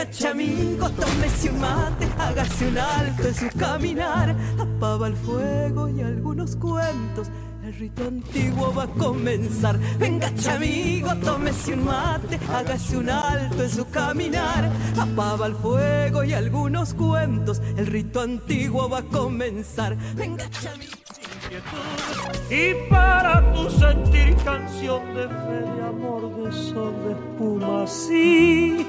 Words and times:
Venga, 0.00 0.12
chamigo, 0.12 0.90
tómese 0.92 1.50
un 1.50 1.60
mate, 1.60 2.08
hágase 2.18 2.68
un 2.68 2.78
alto 2.78 3.28
en 3.28 3.34
su 3.34 3.58
caminar. 3.58 4.34
Apaba 4.58 5.08
el 5.08 5.14
fuego 5.14 5.90
y 5.90 6.00
algunos 6.00 6.56
cuentos. 6.56 7.28
El 7.62 7.74
rito 7.74 8.06
antiguo 8.06 8.72
va 8.72 8.84
a 8.84 8.86
comenzar. 8.86 9.78
Venga, 9.98 10.34
chamigo, 10.36 11.14
tómese 11.16 11.74
un 11.74 11.84
mate, 11.84 12.40
hágase 12.50 12.96
un 12.96 13.10
alto 13.10 13.62
en 13.62 13.70
su 13.70 13.86
caminar. 13.90 14.70
Apaba 14.98 15.46
el 15.48 15.54
fuego 15.56 16.24
y 16.24 16.32
algunos 16.32 16.94
cuentos. 16.94 17.60
El 17.76 17.86
rito 17.86 18.22
antiguo 18.22 18.88
va 18.88 19.00
a 19.00 19.02
comenzar. 19.02 19.98
Venga. 20.16 20.46
Y 22.48 22.88
para 22.88 23.52
tu 23.52 23.68
sentir 23.68 24.34
canción 24.44 25.14
de 25.14 25.28
fe, 25.28 25.70
de 25.76 25.82
amor, 25.82 26.42
de 26.42 26.52
sol, 26.52 26.94
de 27.04 27.12
espuma, 27.12 27.86
sí, 27.86 28.86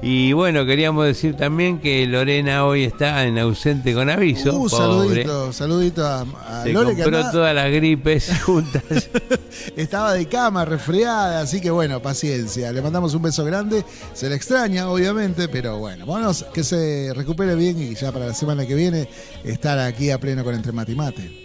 Y 0.00 0.32
bueno, 0.32 0.64
queríamos 0.64 1.04
decir 1.04 1.36
también 1.36 1.80
que 1.80 2.06
Lorena 2.06 2.64
hoy 2.64 2.84
está 2.84 3.24
en 3.24 3.38
ausente 3.38 3.92
con 3.92 4.08
aviso. 4.08 4.56
Uh, 4.56 4.68
saludito, 4.68 5.52
saludito 5.52 6.06
a, 6.06 6.20
a 6.46 6.62
Se 6.62 6.72
compró 6.72 7.30
todas 7.30 7.54
las 7.54 7.70
gripes 7.72 8.30
juntas. 8.44 8.82
Estaba 9.76 10.14
de 10.14 10.26
cama, 10.26 10.64
resfriada, 10.64 11.40
así 11.40 11.60
que 11.60 11.70
bueno, 11.72 12.00
paciencia. 12.00 12.72
Le 12.72 12.82
mandamos 12.82 13.14
un 13.14 13.22
beso 13.22 13.44
grande. 13.44 13.84
Se 14.12 14.28
le 14.28 14.36
extraña, 14.36 14.88
obviamente, 14.88 15.48
pero 15.48 15.78
bueno, 15.78 16.06
vamos, 16.06 16.46
que 16.54 16.62
se 16.62 17.12
recupere 17.14 17.56
bien 17.56 17.80
y 17.82 17.94
ya 17.96 18.12
para 18.12 18.26
la 18.26 18.34
semana 18.34 18.64
que 18.64 18.76
viene 18.76 19.08
estar 19.42 19.76
aquí 19.80 20.10
a 20.10 20.18
pleno 20.18 20.44
con 20.44 20.54
Entre 20.54 20.70
Mate 20.70 20.92
y 20.92 20.94
Mate. 20.94 21.42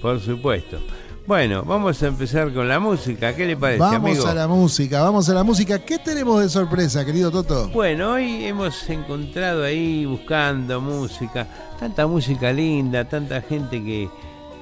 Por 0.00 0.20
supuesto. 0.20 0.78
Bueno, 1.26 1.62
vamos 1.62 2.02
a 2.02 2.08
empezar 2.08 2.52
con 2.52 2.66
la 2.68 2.80
música. 2.80 3.34
¿Qué 3.34 3.46
le 3.46 3.56
parece, 3.56 3.78
vamos 3.78 4.24
a 4.26 4.34
la 4.34 4.48
música, 4.48 5.02
vamos 5.02 5.28
a 5.28 5.34
la 5.34 5.44
música. 5.44 5.78
¿Qué 5.78 5.98
tenemos 5.98 6.42
de 6.42 6.48
sorpresa, 6.48 7.04
querido 7.04 7.30
Toto? 7.30 7.68
Bueno, 7.68 8.12
hoy 8.12 8.44
hemos 8.44 8.88
encontrado 8.90 9.62
ahí 9.62 10.04
buscando 10.04 10.80
música, 10.80 11.46
tanta 11.78 12.08
música 12.08 12.52
linda, 12.52 13.08
tanta 13.08 13.40
gente 13.40 13.82
que, 13.82 14.08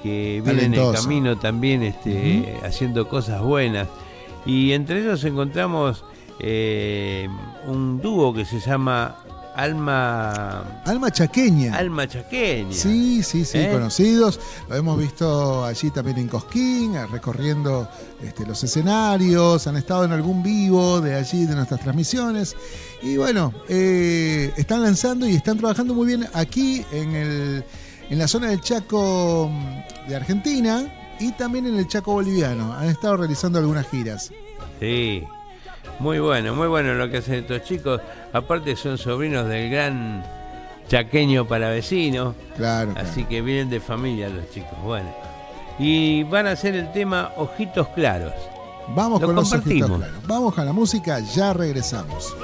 viene 0.03 0.65
en 0.65 0.73
el 0.75 0.93
camino 0.93 1.37
también 1.37 1.81
este, 1.81 2.55
haciendo 2.63 3.09
cosas 3.09 3.41
buenas. 3.41 3.87
Y 4.45 4.73
entre 4.73 4.99
ellos 4.99 5.23
encontramos 5.23 6.05
eh, 6.39 7.27
un 7.67 7.99
dúo 8.01 8.33
que 8.33 8.45
se 8.45 8.59
llama 8.59 9.17
Alma. 9.55 10.81
Alma 10.85 11.11
Chaqueña. 11.11 11.75
Alma 11.75 12.07
Chaqueña. 12.07 12.73
Sí, 12.73 13.21
sí, 13.23 13.43
sí, 13.43 13.57
¿Eh? 13.57 13.69
conocidos. 13.71 14.39
Lo 14.69 14.75
hemos 14.75 14.97
visto 14.97 15.65
allí 15.65 15.91
también 15.91 16.17
en 16.19 16.27
Cosquín, 16.27 16.95
recorriendo 17.11 17.87
este, 18.23 18.45
los 18.45 18.63
escenarios. 18.63 19.67
Han 19.67 19.77
estado 19.77 20.05
en 20.05 20.13
algún 20.13 20.41
vivo 20.41 21.01
de 21.01 21.15
allí, 21.15 21.45
de 21.45 21.55
nuestras 21.55 21.81
transmisiones. 21.81 22.55
Y 23.01 23.17
bueno, 23.17 23.53
eh, 23.67 24.53
están 24.57 24.83
lanzando 24.83 25.27
y 25.27 25.35
están 25.35 25.57
trabajando 25.57 25.93
muy 25.93 26.07
bien 26.07 26.27
aquí 26.33 26.85
en, 26.91 27.15
el, 27.15 27.65
en 28.09 28.19
la 28.19 28.27
zona 28.27 28.49
del 28.49 28.61
Chaco 28.61 29.49
mm, 29.51 30.07
de 30.09 30.15
Argentina 30.15 31.15
y 31.19 31.31
también 31.33 31.67
en 31.67 31.77
el 31.77 31.87
Chaco 31.87 32.13
boliviano. 32.13 32.73
Han 32.73 32.87
estado 32.87 33.17
realizando 33.17 33.59
algunas 33.59 33.87
giras. 33.89 34.31
Sí. 34.79 35.23
Muy 35.99 36.19
bueno, 36.19 36.55
muy 36.55 36.67
bueno 36.67 36.95
lo 36.95 37.09
que 37.11 37.17
hacen 37.17 37.35
estos 37.35 37.63
chicos. 37.63 38.01
Aparte 38.33 38.75
son 38.75 38.97
sobrinos 38.97 39.47
del 39.47 39.69
gran 39.69 40.23
chaqueño 40.87 41.47
para 41.47 41.69
vecino. 41.69 42.35
Claro. 42.55 42.93
Así 42.97 43.25
que 43.25 43.41
vienen 43.41 43.69
de 43.69 43.79
familia 43.79 44.29
los 44.29 44.49
chicos. 44.51 44.77
Bueno. 44.83 45.13
Y 45.79 46.23
van 46.23 46.47
a 46.47 46.51
hacer 46.51 46.75
el 46.75 46.91
tema 46.91 47.31
Ojitos 47.37 47.87
Claros. 47.89 48.33
Vamos 48.89 49.21
con 49.21 49.35
los 49.35 49.53
ojitos 49.53 49.89
claros. 49.89 50.27
Vamos 50.27 50.57
a 50.57 50.65
la 50.65 50.73
música, 50.73 51.19
ya 51.19 51.53
regresamos. 51.53 52.35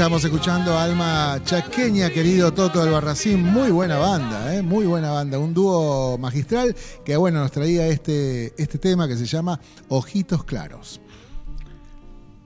Estamos 0.00 0.24
escuchando 0.24 0.78
Alma 0.78 1.38
Chaqueña, 1.44 2.08
querido 2.08 2.54
Toto 2.54 2.80
Albarracín. 2.80 3.42
Muy 3.42 3.70
buena 3.70 3.98
banda, 3.98 4.56
¿eh? 4.56 4.62
muy 4.62 4.86
buena 4.86 5.10
banda. 5.10 5.38
Un 5.38 5.52
dúo 5.52 6.16
magistral 6.16 6.74
que, 7.04 7.18
bueno, 7.18 7.40
nos 7.40 7.52
traía 7.52 7.86
este, 7.86 8.54
este 8.56 8.78
tema 8.78 9.06
que 9.06 9.14
se 9.16 9.26
llama 9.26 9.60
Ojitos 9.88 10.44
Claros. 10.44 11.02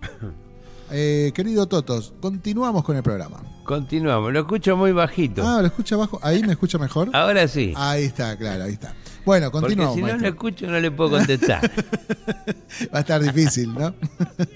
Eh, 0.91 1.33
querido 1.35 1.67
Totos, 1.67 2.13
continuamos 2.21 2.85
con 2.85 2.95
el 2.95 3.03
programa. 3.03 3.43
Continuamos, 3.65 4.33
lo 4.33 4.41
escucho 4.41 4.77
muy 4.77 4.93
bajito. 4.93 5.43
Ah, 5.45 5.61
¿lo 5.61 5.67
escucha 5.67 5.95
abajo? 5.95 6.21
¿Ahí 6.23 6.43
me 6.43 6.53
escucha 6.53 6.79
mejor? 6.79 7.09
Ahora 7.15 7.49
sí. 7.49 7.73
Ahí 7.75 8.05
está, 8.05 8.37
claro, 8.37 8.65
ahí 8.65 8.75
está. 8.75 8.95
Bueno, 9.25 9.51
porque 9.51 9.69
continuamos. 9.69 9.97
si 9.97 10.03
no 10.03 10.17
lo 10.19 10.29
escucho 10.29 10.67
no 10.67 10.79
le 10.79 10.91
puedo 10.91 11.13
contestar. 11.13 11.69
Va 12.95 12.99
a 12.99 13.01
estar 13.01 13.23
difícil, 13.23 13.73
¿no? 13.73 13.95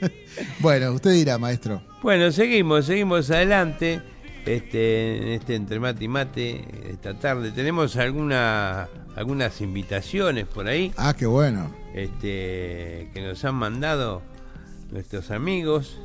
bueno, 0.60 0.92
usted 0.92 1.12
dirá, 1.12 1.38
maestro. 1.38 1.82
Bueno, 2.08 2.30
seguimos, 2.32 2.86
seguimos 2.86 3.30
adelante. 3.30 4.00
Este, 4.46 5.18
en 5.18 5.28
este 5.28 5.54
entre 5.56 5.78
mate 5.78 6.04
y 6.04 6.08
mate 6.08 6.64
esta 6.90 7.12
tarde 7.18 7.50
tenemos 7.50 7.98
alguna, 7.98 8.88
algunas 9.14 9.60
invitaciones 9.60 10.46
por 10.46 10.66
ahí 10.68 10.90
Ah, 10.96 11.12
qué 11.14 11.26
bueno. 11.26 11.70
este, 11.92 13.10
que 13.12 13.20
nos 13.20 13.44
han 13.44 13.56
mandado 13.56 14.22
nuestros 14.90 15.30
amigos 15.30 16.00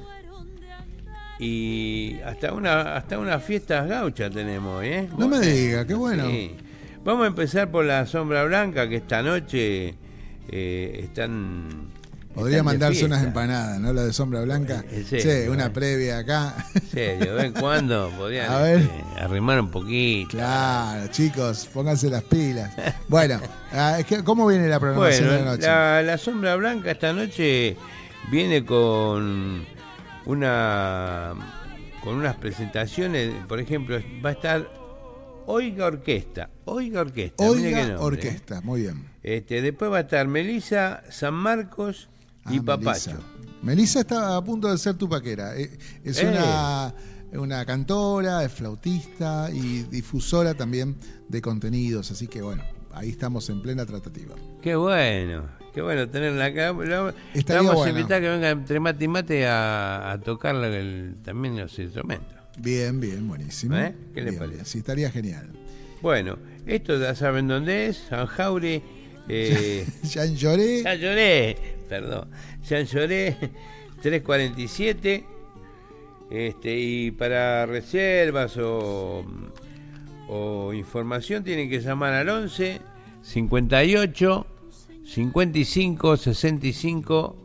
y 1.40 2.18
hasta 2.26 2.52
una 2.52 2.98
hasta 2.98 3.18
unas 3.18 3.42
fiestas 3.42 3.88
gauchas 3.88 4.30
tenemos 4.30 4.84
¿eh? 4.84 5.08
No 5.18 5.30
me 5.30 5.40
diga, 5.40 5.88
qué 5.88 5.94
bueno. 5.94 6.28
Sí. 6.28 6.54
Vamos 7.06 7.24
a 7.24 7.28
empezar 7.28 7.72
por 7.72 7.86
la 7.86 8.06
sombra 8.08 8.44
blanca 8.44 8.90
que 8.90 8.98
esta 8.98 9.24
noche 9.24 9.96
eh, 10.50 11.00
están 11.02 11.94
Podría 12.33 12.63
mandarse 12.63 13.06
unas 13.06 13.24
empanadas, 13.24 13.80
¿no? 13.80 13.94
La 13.94 14.03
de 14.06 14.13
sombra 14.13 14.41
blanca. 14.41 14.83
¿En 14.91 15.06
Sí, 15.06 15.47
una 15.50 15.71
previa 15.71 16.18
acá. 16.19 16.56
Serio, 16.91 17.25
de 17.25 17.33
vez 17.33 17.44
en 17.45 17.53
cuando 17.53 18.12
podrían 18.18 18.51
A 18.51 18.57
ver. 18.59 18.80
este, 18.80 19.03
arrimar 19.19 19.59
un 19.62 19.69
poquito. 19.69 20.30
Claro, 20.31 21.07
chicos, 21.12 21.69
pónganse 21.71 22.09
las 22.09 22.24
pilas. 22.24 22.74
Bueno, 23.07 23.39
ah, 23.71 24.00
¿cómo 24.24 24.47
viene 24.47 24.68
la 24.68 24.80
programación 24.80 25.25
de 25.25 25.30
la 25.31 25.38
Bueno, 25.38 25.51
noche? 25.51 25.68
la, 25.68 26.01
la 26.01 26.18
sombra 26.18 26.56
blanca 26.56 26.91
esta 26.91 27.13
noche 27.13 27.77
viene 28.31 28.65
con 28.65 29.65
una 30.25 31.33
con 32.03 32.15
unas 32.15 32.35
presentaciones, 32.35 33.31
por 33.47 33.59
ejemplo, 33.59 33.97
va 34.25 34.30
a 34.31 34.33
estar 34.33 34.69
Oiga 35.45 35.85
Orquesta, 35.85 36.50
Oiga 36.65 37.01
Orquesta, 37.01 37.44
Oiga 37.45 37.80
nombre, 37.80 37.95
Orquesta, 37.97 38.62
muy 38.62 38.81
bien. 38.81 39.06
¿eh? 39.24 39.38
Este, 39.38 39.62
después 39.62 39.89
va 39.91 39.97
a 39.97 40.01
estar 40.01 40.27
Melisa, 40.27 41.03
San 41.09 41.33
Marcos 41.33 42.09
y 42.50 42.57
Ah, 42.57 42.62
Papacho. 42.66 43.12
Melissa. 43.12 43.19
Melissa 43.62 44.00
está 44.01 44.36
a 44.38 44.44
punto 44.44 44.69
de 44.72 44.78
ser 44.78 44.95
tu 44.95 45.07
paquera. 45.07 45.56
Eh, 45.57 45.78
Es 46.04 46.19
Eh. 46.21 46.28
una, 46.28 46.94
una 47.42 47.66
cantora, 47.66 48.44
es 48.44 48.52
flautista 48.52 49.50
y 49.52 49.83
difusora 49.83 50.54
también 50.54 50.95
de 51.30 51.42
contenidos. 51.42 52.12
Así 52.12 52.28
que 52.28 52.42
bueno, 52.42 52.64
ahí 52.92 53.09
estamos 53.09 53.50
en 53.50 53.62
plena 53.62 53.85
tratativa. 53.85 54.35
Qué 54.62 54.76
bueno, 54.76 55.45
qué 55.73 55.81
bueno 55.81 56.09
tenerla 56.09 56.45
acá. 56.45 56.71
Vamos 56.73 56.85
a 56.92 57.73
bueno. 57.76 57.90
invitar 57.90 58.21
que 58.21 58.30
venga 58.30 58.50
entre 58.50 58.80
mate 58.80 59.06
y 59.06 59.07
mate 59.07 59.47
a, 59.47 60.12
a 60.12 60.19
tocar 60.19 60.56
el- 60.56 61.16
también 61.23 61.57
los 61.57 61.78
instrumentos. 61.80 62.33
Bien, 62.59 63.00
bien, 63.00 63.28
buenísimo. 63.28 63.76
¿Eh? 63.78 63.95
¿Qué 64.14 64.21
le 64.21 64.30
Bien, 64.31 64.38
parece? 64.40 64.56
bien. 64.57 64.66
Sí, 64.68 64.78
estaría 64.80 65.09
genial. 65.09 65.50
Bueno, 66.04 66.38
esto 66.68 67.00
ya 67.00 67.16
saben 67.16 67.47
dónde 67.47 67.88
es, 67.88 67.97
San 68.09 68.28
Jaure. 68.28 68.83
Eh, 69.30 69.85
Ya 70.03 70.25
lloré. 70.25 70.83
ya 70.83 70.95
lloré, 70.95 71.57
perdón. 71.89 72.30
Ya 72.68 72.81
lloré 72.81 73.37
347. 74.01 75.25
Este, 76.31 76.80
y 76.80 77.11
para 77.11 77.65
reservas 77.65 78.57
o, 78.57 79.23
o 80.27 80.73
información 80.73 81.44
tienen 81.44 81.69
que 81.69 81.80
llamar 81.80 82.13
al 82.13 82.30
11 82.30 82.81
58 83.21 84.47
55 85.06 86.18
65 86.18 87.35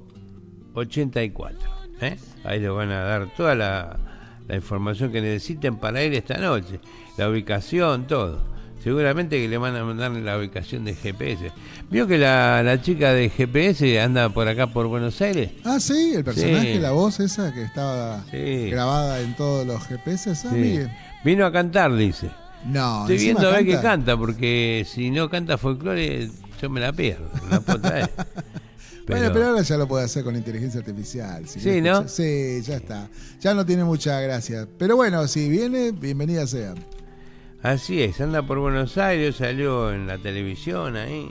84. 0.74 1.58
¿eh? 2.00 2.16
Ahí 2.44 2.60
les 2.60 2.70
van 2.70 2.90
a 2.90 3.00
dar 3.02 3.34
toda 3.36 3.54
la, 3.54 3.98
la 4.46 4.56
información 4.56 5.12
que 5.12 5.20
necesiten 5.20 5.76
para 5.76 6.02
ir 6.02 6.14
esta 6.14 6.38
noche, 6.38 6.80
la 7.18 7.28
ubicación, 7.28 8.06
todo. 8.06 8.40
Seguramente 8.82 9.40
que 9.40 9.48
le 9.48 9.58
van 9.58 9.74
a 9.76 9.84
mandar 9.84 10.10
la 10.12 10.38
ubicación 10.38 10.84
de 10.84 10.94
GPS. 10.94 11.50
¿Vio 11.90 12.06
que 12.06 12.16
la, 12.16 12.62
la 12.62 12.80
chica 12.80 13.12
de 13.12 13.28
GPS 13.28 14.00
anda 14.00 14.28
por 14.28 14.46
acá 14.48 14.68
por 14.68 14.86
Buenos 14.86 15.20
Aires? 15.20 15.50
Ah, 15.64 15.80
sí, 15.80 16.12
el 16.14 16.24
personaje, 16.24 16.74
Sí. 16.74 16.78
la 16.78 16.92
voz 16.92 17.18
esa 17.20 17.52
que 17.52 17.62
estaba 17.62 18.24
Sí. 18.30 18.70
grabada 18.70 19.20
en 19.20 19.34
todos 19.36 19.66
los 19.66 19.82
GPS. 19.86 20.30
Ah, 20.30 20.34
Sí. 20.34 20.80
Vino 21.24 21.44
a 21.44 21.52
cantar, 21.52 21.94
dice. 21.96 22.30
No, 22.66 23.02
Estoy 23.02 23.18
viendo 23.18 23.48
a 23.48 23.52
ver 23.52 23.66
que 23.66 23.80
canta. 23.80 24.16
porque 24.16 24.86
si 24.88 25.10
no 25.10 25.28
canta 25.28 25.58
folclore, 25.58 26.28
yo 26.60 26.70
me 26.70 26.80
la 26.80 26.92
pierdo. 26.92 27.28
La 27.50 27.60
puedo 27.60 27.80
traer. 27.80 28.10
Bueno, 29.08 29.30
pero 29.32 29.46
ahora 29.46 29.62
ya 29.62 29.78
lo 29.78 29.88
puede 29.88 30.04
hacer 30.04 30.22
con 30.22 30.36
inteligencia 30.36 30.80
artificial. 30.80 31.48
si 31.48 31.60
Sí, 31.60 31.80
¿no? 31.80 32.06
Sí, 32.06 32.60
ya 32.62 32.76
está. 32.76 33.08
Ya 33.40 33.54
no 33.54 33.64
tiene 33.64 33.82
mucha 33.82 34.20
gracia. 34.20 34.68
Pero 34.78 34.96
bueno, 34.96 35.26
si 35.28 35.48
viene, 35.48 35.92
bienvenida 35.92 36.46
sea. 36.46 36.74
Así 37.62 38.02
es, 38.02 38.20
anda 38.20 38.42
por 38.42 38.58
Buenos 38.58 38.96
Aires, 38.98 39.36
salió 39.36 39.92
en 39.92 40.06
la 40.06 40.18
televisión 40.18 40.96
ahí. 40.96 41.28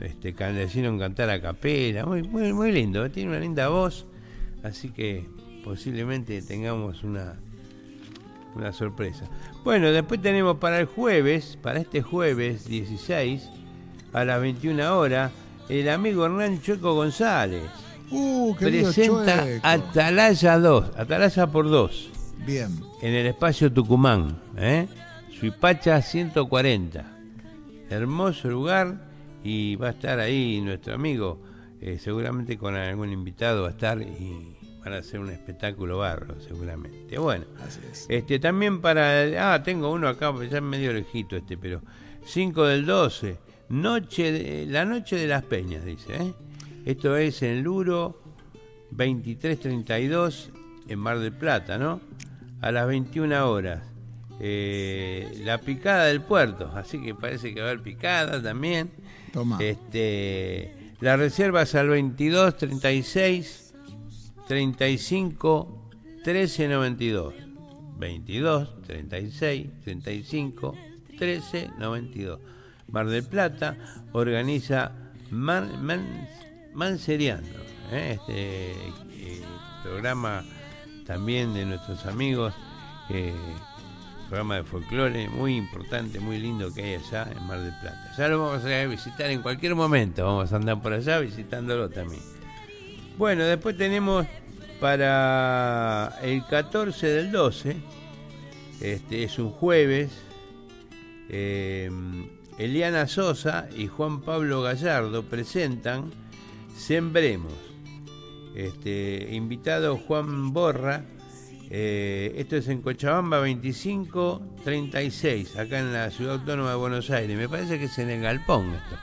Este, 0.00 0.34
le 0.52 0.64
hicieron 0.64 0.98
cantar 0.98 1.30
a 1.30 1.40
capela, 1.40 2.04
muy, 2.06 2.22
muy, 2.22 2.52
muy 2.52 2.70
lindo, 2.70 3.04
¿eh? 3.04 3.10
tiene 3.10 3.30
una 3.30 3.40
linda 3.40 3.68
voz, 3.68 4.06
así 4.62 4.90
que 4.90 5.26
posiblemente 5.64 6.40
tengamos 6.42 7.02
una, 7.02 7.34
una 8.54 8.72
sorpresa. 8.72 9.24
Bueno, 9.64 9.90
después 9.90 10.22
tenemos 10.22 10.58
para 10.58 10.78
el 10.78 10.86
jueves, 10.86 11.58
para 11.60 11.80
este 11.80 12.02
jueves 12.02 12.68
16, 12.68 13.48
a 14.12 14.24
las 14.24 14.40
21 14.40 14.98
horas, 14.98 15.32
el 15.68 15.88
amigo 15.88 16.24
Hernán 16.26 16.60
Chueco 16.62 16.94
González 16.94 17.64
Uh, 18.10 18.54
presenta 18.54 19.44
Chueco. 19.44 19.66
Atalaya 19.66 20.58
2, 20.58 20.84
Atalaya 20.96 21.46
por 21.48 21.68
2 21.68 22.10
Bien. 22.46 22.68
en 23.02 23.14
el 23.14 23.26
espacio 23.26 23.70
Tucumán, 23.70 24.38
¿eh? 24.56 24.88
Suipacha 25.38 26.02
140. 26.02 27.04
Hermoso 27.90 28.48
lugar 28.50 28.96
y 29.44 29.76
va 29.76 29.88
a 29.88 29.90
estar 29.90 30.18
ahí 30.18 30.60
nuestro 30.60 30.94
amigo, 30.94 31.40
eh, 31.80 31.98
seguramente 31.98 32.58
con 32.58 32.74
algún 32.74 33.12
invitado 33.12 33.62
va 33.62 33.68
a 33.68 33.70
estar 33.70 34.02
y 34.02 34.56
van 34.84 34.92
a 34.94 34.98
hacer 34.98 35.20
un 35.20 35.30
espectáculo 35.30 35.98
barro, 35.98 36.40
seguramente. 36.40 37.18
Bueno, 37.18 37.44
Así 37.64 37.80
es. 37.90 38.06
este 38.08 38.38
también 38.38 38.80
para. 38.80 39.54
Ah, 39.54 39.62
tengo 39.62 39.92
uno 39.92 40.08
acá, 40.08 40.32
ya 40.50 40.56
es 40.58 40.62
medio 40.62 40.92
lejito 40.92 41.36
este, 41.36 41.56
pero. 41.56 41.80
5 42.24 42.66
del 42.66 42.84
12, 42.84 43.38
noche 43.70 44.32
de- 44.32 44.66
la 44.66 44.84
noche 44.84 45.16
de 45.16 45.26
las 45.28 45.44
peñas, 45.44 45.82
dice. 45.84 46.14
¿eh? 46.16 46.34
Esto 46.84 47.16
es 47.16 47.42
en 47.42 47.62
Luro, 47.62 48.20
2332, 48.90 50.50
en 50.88 50.98
Mar 50.98 51.20
del 51.20 51.32
Plata, 51.32 51.78
¿no? 51.78 52.00
A 52.60 52.70
las 52.70 52.86
21 52.86 53.48
horas. 53.48 53.80
Eh, 54.40 55.40
la 55.44 55.58
picada 55.58 56.04
del 56.06 56.20
puerto, 56.20 56.70
así 56.74 57.00
que 57.02 57.14
parece 57.14 57.52
que 57.54 57.60
va 57.60 57.66
a 57.66 57.70
haber 57.70 57.82
picada 57.82 58.42
también. 58.42 58.90
Toma. 59.32 59.58
Este, 59.60 60.92
la 61.00 61.16
reserva 61.16 61.62
es 61.62 61.74
al 61.74 61.88
22 61.88 62.56
36 62.56 63.74
35 64.46 65.90
13 66.24 66.68
92. 66.68 67.34
22 67.98 68.82
36 68.86 69.66
35 69.84 70.74
13 71.18 71.70
92. 71.78 72.40
Mar 72.90 73.06
del 73.08 73.24
Plata 73.24 73.76
organiza 74.12 74.92
Man, 75.30 75.84
Man- 75.84 76.28
Manseriando, 76.74 77.48
¿eh? 77.92 78.16
este 78.18 78.70
eh, 78.70 79.42
programa 79.82 80.44
también 81.06 81.52
de 81.52 81.66
nuestros 81.66 82.06
amigos, 82.06 82.54
eh, 83.10 83.34
programa 84.28 84.56
de 84.56 84.64
folclore 84.64 85.28
muy 85.28 85.56
importante, 85.56 86.20
muy 86.20 86.38
lindo 86.38 86.72
que 86.72 86.82
hay 86.82 86.94
allá 86.94 87.28
en 87.34 87.46
Mar 87.46 87.60
del 87.60 87.72
Plata. 87.80 88.12
Ya 88.16 88.28
lo 88.28 88.44
vamos 88.44 88.64
a 88.64 88.84
visitar 88.84 89.30
en 89.30 89.40
cualquier 89.40 89.74
momento, 89.74 90.24
vamos 90.24 90.52
a 90.52 90.56
andar 90.56 90.82
por 90.82 90.92
allá 90.92 91.18
visitándolo 91.20 91.88
también. 91.88 92.22
Bueno, 93.16 93.44
después 93.44 93.76
tenemos 93.76 94.26
para 94.80 96.18
el 96.22 96.44
14 96.46 97.06
del 97.06 97.32
12, 97.32 97.76
este 98.80 99.24
es 99.24 99.38
un 99.38 99.50
jueves, 99.50 100.10
eh, 101.30 101.90
Eliana 102.58 103.06
Sosa 103.06 103.68
y 103.76 103.86
Juan 103.86 104.20
Pablo 104.20 104.62
Gallardo 104.62 105.22
presentan 105.22 106.10
Sembremos. 106.76 107.52
Este, 108.54 109.28
invitado 109.32 109.96
Juan 109.96 110.52
Borra, 110.52 111.04
eh, 111.70 112.34
esto 112.36 112.56
es 112.56 112.68
en 112.68 112.80
Cochabamba 112.80 113.38
2536, 113.38 115.56
acá 115.56 115.78
en 115.78 115.92
la 115.92 116.10
ciudad 116.10 116.34
autónoma 116.34 116.70
de 116.70 116.76
Buenos 116.76 117.10
Aires. 117.10 117.36
Me 117.36 117.48
parece 117.48 117.78
que 117.78 117.86
es 117.86 117.98
en 117.98 118.10
el 118.10 118.22
Galpón 118.22 118.74
esto. 118.74 118.96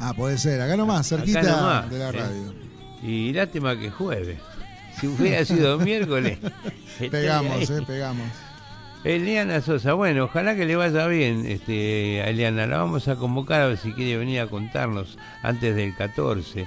Ah, 0.00 0.14
puede 0.14 0.38
ser. 0.38 0.60
Acá 0.60 0.76
nomás, 0.76 1.12
Acá 1.12 1.24
cerquita 1.24 1.42
nomás, 1.42 1.90
de 1.90 1.98
la 1.98 2.08
¿eh? 2.08 2.12
radio. 2.12 2.54
Y 3.02 3.32
lástima 3.32 3.78
que 3.78 3.90
jueves. 3.90 4.38
Si 4.98 5.06
hubiera 5.06 5.44
sido 5.44 5.78
miércoles. 5.84 6.38
Pegamos, 7.10 7.68
eh, 7.68 7.82
pegamos. 7.86 8.26
Eliana 9.04 9.60
Sosa, 9.60 9.92
bueno, 9.92 10.24
ojalá 10.24 10.56
que 10.56 10.64
le 10.64 10.74
vaya 10.74 11.06
bien 11.06 11.46
este, 11.46 12.22
a 12.22 12.30
Eliana. 12.30 12.66
La 12.66 12.78
vamos 12.78 13.06
a 13.08 13.16
convocar 13.16 13.60
a 13.60 13.66
ver 13.68 13.76
si 13.76 13.92
quiere 13.92 14.16
venir 14.16 14.40
a 14.40 14.48
contarnos 14.48 15.18
antes 15.42 15.76
del 15.76 15.94
14. 15.94 16.66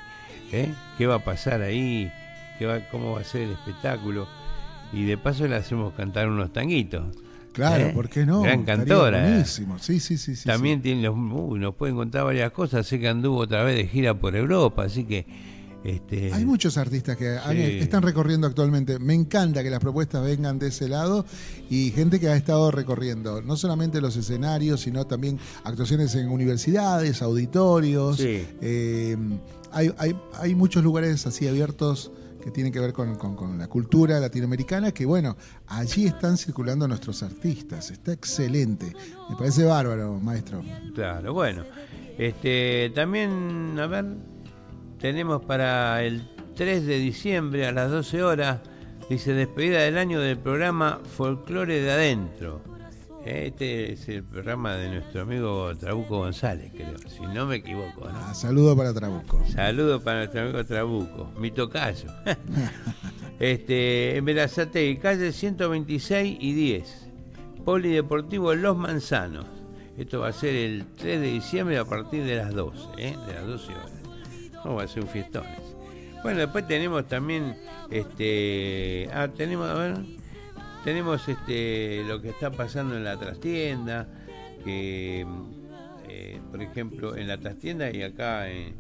¿eh? 0.52 0.74
¿Qué 0.98 1.08
va 1.08 1.16
a 1.16 1.24
pasar 1.24 1.62
ahí? 1.62 2.12
¿Qué 2.58 2.66
va, 2.66 2.80
¿Cómo 2.92 3.14
va 3.14 3.22
a 3.22 3.24
ser 3.24 3.42
el 3.42 3.52
espectáculo? 3.52 4.28
Y 4.94 5.04
de 5.06 5.18
paso 5.18 5.48
le 5.48 5.56
hacemos 5.56 5.94
cantar 5.94 6.28
unos 6.30 6.52
tanguitos. 6.52 7.04
Claro, 7.54 7.88
¿Eh? 7.88 7.92
¿por 7.94 8.10
qué 8.10 8.26
no? 8.26 8.42
Gran 8.42 8.64
cantora. 8.64 9.22
Buenísimo. 9.22 9.80
Sí, 9.80 10.00
sí, 10.00 10.18
sí. 10.18 10.36
sí, 10.36 10.46
También 10.48 10.78
sí. 10.80 10.84
tiene 10.84 11.04
los, 11.04 11.16
uy, 11.16 11.60
nos 11.60 11.76
pueden 11.76 11.96
contar 11.96 12.24
varias 12.24 12.52
cosas. 12.52 12.86
Sé 12.88 13.00
que 13.00 13.08
anduvo 13.08 13.40
otra 13.40 13.64
vez 13.64 13.76
de 13.76 13.88
gira 13.88 14.14
por 14.18 14.36
Europa, 14.36 14.84
así 14.84 15.04
que. 15.06 15.26
Este, 15.84 16.34
Hay 16.34 16.44
muchos 16.46 16.78
artistas 16.78 17.16
que 17.16 17.38
Sí. 17.52 17.80
están 17.80 18.02
recorriendo 18.04 18.46
actualmente. 18.48 19.00
Me 19.00 19.14
encanta 19.14 19.64
que 19.64 19.70
las 19.70 19.80
propuestas 19.80 20.24
vengan 20.24 20.60
de 20.60 20.68
ese 20.68 20.90
lado 20.90 21.26
y 21.70 21.92
gente 21.92 22.20
que 22.20 22.28
ha 22.28 22.36
estado 22.36 22.70
recorriendo 22.70 23.42
no 23.42 23.56
solamente 23.56 24.02
los 24.02 24.18
escenarios, 24.18 24.82
sino 24.82 25.08
también 25.08 25.40
actuaciones 25.64 26.16
en 26.16 26.28
universidades, 26.30 27.22
auditorios. 27.22 28.18
Sí. 28.18 28.46
Eh, 28.62 29.16
hay, 29.72 29.90
hay, 29.98 30.16
hay 30.38 30.54
muchos 30.56 30.84
lugares 30.84 31.26
así 31.26 31.48
abiertos 31.48 32.12
que 32.42 32.52
tienen 32.52 32.72
que 32.72 32.80
ver 32.80 32.94
con, 32.94 33.16
con- 33.16 33.36
con 33.36 33.58
la 33.58 33.68
cultura 33.68 34.20
latinoamericana, 34.20 34.92
que 34.92 35.06
bueno, 35.06 35.36
allí 35.68 36.06
están 36.06 36.38
circulando 36.38 36.88
nuestros 36.88 37.22
artistas. 37.24 37.92
Está 37.92 38.14
excelente. 38.14 38.94
Me 39.30 39.36
parece 39.36 39.64
bárbaro, 39.66 40.20
maestro. 40.20 40.62
Claro, 40.96 41.34
bueno. 41.34 41.64
Este, 42.18 42.92
también, 42.96 43.78
a 43.80 43.88
ver, 43.88 44.06
tenemos 45.00 45.44
para 45.46 46.04
el 46.04 46.28
3 46.56 46.86
de 46.86 46.98
diciembre 47.00 47.66
a 47.68 47.72
las 47.72 47.90
12 47.92 48.24
horas, 48.24 48.60
dice 49.10 49.34
despedida 49.34 49.80
del 49.82 49.98
año 49.98 50.20
del 50.20 50.38
programa 50.38 51.00
Folclore 51.18 51.82
de 51.82 51.92
Adentro. 51.92 52.62
Este 53.26 53.94
es 53.94 54.08
el 54.08 54.24
programa 54.24 54.76
de 54.76 54.90
nuestro 54.90 55.22
amigo 55.22 55.76
Trabuco 55.78 56.20
González, 56.20 56.72
creo, 56.72 56.98
si 56.98 57.22
no 57.22 57.46
me 57.46 57.58
equivoco, 57.58 58.10
¿no? 58.10 58.18
Ah, 58.18 58.34
saludo 58.34 58.78
para 58.78 58.94
Trabuco. 58.94 59.44
Saludos 59.46 60.02
para 60.02 60.20
nuestro 60.20 60.42
amigo 60.42 60.66
Trabuco, 60.66 61.30
mi 61.38 61.52
tocayo. 61.52 62.10
este, 63.40 64.16
en 64.16 64.26
Berazategui, 64.26 64.98
calle 64.98 65.34
126 65.34 66.38
y 66.40 66.54
10. 66.54 67.08
Polideportivo 67.66 68.56
Los 68.56 68.78
Manzanos. 68.78 69.46
Esto 69.98 70.22
va 70.22 70.30
a 70.30 70.34
ser 70.34 70.56
el 70.56 70.86
3 70.96 71.20
de 71.20 71.28
diciembre 71.28 71.78
a 71.78 71.84
partir 71.84 72.24
de 72.24 72.38
las 72.38 72.54
12, 72.54 72.80
¿eh? 72.98 73.18
de 73.28 73.34
las 73.34 73.46
12 73.46 73.74
horas. 73.74 73.92
No, 74.64 74.76
va 74.76 74.84
a 74.84 74.88
ser 74.88 75.04
un 75.04 75.10
fiestón. 75.10 75.44
Bueno, 76.24 76.40
después 76.40 76.66
tenemos 76.68 77.06
también, 77.08 77.58
este, 77.92 79.10
ah, 79.14 79.28
tenemos, 79.28 79.70
a 79.70 79.74
ver, 79.74 79.98
tenemos 80.84 81.28
este, 81.28 82.04
lo 82.08 82.22
que 82.22 82.30
está 82.30 82.52
pasando 82.52 82.96
en 82.96 83.04
la 83.04 83.18
trastienda, 83.18 84.08
que, 84.64 85.26
eh, 86.08 86.42
por 86.52 86.62
ejemplo, 86.62 87.16
en 87.16 87.28
la 87.28 87.38
trastienda 87.38 87.90
y 87.92 88.02
acá 88.04 88.50
en, 88.50 88.76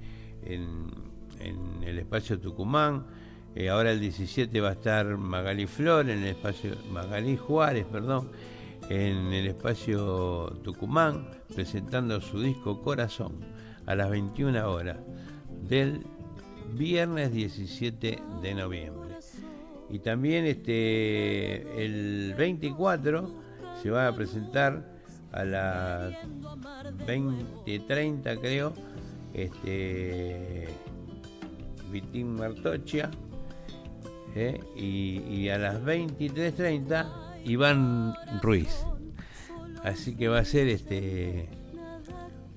en- 0.45 1.09
el 1.83 1.97
espacio 1.97 2.39
Tucumán, 2.39 3.05
eh, 3.55 3.69
ahora 3.69 3.91
el 3.91 3.99
17 3.99 4.61
va 4.61 4.69
a 4.69 4.73
estar 4.73 5.05
Magali 5.17 5.65
Flor, 5.65 6.09
en 6.09 6.19
el 6.19 6.27
espacio, 6.27 6.75
Magali 6.91 7.35
Juárez, 7.37 7.85
perdón, 7.91 8.29
en 8.89 9.33
el 9.33 9.47
espacio 9.47 10.59
Tucumán, 10.63 11.27
presentando 11.55 12.19
su 12.21 12.41
disco 12.41 12.81
Corazón 12.81 13.39
a 13.85 13.95
las 13.95 14.09
21 14.09 14.69
horas 14.71 14.97
del 15.67 16.05
viernes 16.73 17.31
17 17.33 18.21
de 18.41 18.53
noviembre. 18.53 18.98
Y 19.91 19.99
también 19.99 20.45
este 20.45 21.83
el 21.83 22.35
24 22.37 23.33
se 23.81 23.89
va 23.89 24.07
a 24.07 24.15
presentar 24.15 24.85
a 25.31 25.43
las 25.43 26.13
20.30 27.07 28.39
creo, 28.39 28.73
este 29.33 30.67
Vitín 31.91 32.35
Martocha 32.35 33.09
¿eh? 34.35 34.59
y, 34.75 35.21
y 35.27 35.49
a 35.49 35.57
las 35.57 35.81
23.30 35.81 37.45
Iván 37.45 38.13
Ruiz. 38.41 38.85
Así 39.83 40.15
que 40.15 40.27
va 40.27 40.39
a 40.39 40.45
ser 40.45 40.67
este 40.67 41.49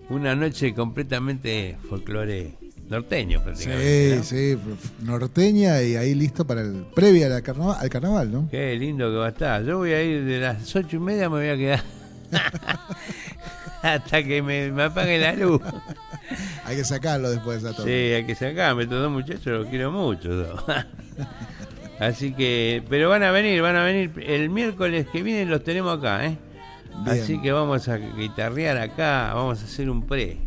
una 0.09 0.35
noche 0.35 0.75
completamente 0.75 1.79
folclore 1.89 2.59
norteño 2.93 3.39
Sí, 3.41 3.45
prácticamente. 3.45 4.17
¿no? 4.17 4.23
sí, 4.23 4.59
norteña 5.03 5.83
y 5.83 5.97
ahí 5.97 6.15
listo 6.15 6.47
para 6.47 6.61
el 6.61 6.85
previa 6.95 7.35
al 7.35 7.43
carnaval, 7.43 7.77
al 7.81 7.89
carnaval, 7.89 8.31
¿no? 8.33 8.49
Qué 8.51 8.75
lindo 8.77 9.11
que 9.11 9.17
va 9.17 9.27
a 9.27 9.31
estar. 9.31 9.65
Yo 9.65 9.79
voy 9.79 9.93
a 9.93 10.03
ir 10.03 10.25
de 10.25 10.39
las 10.41 10.75
ocho 10.77 10.97
y 10.97 11.01
media, 11.01 11.29
me 11.29 11.39
voy 11.39 11.49
a 11.49 11.57
quedar 11.57 11.83
hasta 13.83 14.23
que 14.23 14.43
me, 14.43 14.71
me 14.71 14.85
apague 14.85 15.19
la 15.19 15.33
luz. 15.35 15.61
Hay 16.65 16.77
que 16.77 16.85
sacarlo 16.85 17.31
después 17.31 17.65
a 17.65 17.71
Sí, 17.71 17.77
todo. 17.77 17.87
hay 17.87 18.25
que 18.25 18.35
sacarme. 18.35 18.85
Estos 18.85 19.03
dos 19.03 19.11
muchachos 19.11 19.47
los 19.47 19.67
quiero 19.67 19.91
mucho. 19.91 20.31
Así 21.99 22.33
que, 22.33 22.83
pero 22.89 23.09
van 23.11 23.23
a 23.23 23.31
venir, 23.33 23.61
van 23.61 23.77
a 23.77 23.85
venir. 23.85 24.13
El 24.27 24.49
miércoles 24.49 25.07
que 25.13 25.23
viene 25.23 25.45
los 25.45 25.63
tenemos 25.63 25.99
acá, 25.99 26.25
¿eh? 26.27 26.39
Bien. 27.05 27.21
Así 27.23 27.41
que 27.43 27.53
vamos 27.53 27.89
a 27.89 27.97
guitarrear 27.99 28.79
acá, 28.79 29.33
vamos 29.35 29.61
a 29.61 29.65
hacer 29.65 29.91
un 29.91 30.07
pre. 30.07 30.39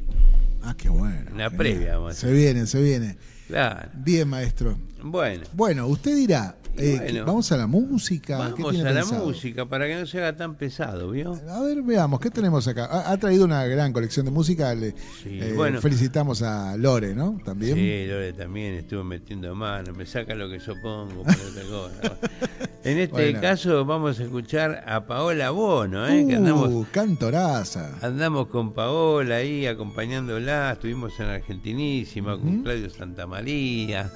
Ah, 0.68 0.76
qué 0.76 0.90
bueno. 0.90 1.30
Una 1.32 1.50
previa, 1.52 1.98
Se 2.12 2.32
viene, 2.32 2.66
se 2.66 2.82
viene. 2.82 3.18
Claro. 3.48 3.92
Bien, 3.94 4.28
maestro. 4.28 4.76
Bueno, 5.04 5.46
Bueno, 5.54 5.86
usted 5.88 6.16
dirá, 6.16 6.56
eh, 6.78 6.98
bueno. 7.02 7.26
vamos 7.26 7.52
a 7.52 7.58
la 7.58 7.68
música. 7.68 8.38
¿Qué 8.56 8.62
vamos 8.64 8.72
tiene 8.74 8.90
a 8.90 8.94
la 8.94 9.06
música 9.06 9.66
para 9.66 9.88
que 9.88 9.96
no 9.96 10.06
se 10.06 10.18
haga 10.20 10.36
tan 10.36 10.56
pesado, 10.56 11.12
¿vio? 11.12 11.40
A 11.50 11.62
ver, 11.62 11.82
veamos, 11.82 12.20
¿qué 12.20 12.30
tenemos 12.30 12.68
acá? 12.68 12.86
Ha, 12.86 13.12
ha 13.12 13.18
traído 13.18 13.46
una 13.46 13.66
gran 13.66 13.94
colección 13.94 14.26
de 14.26 14.32
música. 14.32 14.74
Le, 14.76 14.92
Sí, 15.24 15.40
eh, 15.42 15.54
bueno. 15.56 15.82
Felicitamos 15.82 16.42
a 16.42 16.76
Lore, 16.78 17.16
¿no? 17.16 17.40
También. 17.44 17.76
Sí, 17.76 18.06
Lore 18.08 18.34
también 18.34 18.74
estuvo 18.76 19.04
metiendo 19.04 19.54
mano, 19.56 19.94
me 19.94 20.06
saca 20.06 20.36
lo 20.36 20.50
que 20.50 20.60
yo 20.60 20.74
pongo 20.82 21.24
cosa. 21.24 22.18
En 22.86 23.00
este 23.00 23.14
Bueno. 23.14 23.42
caso 23.42 23.84
vamos 23.84 24.20
a 24.20 24.24
escuchar 24.24 24.84
a 24.88 25.08
Paola 25.08 25.50
Bono, 25.50 26.08
¿eh? 26.08 26.24
que 26.30 26.36
andamos, 26.36 26.70
Uh, 26.70 26.86
cantoraza. 26.92 27.98
andamos 28.04 28.46
con 28.48 28.74
Paola 28.74 29.38
ahí 29.38 29.66
acompañándola, 29.66 30.74
estuvimos 30.74 31.20
en 31.20 31.26
Argentinísima 31.26 32.38
con 32.40 32.62
Claudio 32.62 32.88
Santamaría, 32.92 34.12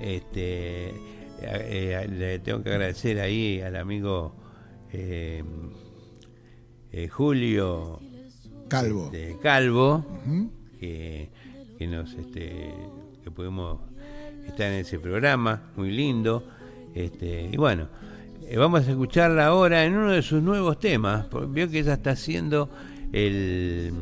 este, 0.00 0.94
eh, 1.42 2.00
eh, 2.02 2.08
le 2.08 2.38
tengo 2.40 2.62
que 2.62 2.70
agradecer 2.70 3.20
ahí 3.20 3.60
al 3.60 3.76
amigo 3.76 4.34
eh, 4.92 5.42
eh, 6.92 7.08
Julio 7.08 8.00
Calvo. 8.68 9.10
de 9.10 9.36
Calvo, 9.42 10.04
que, 10.80 11.30
que 11.78 11.86
nos 11.86 12.12
este, 12.14 12.72
que 13.22 13.30
pudimos 13.30 13.80
estar 14.46 14.66
en 14.68 14.80
ese 14.80 14.98
programa, 14.98 15.70
muy 15.76 15.90
lindo. 15.90 16.44
Este, 16.94 17.48
y 17.52 17.56
bueno, 17.56 17.88
vamos 18.56 18.86
a 18.86 18.90
escucharla 18.90 19.46
ahora 19.46 19.84
en 19.84 19.96
uno 19.96 20.12
de 20.12 20.22
sus 20.22 20.42
nuevos 20.42 20.80
temas. 20.80 21.26
porque 21.26 21.46
Vio 21.46 21.70
que 21.70 21.80
ella 21.80 21.94
está 21.94 22.10
haciendo 22.12 22.70
el, 23.12 23.92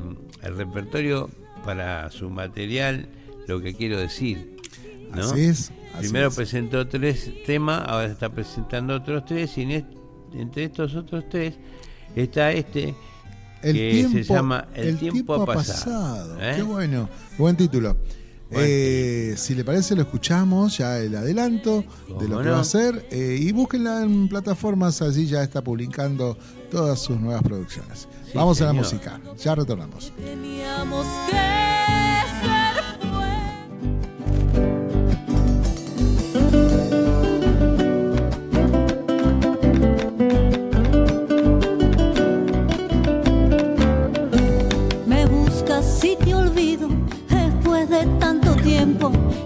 el 0.42 0.56
repertorio 0.56 1.28
para 1.64 2.08
su 2.10 2.30
material, 2.30 3.08
lo 3.48 3.60
que 3.60 3.74
quiero 3.74 3.98
decir. 3.98 4.56
¿No? 5.16 5.22
Así 5.32 5.40
es. 5.44 5.70
así 5.94 6.00
Primero 6.00 6.28
es. 6.28 6.34
presentó 6.34 6.86
tres 6.86 7.30
temas, 7.44 7.82
ahora 7.86 8.06
está 8.06 8.28
presentando 8.30 8.94
otros 8.94 9.24
tres, 9.24 9.56
y 9.58 9.62
en 9.62 9.70
est- 9.72 9.86
entre 10.34 10.64
estos 10.64 10.94
otros 10.94 11.24
tres 11.30 11.54
está 12.14 12.52
este 12.52 12.94
El 13.62 13.74
que 13.74 13.90
tiempo, 13.92 14.12
se 14.18 14.22
llama 14.24 14.68
El, 14.74 14.98
tiempo, 14.98 15.34
ha 15.34 15.46
pasado. 15.46 16.36
¿eh? 16.40 16.52
Qué 16.56 16.62
bueno. 16.62 17.08
Buen 17.38 17.56
título. 17.56 17.96
Eh, 18.52 19.34
si 19.36 19.56
le 19.56 19.64
parece, 19.64 19.96
lo 19.96 20.02
escuchamos, 20.02 20.78
ya 20.78 20.98
el 21.00 21.16
adelanto 21.16 21.80
de 22.06 22.28
lo 22.28 22.36
¿Cómo 22.36 22.38
que 22.42 22.44
no? 22.48 22.52
va 22.52 22.60
a 22.60 22.64
ser. 22.64 23.04
eh, 23.10 23.36
y 23.40 23.50
búsquenla 23.50 24.02
en 24.04 24.28
plataformas, 24.28 25.02
allí 25.02 25.26
ya 25.26 25.42
está 25.42 25.64
publicando 25.64 26.38
todas 26.70 27.00
sus 27.00 27.18
nuevas 27.18 27.42
producciones. 27.42 28.06
Sí, 28.24 28.32
Vamos 28.34 28.60
a 28.60 28.66
la 28.66 28.72
música, 28.72 29.20
ya 29.42 29.54
retornamos. 29.56 30.12
Teníamos 30.16 31.04
que 31.28 31.65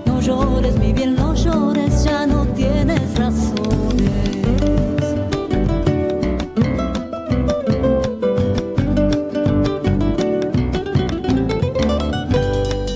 No 0.04 0.20
llores, 0.20 0.78
mi 0.78 0.92
bien, 0.92 1.14
no 1.16 1.34
llores, 1.34 2.04
ya 2.04 2.26
no 2.26 2.44
tienes 2.48 3.16
razones. 3.16 4.10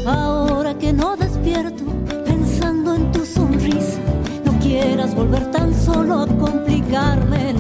Ahora 0.07 0.75
que 0.79 0.93
no 0.93 1.17
despierto 1.17 1.83
pensando 2.27 2.95
en 2.95 3.11
tu 3.11 3.25
sonrisa, 3.25 4.01
no 4.45 4.53
quieras 4.61 5.15
volver 5.15 5.51
tan 5.51 5.75
solo 5.75 6.21
a 6.21 6.27
complicarme 6.27 7.54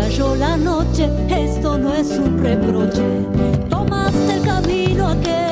cayó 0.00 0.34
la 0.34 0.56
noche, 0.56 1.10
esto 1.28 1.76
no 1.76 1.92
es 1.92 2.08
un 2.18 2.42
reproche. 2.42 3.02
Tomaste 3.68 4.36
el 4.36 4.42
camino 4.42 5.08
aquel 5.08 5.49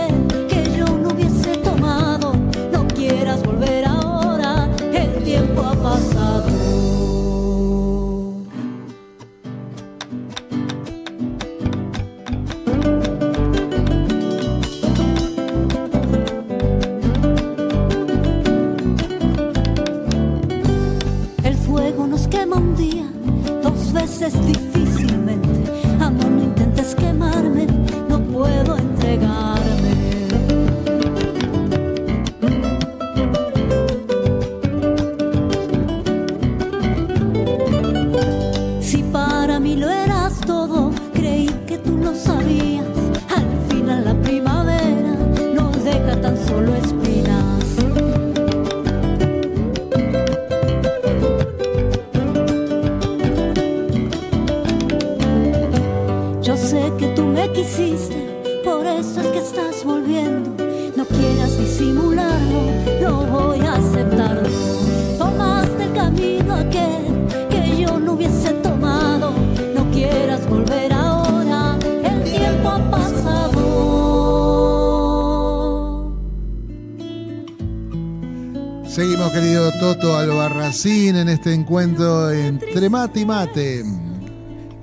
En 80.84 81.28
este 81.28 81.52
encuentro 81.54 82.30
entre 82.30 82.88
mate 82.88 83.20
y 83.20 83.26
mate. 83.26 83.84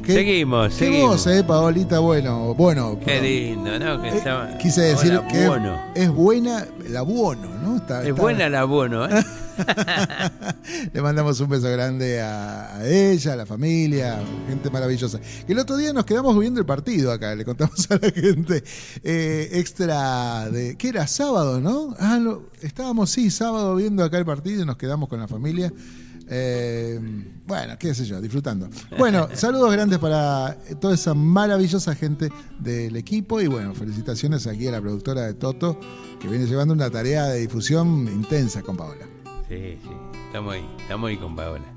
¿Qué- 0.03 0.13
Seguimos, 0.13 0.73
qué 0.73 0.86
seguimos. 0.86 1.10
voz, 1.25 1.27
eh, 1.27 1.41
Paolita? 1.41 1.99
Bueno, 1.99 2.53
bueno. 2.53 2.99
Qué 2.99 3.21
lindo, 3.21 3.79
¿no? 3.79 4.01
Que 4.01 4.10
Eh, 4.10 4.17
estaba- 4.17 4.58
quise 4.58 4.81
decir 4.81 5.13
Hola, 5.13 5.27
que 5.29 5.47
bueno. 5.47 5.81
es 5.95 6.10
buena 6.12 6.65
la 6.89 7.01
buono, 7.01 7.47
¿no? 7.63 7.77
Está- 7.77 8.01
Es 8.03 8.10
está- 8.10 8.21
buena 8.21 8.49
la 8.49 8.65
bueno, 8.65 9.05
¿eh? 9.05 9.23
Le 10.93 11.01
mandamos 11.01 11.39
un 11.39 11.47
beso 11.47 11.71
grande 11.71 12.21
a, 12.21 12.75
a 12.75 12.86
ella, 12.86 13.34
a 13.34 13.36
la 13.38 13.45
familia, 13.45 14.19
gente 14.49 14.69
maravillosa. 14.69 15.17
El 15.47 15.60
otro 15.60 15.77
día 15.77 15.93
nos 15.93 16.05
quedamos 16.05 16.38
viendo 16.39 16.60
el 16.60 16.65
partido 16.65 17.12
acá, 17.12 17.36
le 17.36 17.45
contamos 17.45 17.89
a 17.91 17.99
la 18.01 18.12
gente. 18.12 18.63
eh, 19.03 19.49
extra 19.53 20.49
de. 20.49 20.75
¿Qué 20.75 20.89
era? 20.89 21.05
Sábado, 21.08 21.62
¿no? 21.62 21.95
Ah, 21.99 22.17
no, 22.19 22.41
estábamos, 22.62 23.12
sí, 23.12 23.29
sábado 23.29 23.75
viendo 23.75 24.03
acá 24.03 24.17
el 24.17 24.25
partido 24.25 24.63
y 24.63 24.65
nos 24.65 24.77
quedamos 24.77 25.08
con 25.08 25.19
la 25.19 25.27
familia. 25.27 25.71
Eh, 26.27 26.99
bueno, 27.45 27.75
qué 27.77 27.93
sé 27.93 28.05
yo, 28.05 28.19
disfrutando. 28.19 28.67
Bueno, 28.97 29.29
saludos 29.36 29.71
grandes 29.71 29.99
para 29.99 30.58
toda 30.79 30.95
esa 30.95 31.13
maravillosa 31.13 31.93
gente 31.93 32.31
del 32.60 32.95
equipo 32.95 33.39
y 33.39 33.45
bueno, 33.45 33.75
felicitaciones 33.75 34.47
aquí 34.47 34.67
a 34.67 34.71
la 34.71 34.81
productora 34.81 35.21
de 35.21 35.36
Toto 35.36 35.79
que 36.19 36.27
viene 36.27 36.47
llevando 36.47 36.73
una 36.73 36.89
tarea 36.89 37.25
de 37.25 37.41
difusión 37.41 38.08
intensa 38.08 38.63
con 38.63 38.75
Paola. 38.75 39.05
Sí, 39.47 39.77
sí, 39.84 39.89
estamos 40.25 40.55
ahí, 40.55 40.67
estamos 40.79 41.10
ahí 41.10 41.17
con 41.17 41.36
Paola. 41.36 41.74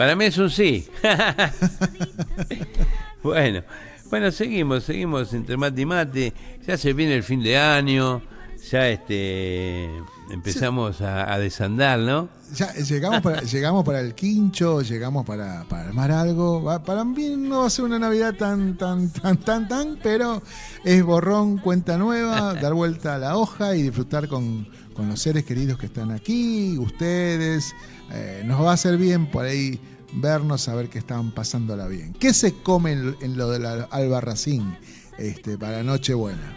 Para 0.00 0.16
mí 0.16 0.24
es 0.24 0.38
un 0.38 0.48
sí. 0.48 0.88
bueno, 3.22 3.62
bueno, 4.08 4.32
seguimos, 4.32 4.84
seguimos 4.84 5.34
entre 5.34 5.58
mate 5.58 5.82
y 5.82 5.84
mate. 5.84 6.32
Ya 6.66 6.78
se 6.78 6.94
viene 6.94 7.16
el 7.16 7.22
fin 7.22 7.42
de 7.42 7.58
año, 7.58 8.22
ya 8.70 8.88
este 8.88 9.90
empezamos 10.30 11.02
a, 11.02 11.38
desandar, 11.38 11.98
¿no? 11.98 12.30
Ya 12.54 12.72
llegamos 12.72 13.20
para, 13.20 13.42
llegamos 13.42 13.84
para 13.84 14.00
el 14.00 14.14
quincho, 14.14 14.80
llegamos 14.80 15.26
para, 15.26 15.66
para 15.68 15.88
armar 15.88 16.12
algo. 16.12 16.64
Para 16.82 17.04
mí 17.04 17.36
no 17.36 17.60
va 17.60 17.66
a 17.66 17.70
ser 17.70 17.84
una 17.84 17.98
Navidad 17.98 18.34
tan, 18.36 18.78
tan, 18.78 19.10
tan, 19.10 19.36
tan, 19.36 19.68
tan, 19.68 19.98
pero 20.02 20.42
es 20.82 21.04
borrón, 21.04 21.58
cuenta 21.58 21.98
nueva, 21.98 22.54
dar 22.54 22.72
vuelta 22.72 23.16
a 23.16 23.18
la 23.18 23.36
hoja 23.36 23.76
y 23.76 23.82
disfrutar 23.82 24.28
con, 24.28 24.66
con 24.94 25.10
los 25.10 25.20
seres 25.20 25.44
queridos 25.44 25.78
que 25.78 25.84
están 25.84 26.10
aquí, 26.10 26.78
ustedes. 26.78 27.74
Eh, 28.12 28.44
nos 28.46 28.64
va 28.64 28.70
a 28.70 28.74
hacer 28.74 28.96
bien 28.96 29.30
por 29.30 29.44
ahí 29.44 29.78
vernos, 30.12 30.62
saber 30.62 30.88
que 30.88 30.98
están 30.98 31.30
pasándola 31.32 31.86
bien. 31.86 32.12
¿Qué 32.14 32.32
se 32.34 32.54
come 32.54 32.92
en, 32.92 33.16
en 33.20 33.36
lo 33.36 33.48
de 33.50 33.58
la 33.60 33.88
Albarracín 33.90 34.76
este, 35.18 35.56
para 35.58 35.82
Nochebuena? 35.82 36.56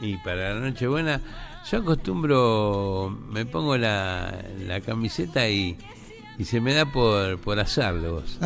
Y 0.00 0.16
para 0.18 0.54
la 0.54 0.60
Nochebuena, 0.60 1.20
yo 1.70 1.78
acostumbro, 1.78 3.18
me 3.30 3.46
pongo 3.46 3.76
la, 3.76 4.44
la 4.66 4.80
camiseta 4.80 5.48
y, 5.48 5.76
y 6.38 6.44
se 6.44 6.60
me 6.60 6.74
da 6.74 6.84
por, 6.90 7.38
por 7.40 7.58
asarlo. 7.58 8.14
vos. 8.20 8.38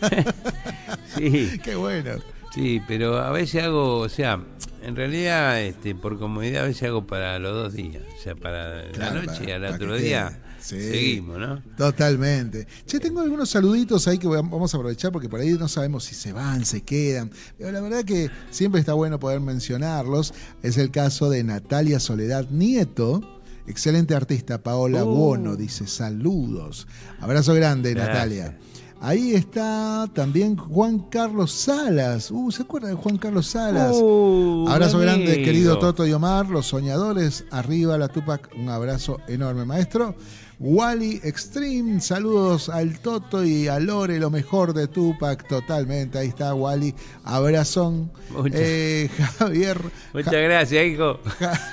sí, 1.16 1.58
Qué 1.62 1.74
bueno. 1.76 2.12
sí, 2.52 2.80
pero 2.86 3.18
a 3.18 3.30
veces 3.30 3.64
hago, 3.64 3.98
o 3.98 4.08
sea, 4.08 4.40
en 4.82 4.96
realidad, 4.96 5.60
este, 5.62 5.94
por 5.94 6.18
comodidad, 6.18 6.64
a 6.64 6.66
veces 6.68 6.84
hago 6.88 7.06
para 7.06 7.38
los 7.38 7.52
dos 7.54 7.72
días. 7.74 8.02
O 8.18 8.22
sea, 8.22 8.34
para 8.34 8.90
Claro, 8.92 9.16
la 9.16 9.22
noche 9.22 9.44
y 9.46 9.50
al 9.50 9.64
otro 9.64 9.96
día. 9.96 10.40
Sí. 10.64 10.80
seguimos, 10.80 11.38
¿no? 11.38 11.62
Totalmente. 11.76 12.66
Che, 12.86 12.98
tengo 12.98 13.20
algunos 13.20 13.50
saluditos 13.50 14.08
ahí 14.08 14.16
que 14.18 14.26
vamos 14.26 14.72
a 14.72 14.76
aprovechar 14.78 15.12
porque 15.12 15.28
por 15.28 15.40
ahí 15.40 15.50
no 15.52 15.68
sabemos 15.68 16.04
si 16.04 16.14
se 16.14 16.32
van, 16.32 16.64
se 16.64 16.82
quedan. 16.82 17.30
Pero 17.58 17.70
la 17.70 17.80
verdad 17.82 18.04
que 18.04 18.30
siempre 18.50 18.80
está 18.80 18.94
bueno 18.94 19.18
poder 19.20 19.40
mencionarlos. 19.40 20.32
Es 20.62 20.78
el 20.78 20.90
caso 20.90 21.28
de 21.28 21.44
Natalia 21.44 22.00
Soledad 22.00 22.48
Nieto. 22.50 23.20
Excelente 23.66 24.14
artista, 24.14 24.62
Paola 24.62 25.04
Uh. 25.04 25.08
Buono, 25.14 25.56
dice 25.56 25.86
saludos. 25.86 26.86
Abrazo 27.20 27.52
grande, 27.54 27.92
Gracias. 27.94 28.14
Natalia. 28.14 28.58
Ahí 29.00 29.34
está 29.34 30.08
también 30.14 30.56
Juan 30.56 30.98
Carlos 31.10 31.52
Salas. 31.52 32.30
Uh, 32.30 32.50
¿se 32.50 32.62
acuerda 32.62 32.88
de 32.88 32.94
Juan 32.94 33.18
Carlos 33.18 33.48
Salas? 33.48 33.92
Uh, 33.94 34.66
Abrazo 34.66 34.98
grande, 34.98 35.42
querido 35.42 35.78
Toto 35.78 36.06
y 36.06 36.12
Omar, 36.12 36.48
los 36.48 36.66
soñadores. 36.66 37.44
Arriba 37.50 37.98
la 37.98 38.08
Tupac, 38.08 38.48
un 38.56 38.70
abrazo 38.70 39.18
enorme, 39.28 39.66
maestro. 39.66 40.14
Wally 40.60 41.20
Extreme, 41.24 42.00
saludos 42.00 42.68
al 42.68 42.98
Toto 43.00 43.44
y 43.44 43.66
a 43.68 43.78
Lore, 43.80 44.18
lo 44.18 44.30
mejor 44.30 44.72
de 44.72 44.86
Tupac, 44.88 45.46
totalmente. 45.48 46.18
Ahí 46.18 46.28
está 46.28 46.54
Wally, 46.54 46.94
abrazón. 47.24 48.12
Muchas- 48.30 48.60
Eh, 48.62 49.10
Javier, 49.38 49.78
Muchas 50.12 50.32
gracias, 50.32 50.86
hijo. 50.86 51.18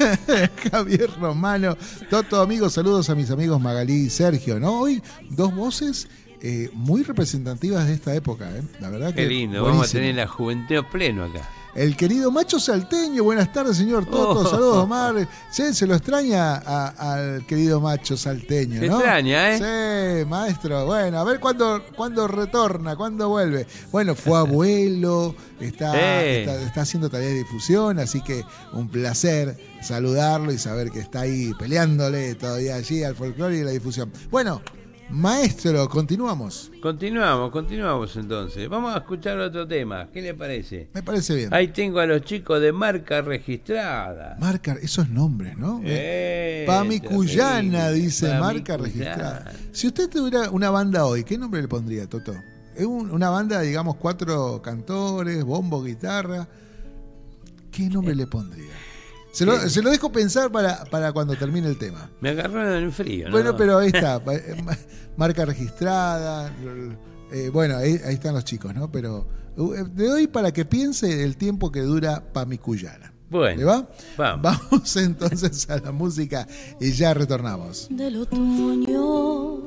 Javier 0.71 1.09
Romano. 1.19 1.77
Toto, 2.09 2.41
amigos, 2.41 2.73
saludos 2.73 3.09
a 3.09 3.15
mis 3.15 3.29
amigos 3.31 3.61
Magalí 3.61 4.05
y 4.05 4.09
Sergio, 4.09 4.59
¿no? 4.59 4.81
Hoy 4.81 5.01
dos 5.29 5.53
voces 5.55 6.07
eh, 6.41 6.69
muy 6.73 7.03
representativas 7.03 7.87
de 7.87 7.93
esta 7.93 8.15
época, 8.15 8.49
¿eh? 8.57 8.63
La 8.79 8.89
verdad 8.89 9.09
que. 9.09 9.23
Qué 9.23 9.27
lindo. 9.27 9.63
Vamos 9.63 9.89
a 9.89 9.91
tener 9.91 10.15
la 10.15 10.27
juventud 10.27 10.83
pleno 10.91 11.25
acá. 11.25 11.47
El 11.73 11.95
querido 11.95 12.31
macho 12.31 12.59
salteño, 12.59 13.23
buenas 13.23 13.53
tardes, 13.53 13.77
señor 13.77 14.05
Toto. 14.05 14.41
Oh. 14.41 14.45
Saludos, 14.49 14.77
Omar. 14.83 15.27
Sí, 15.51 15.73
se 15.73 15.87
lo 15.87 15.95
extraña 15.95 16.55
a- 16.55 17.13
al 17.13 17.45
querido 17.45 17.79
macho 17.79 18.17
salteño, 18.17 18.81
Se 18.81 18.87
¿no? 18.87 18.97
extraña, 18.97 19.57
Sí, 19.57 20.25
maestro. 20.25 20.85
Bueno, 20.85 21.19
a 21.19 21.23
ver 21.23 21.39
cuándo, 21.39 21.81
cuándo 21.95 22.27
retorna, 22.27 22.97
cuándo 22.97 23.29
vuelve. 23.29 23.67
Bueno, 23.89 24.15
fue 24.15 24.37
abuelo, 24.37 25.33
está, 25.61 25.93
Eh. 26.25 26.41
está, 26.41 26.61
está 26.61 26.81
haciendo 26.81 27.09
tareas 27.09 27.31
de 27.31 27.37
difusión, 27.39 27.99
así 27.99 28.19
que 28.21 28.43
un 28.73 28.89
placer 28.89 29.57
saludarlo 29.81 30.51
y 30.51 30.57
saber 30.57 30.91
que 30.91 30.99
está 30.99 31.21
ahí 31.21 31.53
peleándole 31.57 32.35
todavía 32.35 32.75
allí 32.75 33.03
al 33.05 33.15
folclore 33.15 33.57
y 33.59 33.63
la 33.63 33.71
difusión. 33.71 34.11
Bueno, 34.29 34.61
maestro, 35.11 35.87
continuamos. 35.89 36.71
Continuamos, 36.81 37.51
continuamos 37.51 38.15
entonces. 38.15 38.67
Vamos 38.69 38.93
a 38.95 38.99
escuchar 38.99 39.37
otro 39.39 39.67
tema. 39.67 40.09
¿Qué 40.11 40.21
le 40.21 40.33
parece? 40.33 40.87
Me 40.93 41.03
parece 41.03 41.35
bien. 41.35 41.53
Ahí 41.53 41.67
tengo 41.69 41.99
a 41.99 42.05
los 42.05 42.21
chicos 42.23 42.61
de 42.61 42.71
marca 42.71 43.21
registrada. 43.21 44.37
Marcar 44.39 44.77
esos 44.81 45.09
nombres, 45.09 45.57
¿no? 45.57 45.81
Eh, 45.83 46.63
Pamicuyana, 46.67 47.85
terrible. 47.87 48.05
dice, 48.05 48.27
marca 48.39 48.77
Pamicuyana. 48.77 48.83
registrada. 48.83 49.53
Si 49.71 49.87
usted 49.87 50.09
tuviera 50.09 50.49
una 50.51 50.69
banda 50.69 51.05
hoy, 51.05 51.23
¿qué 51.23 51.37
nombre 51.37 51.61
le 51.61 51.67
pondría, 51.67 52.07
Toto? 52.07 52.33
Es 52.75 52.85
un- 52.85 53.11
una 53.11 53.29
banda, 53.29 53.61
digamos, 53.61 53.95
cuatro 53.97 54.61
cantores, 54.61 55.43
bombo, 55.43 55.83
guitarra. 55.83 56.47
¿Qué 57.71 57.89
nombre 57.89 58.15
le 58.15 58.27
pondría? 58.27 58.71
Se 59.31 59.45
lo, 59.45 59.57
se 59.69 59.81
lo 59.81 59.89
dejo 59.89 60.11
pensar 60.11 60.51
para, 60.51 60.83
para 60.85 61.11
cuando 61.13 61.35
termine 61.35 61.67
el 61.67 61.77
tema. 61.77 62.09
Me 62.19 62.29
agarraron 62.29 62.83
en 62.83 62.91
frío, 62.91 63.27
¿no? 63.27 63.31
Bueno, 63.31 63.55
pero 63.55 63.77
ahí 63.77 63.87
está. 63.93 64.17
eh, 64.31 64.61
ma- 64.63 64.77
Marca 65.17 65.45
registrada. 65.45 66.53
eh, 67.31 67.49
bueno, 67.51 67.77
ahí, 67.77 67.99
ahí 68.05 68.15
están 68.15 68.33
los 68.33 68.43
chicos, 68.43 68.73
¿no? 68.75 68.91
Pero 68.91 69.27
eh, 69.57 69.85
le 69.95 70.07
doy 70.07 70.27
para 70.27 70.51
que 70.51 70.65
piense 70.65 71.23
el 71.23 71.37
tiempo 71.37 71.71
que 71.71 71.81
dura 71.81 72.21
Pamicuyana. 72.33 73.13
Bueno, 73.29 73.59
¿Le 73.59 73.63
va? 73.63 73.89
vamos. 74.17 74.41
Vamos 74.69 74.95
entonces 74.97 75.69
a 75.69 75.77
la 75.79 75.93
música 75.93 76.45
y 76.81 76.91
ya 76.91 77.13
retornamos. 77.13 77.87
del 77.89 78.17
otoño. 78.17 79.61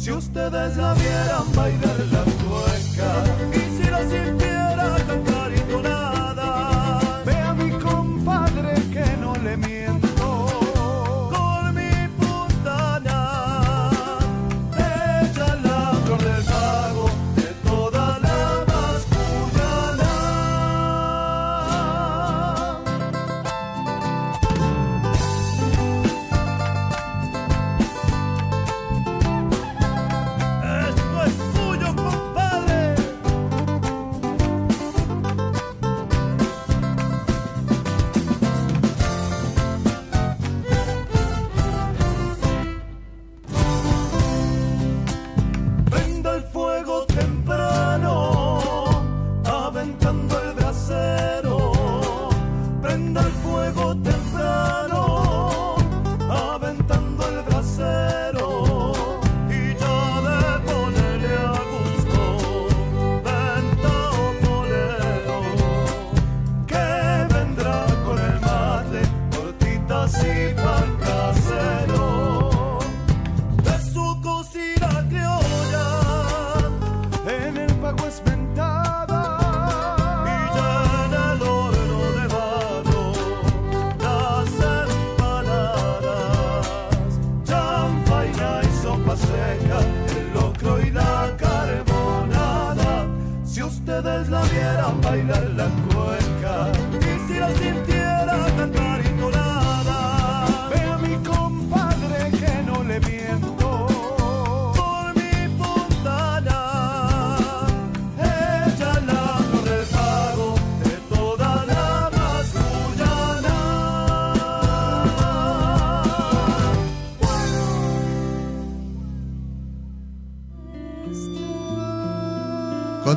Si 0.00 0.10
ustedes 0.10 0.78
la 0.78 0.94
vieran 0.94 1.52
bailar 1.54 2.00
la 2.10 2.29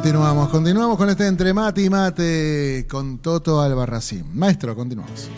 Continuamos, 0.04 0.50
continuamos 0.50 0.98
con 0.98 1.10
este 1.10 1.26
entre 1.28 1.54
mate 1.54 1.82
y 1.84 1.89
mate 1.89 2.86
con 2.89 3.20
Toto 3.20 3.62
Albarracín. 3.62 4.26
Maestro, 4.38 4.76
continuamos. 4.76 5.30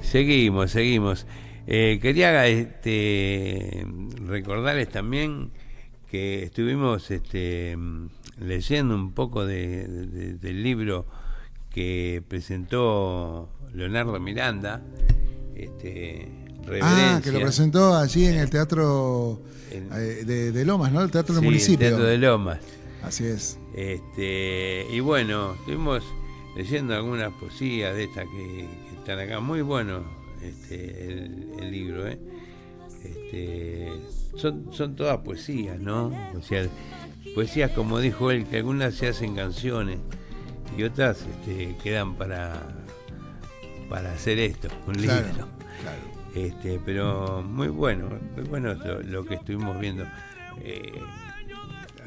Seguimos, 0.00 0.70
seguimos. 0.70 1.26
Eh, 1.66 1.98
quería 2.00 2.46
este, 2.46 3.86
recordarles 4.26 4.88
también 4.88 5.50
que 6.10 6.42
estuvimos 6.44 7.10
este, 7.10 7.76
leyendo 8.40 8.94
un 8.94 9.12
poco 9.12 9.44
de- 9.44 9.86
de- 9.86 10.34
del 10.34 10.62
libro 10.62 11.04
que 11.70 12.22
presentó 12.26 13.50
Leonardo 13.74 14.18
Miranda, 14.18 14.80
este, 15.54 16.30
Ah, 16.82 17.20
que 17.24 17.32
lo 17.32 17.40
presentó 17.40 17.96
allí 17.96 18.26
en 18.26 18.36
el 18.36 18.50
teatro 18.50 19.40
eh, 19.70 20.22
de, 20.26 20.52
de 20.52 20.64
Lomas, 20.66 20.92
¿no? 20.92 21.00
El 21.02 21.10
teatro 21.10 21.34
del 21.34 21.40
Sí, 21.42 21.46
el 21.46 21.50
municipio. 21.52 21.88
Teatro 21.88 22.04
de 22.04 22.18
Lomas. 22.18 22.58
Así 23.08 23.26
es. 23.26 23.58
Este, 23.74 24.86
y 24.90 25.00
bueno, 25.00 25.54
estuvimos 25.54 26.04
leyendo 26.56 26.94
algunas 26.94 27.32
poesías 27.32 27.94
de 27.94 28.04
estas 28.04 28.26
que, 28.26 28.68
que 28.90 28.96
están 28.98 29.18
acá. 29.18 29.40
Muy 29.40 29.62
bueno 29.62 30.02
este, 30.42 31.06
el, 31.06 31.52
el 31.58 31.70
libro, 31.70 32.06
¿eh? 32.06 32.18
Este, 33.02 33.92
son, 34.36 34.72
son 34.72 34.94
todas 34.96 35.18
poesías, 35.18 35.78
¿no? 35.80 36.12
O 36.36 36.42
sea, 36.42 36.66
poesías, 37.34 37.70
como 37.72 37.98
dijo 38.00 38.30
él, 38.30 38.44
que 38.46 38.58
algunas 38.58 38.94
se 38.94 39.08
hacen 39.08 39.34
canciones 39.36 39.98
y 40.76 40.82
otras 40.82 41.24
este, 41.26 41.76
quedan 41.82 42.14
para, 42.16 42.60
para 43.88 44.12
hacer 44.12 44.38
esto, 44.38 44.68
un 44.86 44.94
Claro, 44.96 45.26
libro. 45.28 45.48
claro. 45.80 46.18
Este, 46.34 46.78
pero 46.84 47.42
muy 47.42 47.68
bueno, 47.68 48.10
muy 48.36 48.44
bueno 48.44 48.74
lo, 48.74 49.00
lo 49.02 49.24
que 49.24 49.36
estuvimos 49.36 49.78
viendo. 49.80 50.04
Eh, 50.60 50.92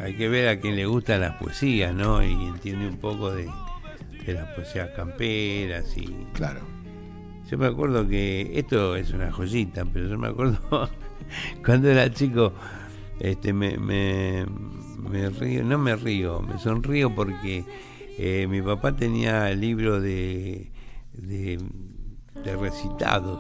hay 0.02 0.16
que 0.16 0.28
ver 0.30 0.48
a 0.50 0.60
quien 0.60 0.76
le 0.76 0.86
gustan 0.86 1.22
las 1.22 1.36
poesías, 1.38 1.94
¿no? 1.94 2.24
Y 2.24 2.32
entiende 2.32 2.88
un 2.88 2.98
poco 2.98 3.32
de, 3.32 3.48
de 4.26 4.34
las 4.34 4.48
poesías 4.56 4.90
camperas 4.96 5.96
y 5.98 6.08
Claro. 6.34 6.62
yo 7.50 7.58
me 7.58 7.68
acuerdo 7.68 8.08
que 8.08 8.52
esto 8.56 8.96
es 8.96 9.12
una 9.12 9.32
joyita, 9.32 9.86
pero 9.86 10.08
yo 10.08 10.18
me 10.18 10.28
acuerdo 10.30 10.58
cuando 11.66 11.90
era 11.90 12.12
chico, 12.12 12.54
este, 13.20 13.54
me, 13.54 13.78
me, 13.78 14.46
me 15.10 15.30
río, 15.30 15.64
no 15.64 15.78
me 15.78 15.96
río, 15.96 16.42
me 16.42 16.58
sonrío 16.60 17.14
porque 17.14 17.64
eh, 18.18 18.48
mi 18.50 18.62
papá 18.62 18.96
tenía 18.96 19.50
el 19.52 19.62
libro 19.62 20.00
de, 20.02 20.72
de, 21.14 21.60
de 22.44 22.56
recitados, 22.58 23.40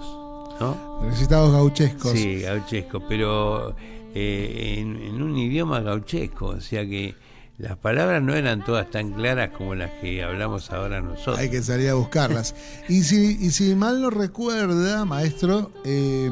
¿no? 0.59 1.01
Recitados 1.09 1.51
gauchescos. 1.51 2.11
Sí, 2.11 2.41
gauchesco, 2.41 3.01
pero 3.07 3.75
eh, 4.13 4.75
en, 4.77 4.95
en 4.97 5.21
un 5.21 5.37
idioma 5.37 5.81
gauchesco, 5.81 6.47
o 6.47 6.61
sea 6.61 6.85
que 6.85 7.15
las 7.61 7.77
palabras 7.77 8.23
no 8.23 8.33
eran 8.33 8.65
todas 8.65 8.89
tan 8.89 9.11
claras 9.11 9.51
como 9.51 9.75
las 9.75 9.91
que 10.01 10.23
hablamos 10.23 10.71
ahora 10.71 10.99
nosotros. 10.99 11.37
Hay 11.37 11.49
que 11.49 11.61
salir 11.61 11.89
a 11.89 11.93
buscarlas. 11.93 12.55
y, 12.89 13.03
si, 13.03 13.37
y 13.39 13.51
si 13.51 13.75
mal 13.75 14.01
no 14.01 14.09
recuerda, 14.09 15.05
maestro, 15.05 15.71
eh, 15.85 16.31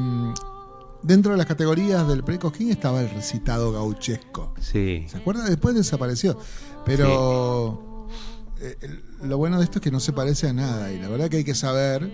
dentro 1.02 1.30
de 1.30 1.38
las 1.38 1.46
categorías 1.46 2.08
del 2.08 2.24
Precosquín 2.24 2.70
estaba 2.70 3.00
el 3.00 3.10
recitado 3.10 3.72
gauchesco. 3.72 4.54
Sí, 4.60 5.06
¿Se 5.08 5.18
acuerda? 5.18 5.44
Después 5.44 5.76
desapareció. 5.76 6.36
Pero 6.84 8.08
eh, 8.60 8.76
lo 9.22 9.38
bueno 9.38 9.58
de 9.58 9.64
esto 9.64 9.78
es 9.78 9.84
que 9.84 9.92
no 9.92 10.00
se 10.00 10.12
parece 10.12 10.48
a 10.48 10.52
nada. 10.52 10.92
Y 10.92 10.98
la 10.98 11.08
verdad 11.08 11.28
que 11.28 11.38
hay 11.38 11.44
que 11.44 11.54
saber 11.54 12.10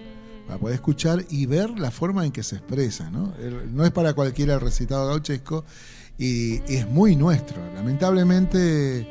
para 0.46 0.58
poder 0.58 0.74
escuchar 0.76 1.24
y 1.30 1.46
ver 1.46 1.78
la 1.78 1.90
forma 1.90 2.24
en 2.24 2.32
que 2.32 2.42
se 2.42 2.56
expresa. 2.56 3.10
No, 3.10 3.32
no 3.72 3.84
es 3.84 3.90
para 3.90 4.12
cualquiera 4.14 4.54
el 4.54 4.60
recitado 4.60 5.06
gauchesco 5.08 5.64
y, 6.18 6.56
y 6.72 6.76
es 6.76 6.88
muy 6.88 7.16
nuestro. 7.16 7.56
Lamentablemente 7.74 9.08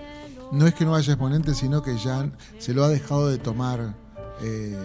no 0.52 0.66
es 0.68 0.74
que 0.74 0.86
no 0.86 0.96
haya 0.96 1.14
exponentes, 1.14 1.58
sino 1.58 1.82
que 1.82 1.98
ya 1.98 2.30
se 2.60 2.74
lo 2.74 2.84
ha 2.84 2.90
dejado 2.90 3.28
de 3.30 3.38
tomar. 3.38 3.96
eh, 4.42 4.78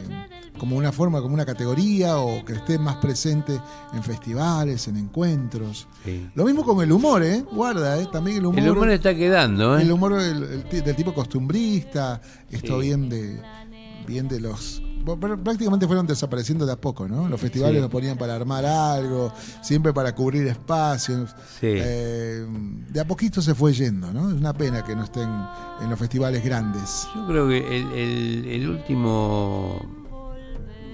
como 0.58 0.76
una 0.76 0.92
forma, 0.92 1.22
como 1.22 1.32
una 1.32 1.46
categoría, 1.46 2.18
o 2.18 2.44
que 2.44 2.52
esté 2.52 2.78
más 2.78 2.96
presente 2.96 3.58
en 3.94 4.02
festivales, 4.02 4.86
en 4.88 4.96
encuentros. 4.98 5.88
sí. 6.04 6.28
Lo 6.34 6.44
mismo 6.44 6.64
con 6.64 6.82
el 6.82 6.92
humor, 6.92 7.22
¿eh? 7.22 7.42
Guarda, 7.50 7.98
¿eh? 7.98 8.06
También 8.12 8.36
el 8.38 8.46
humor. 8.46 8.58
El 8.60 8.70
humor 8.70 8.90
está 8.90 9.14
quedando, 9.14 9.78
¿eh? 9.78 9.82
El 9.82 9.90
humor 9.90 10.16
del 10.20 10.94
tipo 10.96 11.14
costumbrista, 11.14 12.20
esto 12.50 12.78
Sí. 12.78 12.86
bien 12.88 13.08
de 13.08 13.40
bien 14.06 14.28
de 14.28 14.40
los 14.40 14.82
prácticamente 15.42 15.86
fueron 15.86 16.06
desapareciendo 16.06 16.66
de 16.66 16.72
a 16.72 16.76
poco, 16.80 17.08
¿no? 17.08 17.28
Los 17.28 17.40
festivales 17.40 17.76
Sí. 17.76 17.80
los 17.82 17.90
ponían 17.90 18.16
para 18.18 18.34
armar 18.36 18.64
algo, 18.64 19.32
siempre 19.62 19.92
para 19.92 20.14
cubrir 20.14 20.46
espacios. 20.46 21.30
Sí. 21.60 21.66
Eh, 21.70 22.46
de 22.90 23.00
a 23.00 23.04
poquito 23.06 23.40
se 23.42 23.54
fue 23.54 23.72
yendo, 23.72 24.12
¿no? 24.12 24.28
Es 24.30 24.36
una 24.36 24.52
pena 24.52 24.84
que 24.84 24.94
no 24.94 25.04
estén 25.04 25.28
en 25.82 25.90
los 25.90 25.98
festivales 25.98 26.44
grandes. 26.44 27.06
Yo 27.14 27.26
creo 27.26 27.48
que 27.48 27.58
el, 27.58 27.92
el- 27.92 28.44
el 28.46 28.68
último 28.70 29.80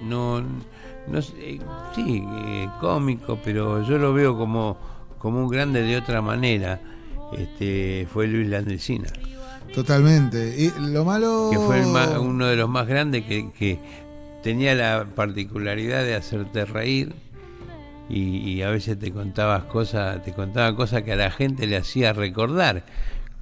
no, 0.05 0.41
no 0.41 1.19
eh, 1.19 1.59
sí, 1.95 2.25
eh, 2.45 2.69
cómico, 2.81 3.39
pero 3.45 3.83
yo 3.83 3.99
lo 3.99 4.13
veo 4.13 4.37
como, 4.39 4.77
como 5.19 5.41
un 5.41 5.49
grande 5.49 5.83
de 5.83 5.97
otra 5.97 6.23
manera. 6.23 6.81
Este 7.37 8.07
fue 8.13 8.29
Luis 8.29 8.49
Landricina, 8.49 9.09
Totalmente. 9.75 10.55
Y 10.59 10.73
lo 10.81 11.05
malo 11.05 11.49
que 11.53 11.59
fue 11.59 11.81
el 11.81 11.87
más- 11.89 12.17
uno 12.19 12.47
de 12.47 12.57
los 12.57 12.69
más 12.69 12.87
grandes 12.87 13.25
que, 13.25 13.51
que 13.53 13.79
tenía 14.43 14.75
la 14.75 15.07
particularidad 15.15 16.03
de 16.03 16.15
hacerte 16.15 16.65
reír 16.65 17.15
y, 18.09 18.39
y 18.39 18.63
a 18.63 18.71
veces 18.71 18.99
te 18.99 19.13
contabas 19.13 19.65
cosas, 19.65 20.23
te 20.25 20.33
contaba 20.33 20.75
cosas 20.77 21.03
que 21.03 21.13
a 21.13 21.17
la 21.17 21.31
gente 21.31 21.67
le 21.67 21.77
hacía 21.77 22.13
recordar 22.13 22.85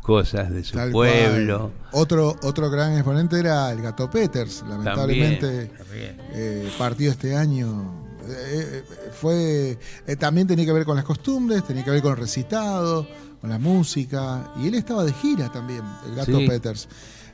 cosas 0.01 0.51
de 0.51 0.65
su 0.65 0.75
Tal 0.77 0.91
pueblo. 0.91 1.71
cual. 1.91 2.03
Otro, 2.03 2.37
otro 2.43 2.71
gran 2.71 2.95
exponente 2.95 3.39
era 3.39 3.71
el 3.71 3.81
Gato 3.83 4.11
Peters, 4.11 4.63
lamentablemente 4.69 5.67
También, 5.67 5.77
también. 5.79 6.17
eh, 6.33 6.69
partió 6.79 7.11
este 7.11 7.37
año. 7.37 8.03
Eh, 8.27 8.83
eh, 8.83 8.85
fue 9.13 9.79
eh, 10.07 10.17
también 10.17 10.47
tenía 10.47 10.65
que 10.65 10.73
ver 10.73 10.85
con 10.87 10.97
las 10.97 11.05
costumbres, 11.05 11.63
tenía 11.65 11.85
que 11.85 11.91
ver 11.91 12.01
con 12.03 12.13
el 12.13 12.19
recitado, 12.19 13.07
con 13.45 13.51
la 13.51 13.59
música, 13.59 14.51
y 14.59 14.69
él 14.69 14.75
estaba 14.75 15.05
de 15.05 15.13
gira 15.13 15.53
también, 15.53 15.83
el 16.07 16.15
Gato 16.15 16.39
Sí. 16.39 16.49
Peters. 16.49 16.89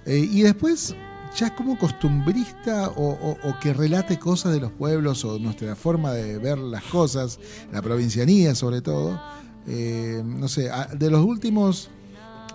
Eh, 0.04 0.28
y 0.28 0.42
después, 0.42 0.92
ya 1.38 1.54
como 1.54 1.78
costumbrista 1.78 2.88
o, 2.96 3.10
o- 3.10 3.48
o 3.48 3.58
que 3.60 3.72
relate 3.72 4.18
cosas 4.18 4.52
de 4.52 4.58
los 4.58 4.72
pueblos 4.72 5.24
o 5.24 5.38
nuestra 5.38 5.76
forma 5.76 6.12
de 6.12 6.38
ver 6.38 6.58
las 6.58 6.82
cosas, 6.82 7.38
la 7.72 7.80
provincianía 7.80 8.56
sobre 8.56 8.80
todo, 8.80 9.20
eh, 9.68 10.20
no 10.26 10.48
sé, 10.48 10.68
de 10.98 11.10
los 11.10 11.24
últimos 11.24 11.90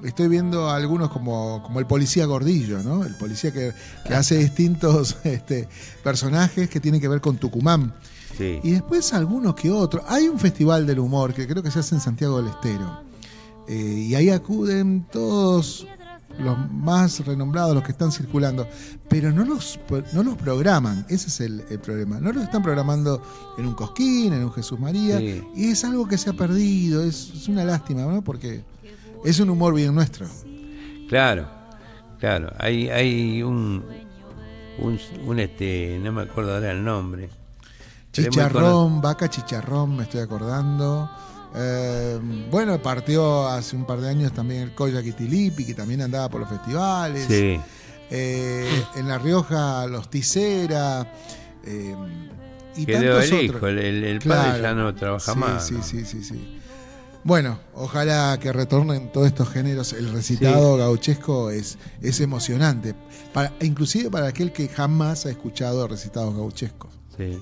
estoy 0.03 0.27
viendo 0.27 0.69
a 0.69 0.75
algunos 0.75 1.09
como, 1.09 1.63
como 1.63 1.79
el 1.79 1.85
policía 1.87 2.25
gordillo, 2.25 2.83
¿no? 2.83 3.05
El 3.05 3.15
policía 3.15 3.53
que, 3.53 3.71
que 4.05 4.13
hace 4.15 4.37
distintos 4.37 5.15
este, 5.23 5.69
personajes 6.03 6.69
que 6.69 6.81
tienen 6.81 6.99
que 6.99 7.07
ver 7.07 7.21
con 7.21 7.37
Tucumán. 7.37 7.93
Sí. 8.37 8.59
Y 8.63 8.71
después 8.71 9.13
algunos 9.13 9.55
que 9.55 9.71
otros. 9.71 10.03
Hay 10.09 10.27
un 10.27 10.37
festival 10.39 10.85
del 10.85 10.99
humor 10.99 11.33
que 11.33 11.47
creo 11.47 11.63
que 11.63 11.71
se 11.71 11.79
hace 11.79 11.95
en 11.95 12.01
Santiago 12.01 12.35
del 12.41 12.47
Estero. 12.51 13.05
Eh, 13.67 14.05
y 14.09 14.15
ahí 14.15 14.29
acuden 14.29 15.05
todos 15.11 15.87
los 16.37 16.71
más 16.71 17.25
renombrados, 17.25 17.73
los 17.73 17.83
que 17.83 17.91
están 17.91 18.11
circulando. 18.11 18.67
Pero 19.07 19.31
no 19.31 19.45
los, 19.45 19.79
no 20.13 20.23
los 20.23 20.35
programan. 20.35 21.05
Ese 21.09 21.27
es 21.27 21.39
el, 21.41 21.63
el 21.69 21.79
problema. 21.79 22.19
No 22.19 22.31
los 22.31 22.43
están 22.43 22.61
programando 22.61 23.21
en 23.57 23.65
un 23.65 23.73
Cosquín, 23.73 24.33
en 24.33 24.43
un 24.43 24.51
Jesús 24.51 24.79
María. 24.79 25.17
Sí. 25.17 25.41
Y 25.55 25.71
es 25.71 25.83
algo 25.85 26.07
que 26.07 26.17
se 26.17 26.29
ha 26.29 26.33
perdido. 26.33 27.03
Es, 27.03 27.31
es 27.33 27.47
una 27.47 27.63
lástima, 27.63 28.01
¿no? 28.03 28.21
Porque 28.21 28.63
es 29.23 29.39
un 29.39 29.49
humor 29.49 29.73
bien 29.73 29.95
nuestro. 29.95 30.27
Claro, 31.07 31.47
claro. 32.19 32.51
Hay, 32.59 32.89
hay 32.89 33.41
un, 33.43 33.83
un, 34.79 34.99
un, 35.25 35.39
este, 35.39 35.99
no 36.03 36.11
me 36.11 36.23
acuerdo 36.23 36.55
ahora 36.55 36.71
el 36.71 36.83
nombre. 36.83 37.29
Chicharrón, 38.11 39.01
vaca 39.01 39.29
chicharrón, 39.29 39.97
me 39.97 40.03
estoy 40.03 40.21
acordando. 40.21 41.09
Eh, 41.57 42.19
bueno, 42.51 42.81
partió 42.81 43.47
hace 43.47 43.75
un 43.75 43.85
par 43.85 44.01
de 44.01 44.09
años 44.09 44.33
también 44.33 44.61
el 44.63 44.71
Kitilipi, 45.03 45.65
que 45.65 45.73
también 45.73 46.01
andaba 46.01 46.29
por 46.29 46.41
los 46.41 46.49
festivales. 46.49 47.25
Sí, 47.27 47.59
Eh, 48.11 48.69
en 48.95 49.07
La 49.07 49.17
Rioja, 49.17 49.87
los 49.87 50.09
Tisera. 50.11 51.11
eh, 51.65 51.95
y 52.75 52.85
quedó 52.85 52.99
tantos 53.19 53.23
el 53.25 53.33
otros. 53.33 53.43
hijo, 53.55 53.67
el, 53.67 53.79
el- 53.79 54.19
Claro. 54.19 54.41
padre 54.51 54.61
ya 54.61 54.73
no 54.75 54.93
trabaja 54.93 55.33
Sí, 55.33 55.39
más. 55.39 55.65
Sí, 55.67 55.73
¿no? 55.75 55.83
sí, 55.83 56.05
sí, 56.05 56.23
sí. 56.23 56.59
Bueno, 57.23 57.57
ojalá 57.73 58.37
que 58.39 58.53
retornen 58.53 59.11
todos 59.11 59.25
estos 59.27 59.49
géneros. 59.49 59.93
El 59.93 60.11
recitado 60.11 60.77
gauchesco 60.77 61.49
es, 61.49 61.79
es 62.01 62.19
emocionante. 62.19 62.93
Para, 63.33 63.53
inclusive 63.61 64.11
para 64.11 64.27
aquel 64.27 64.51
que 64.51 64.67
jamás 64.67 65.25
ha 65.25 65.31
escuchado 65.31 65.87
recitados 65.87 66.35
gauchescos. 66.35 66.91
Sí. 67.17 67.39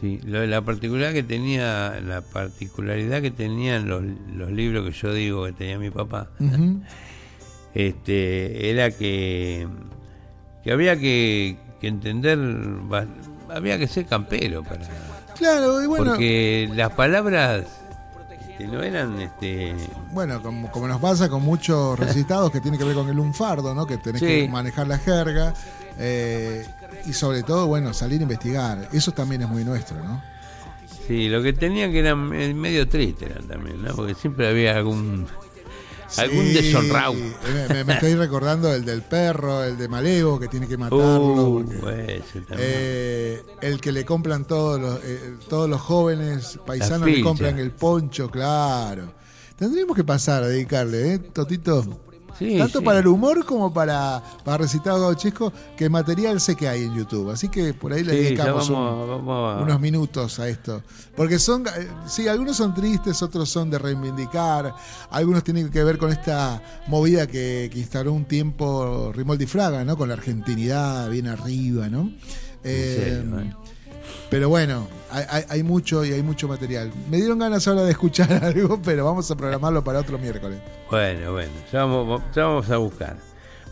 Sí, 0.00 0.20
lo- 0.24 0.46
la 0.46 0.60
particularidad 0.62 1.12
que 1.14 1.22
tenía, 1.22 2.00
la 2.04 2.20
particularidad 2.20 3.22
que 3.22 3.30
tenían 3.30 3.88
los, 3.88 4.02
los 4.34 4.50
libros 4.50 4.84
que 4.84 4.92
yo 4.92 5.12
digo 5.14 5.44
que 5.46 5.52
tenía 5.52 5.78
mi 5.78 5.90
papá, 5.90 6.28
este, 7.74 8.70
era 8.70 8.90
que, 8.90 9.66
que 10.62 10.72
había 10.72 10.96
que, 10.98 11.56
que 11.80 11.88
entender, 11.88 12.38
había 13.48 13.78
que 13.78 13.86
ser 13.86 14.06
campero 14.06 14.62
para, 14.62 14.80
Claro, 15.36 15.82
y 15.82 15.86
bueno. 15.86 16.04
porque 16.12 16.70
las 16.74 16.90
palabras 16.92 17.64
este, 18.50 18.66
no 18.68 18.82
eran 18.82 19.20
este, 19.20 19.74
Bueno, 20.12 20.42
como, 20.42 20.70
como 20.70 20.88
nos 20.88 20.98
pasa 21.00 21.28
con 21.28 21.42
muchos 21.42 21.98
recitados 21.98 22.50
que 22.50 22.60
tiene 22.62 22.78
que 22.78 22.84
ver 22.84 22.94
con 22.94 23.08
el 23.08 23.16
lunfardo, 23.16 23.74
¿no? 23.74 23.86
Que 23.86 23.98
tenés 23.98 24.20
Sí. 24.20 24.26
que 24.26 24.48
manejar 24.48 24.86
la 24.88 24.96
jerga. 24.98 25.52
eh, 25.98 26.66
y 27.06 27.12
sobre 27.12 27.42
todo, 27.42 27.66
bueno, 27.66 27.92
salir 27.94 28.20
a 28.20 28.22
investigar. 28.24 28.88
Eso 28.92 29.12
también 29.12 29.42
es 29.42 29.48
muy 29.48 29.64
nuestro, 29.64 29.96
¿no? 30.02 30.22
Sí, 31.06 31.28
lo 31.28 31.42
que 31.42 31.52
tenían 31.52 31.92
que 31.92 32.00
eran 32.00 32.32
eh, 32.34 32.52
medio 32.52 32.88
tristes 32.88 33.30
eran 33.30 33.46
también, 33.46 33.82
¿no? 33.82 33.94
Porque 33.94 34.14
siempre 34.14 34.48
había 34.48 34.76
algún 34.76 35.26
algún 36.18 36.44
Sí, 36.46 36.52
desonrado. 36.54 37.14
Me, 37.14 37.74
me- 37.74 37.84
me 37.84 37.92
estoy 37.94 38.14
recordando 38.14 38.72
el 38.72 38.84
del 38.84 39.02
perro, 39.02 39.62
el 39.64 39.76
de 39.76 39.88
Malevo, 39.88 40.38
que 40.40 40.48
tiene 40.48 40.66
que 40.68 40.76
matarlo. 40.76 41.04
Uh, 41.06 41.64
porque-. 41.80 42.22
Eh, 42.58 43.42
el 43.60 43.80
que 43.80 43.92
le 43.92 44.04
compran 44.04 44.44
todos 44.46 44.80
los, 44.80 45.00
eh, 45.04 45.34
todos 45.48 45.68
los 45.68 45.80
jóvenes 45.80 46.58
paisanos 46.66 47.08
le 47.08 47.20
compran 47.22 47.58
el 47.58 47.70
poncho, 47.72 48.30
claro. 48.30 49.12
Tendríamos 49.56 49.96
que 49.96 50.04
pasar 50.04 50.42
a 50.42 50.48
dedicarle, 50.48 51.14
¿eh, 51.14 51.18
Totito? 51.18 51.84
Sí, 52.38 52.58
Tanto 52.58 52.80
sí. 52.80 52.84
para 52.84 52.98
el 52.98 53.06
humor 53.06 53.44
como 53.46 53.72
para, 53.72 54.22
para 54.44 54.58
recitado 54.58 55.00
gauchesco, 55.00 55.52
que 55.76 55.88
material 55.88 56.40
sé 56.40 56.54
que 56.54 56.68
hay 56.68 56.84
en 56.84 56.94
YouTube. 56.94 57.30
Así 57.30 57.48
que 57.48 57.72
por 57.74 57.92
ahí 57.92 58.04
le 58.04 58.12
Sí, 58.12 58.18
dedicamos 58.18 58.68
un- 58.68 58.74
vamos, 58.74 59.08
vamos 59.08 59.58
a- 59.58 59.62
unos 59.62 59.80
minutos 59.80 60.38
a 60.38 60.48
esto. 60.48 60.82
Porque 61.16 61.38
son, 61.38 61.66
eh, 61.66 61.88
sí, 62.06 62.28
algunos 62.28 62.56
son 62.56 62.74
tristes, 62.74 63.22
otros 63.22 63.48
son 63.48 63.70
de 63.70 63.78
reivindicar, 63.78 64.74
algunos 65.10 65.42
tienen 65.44 65.70
que 65.70 65.82
ver 65.82 65.96
con 65.98 66.10
esta 66.12 66.62
movida 66.88 67.26
que, 67.26 67.70
que 67.72 67.78
instauró 67.78 68.12
un 68.12 68.24
tiempo 68.26 69.12
Rimoldi 69.14 69.46
Fraga, 69.46 69.84
¿no? 69.84 69.96
Con 69.96 70.08
la 70.08 70.14
argentinidad 70.14 71.08
bien 71.08 71.28
arriba, 71.28 71.88
¿no? 71.88 72.12
Eh, 72.64 73.22
serio, 73.22 73.40
eh. 73.40 73.54
Pero 74.28 74.48
bueno, 74.48 74.86
hay, 75.16 75.24
hay- 75.28 75.44
hay 75.48 75.62
mucho 75.62 76.04
y 76.04 76.12
hay 76.12 76.22
mucho 76.22 76.46
material. 76.48 76.92
Me 77.10 77.16
dieron 77.16 77.38
ganas 77.38 77.66
ahora 77.68 77.82
de 77.82 77.90
escuchar 77.92 78.32
algo, 78.44 78.80
pero 78.82 79.04
vamos 79.04 79.30
a 79.30 79.36
programarlo 79.36 79.82
para 79.82 80.00
otro 80.00 80.18
miércoles. 80.18 80.58
Bueno, 80.90 81.32
bueno, 81.32 81.50
ya 81.72 81.84
vamos, 81.84 82.22
ya 82.34 82.44
vamos 82.44 82.70
a 82.70 82.76
buscar. 82.76 83.16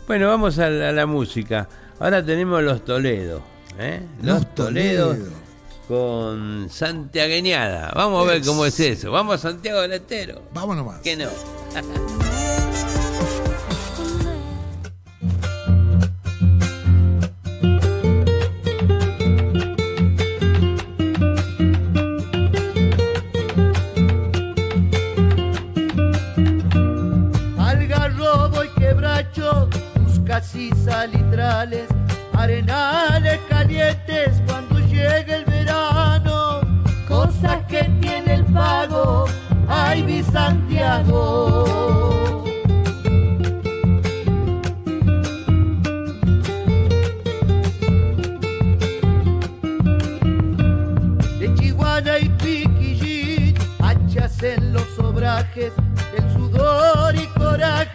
Bueno, 0.07 0.27
vamos 0.27 0.57
a 0.59 0.69
la, 0.69 0.89
a 0.89 0.91
la 0.91 1.05
música. 1.05 1.67
Ahora 1.99 2.23
tenemos 2.25 2.61
los 2.63 2.83
Toledo. 2.85 3.41
¿eh? 3.79 4.01
Los, 4.21 4.53
Toledos 4.53 5.17
Toledo. 5.17 5.31
con 5.87 6.67
Santiagueñada. 6.69 7.91
Vamos 7.95 8.27
a 8.27 8.31
ver 8.33 8.41
cómo 8.43 8.65
es 8.65 8.79
eso. 8.79 9.11
Vamos 9.11 9.35
a 9.35 9.37
Santiago 9.49 9.81
del 9.81 9.93
Estero. 9.93 10.41
Vámonos 10.53 10.85
más. 10.85 10.99
Que 11.01 11.15
no. 11.15 11.25
casis 30.55 30.73
salitrales, 30.85 31.87
arenales 32.33 33.39
calientes 33.49 34.41
cuando 34.47 34.79
llegue 34.79 35.35
el 35.35 35.45
verano, 35.45 36.61
cosas 37.07 37.63
que 37.67 37.83
tiene 38.01 38.35
el 38.35 38.45
pago, 38.45 39.25
ay 39.67 40.03
mi 40.03 40.23
Santiago. 40.23 41.65
y 52.21 52.29
en 54.41 54.73
los 54.73 54.99
obrajes, 54.99 55.71
el 56.17 56.33
sudor 56.33 57.15
y 57.15 57.25
coraje 57.39 57.94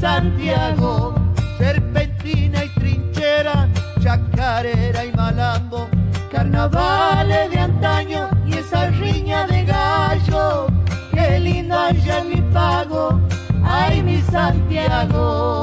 Santiago, 0.00 1.14
serpentina 1.58 2.64
y 2.64 2.68
trinchera, 2.80 3.68
chacarera 4.00 5.04
y 5.04 5.12
malambo, 5.12 5.88
carnavales 6.30 7.50
de 7.50 7.58
antaño 7.58 8.28
y 8.46 8.54
esa 8.54 8.88
riña 8.90 9.46
de 9.46 9.64
gallo, 9.64 10.66
qué 11.12 11.36
allá 11.72 12.18
en 12.18 12.28
mi 12.28 12.42
pago, 12.52 13.20
ay 13.64 14.02
mi 14.02 14.20
Santiago. 14.22 15.55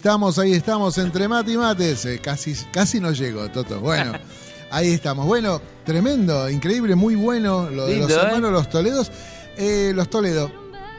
Estamos, 0.00 0.38
ahí 0.38 0.54
estamos, 0.54 0.96
entre 0.96 1.28
mate 1.28 1.52
y 1.52 1.58
mates. 1.58 2.06
Eh, 2.06 2.18
casi, 2.22 2.54
casi 2.72 3.00
no 3.00 3.12
llego, 3.12 3.46
Toto. 3.50 3.80
Bueno, 3.80 4.12
ahí 4.70 4.92
estamos. 4.92 5.26
Bueno, 5.26 5.60
tremendo, 5.84 6.48
increíble, 6.48 6.94
muy 6.94 7.16
bueno 7.16 7.68
lo 7.68 7.86
de 7.86 7.98
los 7.98 8.10
¿eh? 8.10 8.14
hermanos 8.14 8.50
Los 8.50 8.70
Toledos. 8.70 9.12
Eh, 9.58 9.92
los 9.94 10.08
Toledo, 10.08 10.50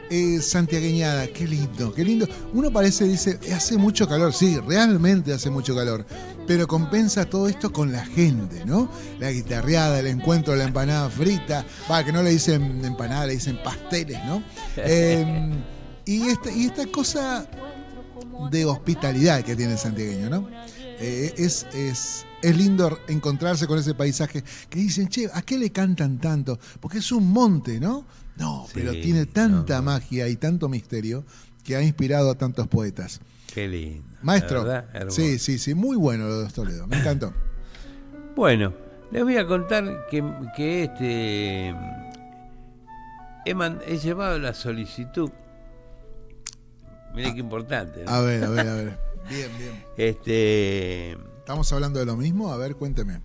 eh, 0.08 0.40
Santiagueñada, 0.40 1.26
qué 1.26 1.48
lindo, 1.48 1.92
qué 1.92 2.04
lindo. 2.04 2.28
Uno 2.52 2.70
parece, 2.70 3.06
dice, 3.06 3.40
hace 3.52 3.76
mucho 3.76 4.06
calor, 4.06 4.32
sí, 4.32 4.56
realmente 4.60 5.32
hace 5.32 5.50
mucho 5.50 5.74
calor. 5.74 6.06
Pero 6.46 6.68
compensa 6.68 7.24
todo 7.24 7.48
esto 7.48 7.72
con 7.72 7.90
la 7.90 8.06
gente, 8.06 8.64
¿no? 8.64 8.88
La 9.18 9.32
guitarreada, 9.32 9.98
el 9.98 10.06
encuentro, 10.06 10.54
la 10.54 10.62
empanada 10.62 11.10
frita. 11.10 11.66
Va, 11.90 12.04
que 12.04 12.12
no 12.12 12.22
le 12.22 12.30
dicen 12.30 12.84
empanada, 12.84 13.26
le 13.26 13.32
dicen 13.32 13.58
pasteles, 13.64 14.24
¿no? 14.26 14.44
Eh, 14.76 15.50
y, 16.04 16.28
esta, 16.28 16.52
y 16.52 16.66
esta 16.66 16.86
cosa 16.86 17.46
de 18.50 18.64
hospitalidad 18.64 19.42
que 19.42 19.54
tiene 19.56 19.72
el 19.72 19.78
santiagueño, 19.78 20.30
¿no? 20.30 20.48
Eh, 21.00 21.34
es, 21.36 21.66
es 21.74 22.26
es 22.42 22.56
lindo 22.56 22.98
encontrarse 23.06 23.68
con 23.68 23.78
ese 23.78 23.94
paisaje 23.94 24.42
que 24.68 24.78
dicen, 24.80 25.08
che, 25.08 25.28
¿a 25.32 25.42
qué 25.42 25.56
le 25.58 25.70
cantan 25.70 26.18
tanto? 26.18 26.58
Porque 26.80 26.98
es 26.98 27.12
un 27.12 27.30
monte, 27.30 27.78
¿no? 27.78 28.04
No, 28.36 28.64
Sí, 28.66 28.72
pero 28.74 28.90
tiene 28.92 29.26
tanta 29.26 29.76
no. 29.76 29.82
magia 29.84 30.26
y 30.28 30.34
tanto 30.36 30.68
misterio 30.68 31.24
que 31.62 31.76
ha 31.76 31.82
inspirado 31.82 32.30
a 32.30 32.34
tantos 32.34 32.66
poetas. 32.66 33.20
Qué 33.52 33.68
lindo. 33.68 34.02
Maestro, 34.22 34.64
verdad, 34.64 34.86
sí, 35.10 35.38
sí, 35.38 35.58
sí, 35.58 35.74
muy 35.74 35.96
bueno 35.96 36.26
lo 36.26 36.40
de 36.42 36.50
Toledo, 36.50 36.86
me 36.88 36.98
encantó. 36.98 37.32
Bueno, 38.34 38.72
les 39.12 39.22
voy 39.22 39.36
a 39.36 39.46
contar 39.46 40.06
que, 40.10 40.24
que 40.56 40.84
este 40.84 41.74
he, 43.44 43.54
man- 43.54 43.80
he 43.86 43.98
llevado 43.98 44.38
la 44.38 44.54
solicitud. 44.54 45.30
Mire 47.14 47.32
qué 47.34 47.40
importante. 47.40 48.04
¿no? 48.04 48.10
A 48.10 48.20
ver, 48.22 48.44
a 48.44 48.48
ver, 48.50 48.68
a 48.68 48.74
ver. 48.74 48.98
Bien, 49.28 49.50
bien. 49.58 49.84
Este, 49.96 51.12
¿Estamos 51.38 51.72
hablando 51.72 51.98
de 52.00 52.06
lo 52.06 52.16
mismo? 52.16 52.52
A 52.52 52.56
ver, 52.56 52.76
cuénteme. 52.76 53.20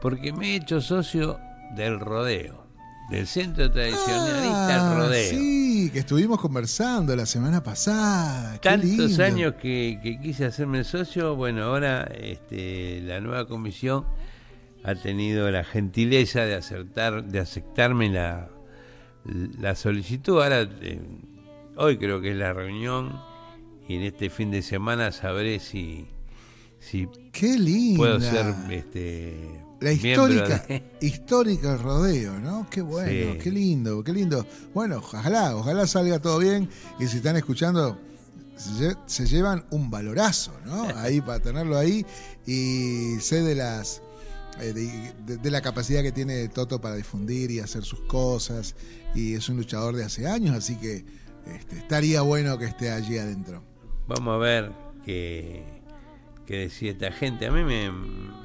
porque 0.00 0.32
me 0.32 0.52
he 0.52 0.56
hecho 0.56 0.80
socio 0.80 1.38
del 1.76 1.98
rodeo, 2.00 2.66
del 3.10 3.26
centro 3.26 3.70
tradicionalista 3.70 4.92
Ah, 4.92 4.94
Rodeo. 4.98 5.30
Sí, 5.30 5.90
que 5.92 6.00
estuvimos 6.00 6.40
conversando 6.40 7.14
la 7.16 7.24
semana 7.26 7.62
pasada. 7.62 8.58
Tantos 8.60 9.18
años 9.18 9.54
que, 9.54 9.98
que 10.02 10.20
quise 10.20 10.44
hacerme 10.44 10.84
socio, 10.84 11.34
bueno, 11.36 11.64
ahora 11.64 12.02
este, 12.18 13.00
la 13.02 13.20
nueva 13.20 13.46
comisión 13.48 14.04
ha 14.84 14.94
tenido 14.94 15.50
la 15.50 15.64
gentileza 15.64 16.42
de 16.42 16.54
acertar, 16.56 17.24
de 17.24 17.38
aceptarme 17.40 18.10
la, 18.10 18.48
la 19.58 19.74
solicitud. 19.74 20.42
Ahora, 20.42 20.62
eh, 20.62 21.00
hoy 21.76 21.98
creo 21.98 22.20
que 22.20 22.30
es 22.30 22.36
la 22.36 22.52
reunión 22.52 23.12
y 23.88 23.96
en 23.96 24.02
este 24.02 24.30
fin 24.30 24.50
de 24.50 24.62
semana 24.62 25.12
sabré 25.12 25.60
si, 25.60 26.06
si 26.80 27.08
Qué 27.32 27.58
linda. 27.58 27.98
puedo 27.98 28.20
ser 28.20 28.54
este, 28.70 29.60
La 29.80 29.92
histórica, 29.92 30.58
de- 30.68 30.82
histórica 31.06 31.76
rodeo, 31.76 32.38
¿no? 32.40 32.66
Qué 32.70 32.80
bueno, 32.80 33.32
Sí. 33.34 33.38
qué 33.42 33.50
lindo, 33.50 34.02
qué 34.02 34.12
lindo. 34.12 34.46
Bueno, 34.72 34.96
ojalá, 34.98 35.54
ojalá 35.56 35.86
salga 35.86 36.18
todo 36.20 36.38
bien 36.38 36.68
y 36.98 37.06
si 37.06 37.18
están 37.18 37.36
escuchando, 37.36 37.98
se, 38.56 38.70
lle- 38.70 38.98
se 39.06 39.26
llevan 39.26 39.64
un 39.70 39.90
valorazo, 39.90 40.52
¿no? 40.64 40.84
Ahí 40.96 41.20
para 41.20 41.40
tenerlo 41.40 41.76
ahí 41.76 42.06
y 42.46 43.16
sé 43.20 43.42
de 43.42 43.54
las 43.56 44.00
eh, 44.60 44.72
de, 44.72 45.12
de- 45.26 45.36
de 45.38 45.50
la 45.50 45.60
capacidad 45.60 46.02
que 46.02 46.12
tiene 46.12 46.46
Toto 46.48 46.80
para 46.80 46.94
difundir 46.94 47.50
y 47.50 47.58
hacer 47.58 47.82
sus 47.84 48.00
cosas 48.02 48.76
y 49.14 49.34
es 49.34 49.48
un 49.48 49.56
luchador 49.56 49.96
de 49.96 50.04
hace 50.04 50.26
años, 50.28 50.54
así 50.56 50.76
que 50.76 51.04
este, 51.46 51.76
estaría 51.76 52.22
bueno 52.22 52.58
que 52.58 52.66
esté 52.66 52.90
allí 52.90 53.18
adentro. 53.18 53.62
Vamos 54.06 54.34
a 54.34 54.38
ver 54.38 54.72
qué, 55.04 55.64
qué 56.46 56.58
decía 56.58 56.92
esta 56.92 57.10
gente. 57.12 57.46
A 57.46 57.50
mí 57.50 57.64
me, 57.64 57.90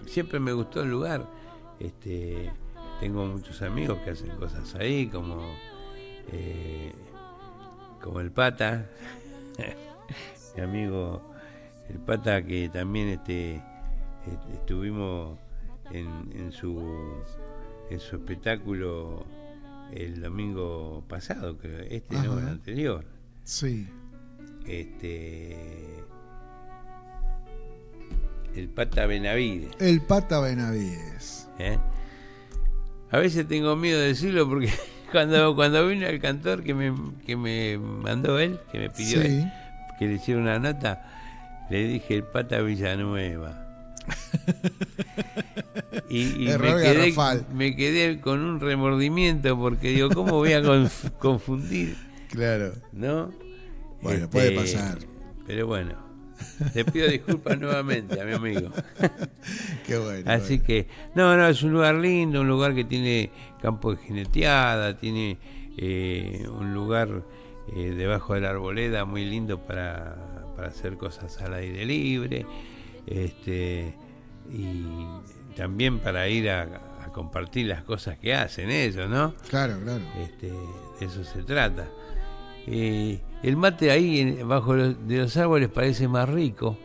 siempre 0.08 0.40
me 0.40 0.54
gustó 0.54 0.82
el 0.82 0.90
lugar. 0.90 1.28
Este, 1.80 2.52
tengo 3.00 3.26
muchos 3.26 3.62
amigos 3.62 3.98
que 4.00 4.12
hacen 4.12 4.30
cosas 4.38 4.76
ahí, 4.76 5.08
como, 5.08 5.42
eh, 6.32 6.92
como 8.02 8.20
el 8.20 8.32
Pata, 8.32 8.90
mi 10.56 10.62
amigo 10.62 11.22
el 11.90 12.00
Pata 12.00 12.42
que 12.44 12.70
también 12.70 13.10
este, 13.10 13.56
este, 13.56 14.54
estuvimos 14.54 15.38
en, 15.92 16.08
en 16.36 16.52
su 16.52 16.78
en 17.90 18.00
su 18.00 18.18
espectáculo 18.18 19.26
el 19.94 20.22
domingo 20.22 21.04
pasado, 21.08 21.58
creo, 21.58 21.80
este 21.90 22.16
no, 22.16 22.34
el 22.38 22.44
Ajá. 22.44 22.52
anterior 22.52 23.06
Sí. 23.44 23.88
este 24.68 25.56
el 28.56 28.68
pata 28.70 29.06
Benavides 29.06 29.72
El 29.80 30.02
Pata 30.02 30.40
Benavides. 30.40 31.48
¿eh? 31.60 31.78
a 33.12 33.18
veces 33.18 33.48
tengo 33.48 33.76
miedo 33.76 34.00
de 34.00 34.08
decirlo 34.08 34.48
porque 34.48 34.70
cuando 35.12 35.56
cuando 35.56 35.88
vino 35.88 36.06
el 36.08 36.20
cantor 36.20 36.64
que 36.64 36.74
me, 36.74 36.94
que 37.26 37.36
me 37.36 37.78
mandó 37.78 38.40
él 38.40 38.60
que 38.72 38.80
me 38.80 38.90
pidió 38.90 39.22
Sí. 39.22 39.28
él, 39.28 39.52
que 39.98 40.06
le 40.08 40.14
hiciera 40.16 40.40
una 40.42 40.60
nota 40.60 41.06
le 41.70 41.88
dije 41.88 42.16
el 42.16 42.24
pata 42.24 42.60
Villanueva 42.62 43.69
y, 46.10 46.46
y 46.46 46.58
me, 46.58 46.58
quedé, 46.58 47.14
me 47.54 47.76
quedé 47.76 48.20
con 48.20 48.42
un 48.42 48.60
remordimiento 48.60 49.58
porque 49.58 49.90
digo 49.90 50.10
cómo 50.10 50.34
voy 50.34 50.54
a 50.54 50.62
conf- 50.62 51.12
confundir 51.20 51.96
Claro. 52.30 52.74
¿no? 52.94 53.32
Bueno, 54.02 54.26
Este, 54.26 54.28
puede 54.28 54.52
pasar. 54.52 55.00
Pero 55.48 55.66
bueno, 55.66 55.96
te 56.74 56.86
pido 56.86 57.08
disculpas 57.08 57.60
nuevamente 57.60 58.22
a 58.22 58.26
mi 58.26 58.34
amigo. 58.34 58.70
Qué 59.88 59.98
bueno. 59.98 60.32
Así 60.32 60.58
bueno. 60.58 60.64
que, 60.66 60.88
no, 61.16 61.36
no, 61.36 61.48
es 61.48 61.64
un 61.64 61.74
lugar 61.74 61.96
lindo, 61.96 62.42
un 62.42 62.48
lugar 62.48 62.76
que 62.76 62.84
tiene 62.84 63.32
campo 63.62 63.96
de 63.96 64.04
jineteada, 64.04 64.96
tiene 64.98 65.40
eh, 65.78 66.46
un 66.52 66.74
lugar 66.76 67.24
eh, 67.76 67.94
debajo 67.98 68.36
de 68.36 68.42
la 68.42 68.52
arboleda 68.52 69.06
muy 69.06 69.26
lindo 69.26 69.66
para, 69.66 70.16
para 70.56 70.68
hacer 70.68 70.98
cosas 70.98 71.42
al 71.42 71.56
aire 71.56 71.84
libre. 71.84 72.46
Este, 73.10 73.96
y 74.52 74.86
también 75.56 76.00
para 76.00 76.28
ir 76.30 76.50
a, 76.50 76.62
a 77.04 77.12
compartir 77.12 77.66
las 77.66 77.84
cosas 77.84 78.18
que 78.20 78.34
hacen 78.36 78.70
ellos, 78.70 79.10
¿no? 79.10 79.34
Claro, 79.50 79.78
claro. 79.84 80.04
Este, 80.22 80.48
de 80.52 81.06
eso 81.06 81.24
se 81.24 81.42
trata. 81.44 81.88
Eh, 82.68 83.20
el 83.42 83.58
mate 83.58 83.90
ahí 83.90 84.44
bajo 84.44 84.76
los- 84.76 85.08
de 85.08 85.18
los 85.18 85.36
árboles 85.38 85.70
parece 85.70 86.08
más 86.08 86.30
rico. 86.30 86.78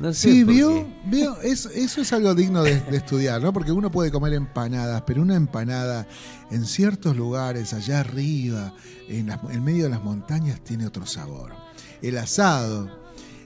No 0.00 0.10
sé 0.14 0.32
Sí, 0.32 0.44
vio, 0.44 0.86
vio, 1.04 1.38
eso, 1.42 1.68
eso 1.68 2.00
es 2.00 2.10
algo 2.14 2.34
digno 2.34 2.62
de, 2.62 2.80
de 2.80 2.96
estudiar, 2.96 3.42
¿no? 3.42 3.52
Porque 3.52 3.72
uno 3.72 3.90
puede 3.90 4.10
comer 4.10 4.32
empanadas, 4.32 5.02
pero 5.06 5.20
una 5.20 5.34
empanada 5.36 6.06
en 6.50 6.64
ciertos 6.64 7.14
lugares, 7.14 7.74
allá 7.74 8.00
arriba, 8.00 8.72
en, 9.06 9.26
las- 9.26 9.40
en 9.50 9.62
medio 9.62 9.84
de 9.84 9.90
las 9.90 10.02
montañas, 10.02 10.62
tiene 10.64 10.86
otro 10.86 11.04
sabor. 11.04 11.52
El 12.00 12.16
asado. 12.16 13.01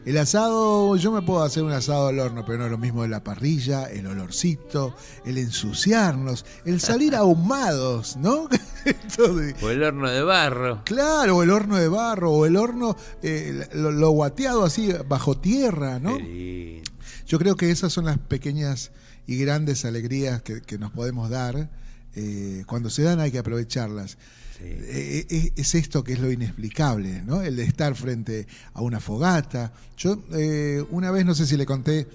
El 0.07 0.17
asado, 0.19 0.95
yo 0.97 1.11
me 1.11 1.21
puedo 1.21 1.43
hacer 1.43 1.65
un 1.65 1.73
asado 1.73 2.07
al 2.09 2.19
horno, 2.21 2.45
pero 2.47 2.59
no 2.59 2.65
es 2.67 2.71
lo 2.71 2.79
mismo 2.79 3.03
de 3.03 3.09
la 3.09 3.25
parrilla, 3.25 3.87
el 3.91 4.07
olorcito, 4.07 4.95
el 5.25 5.37
ensuciarnos, 5.37 6.47
el 6.65 6.81
salir 6.81 7.15
ahumados, 7.17 8.17
¿no? 8.17 8.49
O 9.63 9.69
el 9.71 9.83
horno 9.83 10.09
de 10.09 10.23
barro. 10.23 10.83
Claro, 10.85 11.39
o 11.39 11.43
el 11.43 11.51
horno 11.51 11.77
de 11.77 11.89
barro, 11.89 12.31
o 12.31 12.47
el 12.47 12.57
horno, 12.57 12.97
eh, 13.21 13.67
lo, 13.75 13.91
lo 13.91 14.11
guateado 14.11 14.65
así 14.65 14.93
bajo 15.09 15.37
tierra, 15.39 15.99
¿no? 15.99 16.17
Lindo. 16.17 16.89
Yo 17.27 17.39
creo 17.41 17.57
que 17.57 17.73
esas 17.73 17.93
son 17.93 18.05
las 18.05 18.19
pequeñas 18.19 18.93
y 19.27 19.39
grandes 19.39 19.85
alegrías 19.85 20.41
que, 20.43 20.63
que 20.63 20.79
nos 20.79 20.93
podemos 20.93 21.29
dar. 21.31 21.69
eh, 22.15 22.63
cuando 22.67 22.89
se 22.91 23.03
dan 23.03 23.19
hay 23.19 23.33
que 23.33 23.39
aprovecharlas. 23.39 24.19
Sí. 24.59 24.65
Eh, 24.65 25.27
eh, 25.29 25.53
es 25.57 25.75
esto 25.75 26.03
que 26.03 26.15
es 26.15 26.19
lo 26.19 26.31
inexplicable, 26.33 27.23
¿no? 27.23 27.43
El 27.43 27.57
de 27.57 27.65
estar 27.65 27.95
frente 27.95 28.47
a 28.73 28.81
una 28.83 29.01
fogata. 29.01 29.73
Yo 29.97 30.23
eh, 30.33 30.83
una 30.91 31.11
vez, 31.11 31.27
no 31.27 31.35
sé 31.35 31.47
si 31.47 31.57
le 31.57 31.67
conté, 31.67 32.07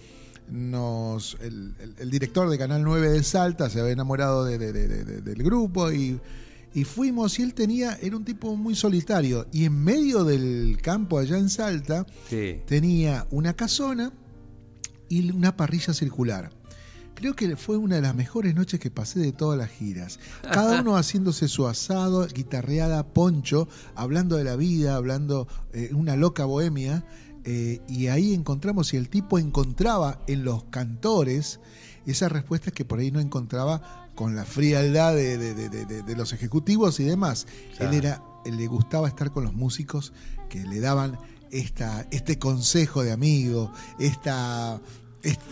nos, 0.49 1.37
el, 1.41 1.73
el- 1.79 1.95
el 1.99 2.09
director 2.11 2.49
de 2.49 2.57
Canal 2.57 2.83
9 2.83 3.09
de 3.09 3.23
Salta 3.23 3.69
se 3.69 3.79
había 3.79 3.93
enamorado 3.93 4.43
de- 4.43 4.57
de- 4.57 4.73
de- 4.73 4.87
de- 4.87 5.03
de- 5.05 5.21
del 5.21 5.43
grupo 5.43 5.91
y, 5.91 6.19
y 6.73 6.83
fuimos 6.83 7.37
y 7.39 7.43
él 7.43 7.53
tenía, 7.53 7.97
era 8.01 8.17
un 8.17 8.25
tipo 8.25 8.55
muy 8.55 8.75
solitario 8.75 9.47
y 9.53 9.65
en 9.65 9.81
medio 9.81 10.23
del 10.23 10.77
campo 10.81 11.19
allá 11.19 11.37
en 11.37 11.49
Salta 11.49 12.05
Sí. 12.29 12.61
tenía 12.65 13.27
una 13.31 13.53
casona 13.55 14.11
y 15.07 15.29
una 15.31 15.55
parrilla 15.55 15.93
circular. 15.93 16.51
Creo 17.15 17.35
que 17.35 17.55
fue 17.55 17.77
una 17.77 17.95
de 17.97 18.01
las 18.01 18.15
mejores 18.15 18.55
noches 18.55 18.79
que 18.79 18.89
pasé 18.89 19.19
de 19.19 19.31
todas 19.31 19.57
las 19.57 19.69
giras. 19.69 20.19
Cada 20.41 20.81
uno 20.81 20.95
haciéndose 20.97 21.47
su 21.47 21.67
asado, 21.67 22.25
guitarreada, 22.27 23.03
poncho, 23.13 23.67
hablando 23.95 24.37
de 24.37 24.43
la 24.43 24.55
vida, 24.55 24.95
hablando 24.95 25.47
eh, 25.73 25.89
una 25.93 26.15
loca 26.15 26.45
bohemia. 26.45 27.05
eh, 27.43 27.79
y 27.87 28.07
ahí 28.07 28.33
encontramos, 28.33 28.93
y 28.93 28.97
el 28.97 29.09
tipo 29.09 29.37
encontraba 29.39 30.19
en 30.27 30.43
los 30.43 30.63
cantores 30.65 31.59
esas 32.05 32.31
respuestas 32.31 32.73
que 32.73 32.85
por 32.85 32.99
ahí 32.99 33.11
no 33.11 33.19
encontraba 33.19 34.09
con 34.15 34.35
la 34.35 34.45
frialdad 34.45 35.13
de, 35.15 35.37
de- 35.37 35.53
de- 35.53 35.69
de- 35.69 35.85
de- 35.85 36.01
de 36.03 36.15
los 36.15 36.33
ejecutivos 36.33 36.99
y 36.99 37.03
demás. 37.03 37.45
Claro. 37.77 37.91
Él 37.91 37.97
era, 37.99 38.23
él 38.45 38.57
le 38.57 38.67
gustaba 38.67 39.07
estar 39.07 39.31
con 39.31 39.43
los 39.43 39.53
músicos 39.53 40.11
que 40.49 40.63
le 40.63 40.79
daban 40.79 41.17
esta, 41.51 42.07
este 42.11 42.37
consejo 42.39 43.03
de 43.03 43.11
amigo, 43.11 43.71
esta, 43.99 44.79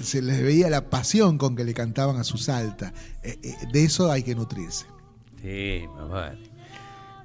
se 0.01 0.21
les 0.21 0.41
veía 0.41 0.69
la 0.69 0.89
pasión 0.89 1.37
con 1.37 1.55
que 1.55 1.63
le 1.63 1.73
cantaban 1.73 2.17
a 2.17 2.23
su 2.23 2.37
salta. 2.37 2.93
Eh, 3.23 3.37
eh, 3.43 3.55
de 3.71 3.83
eso 3.83 4.11
hay 4.11 4.23
que 4.23 4.35
nutrirse. 4.35 4.85
Sí, 5.41 5.83
más 5.95 6.09
vale. 6.09 6.39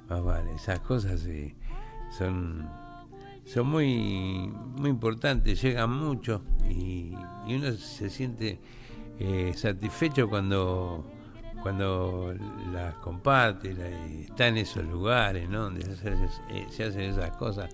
Más 0.09 0.23
vale. 0.23 0.53
Esas 0.55 0.79
cosas 0.81 1.19
sí, 1.21 1.55
son, 2.17 2.69
son 3.45 3.67
muy, 3.67 4.51
muy 4.77 4.89
importantes, 4.89 5.61
llegan 5.61 5.91
mucho 5.91 6.43
y, 6.69 7.13
y 7.47 7.55
uno 7.55 7.71
se 7.73 8.09
siente 8.09 8.59
eh, 9.19 9.53
satisfecho 9.55 10.29
cuando, 10.29 11.09
cuando 11.63 12.33
las 12.71 12.95
comparte, 12.95 13.73
la- 13.73 13.89
está 14.17 14.47
en 14.47 14.57
esos 14.57 14.85
lugares, 14.85 15.49
¿no? 15.49 15.63
Donde 15.63 15.83
se 16.69 16.83
hacen 16.83 17.01
esas 17.01 17.31
cosas. 17.37 17.71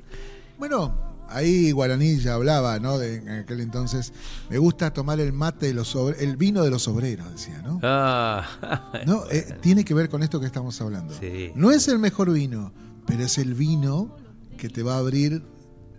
Bueno, 0.58 1.11
ahí 1.34 1.72
Guaraní 1.72 2.18
ya 2.20 2.34
hablaba, 2.36 2.80
¿no? 2.80 2.98
De, 2.98 3.16
en 3.18 3.30
aquel 3.30 3.60
entonces, 3.62 4.14
me 4.50 4.58
gusta 4.58 4.92
tomar 4.94 5.20
el 5.20 5.34
mate 5.34 5.68
de 5.68 5.74
los 5.74 5.96
obre- 5.96 6.16
el 6.20 6.38
vino 6.38 6.64
de 6.64 6.70
los 6.70 6.88
obreros, 6.88 7.32
decía, 7.32 7.62
¿no? 7.62 7.80
Ah, 7.84 8.92
No, 9.06 9.24
eh, 9.32 9.58
tiene 9.62 9.84
que 9.86 9.94
ver 9.94 10.10
con 10.10 10.24
esto 10.24 10.40
que 10.40 10.46
estamos 10.46 10.80
hablando. 10.82 11.14
Sí. 11.20 11.52
No 11.56 11.72
es 11.72 11.88
el 11.88 12.00
mejor 12.00 12.32
vino, 12.32 12.74
pero 13.06 13.24
es 13.24 13.38
el 13.38 13.54
vino 13.54 14.16
que 14.58 14.70
te 14.70 14.84
va 14.84 14.96
a 14.96 15.00
abrir, 15.00 15.44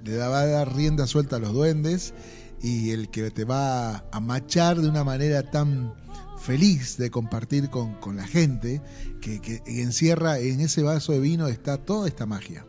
le 0.04 0.16
va 0.16 0.40
a 0.40 0.46
dar 0.46 0.74
rienda 0.74 1.06
suelta 1.06 1.36
a 1.36 1.38
los 1.38 1.52
duendes 1.52 2.14
y 2.62 2.90
el 2.90 3.08
que 3.10 3.30
te 3.30 3.44
va 3.44 4.04
a 4.12 4.20
machar 4.20 4.80
de 4.80 4.88
una 4.88 5.02
manera 5.04 5.50
tan 5.50 5.94
feliz 6.40 6.96
de 6.96 7.10
compartir 7.10 7.70
con, 7.70 7.94
con 7.94 8.16
la 8.16 8.26
gente 8.26 8.80
que, 9.20 9.40
que 9.40 9.62
encierra 9.82 10.38
en 10.38 10.60
ese 10.60 10.82
vaso 10.82 11.12
de 11.12 11.20
vino 11.20 11.46
está 11.48 11.76
toda 11.78 12.08
esta 12.08 12.26
magia. 12.26 12.64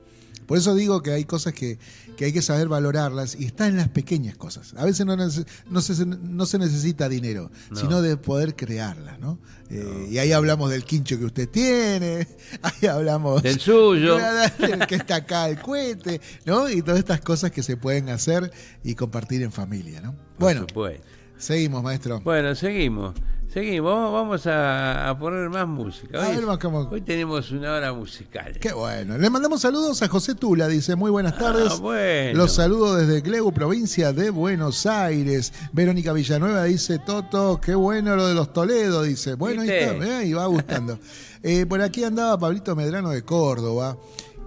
Por 0.45 0.57
eso 0.57 0.75
digo 0.75 1.01
que 1.01 1.11
hay 1.11 1.23
cosas 1.25 1.53
que, 1.53 1.79
que 2.17 2.25
hay 2.25 2.33
que 2.33 2.41
saber 2.41 2.67
valorarlas 2.67 3.35
y 3.39 3.45
está 3.45 3.67
en 3.67 3.77
las 3.77 3.89
pequeñas 3.89 4.35
cosas. 4.37 4.73
A 4.77 4.85
veces 4.85 5.05
no, 5.05 5.15
no, 5.17 5.29
se, 5.29 6.05
no 6.05 6.45
se 6.45 6.57
necesita 6.59 7.09
dinero, 7.09 7.51
No. 7.71 7.75
sino 7.79 8.01
de 8.01 8.17
poder 8.17 8.55
crearlas, 8.55 9.19
¿no? 9.19 9.39
Eh, 9.69 10.07
y 10.11 10.17
ahí 10.19 10.31
hablamos 10.31 10.69
del 10.69 10.83
quincho 10.83 11.17
que 11.17 11.25
usted 11.25 11.49
tiene, 11.49 12.27
ahí 12.61 12.87
hablamos 12.87 13.41
Del 13.41 13.59
suyo. 13.59 14.17
del 14.59 14.85
que 14.87 14.95
está 14.95 15.15
acá 15.15 15.49
el 15.49 15.59
cohete, 15.59 16.21
¿no? 16.45 16.69
Y 16.69 16.81
todas 16.81 16.99
estas 16.99 17.21
cosas 17.21 17.51
que 17.51 17.63
se 17.63 17.77
pueden 17.77 18.09
hacer 18.09 18.51
y 18.83 18.95
compartir 18.95 19.41
en 19.41 19.51
familia, 19.51 20.01
¿no? 20.01 20.11
por 20.13 20.23
Bueno, 20.39 20.61
supuesto. 20.69 21.03
seguimos, 21.37 21.81
maestro. 21.83 22.21
Bueno, 22.21 22.53
seguimos. 22.55 23.15
Seguimos, 23.53 24.11
vamos, 24.11 24.47
a, 24.47 25.09
a 25.09 25.17
poner 25.19 25.47
más 25.47 25.67
música. 25.67 26.19
Hoy, 26.19 26.37
ver, 26.37 26.59
cómo- 26.59 26.89
hoy 26.91 27.01
tenemos 27.01 27.51
una 27.51 27.73
hora 27.73 27.93
musical. 27.93 28.57
Qué 28.59 28.73
bueno. 28.73 29.15
Le 29.19 29.29
mandamos 29.29 29.61
saludos 29.61 30.01
a 30.01 30.07
José 30.07 30.33
Tula, 30.33 30.67
dice, 30.67 30.95
muy 30.95 31.11
buenas 31.11 31.37
tardes. 31.37 31.73
Ah, 31.73 31.75
bueno. 31.79 32.35
Los 32.39 32.53
saludo 32.55 32.95
desde 32.95 33.21
Glegu, 33.21 33.53
provincia 33.53 34.11
de 34.11 34.31
Buenos 34.31 34.87
Aires. 34.87 35.53
Verónica 35.71 36.13
Villanueva 36.13 36.63
dice, 36.63 36.97
Toto, 36.97 37.61
qué 37.61 37.75
bueno 37.75 38.15
lo 38.15 38.27
de 38.27 38.33
los 38.33 38.51
Toledo, 38.53 39.03
dice. 39.03 39.35
Bueno, 39.35 39.61
ahí 39.61 39.69
está, 39.69 40.21
eh, 40.21 40.25
y 40.25 40.33
va 40.33 40.45
gustando. 40.47 40.97
Eh, 41.45 41.65
por 41.65 41.81
aquí 41.81 42.05
andaba 42.05 42.37
Pablito 42.39 42.73
Medrano 42.73 43.09
de 43.09 43.21
Córdoba. 43.23 43.97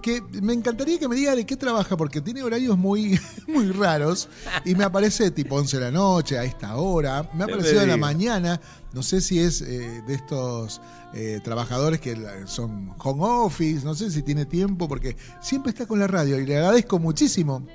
Que 0.01 0.21
me 0.41 0.53
encantaría 0.53 0.99
que 0.99 1.07
me 1.07 1.15
diga 1.15 1.35
de 1.35 1.45
qué 1.45 1.57
trabaja, 1.57 1.97
porque 1.97 2.21
tiene 2.21 2.43
horarios 2.43 2.77
muy, 2.77 3.19
muy 3.47 3.71
raros. 3.71 4.29
Y 4.65 4.75
me 4.75 4.83
aparece 4.83 5.31
tipo 5.31 5.55
11 5.55 5.77
de 5.77 5.83
la 5.83 5.91
noche, 5.91 6.37
a 6.37 6.43
esta 6.43 6.75
hora. 6.77 7.29
Me 7.33 7.43
ha 7.43 7.47
¿Qué 7.47 7.53
aparecido 7.53 7.81
en 7.81 7.89
la 7.89 7.97
mañana. 7.97 8.61
No 8.93 9.03
sé 9.03 9.21
si 9.21 9.39
es 9.39 9.61
eh, 9.61 10.03
de 10.07 10.13
estos 10.13 10.81
eh, 11.13 11.39
trabajadores 11.43 11.99
que 11.99 12.17
son 12.45 12.93
home 12.97 13.23
office, 13.23 13.85
no 13.85 13.95
sé 13.95 14.09
si 14.09 14.23
tiene 14.23 14.45
tiempo, 14.45 14.87
porque 14.87 15.15
siempre 15.41 15.71
está 15.71 15.85
con 15.85 15.99
la 15.99 16.07
radio 16.07 16.39
y 16.39 16.45
le 16.45 16.57
agradezco 16.57 16.99
muchísimo. 16.99 17.65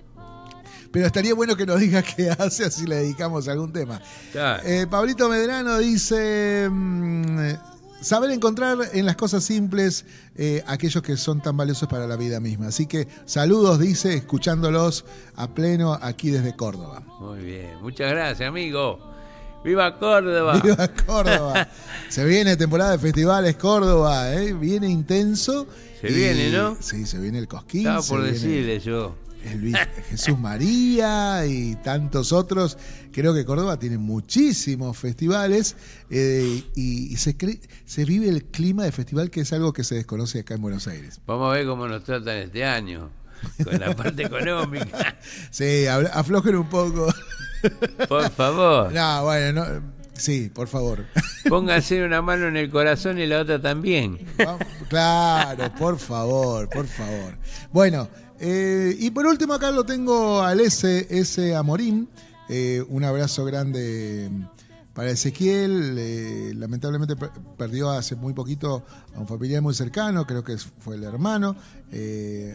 Pero 0.93 1.07
estaría 1.07 1.35
bueno 1.35 1.57
que 1.57 1.65
nos 1.65 1.81
diga 1.81 2.03
qué 2.17 2.31
hace, 2.31 2.67
así 2.67 2.87
le 2.87 2.97
dedicamos 2.97 3.49
a 3.49 3.53
algún 3.53 3.73
tema. 3.73 4.01
Claro. 4.31 4.63
Eh, 4.67 4.87
Pablito 4.89 5.29
Medrano 5.29 5.79
dice: 5.79 6.69
mm, 6.71 7.39
Saber 8.03 8.33
encontrar 8.33 8.79
en 8.93 9.07
las 9.07 9.15
cosas 9.15 9.45
simples 9.45 10.05
eh, 10.37 10.63
aquellos 10.67 11.03
que 11.05 11.17
son 11.17 11.41
tan 11.41 11.57
valiosos 11.57 11.89
para 11.89 12.09
la 12.09 12.17
vida 12.17 12.41
misma. 12.41 12.67
Así 12.67 12.87
que 12.87 13.07
saludos, 13.27 13.79
dice, 13.79 14.15
escuchándolos 14.15 15.05
a 15.37 15.55
pleno 15.55 15.97
aquí 16.03 16.31
desde 16.31 16.57
Córdoba. 16.57 17.05
Muy 17.21 17.45
bien. 17.45 17.81
Muchas 17.81 18.11
gracias, 18.11 18.49
amigo. 18.49 18.99
¡Viva 19.65 19.97
Córdoba! 19.97 20.61
¡Viva 20.65 20.89
Córdoba! 20.89 21.69
se 22.09 22.25
viene 22.25 22.57
temporada 22.57 22.91
de 22.91 22.99
festivales 22.99 23.55
Córdoba, 23.55 24.35
¿eh? 24.35 24.53
viene 24.53 24.89
intenso. 24.89 25.69
Se 26.01 26.09
viene, 26.09 26.51
¿no? 26.51 26.77
Sí, 26.81 27.07
se 27.07 27.19
viene 27.21 27.39
el 27.39 27.47
Cosquín. 27.47 27.87
Estaba 27.87 28.03
por 28.03 28.23
viene 28.23 28.33
decirle 28.33 28.81
yo. 28.81 29.15
Luis- 29.59 29.77
Jesús 30.11 30.39
María 30.39 31.45
y 31.47 31.77
tantos 31.77 32.33
otros. 32.33 32.79
Creo 33.13 33.35
que 33.35 33.45
Córdoba 33.45 33.79
tiene 33.79 33.99
muchísimos 33.99 34.97
festivales 34.97 35.77
eh, 36.11 36.63
y, 36.75 37.13
y 37.13 37.17
se, 37.17 37.37
cree- 37.37 37.61
se 37.85 38.05
vive 38.05 38.29
el 38.29 38.45
clima 38.45 38.85
de 38.85 38.93
festival 38.93 39.31
que 39.31 39.41
es 39.43 39.53
algo 39.53 39.73
que 39.73 39.85
se 39.85 39.95
desconoce 39.97 40.41
acá 40.41 40.55
en 40.55 40.63
Buenos 40.63 40.87
Aires. 40.89 41.21
Vamos 41.27 41.51
a 41.53 41.57
ver 41.57 41.67
cómo 41.67 41.87
nos 41.89 42.05
tratan 42.05 42.37
este 42.39 42.65
año. 42.65 43.11
Con 43.65 43.79
la 43.81 43.95
parte 43.97 44.23
económica. 44.27 45.17
Sí, 45.51 45.87
aflojen 45.87 46.57
un 46.57 46.69
poco. 46.69 47.13
Por 48.09 48.31
favor. 48.31 48.93
No, 48.93 49.25
bueno, 49.25 49.65
no, 49.65 49.93
sí, 50.15 50.49
por 50.55 50.69
favor. 50.69 51.05
Póngase 51.49 52.05
una 52.05 52.23
mano 52.23 52.47
en 52.47 52.57
el 52.57 52.71
corazón 52.71 53.19
y 53.19 53.27
la 53.27 53.41
otra 53.41 53.61
también. 53.61 54.19
Vamos, 54.39 54.63
Claro, 54.89 55.73
por 55.77 55.99
favor, 55.99 56.69
por 56.69 56.87
favor. 56.87 57.37
Bueno, 57.73 58.09
eh, 58.43 58.97
y 58.99 59.11
por 59.11 59.25
último 59.27 59.55
acá 59.55 59.71
lo 59.71 59.85
tengo 59.85 60.43
al 60.43 60.61
S, 60.61 61.07
S 61.09 61.55
Amorín. 61.55 62.09
Eh, 62.49 62.85
un 62.89 63.05
abrazo 63.05 63.45
grande 63.45 64.29
para 64.93 65.11
Ezequiel. 65.11 65.97
eh, 65.97 66.53
lamentablemente 66.55 67.17
per- 67.17 67.31
perdió 67.57 67.91
hace 67.91 68.17
muy 68.17 68.35
poquito 68.35 68.83
a 69.15 69.21
un 69.21 69.27
familiar 69.29 69.63
muy 69.63 69.75
cercano, 69.75 70.27
creo 70.27 70.43
que 70.45 70.59
fue 70.59 70.97
el 70.97 71.05
hermano. 71.05 71.57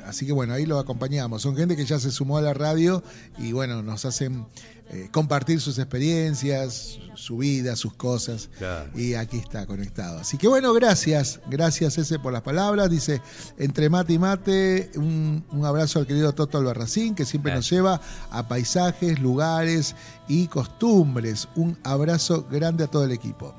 así 0.05 0.25
que 0.25 0.33
bueno, 0.33 0.53
ahí 0.53 0.65
lo 0.65 0.77
acompañamos. 0.77 1.41
Son 1.41 1.55
gente 1.55 1.75
que 1.75 1.85
ya 1.85 1.99
se 1.99 2.11
sumó 2.11 2.37
a 2.37 2.41
la 2.41 2.53
radio 2.53 3.01
y 3.39 3.53
bueno, 3.53 3.81
nos 3.81 4.03
hacen 4.05 4.45
eh, 4.89 5.09
compartir 5.11 5.59
sus 5.59 5.77
experiencias, 5.79 6.99
su 7.15 7.37
vida, 7.37 7.75
sus 7.75 7.93
cosas. 7.93 8.49
Claro. 8.57 8.89
Y 8.95 9.15
aquí 9.15 9.37
está 9.37 9.65
conectado. 9.65 10.19
Así 10.19 10.37
que 10.37 10.47
bueno, 10.47 10.73
gracias. 10.73 11.39
Gracias 11.49 11.97
ese 11.97 12.19
por 12.19 12.31
las 12.33 12.41
palabras. 12.41 12.89
Dice, 12.89 13.21
entre 13.57 13.89
mate 13.89 14.13
y 14.13 14.19
mate, 14.19 14.91
un, 14.95 15.43
un 15.51 15.65
abrazo 15.65 15.99
al 15.99 16.07
querido 16.07 16.31
Toto 16.33 16.57
Albarracín, 16.57 17.15
que 17.15 17.25
siempre 17.25 17.53
nos 17.53 17.69
lleva 17.69 17.99
a 18.31 18.47
paisajes, 18.47 19.19
lugares 19.19 19.95
y 20.27 20.47
costumbres. 20.47 21.47
Un 21.55 21.77
abrazo 21.83 22.47
grande 22.49 22.83
a 22.85 22.87
todo 22.87 23.03
el 23.03 23.11
equipo. 23.11 23.53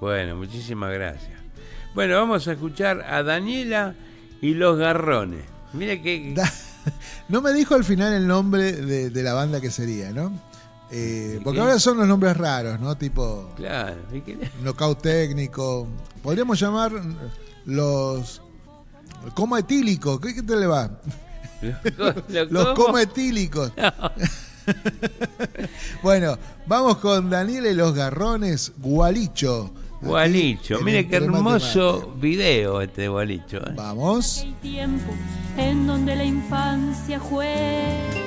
Bueno, 0.00 0.36
muchísimas 0.36 0.92
gracias. 0.92 1.32
Bueno, 1.94 2.16
vamos 2.16 2.48
a 2.48 2.52
escuchar 2.52 3.02
a 3.02 3.22
Daniela 3.22 3.94
y 4.40 4.54
los 4.54 4.78
garrones. 4.78 5.44
Mire 5.74 6.00
que 6.02 6.32
Da- 6.34 6.52
No 7.28 7.40
me 7.42 7.52
dijo 7.52 7.74
al 7.74 7.84
final 7.84 8.12
el 8.12 8.26
nombre 8.26 8.72
de, 8.72 9.10
de 9.10 9.22
la 9.22 9.34
banda 9.34 9.60
que 9.60 9.70
sería, 9.70 10.10
¿no? 10.12 10.32
Eh, 10.94 11.40
porque 11.42 11.58
ahora 11.58 11.78
son 11.78 11.96
los 11.96 12.06
nombres 12.06 12.36
raros, 12.36 12.78
¿no? 12.78 12.94
Tipo 12.98 13.50
claro, 13.56 13.96
¿y 14.12 14.20
qué 14.20 14.36
le- 14.36 14.50
knockout 14.62 15.00
técnico. 15.00 15.88
Podríamos 16.22 16.60
llamar 16.60 16.92
los 17.64 18.42
coma 19.34 19.60
etílico. 19.60 20.20
¿Qué, 20.20 20.34
qué 20.34 20.42
te 20.42 20.54
le 20.54 20.66
va? 20.66 20.90
lo- 21.96 22.12
lo 22.28 22.44
Los 22.50 22.64
como? 22.74 22.86
coma 22.86 23.02
etílicos. 23.02 23.72
bueno, 26.02 26.38
vamos 26.66 26.98
con 26.98 27.30
Daniel 27.30 27.66
y 27.66 27.74
los 27.74 27.94
garrones 27.94 28.72
Gualicho. 28.78 29.72
Gualicho, 30.02 30.80
mire 30.80 31.06
qué 31.06 31.16
hermoso 31.16 32.12
video 32.20 32.80
este 32.80 33.06
Gualicho. 33.08 33.58
¿eh? 33.58 33.72
Vamos. 33.76 34.42
El 34.42 34.54
tiempo 34.56 35.12
en 35.56 35.86
donde 35.86 36.16
la 36.16 36.24
infancia 36.24 37.20
juega. 37.20 38.21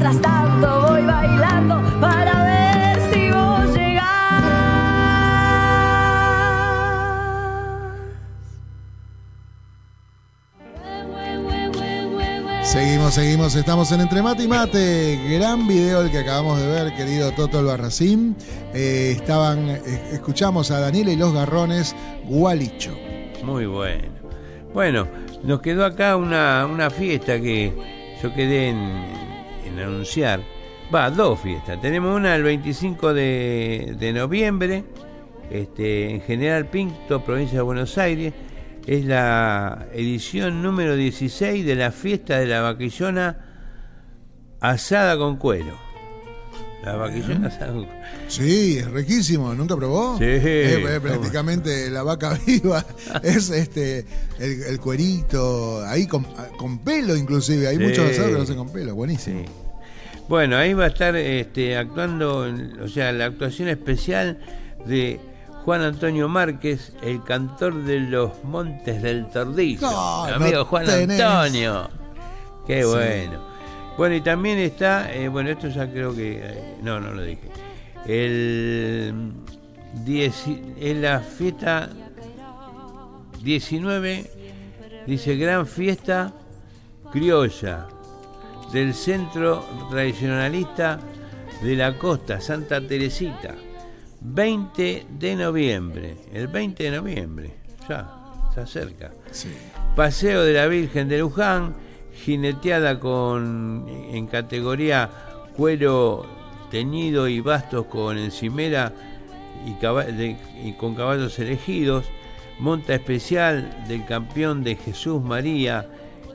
Mientras 0.00 0.22
tanto 0.22 0.82
voy 0.82 1.04
bailando 1.04 1.82
para 2.00 2.44
ver 2.44 3.00
si 3.10 3.32
vos 3.32 3.76
llegás. 3.76 4.44
Seguimos, 12.62 13.14
seguimos, 13.14 13.56
estamos 13.56 13.90
en 13.90 14.02
Entre 14.02 14.22
Mate 14.22 14.44
y 14.44 14.46
Mate. 14.46 15.18
Gran 15.36 15.66
video 15.66 16.02
el 16.02 16.12
que 16.12 16.18
acabamos 16.18 16.60
de 16.60 16.68
ver, 16.68 16.94
querido 16.94 17.32
Toto 17.32 17.58
Albarracín. 17.58 18.36
Eh, 18.72 19.14
estaban, 19.16 19.68
eh, 19.68 19.82
escuchamos 20.12 20.70
a 20.70 20.78
Daniela 20.78 21.10
y 21.10 21.16
los 21.16 21.32
Garrones, 21.34 21.96
Gualicho. 22.26 22.96
Muy 23.42 23.66
bueno. 23.66 24.06
Bueno, 24.72 25.08
nos 25.42 25.60
quedó 25.60 25.84
acá 25.84 26.14
una, 26.14 26.66
una 26.66 26.88
fiesta 26.88 27.40
que 27.40 27.72
yo 28.22 28.32
quedé 28.32 28.68
en, 28.68 29.27
en 29.78 29.88
anunciar. 29.88 30.40
Va, 30.94 31.10
dos 31.10 31.40
fiestas. 31.40 31.80
Tenemos 31.80 32.16
una 32.16 32.34
el 32.34 32.42
25 32.42 33.12
de, 33.14 33.94
de 33.98 34.12
noviembre, 34.12 34.84
este, 35.50 36.10
en 36.10 36.20
General 36.22 36.66
Pinto, 36.66 37.22
provincia 37.24 37.58
de 37.58 37.62
Buenos 37.62 37.96
Aires. 37.98 38.32
Es 38.86 39.04
la 39.04 39.86
edición 39.92 40.62
número 40.62 40.96
16 40.96 41.66
de 41.66 41.74
la 41.74 41.90
fiesta 41.92 42.38
de 42.38 42.46
la 42.46 42.62
vaquillona 42.62 43.36
asada 44.60 45.16
con 45.18 45.36
cuero. 45.36 45.78
La 46.84 46.96
vaquillona 46.96 47.48
asada 47.48 47.72
con 47.72 47.84
cuero. 47.84 48.00
Sí, 48.28 48.78
es 48.78 48.90
riquísimo, 48.90 49.52
¿nunca 49.54 49.76
probó? 49.76 50.16
Sí, 50.16 50.24
Eh, 50.24 50.84
eh, 50.88 51.00
prácticamente 51.02 51.90
la 51.90 52.02
vaca 52.02 52.38
viva. 52.46 52.82
es 53.22 53.50
este 53.50 54.06
el, 54.38 54.62
el 54.62 54.80
cuerito, 54.80 55.84
ahí 55.86 56.06
con, 56.06 56.24
con 56.56 56.78
pelo 56.78 57.14
inclusive. 57.14 57.68
Hay 57.68 57.76
Sí. 57.76 57.82
muchos 57.82 58.10
asados 58.10 58.28
que 58.30 58.36
lo 58.36 58.42
hacen 58.42 58.56
con 58.56 58.70
pelo, 58.72 58.94
buenísimo. 58.94 59.40
Sí. 59.40 59.46
Bueno, 60.28 60.56
ahí 60.56 60.74
va 60.74 60.84
a 60.84 60.88
estar 60.88 61.16
este, 61.16 61.76
actuando, 61.76 62.46
o 62.82 62.88
sea, 62.88 63.12
la 63.12 63.26
actuación 63.26 63.68
especial 63.68 64.38
de 64.86 65.18
Juan 65.64 65.80
Antonio 65.82 66.28
Márquez, 66.28 66.92
el 67.02 67.22
cantor 67.24 67.82
de 67.84 68.00
los 68.00 68.44
Montes 68.44 69.02
del 69.02 69.26
Tordillo. 69.30 69.80
No, 69.90 70.26
Mi 70.26 70.32
amigo 70.32 70.58
no 70.58 70.64
Juan 70.66 70.84
tenés. 70.86 71.20
Antonio. 71.20 71.88
Qué 72.66 72.82
Sí. 72.82 72.88
bueno. 72.88 73.48
Bueno, 73.96 74.14
y 74.14 74.20
también 74.20 74.58
está, 74.58 75.12
eh, 75.12 75.28
bueno, 75.28 75.50
esto 75.50 75.68
ya 75.68 75.90
creo 75.90 76.14
que, 76.14 76.38
eh, 76.42 76.76
no, 76.82 77.00
no 77.00 77.12
lo 77.12 77.22
dije. 77.22 77.48
El 78.06 79.32
10, 80.04 80.44
en 80.80 81.02
la 81.02 81.20
fiesta 81.20 81.88
19, 83.42 84.30
dice 85.06 85.36
Gran 85.36 85.66
Fiesta 85.66 86.32
Criolla 87.12 87.86
del 88.72 88.94
Centro 88.94 89.64
Tradicionalista 89.90 90.98
de 91.62 91.76
la 91.76 91.96
Costa, 91.96 92.40
Santa 92.40 92.80
Teresita. 92.80 93.54
20 94.20 95.06
de 95.18 95.36
noviembre, 95.36 96.16
el 96.32 96.48
20 96.48 96.82
de 96.84 96.90
noviembre, 96.90 97.50
ya, 97.88 98.10
se 98.52 98.60
acerca. 98.62 99.12
Sí. 99.30 99.48
Paseo 99.94 100.42
de 100.42 100.52
la 100.54 100.66
Virgen 100.66 101.08
de 101.08 101.18
Luján, 101.18 101.74
jineteada 102.24 102.98
con 102.98 103.86
en 104.10 104.26
categoría 104.26 105.08
cuero 105.56 106.26
teñido 106.70 107.28
y 107.28 107.40
bastos 107.40 107.86
con 107.86 108.18
encimera 108.18 108.92
y, 109.66 109.74
caba- 109.74 110.04
de- 110.04 110.36
y 110.64 110.72
con 110.72 110.94
caballos 110.96 111.38
elegidos, 111.38 112.06
monta 112.58 112.94
especial 112.96 113.84
del 113.86 114.04
campeón 114.04 114.64
de 114.64 114.74
Jesús 114.74 115.22
María 115.22 115.86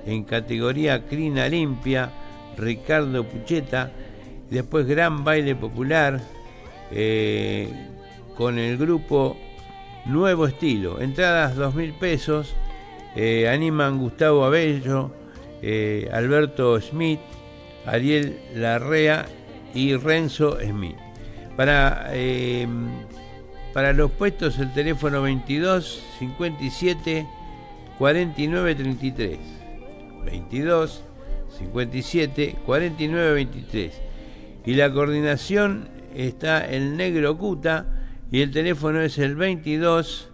en 0.06 0.24
categoría 0.24 1.06
crina 1.06 1.50
limpia, 1.50 2.10
Ricardo 2.58 3.24
Pucheta, 3.24 3.92
después 4.50 4.88
gran 4.88 5.24
baile 5.24 5.56
popular 5.56 6.22
eh, 6.92 7.70
con 8.36 8.60
el 8.60 8.78
grupo 8.78 9.38
Nuevo 10.06 10.48
Estilo, 10.48 11.02
entradas 11.02 11.56
dos 11.56 11.76
mil 11.76 11.94
pesos, 11.94 12.56
eh, 13.16 13.48
animan 13.50 14.00
Gustavo 14.00 14.46
Abello, 14.46 15.12
eh, 15.62 16.10
Alberto 16.12 16.80
Smith, 16.82 17.20
Ariel 17.86 18.40
Larrea 18.56 19.26
y 19.74 19.96
Renzo 19.96 20.58
Smith. 20.60 20.98
Para, 21.56 22.12
para 23.74 23.94
los 23.94 24.10
puestos 24.12 24.58
el 24.58 24.74
teléfono 24.74 25.22
22 25.22 26.04
57 26.18 27.28
49 28.00 28.76
33. 28.76 29.40
22 30.26 31.04
57 31.58 32.58
49 32.66 33.34
23. 33.34 34.02
Y 34.66 34.74
la 34.76 34.92
coordinación 34.92 35.90
está 36.16 36.66
el 36.66 36.98
Negro 36.98 37.38
Cuta 37.38 37.86
y 38.32 38.42
el 38.42 38.52
teléfono 38.52 39.02
es 39.02 39.18
el 39.18 39.36
22 39.36 40.30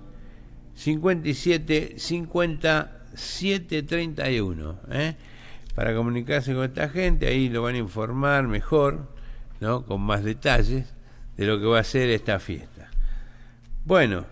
57 0.76 1.96
50 1.98 3.00
731. 3.14 4.80
¿eh? 4.92 5.16
Para 5.76 5.96
comunicarse 5.96 6.54
con 6.54 6.64
esta 6.66 6.90
gente, 6.90 7.28
ahí 7.28 7.50
lo 7.50 7.64
van 7.64 7.76
a 7.76 7.80
informar 7.80 8.48
mejor, 8.48 9.08
¿no? 9.60 9.86
con 9.86 10.02
más 10.02 10.24
detalles 10.24 10.94
de 11.38 11.46
lo 11.46 11.60
que 11.60 11.66
va 11.66 11.80
a 11.80 11.84
ser 11.84 12.10
esta 12.10 12.40
fiesta. 12.40 12.90
Bueno, 13.86 14.26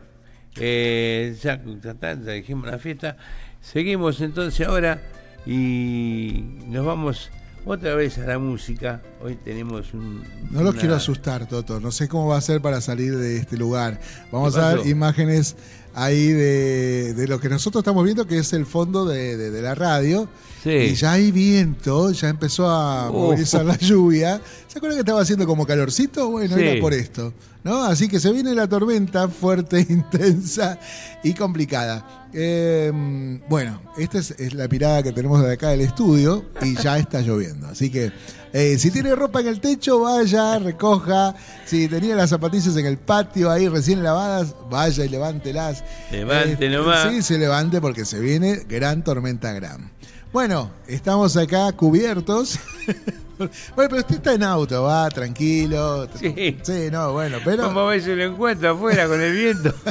eh, 0.56 1.36
ya, 1.42 1.62
ya 1.82 1.96
ya 2.00 2.16
dijimos 2.16 2.68
la 2.68 2.78
fiesta. 2.78 3.18
Seguimos 3.62 4.22
entonces 4.22 4.68
ahora 4.68 5.02
y 5.48 6.44
nos 6.68 6.86
vamos 6.86 7.32
otra 7.66 7.96
vez 7.96 8.18
a 8.18 8.26
la 8.26 8.38
música. 8.40 9.02
Hoy 9.22 9.36
tenemos 9.36 9.94
un. 9.94 10.24
No 10.52 10.62
los 10.62 10.72
una- 10.74 10.80
quiero 10.80 10.96
asustar, 10.96 11.48
Toto. 11.48 11.80
No 11.80 11.92
sé 11.92 12.08
cómo 12.08 12.28
va 12.28 12.38
a 12.38 12.42
ser 12.42 12.62
para 12.62 12.82
salir 12.82 13.18
de 13.18 13.38
este 13.38 13.58
lugar. 13.58 14.00
Vamos 14.32 14.56
¿Qué 14.56 14.62
a 14.62 14.76
ver 14.76 14.88
imágenes 14.88 15.56
ahí 15.98 16.28
de, 16.32 17.14
de 17.16 17.28
lo 17.28 17.40
que 17.40 17.50
nosotros 17.50 17.82
estamos 17.82 18.04
viendo, 18.04 18.28
que 18.28 18.38
es 18.38 18.54
el 18.54 18.66
fondo 18.66 19.06
de, 19.06 19.36
de- 19.36 19.52
de 19.52 19.62
la 19.62 19.74
radio. 19.76 20.30
Sí. 20.64 20.70
Y 20.72 20.96
ya 20.96 21.14
hay 21.14 21.32
viento, 21.32 22.12
ya 22.12 22.30
empezó 22.30 22.68
a 22.70 23.10
Oh. 23.10 23.28
movilizar 23.28 23.64
la 23.66 23.78
lluvia. 23.78 24.42
¿Se 24.68 24.78
acuerdan 24.80 24.98
que 24.98 25.02
estaba 25.02 25.22
haciendo 25.22 25.46
como 25.48 25.66
calorcito? 25.66 26.30
Bueno, 26.30 26.56
Sí. 26.56 26.62
era 26.64 26.80
por 26.82 26.94
esto. 26.94 27.34
¿no? 27.64 27.84
Así 27.84 28.08
que 28.08 28.20
se 28.20 28.32
viene 28.32 28.54
la 28.56 28.68
tormenta 28.68 29.28
fuerte, 29.28 29.80
intensa 29.90 30.80
y 31.24 31.34
complicada. 31.34 32.28
Eh, 32.34 33.40
bueno, 33.50 33.82
esta 33.98 34.20
es, 34.20 34.32
es 34.32 34.54
la 34.54 34.68
pirada 34.68 35.04
que 35.04 35.12
tenemos 35.12 35.44
de 35.44 35.52
acá 35.54 35.70
del 35.70 35.82
estudio 35.82 36.46
y 36.62 36.76
ya 36.76 36.98
está 36.98 37.22
lloviendo. 37.22 37.68
Así 37.68 37.90
que 37.90 38.12
eh, 38.54 38.78
si 38.78 38.92
tiene 38.92 39.16
ropa 39.16 39.42
en 39.42 39.48
el 39.48 39.60
techo, 39.60 40.00
vaya, 40.02 40.60
recoja. 40.60 41.36
Si 41.66 41.88
tenía 41.88 42.16
las 42.16 42.30
zapatillas 42.30 42.76
en 42.78 42.86
el 42.86 42.98
patio 42.98 43.52
ahí 43.52 43.68
recién 43.68 44.04
lavadas, 44.04 44.56
vaya 44.70 45.06
y 45.06 45.10
levántelas. 45.10 45.84
Levante 46.12 46.66
Eh, 46.66 46.70
nomás. 46.70 47.12
Sí, 47.12 47.22
se 47.22 47.38
levante 47.38 47.82
porque 47.82 48.06
se 48.06 48.20
viene 48.20 48.62
gran 48.68 49.04
tormenta 49.04 49.52
gran. 49.54 49.92
Bueno, 50.32 50.72
estamos 50.88 51.36
acá 51.38 51.72
cubiertos. 51.72 52.60
bueno, 53.38 53.52
pero 53.76 53.98
usted 53.98 54.16
está 54.16 54.34
en 54.34 54.44
auto, 54.44 54.84
va 54.84 55.10
tranquilo. 55.10 56.08
Sí. 56.20 56.58
Sí, 56.64 56.88
no, 56.92 57.14
bueno, 57.14 57.38
pero. 57.44 57.64
Como 57.66 57.82
a 57.82 57.90
veces 57.92 58.18
lo 58.18 58.24
encuentro 58.24 58.72
afuera 58.72 59.08
con 59.08 59.22
el 59.22 59.34
viento. 59.34 59.74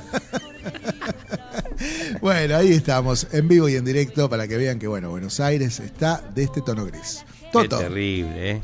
Bueno, 2.21 2.57
ahí 2.57 2.73
estamos, 2.73 3.27
en 3.33 3.49
vivo 3.49 3.69
y 3.69 3.77
en 3.77 3.85
directo, 3.85 4.29
para 4.29 4.49
que 4.49 4.57
vean 4.57 4.79
que, 4.79 4.87
bueno, 4.87 5.11
Buenos 5.11 5.41
Aires 5.41 5.79
está 5.81 6.23
de 6.35 6.45
este 6.45 6.63
tono 6.63 6.87
gris. 6.87 7.25
Toto. 7.63 7.79
Qué 7.79 7.85
terrible, 7.85 8.51
¿eh? 8.51 8.63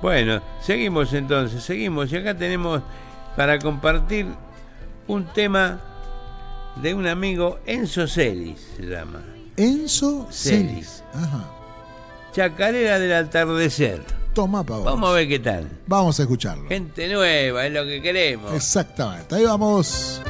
Bueno, 0.00 0.42
seguimos 0.60 1.12
entonces, 1.12 1.62
seguimos. 1.62 2.12
Y 2.12 2.16
acá 2.16 2.36
tenemos 2.36 2.82
para 3.36 3.58
compartir 3.58 4.26
un 5.06 5.24
tema 5.26 5.80
de 6.76 6.94
un 6.94 7.06
amigo, 7.06 7.58
Enzo 7.66 8.06
Celis 8.06 8.60
se 8.76 8.82
llama. 8.82 9.22
Enzo 9.56 10.26
Celis. 10.30 10.68
Celis. 10.68 11.04
Ajá. 11.14 11.44
Chacarera 12.32 12.98
del 12.98 13.12
atardecer. 13.12 14.02
Toma 14.34 14.64
pa' 14.64 14.76
vos. 14.76 14.84
Vamos 14.84 15.10
a 15.10 15.12
ver 15.12 15.28
qué 15.28 15.38
tal. 15.38 15.68
Vamos 15.86 16.18
a 16.18 16.22
escucharlo. 16.22 16.66
Gente 16.68 17.12
nueva, 17.12 17.66
es 17.66 17.72
lo 17.72 17.84
que 17.84 18.00
queremos. 18.00 18.54
Exactamente. 18.54 19.34
Ahí 19.34 19.44
vamos. 19.44 20.22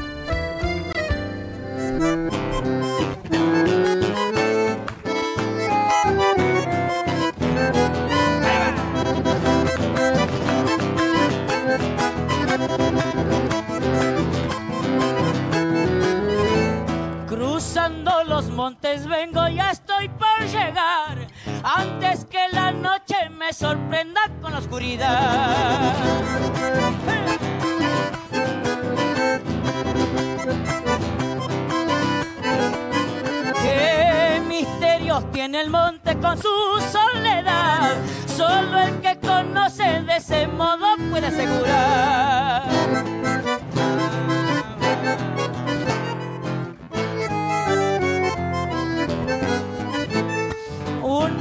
Montes 18.62 19.08
vengo, 19.08 19.48
ya 19.48 19.72
estoy 19.72 20.08
por 20.08 20.38
llegar. 20.46 21.26
Antes 21.64 22.24
que 22.26 22.46
la 22.52 22.70
noche 22.70 23.28
me 23.28 23.52
sorprenda 23.52 24.20
con 24.40 24.52
la 24.52 24.58
oscuridad. 24.58 25.92
¿Qué 33.64 34.42
misterios 34.46 35.32
tiene 35.32 35.62
el 35.62 35.68
monte 35.68 36.16
con 36.18 36.40
su 36.40 36.48
soledad? 36.92 37.96
Solo 38.28 38.78
el 38.78 39.00
que 39.00 39.18
conoce 39.18 40.02
de 40.02 40.16
ese 40.18 40.46
modo 40.46 40.86
puede 41.10 41.26
asegurar. 41.26 42.62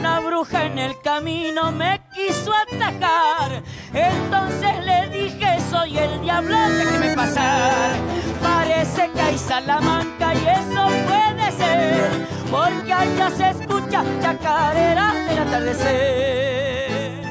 Una 0.02 0.20
bruja 0.20 0.66
en 0.66 0.80
el 0.80 0.99
camino 0.99 1.72
me 1.72 2.02
quiso 2.12 2.52
atajar. 2.52 3.62
Entonces 3.93 4.84
le 4.84 5.10
dije, 5.10 5.60
soy 5.70 5.95
el 5.95 6.22
diablo, 6.22 6.58
déjeme 6.70 7.16
pasar. 7.16 7.91
Parece 8.41 9.12
que 9.12 9.22
hay 9.22 9.38
salamanca 9.38 10.34
y 10.34 10.39
eso 10.39 10.88
puede 11.08 11.52
ser. 11.52 12.10
Porque 12.49 12.91
allá 12.91 13.30
se 13.30 13.49
escucha 13.52 14.04
chacarera 14.24 15.14
del 15.14 15.38
atardecer. 15.38 17.22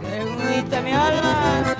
Seguiste 0.00 0.80
mi 0.80 0.92
alma. 0.92 1.77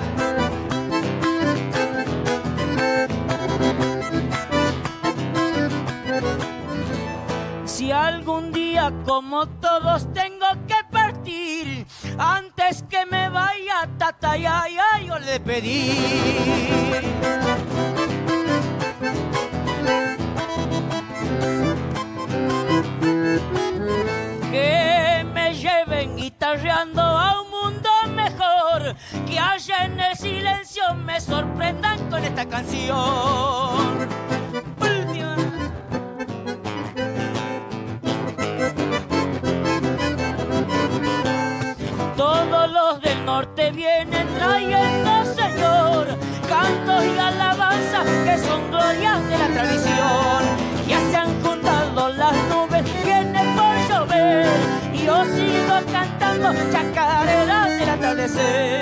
Si 7.79 7.93
algún 7.93 8.51
día 8.51 8.91
como 9.05 9.47
todos 9.47 10.11
tengo 10.11 10.47
que 10.67 10.75
partir, 10.91 11.87
antes 12.17 12.83
que 12.89 13.05
me 13.05 13.29
vaya 13.29 13.87
tata 13.97 14.35
ya, 14.35 14.65
ya, 14.67 14.99
yo 14.99 15.17
le 15.17 15.39
pedí. 15.39 15.95
Que 24.51 25.25
me 25.33 25.53
lleven 25.53 26.17
guitarreando 26.17 27.01
a 27.01 27.41
un 27.43 27.49
mundo 27.49 27.89
mejor, 28.13 28.93
que 29.25 29.39
haya 29.39 29.85
en 29.85 29.97
el 30.01 30.17
silencio 30.17 30.83
me 30.95 31.21
sorprendan 31.21 32.09
con 32.09 32.25
esta 32.25 32.45
canción. 32.45 34.28
Todos 42.19 42.69
los 42.69 42.99
del 42.99 43.23
norte 43.23 43.71
vienen 43.71 44.27
trayendo, 44.35 45.23
Señor, 45.23 46.05
cantos 46.49 47.05
y 47.05 47.17
alabanzas 47.17 48.05
que 48.25 48.37
son 48.39 48.69
glorias 48.69 49.25
de 49.29 49.37
la 49.37 49.47
tradición. 49.47 50.43
Ya 50.85 50.99
se 51.11 51.15
han 51.15 51.41
juntado 51.41 52.09
las 52.09 52.33
nubes, 52.49 52.83
viene 53.05 53.41
por 53.55 53.73
llover, 53.87 54.47
y 54.93 55.05
yo 55.05 55.23
sigo 55.33 55.79
cantando 55.93 56.51
chacarera 56.73 57.69
del 57.69 57.89
atardecer. 57.89 58.79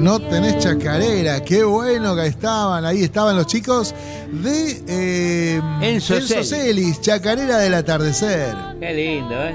No 0.00 0.18
tenés 0.18 0.58
chacarera, 0.58 1.42
qué 1.44 1.62
bueno 1.62 2.16
que 2.16 2.26
estaban. 2.26 2.84
Ahí 2.84 3.02
estaban 3.02 3.36
los 3.36 3.46
chicos 3.46 3.94
de 4.32 4.82
eh, 4.88 5.60
Enzo 5.82 6.20
Celis. 6.20 6.48
Celis, 6.48 7.00
chacarera 7.00 7.58
del 7.58 7.74
atardecer. 7.74 8.54
Qué 8.80 8.94
lindo, 8.94 9.34
¿eh? 9.34 9.54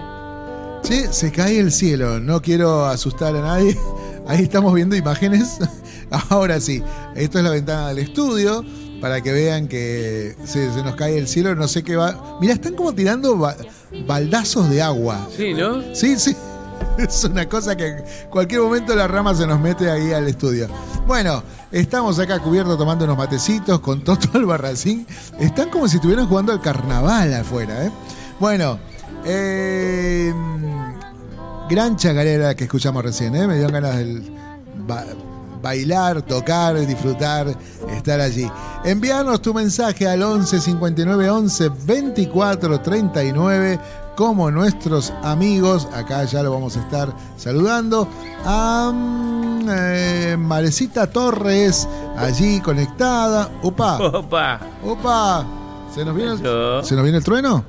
Che, 0.83 1.11
se 1.11 1.31
cae 1.31 1.59
el 1.59 1.71
cielo, 1.71 2.19
no 2.19 2.41
quiero 2.41 2.85
asustar 2.85 3.35
a 3.35 3.41
nadie. 3.41 3.75
Ahí 4.27 4.43
estamos 4.43 4.73
viendo 4.73 4.95
imágenes. 4.95 5.57
Ahora 6.29 6.59
sí, 6.61 6.83
esto 7.15 7.39
es 7.39 7.43
la 7.43 7.49
ventana 7.49 7.87
del 7.89 7.99
estudio 7.99 8.63
para 9.01 9.21
que 9.21 9.31
vean 9.31 9.67
que 9.67 10.35
se, 10.45 10.71
se 10.71 10.83
nos 10.83 10.95
cae 10.95 11.17
el 11.17 11.27
cielo, 11.27 11.55
no 11.55 11.67
sé 11.67 11.83
qué 11.83 11.95
va. 11.95 12.37
Mira, 12.39 12.53
están 12.53 12.75
como 12.75 12.93
tirando 12.93 13.35
ba- 13.37 13.57
baldazos 14.05 14.69
de 14.69 14.81
agua. 14.83 15.27
Sí, 15.35 15.53
¿no? 15.55 15.81
Sí, 15.95 16.17
sí. 16.19 16.35
Es 16.97 17.23
una 17.23 17.47
cosa 17.47 17.75
que 17.75 17.87
en 17.87 18.03
cualquier 18.29 18.61
momento 18.61 18.95
la 18.95 19.07
rama 19.07 19.35
se 19.35 19.45
nos 19.45 19.59
mete 19.59 19.89
ahí 19.89 20.13
al 20.13 20.27
estudio. 20.27 20.67
Bueno, 21.05 21.43
estamos 21.71 22.19
acá 22.19 22.39
cubiertos 22.39 22.77
tomando 22.77 23.05
unos 23.05 23.17
matecitos 23.17 23.79
con 23.79 24.03
Toto 24.03 24.29
Albarracín. 24.33 25.05
Están 25.39 25.69
como 25.69 25.87
si 25.87 25.97
estuvieran 25.97 26.27
jugando 26.27 26.51
al 26.51 26.61
carnaval 26.61 27.33
afuera, 27.33 27.85
¿eh? 27.85 27.91
Bueno, 28.39 28.79
eh, 29.25 30.33
gran 31.69 31.95
chacarera 31.95 32.55
que 32.55 32.65
escuchamos 32.65 33.03
recién, 33.03 33.35
¿eh? 33.35 33.47
Me 33.47 33.57
dio 33.57 33.69
ganas 33.69 33.97
de 33.97 34.23
bailar, 35.61 36.21
tocar, 36.21 36.77
disfrutar, 36.85 37.47
estar 37.91 38.21
allí. 38.21 38.49
Envíanos 38.83 39.41
tu 39.41 39.51
mensaje 39.51 40.07
al 40.07 40.21
11 40.21 40.61
59 40.61 41.29
11 41.29 41.69
24 41.85 42.81
39 42.81 43.79
como 44.15 44.49
nuestros 44.51 45.11
amigos, 45.23 45.87
acá 45.93 46.23
ya 46.23 46.41
lo 46.43 46.51
vamos 46.51 46.77
a 46.77 46.81
estar 46.81 47.13
saludando, 47.37 48.07
a 48.45 48.91
mm, 48.93 49.67
eh, 49.69 50.37
Marecita 50.39 51.07
Torres, 51.07 51.87
allí 52.17 52.59
conectada. 52.61 53.51
Opa, 53.61 53.97
Opa. 53.97 54.59
opa, 54.83 55.45
¿se 55.93 56.05
nos 56.05 56.15
viene 56.15 56.31
el, 56.31 56.39
Eso. 56.39 56.83
¿se 56.83 56.95
nos 56.95 57.03
viene 57.03 57.17
el 57.17 57.23
trueno? 57.23 57.65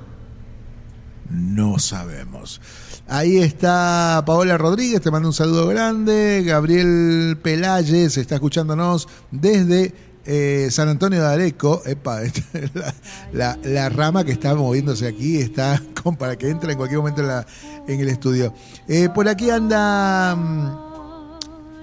No 1.31 1.79
sabemos. 1.79 2.61
Ahí 3.09 3.39
está 3.39 4.23
Paola 4.27 4.59
Rodríguez, 4.59 5.01
te 5.01 5.13
mando 5.13 5.29
un 5.29 5.35
saludo 5.35 5.69
grande. 5.69 6.43
Gabriel 6.45 7.39
Pelayes 7.41 8.17
está 8.17 8.35
escuchándonos 8.37 9.09
desde 9.31 9.95
eh, 10.27 10.68
San 10.70 10.89
Antonio 10.89 11.20
de 11.22 11.27
Areco, 11.29 11.83
epa, 11.87 12.20
la, 12.74 12.95
la- 13.33 13.59
la 13.62 13.89
rama 13.89 14.24
que 14.24 14.33
está 14.33 14.55
moviéndose 14.55 15.07
aquí, 15.07 15.39
está 15.39 15.81
con, 16.03 16.16
para 16.16 16.37
que 16.37 16.49
entre 16.51 16.72
en 16.72 16.77
cualquier 16.79 16.99
momento 16.99 17.22
en, 17.22 17.29
la- 17.29 17.47
en 17.87 18.01
el 18.01 18.09
estudio. 18.09 18.53
Eh, 18.89 19.09
por 19.14 19.29
aquí 19.29 19.51
anda 19.51 20.35
mm, 20.37 20.87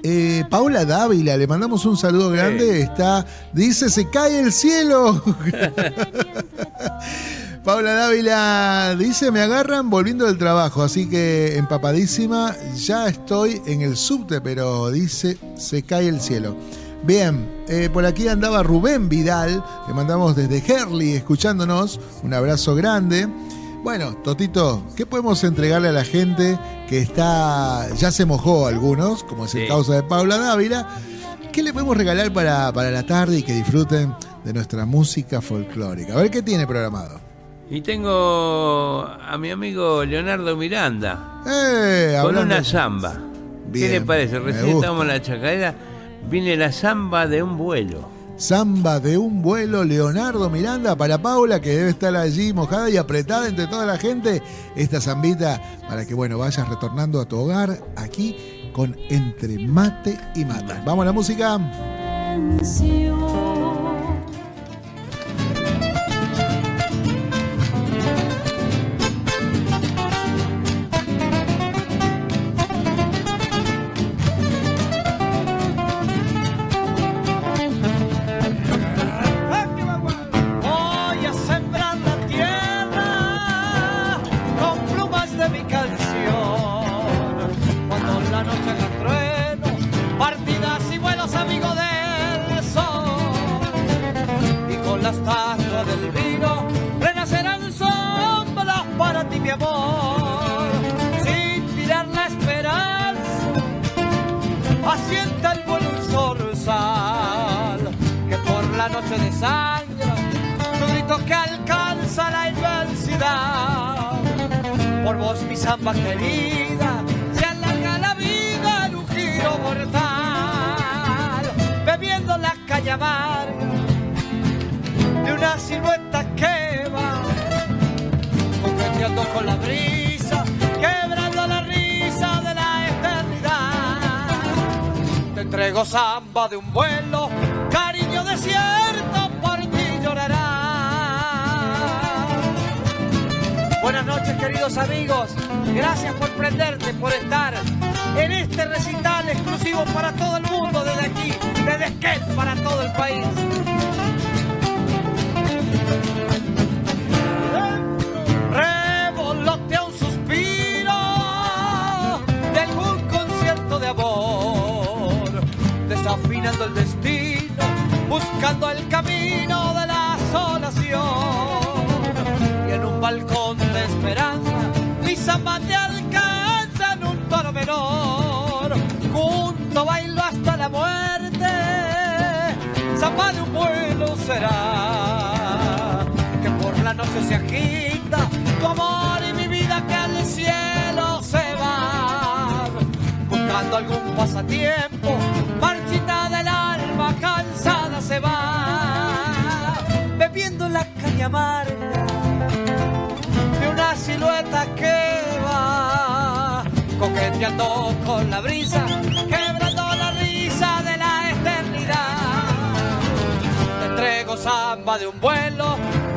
eh, 0.04 0.44
Paula 0.50 0.84
Dávila, 0.86 1.38
le 1.38 1.48
mandamos 1.48 1.86
un 1.86 1.96
saludo 1.98 2.30
grande, 2.30 2.82
está, 2.82 3.26
dice, 3.54 3.90
se 3.90 4.10
cae 4.10 4.40
el 4.40 4.52
cielo. 4.52 5.24
Paula 7.64 7.94
Dávila 7.94 8.94
dice, 9.00 9.32
me 9.32 9.40
agarran 9.42 9.90
volviendo 9.90 10.26
del 10.26 10.38
trabajo, 10.38 10.84
así 10.84 11.08
que 11.08 11.56
empapadísima, 11.56 12.54
ya 12.76 13.08
estoy 13.08 13.62
en 13.66 13.82
el 13.82 13.96
subte, 13.96 14.42
pero 14.42 14.92
dice, 14.92 15.38
se 15.56 15.82
cae 15.84 16.10
el 16.10 16.20
cielo. 16.20 16.58
Bien, 17.04 17.50
eh, 17.68 17.90
por 17.92 18.06
aquí 18.06 18.28
andaba 18.30 18.64
Rubén 18.64 19.10
Vidal, 19.10 19.64
le 19.88 19.94
mandamos 19.94 20.36
desde 20.36 20.64
Herley 20.66 21.14
escuchándonos, 21.14 22.00
un 22.24 22.34
abrazo 22.34 22.76
grande. 22.76 23.28
Bueno, 23.84 24.16
Totito, 24.24 24.84
¿qué 24.96 25.06
podemos 25.06 25.44
entregarle 25.44 25.90
a 25.90 25.92
la 25.92 26.06
gente 26.06 26.58
que 26.88 27.00
está, 27.00 27.90
ya 27.96 28.12
se 28.12 28.26
mojó 28.26 28.68
algunos, 28.68 29.26
como 29.26 29.46
es 29.46 29.56
el 29.56 29.64
Sí. 29.64 29.68
causa 29.68 29.96
de 29.96 30.04
Paula 30.04 30.38
Dávila? 30.38 30.88
¿Qué 31.52 31.62
le 31.62 31.74
podemos 31.74 31.98
regalar 31.98 32.32
para, 32.32 32.72
para 32.72 32.90
la 32.90 33.04
tarde 33.06 33.40
y 33.40 33.44
que 33.44 33.52
disfruten 33.54 34.16
de 34.46 34.54
nuestra 34.54 34.86
música 34.86 35.42
folclórica? 35.42 36.14
A 36.14 36.18
ver 36.18 36.32
qué 36.32 36.42
tiene 36.42 36.66
programado. 36.66 37.20
Y 37.70 37.82
tengo 37.82 39.02
a 39.06 39.38
mi 39.38 39.50
amigo 39.52 40.06
Leonardo 40.06 40.56
Miranda 40.56 41.42
Eh, 41.46 42.18
con 42.22 42.38
una 42.38 42.64
samba. 42.64 43.20
¿Qué 43.74 43.90
le 43.90 44.02
parece? 44.02 44.40
Recién 44.40 44.66
gusta. 44.66 44.78
estábamos 44.88 45.02
en 45.04 45.08
la 45.10 45.22
chacarera, 45.22 45.76
viene 46.30 46.56
la 46.56 46.72
samba 46.72 47.28
de 47.28 47.44
un 47.44 47.58
vuelo. 47.58 48.14
Samba 48.36 49.00
de 49.00 49.18
un 49.18 49.42
vuelo, 49.42 49.84
Leonardo 49.84 50.50
Miranda 50.50 50.96
para 50.96 51.22
Paula, 51.22 51.62
que 51.62 51.70
debe 51.70 51.90
estar 51.92 52.16
allí 52.16 52.52
mojada 52.52 52.90
y 52.90 52.98
apretada 52.98 53.48
entre 53.48 53.68
toda 53.68 53.86
la 53.86 53.98
gente. 53.98 54.42
Esta 54.76 55.00
zambita 55.00 55.62
para 55.88 56.06
que, 56.06 56.14
bueno, 56.14 56.40
vayas 56.40 56.68
retornando 56.68 57.22
a 57.22 57.26
tu 57.26 57.38
hogar 57.38 57.80
aquí 57.96 58.36
con 58.74 58.98
Entre 59.10 59.60
Mate 59.60 60.20
y 60.36 60.46
Mate. 60.46 60.74
Vamos 60.84 61.04
a 61.04 61.06
la 61.06 61.12
música. 61.12 61.60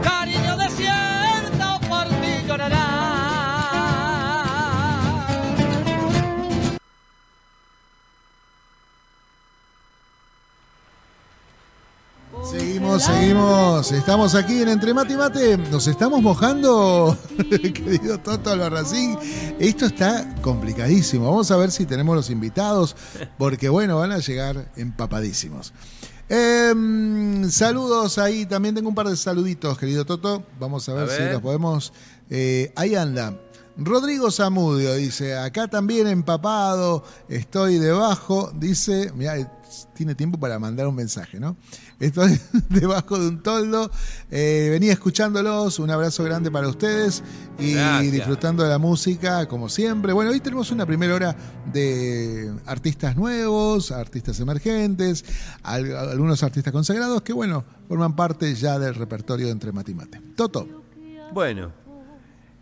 Cariño 0.02 0.56
desierto, 0.56 1.80
por 1.88 2.06
ti 2.06 2.46
llorará. 2.46 2.86
Seguimos, 12.50 13.02
seguimos. 13.02 13.92
Estamos 13.92 14.34
aquí 14.34 14.62
en 14.62 14.68
Entre 14.68 14.94
Mate 14.94 15.12
y 15.14 15.16
Mate. 15.16 15.58
Nos 15.58 15.86
estamos 15.88 16.22
mojando, 16.22 17.18
querido 17.50 18.18
Toto 18.18 18.50
Albarracín. 18.50 19.18
Esto 19.58 19.86
está 19.86 20.34
complicadísimo. 20.42 21.24
Vamos 21.24 21.50
a 21.50 21.56
ver 21.56 21.70
si 21.70 21.86
tenemos 21.86 22.14
los 22.14 22.30
invitados, 22.30 22.94
porque 23.36 23.68
bueno, 23.68 23.98
van 23.98 24.12
a 24.12 24.18
llegar 24.18 24.70
empapadísimos. 24.76 25.72
Em, 26.28 27.48
saludos 27.50 28.18
ahí. 28.18 28.46
También 28.46 28.74
tengo 28.74 28.88
un 28.88 28.94
par 28.94 29.08
de 29.08 29.16
saluditos, 29.16 29.78
querido 29.78 30.04
Toto. 30.04 30.42
Vamos 30.58 30.88
a 30.88 30.94
ver, 30.94 31.08
A 31.08 31.16
si 31.16 31.22
los 31.32 31.40
podemos. 31.40 31.92
eh, 32.30 32.72
ahí 32.76 32.94
anda. 32.94 33.34
Rodrigo 33.78 34.30
Zamudio 34.30 34.94
dice, 34.94 35.36
acá 35.36 35.68
también 35.68 36.06
empapado, 36.06 37.04
estoy 37.28 37.78
debajo, 37.78 38.50
dice, 38.54 39.12
mira, 39.14 39.55
tiene 39.94 40.14
tiempo 40.14 40.38
para 40.38 40.58
mandar 40.58 40.86
un 40.86 40.94
mensaje, 40.94 41.38
¿no? 41.40 41.56
Estoy 42.00 42.38
debajo 42.70 43.18
de 43.18 43.28
un 43.28 43.42
toldo, 43.42 43.90
eh, 44.30 44.68
venía 44.70 44.92
escuchándolos, 44.92 45.78
un 45.78 45.90
abrazo 45.90 46.24
grande 46.24 46.50
para 46.50 46.68
ustedes 46.68 47.22
y 47.58 47.74
Gracias. 47.74 48.12
disfrutando 48.12 48.62
de 48.62 48.70
la 48.70 48.78
música 48.78 49.46
como 49.46 49.68
siempre. 49.68 50.12
Bueno, 50.12 50.30
hoy 50.30 50.40
tenemos 50.40 50.70
una 50.70 50.86
primera 50.86 51.14
hora 51.14 51.36
de 51.72 52.52
artistas 52.66 53.16
nuevos, 53.16 53.90
artistas 53.92 54.38
emergentes, 54.40 55.24
al- 55.62 55.96
algunos 55.96 56.42
artistas 56.42 56.72
consagrados 56.72 57.22
que, 57.22 57.32
bueno, 57.32 57.64
forman 57.88 58.16
parte 58.16 58.54
ya 58.54 58.78
del 58.78 58.94
repertorio 58.94 59.46
de 59.46 59.52
Entre 59.52 59.72
Mate 59.72 59.92
y 59.92 59.94
Mate. 59.94 60.20
Toto. 60.36 60.66
Bueno, 61.32 61.72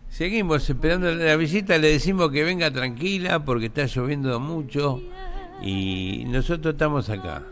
seguimos 0.09 0.69
esperando 0.69 1.11
la 1.13 1.35
visita, 1.35 1.77
le 1.77 1.89
decimos 1.89 2.31
que 2.31 2.43
venga 2.43 2.71
tranquila 2.71 3.43
porque 3.43 3.67
está 3.67 3.85
lloviendo 3.85 4.39
mucho 4.39 4.99
y 5.61 6.23
nosotros 6.27 6.73
estamos 6.73 7.09
acá. 7.09 7.43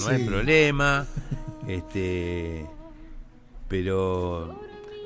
no 0.00 0.08
hay 0.08 0.24
problema. 0.24 1.06
Este, 1.68 2.66
pero 3.68 4.60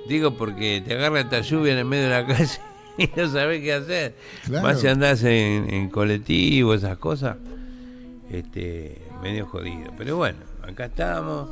digo 0.08 0.38
porque 0.38 0.82
te 0.84 0.94
agarra 0.94 1.20
esta 1.20 1.42
lluvia 1.42 1.74
en 1.74 1.78
el 1.80 1.84
medio 1.84 2.04
de 2.04 2.10
la 2.10 2.26
calle 2.26 2.58
y 2.98 3.10
no 3.14 3.28
sabes 3.28 3.60
qué 3.60 3.74
hacer. 3.74 4.14
Claro. 4.44 4.66
Más 4.66 4.80
si 4.80 4.88
andás 4.88 5.22
en, 5.22 5.72
en 5.72 5.90
colectivo, 5.90 6.74
esas 6.74 6.96
cosas, 6.98 7.36
este, 8.30 9.02
medio 9.22 9.46
jodido. 9.46 9.92
Pero 9.98 10.16
bueno, 10.16 10.38
acá 10.62 10.86
estamos, 10.86 11.50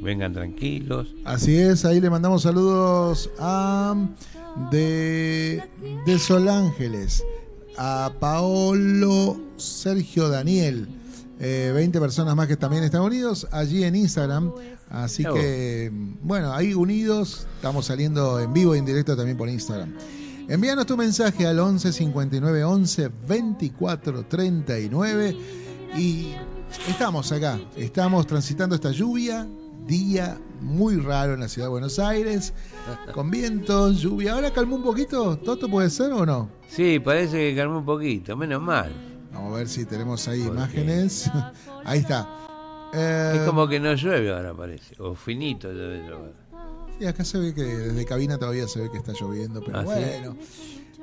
vengan 0.00 0.32
tranquilos. 0.32 1.08
Así 1.24 1.58
es, 1.58 1.84
ahí 1.84 2.00
le 2.00 2.10
mandamos 2.10 2.42
saludos 2.42 3.30
a 3.38 3.94
de, 4.70 5.62
de 6.06 6.18
Sol 6.18 6.48
Ángeles, 6.48 7.24
a 7.76 8.12
Paolo 8.18 9.40
Sergio 9.56 10.28
Daniel, 10.28 10.88
eh, 11.38 11.70
20 11.74 12.00
personas 12.00 12.34
más 12.34 12.48
que 12.48 12.56
también 12.56 12.84
están 12.84 13.02
unidos 13.02 13.46
allí 13.50 13.84
en 13.84 13.96
Instagram. 13.96 14.52
Así 14.88 15.24
que, 15.24 15.90
bueno, 16.22 16.52
ahí 16.52 16.72
unidos, 16.72 17.46
estamos 17.56 17.86
saliendo 17.86 18.40
en 18.40 18.52
vivo 18.52 18.74
e 18.74 18.78
en 18.78 18.86
directo 18.86 19.16
también 19.16 19.36
por 19.36 19.48
Instagram. 19.48 19.92
Envíanos 20.48 20.86
tu 20.86 20.96
mensaje 20.96 21.46
al 21.46 21.58
11 21.58 21.92
59 21.92 22.64
11 22.64 23.10
24 23.28 24.26
39 24.26 25.36
y 25.96 26.34
estamos 26.88 27.32
acá, 27.32 27.58
estamos 27.76 28.26
transitando 28.28 28.76
esta 28.76 28.92
lluvia, 28.92 29.48
día 29.86 30.38
muy 30.60 30.96
raro 30.96 31.34
en 31.34 31.40
la 31.40 31.48
ciudad 31.48 31.66
de 31.66 31.70
Buenos 31.70 31.98
Aires, 31.98 32.54
con 33.12 33.30
vientos, 33.30 34.00
lluvia. 34.00 34.34
Ahora 34.34 34.52
calmó 34.52 34.76
un 34.76 34.84
poquito, 34.84 35.36
¿Toto 35.36 35.68
puede 35.68 35.90
ser 35.90 36.12
o 36.12 36.24
no? 36.24 36.48
Sí, 36.68 36.98
parece 37.00 37.36
que 37.38 37.56
calmó 37.56 37.78
un 37.78 37.84
poquito, 37.84 38.36
menos 38.36 38.60
mal. 38.62 38.92
Vamos 39.32 39.54
a 39.54 39.58
ver 39.58 39.68
si 39.68 39.84
tenemos 39.84 40.26
ahí 40.28 40.42
imágenes. 40.42 41.30
ahí 41.84 42.00
está. 42.00 42.28
Eh, 42.94 43.32
Es 43.36 43.40
como 43.42 43.66
que 43.68 43.80
no 43.80 43.94
llueve 43.94 44.32
ahora 44.32 44.54
parece, 44.54 44.94
o 44.98 45.14
finito 45.14 45.70
llover. 45.72 46.32
sí, 46.98 47.06
acá 47.06 47.24
se 47.24 47.38
ve 47.38 47.54
que 47.54 47.62
desde 47.62 48.04
cabina 48.04 48.38
todavía 48.38 48.66
se 48.68 48.80
ve 48.80 48.90
que 48.90 48.98
está 48.98 49.12
lloviendo, 49.12 49.62
pero 49.64 49.78
¿Ah, 49.80 49.82
sí? 49.82 49.88
bueno. 49.88 50.36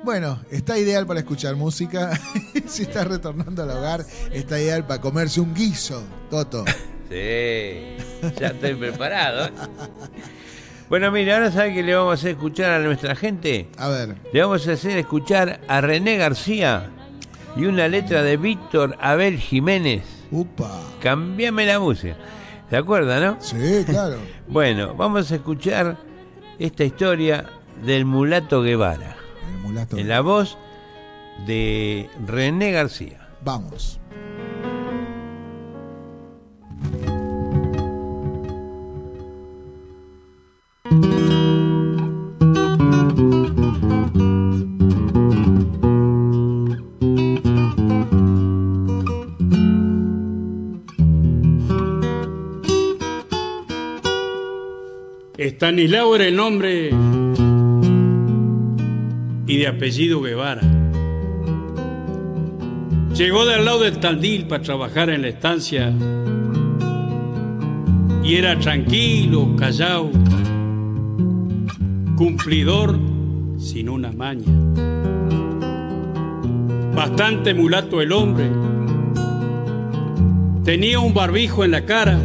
Bueno, 0.02 0.38
está 0.50 0.76
ideal 0.78 1.06
para 1.06 1.20
escuchar 1.20 1.56
música. 1.56 2.10
si 2.66 2.82
está 2.82 3.04
retornando 3.04 3.62
al 3.62 3.70
hogar, 3.70 4.04
está 4.32 4.60
ideal 4.60 4.86
para 4.86 5.00
comerse 5.00 5.40
un 5.40 5.54
guiso, 5.54 6.02
Toto. 6.30 6.64
Sí, 7.10 7.96
ya 8.40 8.48
estoy 8.48 8.74
preparado. 8.74 9.50
Bueno, 10.94 11.10
mira, 11.10 11.34
ahora 11.34 11.50
sabe 11.50 11.74
que 11.74 11.82
le 11.82 11.92
vamos 11.92 12.12
a 12.12 12.14
hacer 12.14 12.30
escuchar 12.30 12.70
a 12.70 12.78
nuestra 12.78 13.16
gente. 13.16 13.68
A 13.78 13.88
ver, 13.88 14.14
Le 14.32 14.40
vamos 14.40 14.68
a 14.68 14.72
hacer 14.74 14.96
escuchar 14.96 15.60
a 15.66 15.80
René 15.80 16.16
García 16.18 16.88
y 17.56 17.64
una 17.64 17.88
letra 17.88 18.22
de 18.22 18.36
Víctor 18.36 18.96
Abel 19.00 19.40
Jiménez. 19.40 20.04
upa. 20.30 20.70
Cambiame 21.02 21.66
la 21.66 21.80
música. 21.80 22.14
¿Se 22.70 22.76
acuerda, 22.76 23.18
no? 23.18 23.38
Sí, 23.40 23.82
claro. 23.84 24.18
Bueno, 24.46 24.94
vamos 24.94 25.32
a 25.32 25.34
escuchar 25.34 25.96
esta 26.60 26.84
historia 26.84 27.44
del 27.84 28.04
mulato 28.04 28.62
Guevara, 28.62 29.16
El 29.50 29.58
mulato. 29.62 29.98
en 29.98 30.08
la 30.08 30.20
voz 30.20 30.56
de 31.44 32.08
René 32.24 32.70
García. 32.70 33.30
Vamos. 33.42 33.98
Estanislao 55.64 56.14
era 56.14 56.26
el 56.26 56.36
nombre 56.36 56.90
y 59.46 59.56
de 59.56 59.66
apellido 59.66 60.20
Guevara. 60.20 60.60
Llegó 63.16 63.46
del 63.46 63.64
lado 63.64 63.80
del 63.80 63.98
Tandil 63.98 64.46
para 64.46 64.62
trabajar 64.62 65.08
en 65.08 65.22
la 65.22 65.28
estancia 65.28 65.90
y 68.22 68.34
era 68.34 68.58
tranquilo, 68.58 69.56
callado, 69.56 70.10
cumplidor 72.18 72.98
sin 73.56 73.88
una 73.88 74.12
maña. 74.12 74.44
Bastante 76.94 77.54
mulato 77.54 78.02
el 78.02 78.12
hombre, 78.12 78.50
tenía 80.62 81.00
un 81.00 81.14
barbijo 81.14 81.64
en 81.64 81.70
la 81.70 81.86
cara 81.86 82.20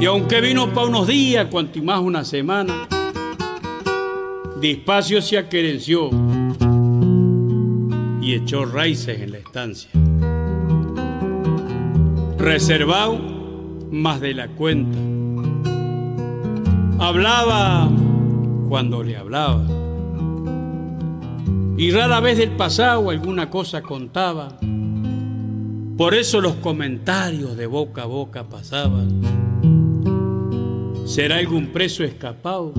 y 0.00 0.06
aunque 0.06 0.40
vino 0.40 0.72
para 0.72 0.86
unos 0.86 1.06
días, 1.06 1.48
cuanto 1.50 1.78
y 1.78 1.82
más 1.82 2.00
una 2.00 2.24
semana, 2.24 2.88
despacio 4.58 5.20
se 5.20 5.36
aquerenció 5.36 6.08
y 8.22 8.34
echó 8.34 8.64
raíces 8.64 9.20
en 9.20 9.32
la 9.32 9.38
estancia. 9.38 9.90
Reservado 12.38 13.18
más 13.90 14.22
de 14.22 14.32
la 14.32 14.48
cuenta. 14.48 14.98
Hablaba 16.98 17.90
cuando 18.70 19.02
le 19.02 19.18
hablaba. 19.18 19.66
Y 21.76 21.90
rara 21.90 22.20
vez 22.20 22.38
del 22.38 22.52
pasado 22.52 23.10
alguna 23.10 23.50
cosa 23.50 23.82
contaba. 23.82 24.58
Por 25.98 26.14
eso 26.14 26.40
los 26.40 26.54
comentarios 26.54 27.54
de 27.54 27.66
boca 27.66 28.04
a 28.04 28.06
boca 28.06 28.48
pasaban. 28.48 29.39
¿Será 31.10 31.38
algún 31.38 31.66
preso 31.72 32.04
escapado? 32.04 32.72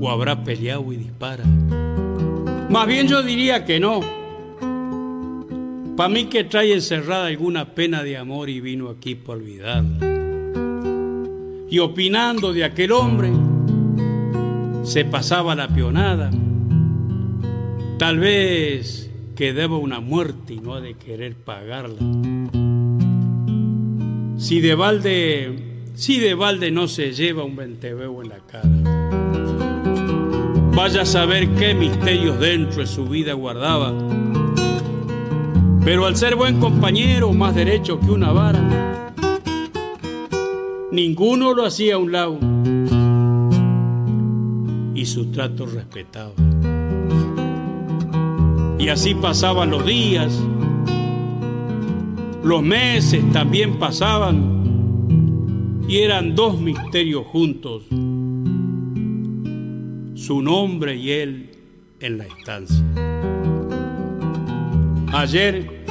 ¿O 0.00 0.10
habrá 0.10 0.42
peleado 0.42 0.90
y 0.90 0.96
dispara? 0.96 1.44
Más 2.70 2.86
bien 2.86 3.06
yo 3.06 3.22
diría 3.22 3.66
que 3.66 3.78
no. 3.78 4.00
Para 5.94 6.08
mí 6.08 6.24
que 6.24 6.44
trae 6.44 6.72
encerrada 6.72 7.26
alguna 7.26 7.74
pena 7.74 8.02
de 8.02 8.16
amor 8.16 8.48
y 8.48 8.62
vino 8.62 8.88
aquí 8.88 9.14
por 9.14 9.36
olvidarla. 9.36 9.98
Y 11.68 11.78
opinando 11.80 12.54
de 12.54 12.64
aquel 12.64 12.92
hombre, 12.92 13.30
se 14.84 15.04
pasaba 15.04 15.54
la 15.54 15.68
pionada. 15.68 16.30
Tal 17.98 18.18
vez 18.18 19.10
que 19.34 19.52
deba 19.52 19.76
una 19.76 20.00
muerte 20.00 20.54
y 20.54 20.60
no 20.60 20.72
ha 20.72 20.80
de 20.80 20.94
querer 20.94 21.36
pagarla. 21.36 22.00
Si 24.38 24.60
de 24.60 24.74
balde, 24.74 25.65
si 25.96 26.20
de 26.20 26.34
balde 26.34 26.70
no 26.70 26.88
se 26.88 27.12
lleva 27.12 27.42
un 27.42 27.56
venteveo 27.56 28.22
en 28.22 28.28
la 28.28 28.38
cara. 28.40 28.68
Vaya 30.76 31.02
a 31.02 31.06
saber 31.06 31.48
qué 31.54 31.72
misterios 31.72 32.38
dentro 32.38 32.82
de 32.82 32.86
su 32.86 33.06
vida 33.06 33.32
guardaba. 33.32 33.94
Pero 35.82 36.04
al 36.04 36.14
ser 36.16 36.36
buen 36.36 36.60
compañero, 36.60 37.32
más 37.32 37.54
derecho 37.54 37.98
que 37.98 38.10
una 38.10 38.30
vara, 38.30 39.14
ninguno 40.92 41.54
lo 41.54 41.64
hacía 41.64 41.94
a 41.94 41.98
un 41.98 42.12
lado 42.12 42.38
y 44.94 45.06
su 45.06 45.30
trato 45.30 45.64
respetaba. 45.64 46.32
Y 48.78 48.90
así 48.90 49.14
pasaban 49.14 49.70
los 49.70 49.86
días, 49.86 50.38
los 52.44 52.62
meses 52.62 53.24
también 53.32 53.78
pasaban 53.78 54.55
y 55.88 55.98
eran 55.98 56.34
dos 56.34 56.60
misterios 56.60 57.26
juntos, 57.26 57.84
su 60.14 60.42
nombre 60.42 60.96
y 60.96 61.10
él 61.12 61.50
en 62.00 62.18
la 62.18 62.24
estancia. 62.24 62.84
Ayer, 65.12 65.84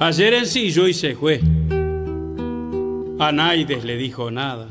ayer 0.00 0.34
ensilló 0.34 0.88
y 0.88 0.94
se 0.94 1.14
fue. 1.14 1.40
A 3.20 3.32
Naides 3.32 3.84
le 3.84 3.96
dijo 3.96 4.30
nada. 4.30 4.68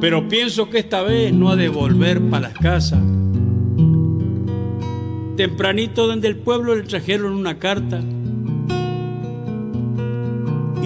Pero 0.00 0.28
pienso 0.28 0.70
que 0.70 0.78
esta 0.78 1.02
vez 1.02 1.32
no 1.32 1.50
ha 1.50 1.56
de 1.56 1.68
volver 1.68 2.20
para 2.20 2.48
la 2.48 2.54
casa. 2.54 3.02
Tempranito 5.36 6.08
desde 6.08 6.28
el 6.28 6.36
pueblo 6.36 6.74
le 6.74 6.82
trajeron 6.82 7.32
una 7.32 7.58
carta. 7.58 8.02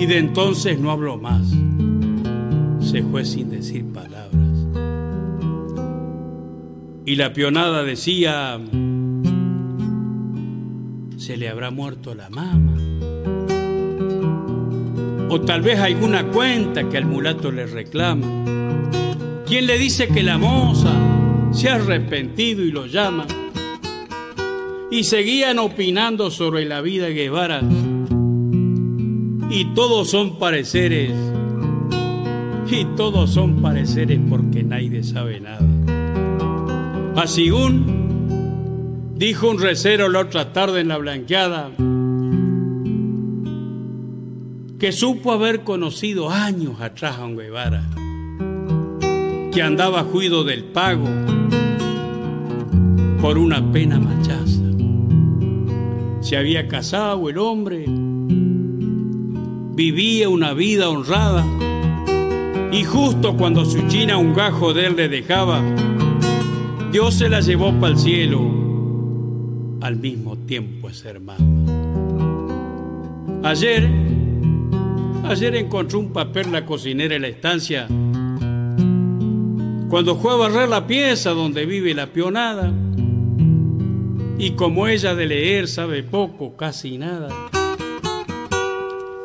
Y 0.03 0.07
de 0.07 0.19
entonces 0.19 0.81
no 0.81 0.91
habló 0.91 1.17
más. 1.17 1.47
Se 2.81 3.05
fue 3.05 3.25
sin 3.25 3.51
decir 3.51 3.85
palabras. 3.85 4.67
Y 7.07 7.15
la 7.15 7.33
pionada 7.33 7.85
decía, 7.85 8.59
se 11.17 11.37
le 11.37 11.49
habrá 11.49 11.71
muerto 11.71 12.17
la 12.17 12.29
mama. 12.31 12.77
O 15.29 15.41
tal 15.43 15.63
vez 15.63 15.79
alguna 15.79 16.25
cuenta 16.25 16.89
que 16.89 16.97
al 16.97 17.07
mulato 17.07 17.53
le 17.53 17.67
reclama. 17.67 18.27
¿Quién 19.47 19.69
le 19.69 19.79
dice 19.79 20.09
que 20.09 20.25
la 20.25 20.37
moza 20.37 20.93
se 21.53 21.69
ha 21.69 21.77
arrepentido 21.77 22.65
y 22.65 22.73
lo 22.73 22.87
llama? 22.87 23.25
y 24.91 25.05
seguían 25.05 25.59
opinando 25.59 26.31
sobre 26.31 26.67
la 26.67 26.83
vida 26.83 27.09
Guevara. 27.09 27.63
Y 29.55 29.67
todos 29.75 30.09
son 30.09 30.39
pareceres, 30.39 31.13
y 32.71 32.87
todos 32.97 33.31
son 33.31 33.61
pareceres 33.61 34.19
porque 34.31 34.63
nadie 34.63 35.05
sabe 35.05 35.41
nada. 35.41 35.61
Así 37.17 37.51
un, 37.51 39.13
dijo 39.15 39.51
un 39.51 39.61
recero 39.61 40.09
la 40.09 40.21
otra 40.21 40.55
tarde 40.55 40.81
en 40.81 40.89
la 40.89 40.97
blanqueada, 40.97 41.71
que 44.79 44.91
supo 44.91 45.33
haber 45.33 45.65
conocido 45.65 46.31
años 46.31 46.81
atrás 46.81 47.19
a 47.19 47.27
un 47.27 47.37
Guevara, 47.37 47.85
que 49.53 49.61
andaba 49.61 50.03
juido 50.03 50.45
del 50.45 50.65
pago 50.65 51.05
por 53.21 53.37
una 53.37 53.71
pena 53.71 54.01
machaza. 54.01 54.63
Se 56.23 56.39
había 56.39 56.67
casado 56.69 57.29
el 57.29 57.37
hombre, 57.37 57.85
vivía 59.75 60.29
una 60.29 60.55
vida 60.55 60.89
honrada 60.89 61.45
y 62.71 62.85
justo 62.85 63.37
cuando 63.37 63.65
su 63.65 63.87
china 63.89 64.17
un 64.17 64.35
gajo 64.35 64.73
de 64.73 64.87
él 64.87 64.97
le 64.97 65.09
dejaba, 65.09 65.63
Dios 66.91 67.15
se 67.15 67.29
la 67.29 67.41
llevó 67.41 67.73
para 67.81 67.93
el 67.93 67.99
cielo 67.99 68.41
al 69.81 69.97
mismo 69.97 70.37
tiempo 70.39 70.89
es 70.89 71.05
hermano. 71.05 71.43
Ayer 73.43 73.91
Ayer 75.25 75.55
encontró 75.55 76.01
un 76.01 76.13
papel 76.13 76.51
la 76.51 76.67
cocinera 76.67 77.15
en 77.15 77.23
la 77.23 77.29
estancia. 77.29 77.87
Cuando 79.89 80.17
fue 80.17 80.33
a 80.33 80.37
barrer 80.37 80.69
la 80.69 80.87
pieza 80.87 81.31
donde 81.31 81.65
vive 81.65 81.95
la 81.95 82.09
pionada. 82.09 82.73
Y 84.37 84.51
como 84.51 84.89
ella 84.89 85.15
de 85.15 85.27
leer 85.27 85.69
sabe 85.69 86.03
poco, 86.03 86.57
casi 86.57 86.99
nada, 86.99 87.29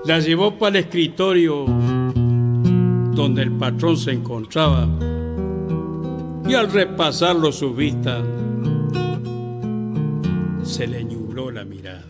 la 0.08 0.20
llevó 0.20 0.58
para 0.58 0.80
el 0.80 0.86
escritorio 0.86 1.66
donde 3.12 3.42
el 3.42 3.52
patrón 3.52 3.98
se 3.98 4.12
encontraba. 4.12 4.88
Y 6.48 6.54
al 6.54 6.72
repasarlo 6.72 7.52
su 7.52 7.74
vista, 7.74 8.24
se 10.64 10.88
le 10.88 11.04
nubló 11.04 11.52
la 11.52 11.66
mirada. 11.66 12.06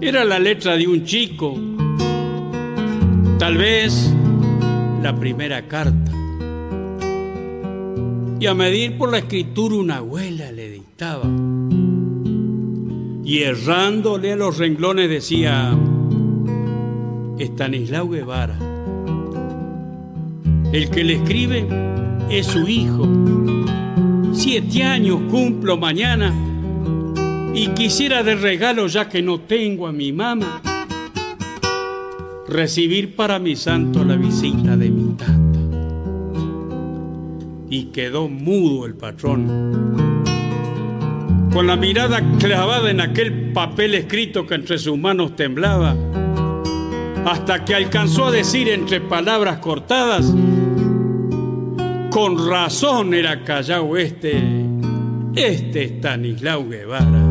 Era 0.00 0.24
la 0.24 0.38
letra 0.38 0.76
de 0.76 0.86
un 0.86 1.04
chico, 1.04 1.58
tal 3.38 3.56
vez 3.56 4.14
la 5.02 5.12
primera 5.18 5.66
carta. 5.66 6.12
Y 8.38 8.46
a 8.46 8.54
medir 8.54 8.96
por 8.96 9.10
la 9.10 9.18
escritura 9.18 9.74
una 9.74 9.96
abuela 9.96 10.52
le 10.52 10.70
dictaba. 10.70 11.28
Y 13.24 13.42
errándole 13.42 14.32
a 14.32 14.36
los 14.36 14.58
renglones 14.58 15.08
decía, 15.08 15.78
Estanislao 17.40 18.06
Guevara. 18.08 18.54
El 20.72 20.90
que 20.90 21.02
le 21.02 21.14
escribe 21.14 21.66
es 22.28 22.46
su 22.46 22.68
hijo. 22.68 23.08
Siete 24.34 24.84
años 24.84 25.20
cumplo 25.30 25.78
mañana 25.78 26.34
y 27.54 27.68
quisiera 27.68 28.22
de 28.22 28.34
regalo, 28.34 28.86
ya 28.88 29.08
que 29.08 29.22
no 29.22 29.40
tengo 29.40 29.86
a 29.86 29.92
mi 29.92 30.12
mamá, 30.12 30.60
recibir 32.46 33.16
para 33.16 33.38
mi 33.38 33.56
santo 33.56 34.04
la 34.04 34.16
visita 34.16 34.76
de 34.76 34.90
mi 34.90 35.14
tata. 35.14 35.38
Y 37.70 37.86
quedó 37.86 38.28
mudo 38.28 38.84
el 38.84 38.94
patrón, 38.94 39.46
con 41.52 41.66
la 41.66 41.76
mirada 41.76 42.20
clavada 42.38 42.90
en 42.90 43.00
aquel 43.00 43.52
papel 43.52 43.94
escrito 43.94 44.46
que 44.46 44.56
entre 44.56 44.78
sus 44.78 44.98
manos 44.98 45.36
temblaba, 45.36 45.96
hasta 47.24 47.64
que 47.64 47.74
alcanzó 47.74 48.26
a 48.26 48.30
decir 48.30 48.68
entre 48.68 49.00
palabras 49.00 49.58
cortadas, 49.58 50.32
con 52.10 52.48
razón 52.48 53.14
era 53.14 53.44
callao 53.44 53.96
este, 53.96 54.42
este 55.34 55.84
Stanislao 55.84 56.68
Guevara. 56.68 57.26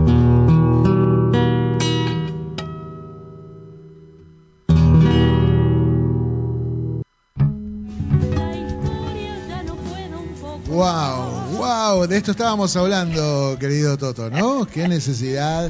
Wow, 10.68 11.58
wow, 11.58 12.08
de 12.08 12.16
esto 12.16 12.32
estábamos 12.32 12.74
hablando, 12.78 13.58
querido 13.60 13.98
Toto, 13.98 14.30
¿no? 14.30 14.66
Qué 14.66 14.88
necesidad. 14.88 15.70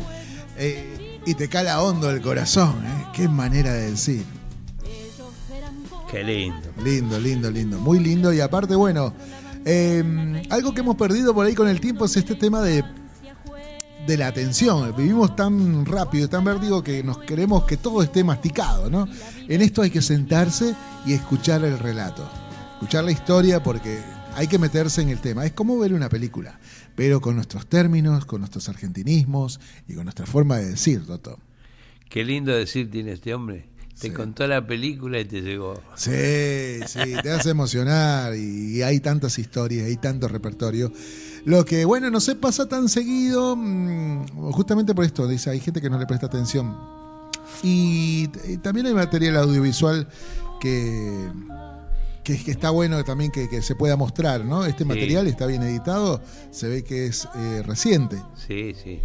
eh, 0.58 0.99
y 1.26 1.34
te 1.36 1.48
cala 1.48 1.82
hondo 1.82 2.10
el 2.10 2.22
corazón, 2.22 2.86
¿eh? 2.86 3.06
Qué 3.14 3.28
manera 3.28 3.74
de 3.74 3.92
decir. 3.92 4.26
Qué 6.10 6.24
lindo. 6.24 6.68
Lindo, 6.84 7.20
lindo, 7.20 7.52
lindo. 7.52 7.80
Muy 7.80 8.00
lindo. 8.00 8.34
Y 8.34 8.42
aparte, 8.42 8.76
bueno, 8.76 9.14
eh, 9.66 10.44
algo 10.50 10.74
que 10.74 10.82
hemos 10.82 10.96
perdido 10.96 11.34
por 11.34 11.46
ahí 11.46 11.54
con 11.54 11.68
el 11.68 11.80
tiempo 11.80 12.06
es 12.06 12.18
este 12.18 12.36
tema 12.36 12.62
de, 12.62 12.84
de 14.08 14.18
la 14.18 14.28
atención. 14.28 14.94
Vivimos 14.98 15.36
tan 15.36 15.86
rápido, 15.86 16.28
tan 16.28 16.44
vértigo 16.44 16.84
que 16.84 17.04
nos 17.04 17.20
queremos 17.20 17.66
que 17.66 17.78
todo 17.78 18.02
esté 18.02 18.24
masticado, 18.24 18.90
¿no? 18.90 19.08
En 19.48 19.62
esto 19.62 19.84
hay 19.84 19.92
que 19.92 20.02
sentarse 20.02 20.74
y 21.06 21.14
escuchar 21.14 21.64
el 21.64 21.78
relato. 21.78 22.28
Escuchar 22.74 23.04
la 23.04 23.12
historia 23.12 23.62
porque 23.62 24.00
hay 24.36 24.48
que 24.48 24.58
meterse 24.58 25.02
en 25.02 25.10
el 25.10 25.20
tema. 25.20 25.46
Es 25.46 25.52
como 25.52 25.78
ver 25.78 25.94
una 25.94 26.10
película, 26.10 26.58
pero 27.00 27.22
con 27.22 27.36
nuestros 27.36 27.66
términos, 27.66 28.26
con 28.26 28.42
nuestros 28.42 28.68
argentinismos 28.68 29.62
y 29.88 29.94
con 29.94 30.04
nuestra 30.04 30.26
forma 30.26 30.58
de 30.58 30.72
decir, 30.72 31.06
Toto. 31.06 31.40
Qué 32.10 32.26
lindo 32.26 32.52
decir 32.52 32.92
tiene 32.92 33.14
este 33.14 33.34
hombre. 33.34 33.70
Te 33.98 34.08
Sí. 34.08 34.14
contó 34.14 34.46
la 34.48 34.68
película 34.68 35.18
y 35.18 35.24
te 35.24 35.42
llegó. 35.42 35.76
Sí, 35.96 36.82
sí, 36.88 37.00
te 37.24 37.32
hace 37.32 37.52
emocionar 37.52 38.36
y, 38.36 38.76
y 38.76 38.82
hay 38.82 39.00
tantas 39.00 39.40
historias, 39.40 39.86
hay 39.88 39.96
tanto 39.96 40.28
repertorio. 40.28 40.92
Lo 41.46 41.64
que, 41.64 41.86
bueno, 41.86 42.10
no 42.12 42.20
sé, 42.20 42.36
pasa 42.36 42.68
tan 42.68 42.90
seguido, 42.90 43.56
mm, 43.56 44.52
justamente 44.52 44.94
por 44.94 45.06
esto, 45.06 45.26
dice, 45.26 45.52
hay 45.52 45.62
gente 45.62 45.80
que 45.80 45.90
no 45.90 45.98
le 46.00 46.06
presta 46.06 46.26
atención. 46.26 46.76
Y, 47.64 48.28
y 48.46 48.58
también 48.58 48.88
hay 48.88 48.94
material 48.94 49.38
audiovisual 49.38 50.06
que, 50.60 51.30
que, 52.38 52.44
que 52.44 52.52
está 52.52 52.70
bueno 52.70 53.04
también 53.04 53.32
que, 53.32 53.50
que 53.50 53.62
se 53.62 53.76
pueda 53.76 53.96
mostrar, 53.98 54.46
¿no? 54.46 54.66
Este 54.66 54.86
material 54.86 55.28
está 55.28 55.46
bien 55.48 55.64
editado, 55.64 56.22
se 56.52 56.68
ve 56.70 56.84
que 56.84 57.08
es 57.08 57.28
eh, 57.36 57.64
reciente. 57.66 58.18
Sí, 58.36 58.74
sí. 58.76 59.00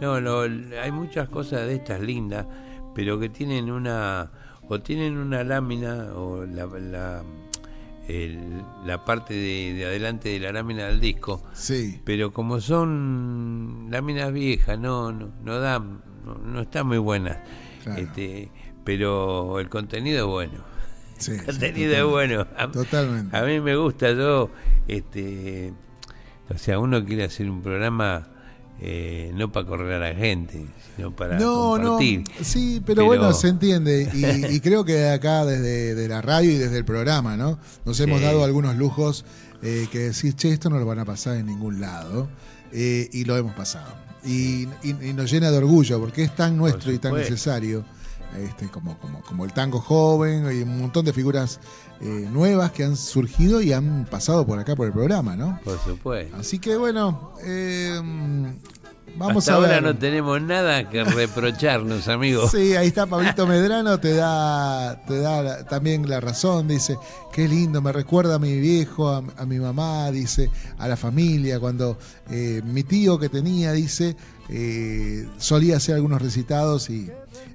No, 0.00 0.20
no, 0.20 0.40
hay 0.40 0.92
muchas 0.92 1.28
cosas 1.28 1.66
de 1.66 1.74
estas 1.74 2.00
lindas, 2.00 2.46
pero 2.94 3.18
que 3.20 3.28
tienen 3.28 3.70
una, 3.70 4.30
o 4.68 4.80
tienen 4.80 5.18
una 5.18 5.44
lámina, 5.44 6.14
o 6.14 6.44
la, 6.46 6.64
la, 6.66 7.22
el- 8.08 8.62
la 8.86 9.04
parte 9.04 9.34
de, 9.34 9.74
de 9.74 9.84
adelante 9.86 10.30
de 10.30 10.40
la 10.40 10.52
lámina 10.52 10.86
del 10.86 11.00
disco, 11.00 11.42
Sí, 11.52 12.00
pero 12.04 12.32
como 12.32 12.60
son 12.60 13.88
láminas 13.90 14.32
viejas, 14.32 14.78
no, 14.78 15.12
no, 15.12 15.28
no 15.44 15.58
dan, 15.60 16.00
no, 16.24 16.34
no 16.36 16.60
están 16.62 16.86
muy 16.86 16.98
buenas. 16.98 17.38
Claro. 17.84 18.00
Este, 18.02 18.50
pero 18.84 19.60
el 19.60 19.68
contenido 19.68 20.20
es 20.20 20.26
bueno. 20.26 20.70
Sí. 21.20 21.32
Sí, 21.38 21.44
contenido 21.46 21.92
es 21.92 21.98
total- 22.00 22.10
bueno. 22.10 22.46
A, 22.56 22.70
Totalmente. 22.70 23.36
a 23.36 23.42
mí 23.44 23.60
me 23.60 23.76
gusta, 23.76 24.10
yo, 24.12 24.50
este, 24.88 25.72
o 26.52 26.58
sea, 26.58 26.78
uno 26.78 27.04
quiere 27.04 27.24
hacer 27.24 27.48
un 27.48 27.62
programa 27.62 28.26
eh, 28.82 29.30
no 29.34 29.52
para 29.52 29.66
correr 29.66 29.92
a 30.02 30.08
la 30.10 30.14
gente, 30.14 30.64
sino 30.96 31.14
para 31.14 31.38
No, 31.38 31.76
no, 31.76 31.82
compartir. 31.98 32.24
sí, 32.42 32.82
pero, 32.84 33.04
bueno, 33.04 33.32
se 33.34 33.48
entiende. 33.48 34.10
Y, 34.14 34.54
y 34.56 34.60
creo 34.60 34.84
que 34.84 35.08
acá 35.10 35.44
desde 35.44 35.94
de 35.94 36.08
la 36.08 36.22
radio 36.22 36.50
y 36.50 36.56
desde 36.56 36.78
el 36.78 36.84
programa, 36.86 37.36
¿no? 37.36 37.58
Nos 37.84 38.00
hemos 38.00 38.20
Sí. 38.20 38.24
dado 38.24 38.42
algunos 38.42 38.76
lujos 38.76 39.24
eh, 39.62 39.86
que 39.92 39.98
decís, 39.98 40.34
che, 40.36 40.50
esto 40.52 40.70
no 40.70 40.78
lo 40.78 40.86
van 40.86 40.98
a 40.98 41.04
pasar 41.04 41.36
en 41.36 41.46
ningún 41.46 41.80
lado. 41.80 42.28
eh, 42.72 43.10
y 43.12 43.24
lo 43.24 43.36
hemos 43.36 43.52
pasado. 43.54 43.92
Y, 44.24 44.66
y- 44.84 45.08
y 45.08 45.12
nos 45.12 45.30
llena 45.30 45.50
de 45.50 45.58
orgullo 45.58 45.98
porque 46.00 46.22
es 46.22 46.34
tan 46.36 46.56
nuestro 46.56 46.92
y 46.92 46.98
tan 46.98 47.14
necesario. 47.14 47.84
Este, 48.38 48.68
como, 48.68 48.96
como, 48.98 49.20
como 49.22 49.44
el 49.44 49.52
tango 49.52 49.80
joven 49.80 50.44
y 50.56 50.62
un 50.62 50.78
montón 50.80 51.04
de 51.04 51.12
figuras 51.12 51.58
eh, 52.00 52.28
nuevas 52.32 52.70
que 52.70 52.84
han 52.84 52.96
surgido 52.96 53.60
y 53.60 53.72
han 53.72 54.06
pasado 54.10 54.46
por 54.46 54.58
acá 54.58 54.76
por 54.76 54.86
el 54.86 54.92
programa, 54.92 55.34
¿no? 55.36 55.58
Por 55.64 55.78
supuesto. 55.80 56.36
Así 56.36 56.58
que 56.60 56.76
bueno, 56.76 57.32
eh, 57.42 58.00
vamos 59.16 59.48
Hasta 59.48 59.56
a 59.56 59.58
ver. 59.60 59.70
ahora 59.74 59.80
no 59.80 59.98
tenemos 59.98 60.40
nada 60.40 60.88
que 60.88 61.02
reprocharnos, 61.04 62.06
amigos. 62.08 62.52
Sí, 62.52 62.76
ahí 62.76 62.86
está 62.88 63.06
Pablito 63.06 63.46
Medrano, 63.46 63.98
te 63.98 64.14
da, 64.14 65.02
te 65.06 65.18
da 65.18 65.42
la- 65.42 65.64
también 65.66 66.08
la 66.08 66.20
razón, 66.20 66.68
dice, 66.68 66.96
qué 67.32 67.48
lindo, 67.48 67.82
me 67.82 67.92
recuerda 67.92 68.36
a 68.36 68.38
mi 68.38 68.58
viejo, 68.60 69.08
a, 69.08 69.22
a 69.36 69.44
mi 69.44 69.58
mamá, 69.58 70.10
dice, 70.12 70.50
a 70.78 70.86
la 70.88 70.96
familia, 70.96 71.58
cuando 71.58 71.98
eh, 72.30 72.62
mi 72.64 72.84
tío 72.84 73.18
que 73.18 73.28
tenía, 73.28 73.72
dice, 73.72 74.16
eh, 74.48 75.28
solía 75.38 75.76
hacer 75.78 75.96
algunos 75.96 76.22
recitados 76.22 76.88
y, 76.90 77.10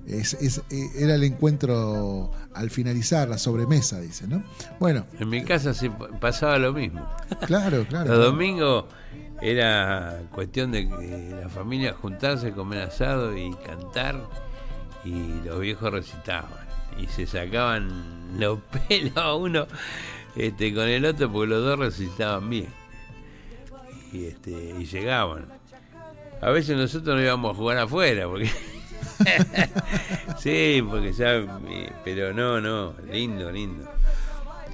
es- 0.08 0.34
es- 0.36 0.62
eh, 0.70 0.90
era 0.98 1.16
el 1.16 1.24
encuentro 1.24 2.32
al 2.54 2.70
finalizar, 2.70 3.28
la 3.28 3.38
sobremesa, 3.38 4.00
dice, 4.00 4.28
¿no? 4.28 4.44
Bueno, 4.80 5.06
En 5.20 5.30
mi 5.30 5.44
casa 5.44 5.74
sí 5.74 5.90
pa- 5.90 6.08
pasaba 6.20 6.58
lo 6.60 6.74
mismo. 6.74 7.08
claro, 7.48 7.86
claro. 7.88 8.14
Los 8.16 8.26
domingos 8.26 8.86
era 9.42 10.22
cuestión 10.32 10.72
de 10.72 10.88
que 10.88 11.36
la 11.42 11.50
familia 11.50 11.94
juntarse, 11.94 12.52
comer 12.52 12.82
asado 12.84 13.38
y 13.38 13.54
cantar 13.66 14.22
y 15.04 15.42
los 15.46 15.60
viejos 15.60 15.92
recitaban 15.92 16.52
y 16.98 17.08
se 17.08 17.28
sacaban 17.28 18.40
los 18.40 18.60
pelos 18.88 19.18
a 19.18 19.34
uno 19.36 19.68
este, 20.36 20.74
con 20.74 20.86
el 20.88 21.06
otro 21.06 21.32
porque 21.32 21.50
los 21.50 21.64
dos 21.64 21.78
recitaban 21.80 22.50
bien 22.50 22.68
y, 24.14 24.26
este, 24.26 24.52
y 24.80 24.86
llegaban. 24.86 25.46
A 26.42 26.50
veces 26.52 26.78
nosotros 26.78 27.16
no 27.16 27.22
íbamos 27.22 27.52
a 27.54 27.56
jugar 27.56 27.78
afuera 27.80 28.28
porque 28.28 28.50
sí, 30.40 30.84
porque 30.90 31.14
ya, 31.14 31.36
eh, 31.36 31.92
pero 32.04 32.34
no, 32.34 32.60
no, 32.62 32.94
lindo, 33.12 33.52
lindo. 33.52 33.86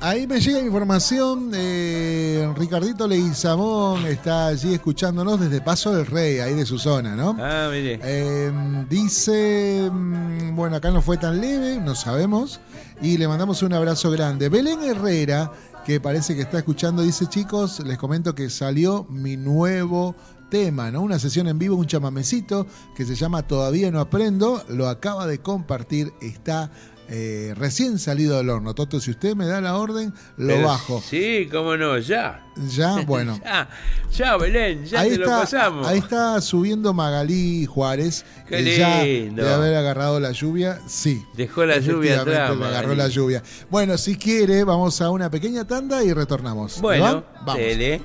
Ahí 0.03 0.25
me 0.25 0.39
llega 0.39 0.59
información, 0.59 1.51
eh, 1.53 2.51
Ricardito 2.57 3.07
Leguizamón 3.07 4.07
está 4.07 4.47
allí 4.47 4.73
escuchándonos 4.73 5.39
desde 5.39 5.61
Paso 5.61 5.93
del 5.93 6.07
Rey, 6.07 6.39
ahí 6.39 6.55
de 6.55 6.65
su 6.65 6.79
zona, 6.79 7.15
¿no? 7.15 7.37
Ah, 7.39 7.69
mire. 7.71 7.99
Eh, 8.01 8.51
dice, 8.89 9.87
mm, 9.91 10.55
bueno, 10.55 10.77
acá 10.77 10.89
no 10.89 11.03
fue 11.03 11.17
tan 11.17 11.39
leve, 11.39 11.77
no 11.79 11.93
sabemos, 11.93 12.59
y 12.99 13.19
le 13.19 13.27
mandamos 13.27 13.61
un 13.61 13.73
abrazo 13.73 14.09
grande. 14.09 14.49
Belén 14.49 14.81
Herrera, 14.81 15.51
que 15.85 15.99
parece 15.99 16.35
que 16.35 16.41
está 16.41 16.59
escuchando, 16.59 17.01
dice, 17.01 17.27
chicos, 17.27 17.79
les 17.85 17.97
comento 17.97 18.35
que 18.35 18.49
salió 18.49 19.05
mi 19.09 19.37
nuevo 19.37 20.15
tema, 20.49 20.91
¿no? 20.91 21.01
Una 21.01 21.17
sesión 21.17 21.47
en 21.47 21.57
vivo, 21.57 21.75
un 21.75 21.87
chamamecito 21.87 22.67
que 22.95 23.05
se 23.05 23.15
llama 23.15 23.47
Todavía 23.47 23.89
no 23.89 23.99
aprendo, 23.99 24.63
lo 24.67 24.89
acaba 24.89 25.25
de 25.25 25.39
compartir, 25.39 26.13
está 26.21 26.71
eh, 27.13 27.53
recién 27.57 27.99
salido 27.99 28.37
del 28.37 28.49
horno. 28.49 28.73
Toto, 28.73 29.01
si 29.01 29.11
usted 29.11 29.35
me 29.35 29.45
da 29.45 29.59
la 29.59 29.75
orden, 29.75 30.13
lo 30.37 30.47
Pero 30.47 30.67
bajo. 30.67 31.03
Sí, 31.05 31.49
cómo 31.51 31.75
no, 31.75 31.97
ya. 31.97 32.41
Ya, 32.69 33.01
bueno. 33.05 33.37
Ya, 33.43 33.69
ya, 34.13 34.37
Belén, 34.37 34.85
ya 34.85 35.01
ahí 35.01 35.09
te 35.09 35.15
está, 35.15 35.25
lo 35.25 35.39
pasamos. 35.41 35.87
Ahí 35.87 35.99
está 35.99 36.39
subiendo 36.39 36.93
Magalí 36.93 37.65
Juárez. 37.65 38.23
Qué 38.47 38.59
eh, 38.59 38.77
ya 38.77 39.03
lindo. 39.03 39.43
de 39.43 39.53
haber 39.53 39.75
agarrado 39.75 40.21
la 40.21 40.31
lluvia, 40.31 40.79
sí. 40.87 41.21
Dejó 41.35 41.65
la 41.65 41.79
lluvia 41.79 42.21
atrás. 42.21 42.55
le 42.57 42.65
agarró 42.65 42.95
la 42.95 43.09
lluvia. 43.09 43.43
Bueno, 43.69 43.97
si 43.97 44.15
quiere, 44.15 44.63
vamos 44.63 45.01
a 45.01 45.09
una 45.09 45.29
pequeña 45.29 45.67
tanda 45.67 46.01
y 46.03 46.13
retornamos. 46.13 46.77
¿Le 46.77 46.81
Bueno, 46.81 47.03
va? 47.03 47.41
vamos. 47.45 47.55
dele. 47.57 48.01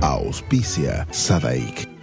Auspicia 0.00 1.06
Sadaik, 1.10 1.88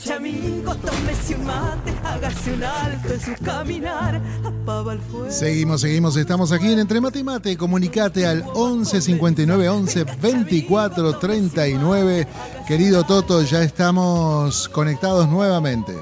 Tómese 0.00 1.34
un 1.34 1.44
mate, 1.44 1.92
hágase 2.04 2.52
un 2.54 2.64
alto 2.64 3.12
en 3.12 3.20
su 3.20 3.44
caminar, 3.44 4.20
apaga 4.44 4.94
el 4.94 5.00
fuego. 5.00 5.30
Seguimos, 5.30 5.80
seguimos, 5.80 6.16
estamos 6.16 6.50
aquí 6.52 6.72
en 6.72 6.78
Entre 6.80 7.00
Mate 7.00 7.18
y 7.20 7.24
Mate. 7.24 7.56
Comunicate 7.56 8.26
al 8.26 8.44
11 8.54 9.00
59 9.00 9.68
11 9.68 10.04
24 10.20 11.18
39. 11.18 12.26
Querido 12.66 13.04
Toto, 13.04 13.42
ya 13.42 13.62
estamos 13.62 14.68
conectados 14.70 15.28
nuevamente. 15.28 15.92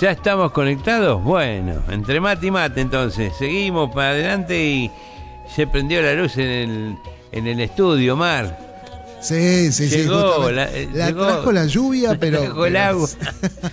¿Ya 0.00 0.10
estamos 0.10 0.52
conectados? 0.52 1.22
Bueno, 1.22 1.82
entre 1.90 2.18
mate 2.18 2.46
y 2.46 2.50
mate 2.50 2.80
entonces. 2.80 3.32
Seguimos 3.38 3.94
para 3.94 4.10
adelante 4.10 4.64
y 4.64 4.90
se 5.54 5.66
prendió 5.66 6.00
la 6.00 6.14
luz 6.14 6.38
en 6.38 6.48
el, 6.48 6.98
en 7.30 7.46
el 7.46 7.60
estudio, 7.60 8.16
Mar. 8.16 8.71
Sí, 9.22 9.70
sí, 9.72 9.88
sí. 9.88 9.96
Llegó, 9.98 10.20
justamente. 10.42 10.52
la- 10.54 10.70
eh, 10.78 10.88
La 10.94 11.06
llegó. 11.06 11.26
trajo 11.26 11.52
la 11.52 11.66
lluvia, 11.66 12.16
pero. 12.18 12.38
La 12.40 12.44
trajo 12.46 12.66
el 12.66 12.76
agua. 12.76 13.08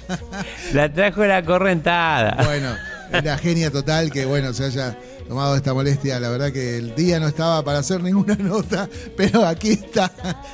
La 0.74 0.94
trajo 0.94 1.26
la 1.26 1.44
correntada. 1.44 2.38
Bueno, 2.46 2.76
una 3.20 3.38
genia 3.38 3.72
total 3.72 4.12
que, 4.12 4.26
bueno, 4.26 4.54
se 4.54 4.66
haya 4.66 4.96
tomado 5.30 5.56
esta 5.56 5.74
molestia. 5.74 6.20
La 6.20 6.30
verdad 6.30 6.52
que 6.52 6.78
el 6.78 6.96
día 6.96 7.20
no 7.20 7.28
estaba 7.28 7.64
para 7.64 7.80
hacer 7.80 8.02
ninguna 8.04 8.36
nota, 8.40 8.90
pero 9.16 9.46
aquí 9.46 9.70
está. 9.72 10.12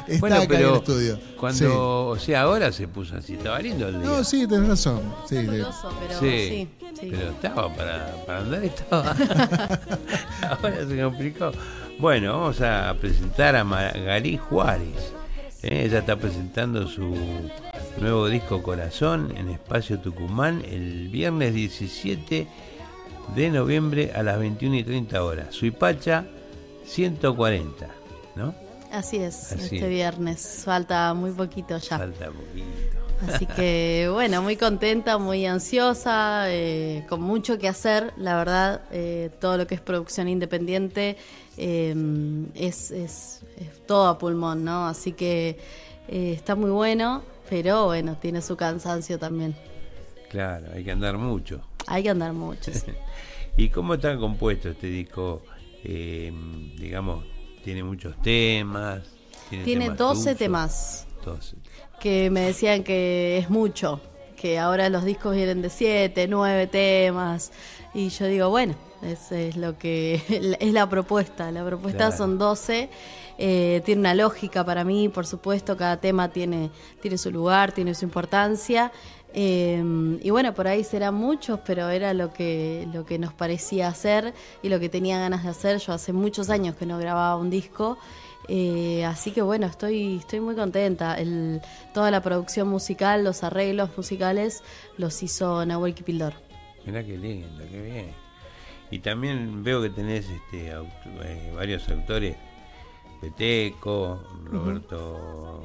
Está 0.07 0.19
Bueno, 0.19 0.35
acá 0.35 0.43
en 0.45 0.51
el 0.51 0.57
pero 0.57 0.75
estudio. 0.75 1.19
cuando, 1.39 2.07
o 2.09 2.19
sea, 2.19 2.41
ahora 2.41 2.71
se 2.71 2.87
puso 2.87 3.15
así, 3.15 3.33
estaba 3.33 3.59
lindo 3.59 3.87
el 3.87 3.95
Sí. 3.95 3.99
día. 4.01 4.09
No, 4.09 4.23
sí, 4.23 4.47
tenés 4.47 4.67
razón. 4.69 5.01
Sí, 5.27 5.37
sí. 5.37 5.45
Curioso, 5.45 5.93
pero 5.99 6.19
Sí, 6.19 6.27
sí, 6.29 6.69
sí. 6.99 7.07
pero 7.09 7.29
estaba 7.31 7.73
para, 7.75 8.15
para 8.27 8.39
andar, 8.39 8.63
estaba. 8.65 9.11
Ahora 10.41 10.87
se 10.87 11.01
complicó. 11.01 11.51
Bueno, 11.99 12.33
vamos 12.39 12.61
a 12.61 12.93
presentar 12.99 13.55
a 13.55 13.63
Magalí 13.63 14.37
Juárez. 14.37 15.13
Eh, 15.63 15.85
Ella 15.85 15.99
está 15.99 16.17
presentando 16.17 16.87
su 16.87 17.15
nuevo 17.99 18.27
disco 18.27 18.61
Corazón 18.61 19.33
en 19.37 19.49
Espacio 19.49 19.99
Tucumán 19.99 20.63
el 20.69 21.07
viernes 21.07 21.53
17 21.53 22.47
de 23.33 23.49
noviembre 23.49 24.11
a 24.13 24.23
las 24.23 24.37
21 24.39 24.75
y 24.75 24.83
30 24.83 25.23
horas. 25.23 25.55
Suipacha 25.55 26.25
140, 26.85 27.87
¿no? 28.35 28.53
Así 28.91 29.17
es, 29.17 29.51
Así 29.51 29.63
este 29.75 29.77
es. 29.85 29.89
viernes. 29.89 30.61
Falta 30.63 31.13
muy 31.13 31.31
poquito 31.31 31.77
ya. 31.77 31.97
Falta 31.97 32.27
poquito. 32.27 32.99
Así 33.27 33.45
que 33.45 34.09
bueno, 34.13 34.41
muy 34.41 34.55
contenta, 34.55 35.17
muy 35.17 35.45
ansiosa, 35.45 36.45
eh, 36.49 37.05
con 37.09 37.21
mucho 37.21 37.57
que 37.57 37.67
hacer, 37.67 38.13
la 38.17 38.37
verdad, 38.37 38.81
eh, 38.91 39.29
todo 39.39 39.57
lo 39.57 39.67
que 39.67 39.75
es 39.75 39.81
producción 39.81 40.27
independiente 40.29 41.17
eh, 41.57 41.95
es, 42.55 42.91
es- 42.91 43.41
es 43.57 43.85
todo 43.87 44.07
a 44.07 44.17
pulmón, 44.17 44.63
¿no? 44.65 44.85
Así 44.87 45.13
que 45.13 45.57
eh, 46.09 46.33
está 46.35 46.55
muy 46.55 46.69
bueno, 46.71 47.23
pero 47.49 47.85
bueno, 47.85 48.17
tiene 48.21 48.41
su 48.41 48.55
cansancio 48.57 49.17
también. 49.17 49.55
Claro, 50.29 50.67
hay 50.73 50.83
que 50.83 50.91
andar 50.91 51.17
mucho. 51.17 51.61
Hay 51.87 52.03
que 52.03 52.09
andar 52.09 52.33
mucho. 52.33 52.73
sí. 52.73 52.81
¿Y 53.57 53.69
cómo 53.69 53.93
está 53.95 54.17
compuesto 54.17 54.69
este 54.69 54.87
disco? 54.87 55.41
Eh, 55.83 56.31
digamos, 56.77 57.23
tiene 57.63 57.83
muchos 57.83 58.19
temas. 58.21 59.01
Tiene 59.49 59.63
temas 59.65 59.97
12 59.97 60.21
tuyos? 60.23 60.37
temas. 60.37 61.07
12. 61.23 61.55
que 61.99 62.29
me 62.29 62.41
decían 62.41 62.83
que 62.83 63.37
es 63.39 63.49
mucho, 63.49 63.99
que 64.35 64.59
ahora 64.59 64.89
los 64.89 65.05
discos 65.05 65.35
vienen 65.35 65.61
de 65.63 65.69
siete, 65.71 66.27
nueve 66.27 66.67
temas, 66.67 67.51
y 67.95 68.09
yo 68.09 68.27
digo, 68.27 68.49
bueno, 68.49 68.75
es, 69.01 69.31
es 69.31 69.55
lo 69.57 69.75
que 69.79 70.21
es 70.59 70.71
la 70.73 70.87
propuesta, 70.87 71.51
la 71.51 71.65
propuesta 71.65 72.07
Claro. 72.09 72.17
son 72.17 72.37
12, 72.37 72.89
eh, 73.39 73.81
tiene 73.85 74.01
una 74.01 74.13
lógica 74.13 74.63
para 74.63 74.83
mí, 74.83 75.09
por 75.09 75.25
supuesto, 75.25 75.75
cada 75.77 75.97
tema 75.97 76.29
tiene, 76.29 76.69
tiene 77.01 77.17
su 77.17 77.31
lugar, 77.31 77.71
tiene 77.71 77.95
su 77.95 78.05
importancia, 78.05 78.91
eh, 79.37 79.83
y 80.23 80.29
bueno, 80.29 80.53
por 80.53 80.65
ahí 80.65 80.85
serán 80.85 81.15
muchos, 81.15 81.59
pero 81.65 81.89
era 81.89 82.13
lo 82.13 82.31
que, 82.31 82.87
lo 82.93 83.05
que 83.05 83.19
nos 83.19 83.33
parecía 83.33 83.89
hacer 83.89 84.33
y 84.63 84.69
lo 84.69 84.79
que 84.79 84.87
tenía 84.87 85.19
ganas 85.19 85.43
de 85.43 85.49
hacer. 85.49 85.77
Yo 85.79 85.91
hace 85.91 86.13
muchos 86.13 86.49
años 86.49 86.77
que 86.77 86.85
no 86.85 86.97
grababa 86.97 87.35
un 87.35 87.49
disco. 87.49 87.97
eh, 88.47 89.03
así 89.03 89.31
que 89.31 89.41
bueno, 89.41 89.67
estoy, 89.67 90.17
estoy 90.17 90.39
muy 90.39 90.55
contenta. 90.55 91.15
El, 91.19 91.61
toda 91.93 92.11
la 92.11 92.21
producción 92.21 92.69
musical, 92.69 93.25
los 93.25 93.43
arreglos 93.43 93.89
musicales, 93.97 94.63
los 94.97 95.21
hizo 95.21 95.65
Nahuel 95.65 95.93
Kipildor. 95.93 96.33
Mirá 96.85 97.03
qué 97.03 97.17
lindo, 97.17 97.63
qué 97.69 97.81
bien. 97.81 98.11
Y 98.89 98.99
también 98.99 99.63
veo 99.63 99.81
que 99.81 99.89
tenés 99.89 100.29
este, 100.29 100.69
eh, 100.69 101.53
varios 101.53 101.89
autores. 101.89 102.37
Peteco, 103.19 104.23
Roberto 104.45 105.59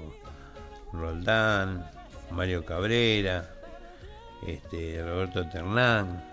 Roldán, 0.93 1.89
Mario 2.33 2.65
Cabrera, 2.65 3.60
este, 4.47 5.03
Roberto 5.03 5.49
Ternán. 5.49 6.25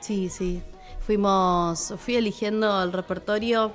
Sí, 0.00 0.28
sí. 0.28 0.62
Fuimos, 1.00 1.94
fui 1.98 2.16
eligiendo 2.16 2.82
el 2.82 2.92
repertorio 2.92 3.72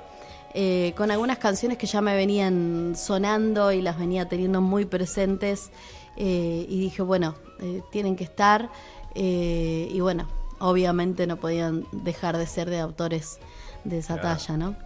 eh, 0.54 0.92
con 0.96 1.10
algunas 1.10 1.38
canciones 1.38 1.78
que 1.78 1.86
ya 1.86 2.00
me 2.00 2.14
venían 2.16 2.94
sonando 2.96 3.70
y 3.72 3.82
las 3.82 3.98
venía 3.98 4.28
teniendo 4.28 4.60
muy 4.60 4.84
presentes. 4.84 5.70
eh, 6.16 6.66
y 6.68 6.80
dije, 6.80 7.02
bueno, 7.02 7.34
eh, 7.60 7.82
tienen 7.92 8.16
que 8.16 8.24
estar. 8.24 8.68
y 9.14 9.98
bueno, 10.00 10.28
obviamente 10.58 11.26
no 11.26 11.36
podían 11.36 11.86
dejar 11.92 12.36
de 12.36 12.46
ser 12.46 12.68
de 12.70 12.78
autores 12.80 13.38
de 13.84 13.98
esa 13.98 14.18
Claro. 14.18 14.38
talla, 14.38 14.56
¿no? 14.56 14.76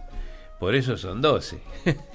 Por 0.59 0.73
eso 0.73 0.97
son 0.97 1.21
12. 1.21 1.59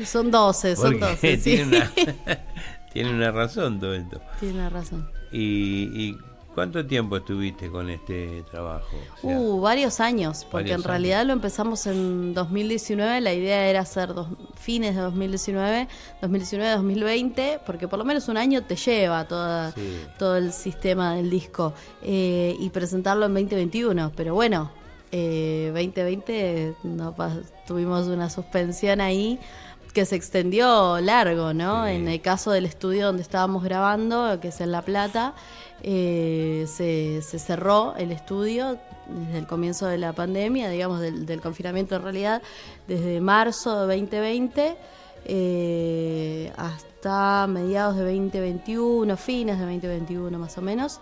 Son 0.05 0.31
12, 0.31 0.75
son 0.77 0.99
Porque 0.99 1.05
12, 1.07 1.37
sí. 1.37 1.43
tiene, 1.43 1.65
una, 1.65 1.93
tiene 2.93 3.11
una 3.11 3.31
razón 3.33 3.79
todo 3.81 3.95
esto. 3.95 4.21
Tiene 4.41 4.71
razón. 4.71 5.11
¿Y, 5.31 6.09
y 6.11 6.19
cuánto 6.55 6.85
tiempo 6.87 7.17
estuviste 7.17 7.71
con 7.71 7.89
este 7.91 8.43
trabajo? 8.51 8.97
O 9.17 9.21
sea, 9.29 9.39
Uh, 9.39 9.61
varios 9.61 10.01
años, 10.01 10.45
porque 10.51 10.71
varios 10.71 10.85
en 10.85 10.89
realidad 10.89 11.25
lo 11.27 11.33
empezamos 11.33 11.87
en 11.87 12.35
2019, 12.35 13.21
la 13.21 13.33
idea 13.33 13.67
era 13.69 13.81
hacer 13.81 14.15
dos, 14.15 14.29
fines 14.57 14.95
de 14.97 15.03
2019, 15.03 15.89
2019-2020, 16.23 17.61
porque 17.65 17.89
por 17.89 17.99
lo 17.99 18.05
menos 18.05 18.29
un 18.29 18.37
año 18.37 18.63
te 18.65 18.77
lleva 18.77 19.27
toda, 19.27 19.73
Sí. 19.73 20.01
todo 20.19 20.37
el 20.37 20.53
sistema 20.53 21.15
del 21.15 21.31
disco, 21.31 21.73
eh, 22.03 22.57
y 22.59 22.71
presentarlo 22.71 23.27
en 23.27 23.35
2021, 23.35 24.13
pero 24.17 24.35
bueno, 24.35 24.71
eh, 25.13 25.71
2020 25.75 26.75
no 26.85 27.15
tuvimos 27.67 28.07
una 28.07 28.31
suspensión 28.31 29.01
ahí 29.01 29.39
que 29.93 30.05
se 30.05 30.15
extendió 30.15 31.01
largo, 31.01 31.53
¿no? 31.53 31.85
En 31.89 32.07
el 32.07 32.21
caso 32.21 32.53
del 32.53 32.65
estudio 32.65 33.07
donde 33.07 33.23
estábamos 33.23 33.65
grabando, 33.65 34.39
que 34.41 34.49
es 34.49 34.61
en 34.61 34.71
La 34.71 34.83
Plata, 34.83 35.35
eh, 35.83 36.67
se, 36.69 37.21
cerró 37.39 37.95
el 37.97 38.13
estudio 38.13 38.79
desde 39.09 39.39
el 39.39 39.47
comienzo 39.47 39.87
de 39.87 39.99
la 39.99 40.13
pandemia, 40.13 40.69
digamos, 40.71 41.01
del, 41.01 41.27
del 41.27 41.41
confinamiento 41.41 41.97
en 41.97 42.03
realidad, 42.03 42.43
desde 42.87 43.21
marzo 43.21 43.87
de 43.87 43.97
2020 43.97 44.77
eh, 45.25 46.53
hasta 46.57 47.47
mediados 47.47 47.97
de 47.97 48.05
2021, 48.05 49.17
fines 49.17 49.59
de 49.59 49.65
2021 49.65 50.39
más 50.39 50.57
o 50.59 50.63
menos. 50.63 51.01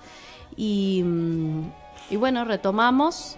Y, 0.56 1.02
mm, 1.04 1.72
y 2.10 2.16
bueno, 2.16 2.44
retomamos 2.44 3.36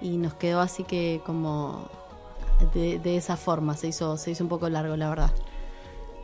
y 0.00 0.16
nos 0.16 0.34
quedó 0.34 0.60
así 0.60 0.84
que 0.84 1.20
como 1.24 1.88
de, 2.74 2.98
de 2.98 3.16
esa 3.16 3.36
forma, 3.36 3.76
se 3.76 3.88
hizo, 3.88 4.16
se 4.16 4.32
hizo 4.32 4.44
un 4.44 4.50
poco 4.50 4.68
largo, 4.68 4.96
la 4.96 5.08
verdad. 5.08 5.30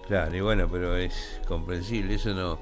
Claro, 0.06 0.36
y 0.36 0.40
bueno, 0.40 0.68
pero 0.70 0.96
es 0.96 1.40
comprensible, 1.46 2.14
eso 2.14 2.34
no, 2.34 2.58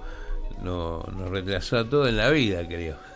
no 0.63 1.03
nos 1.17 1.31
retrasó 1.31 1.79
a 1.79 1.89
todo 1.89 2.07
en 2.09 2.17
la 2.17 2.31
vida, 2.31 2.67
creo. 2.67 2.97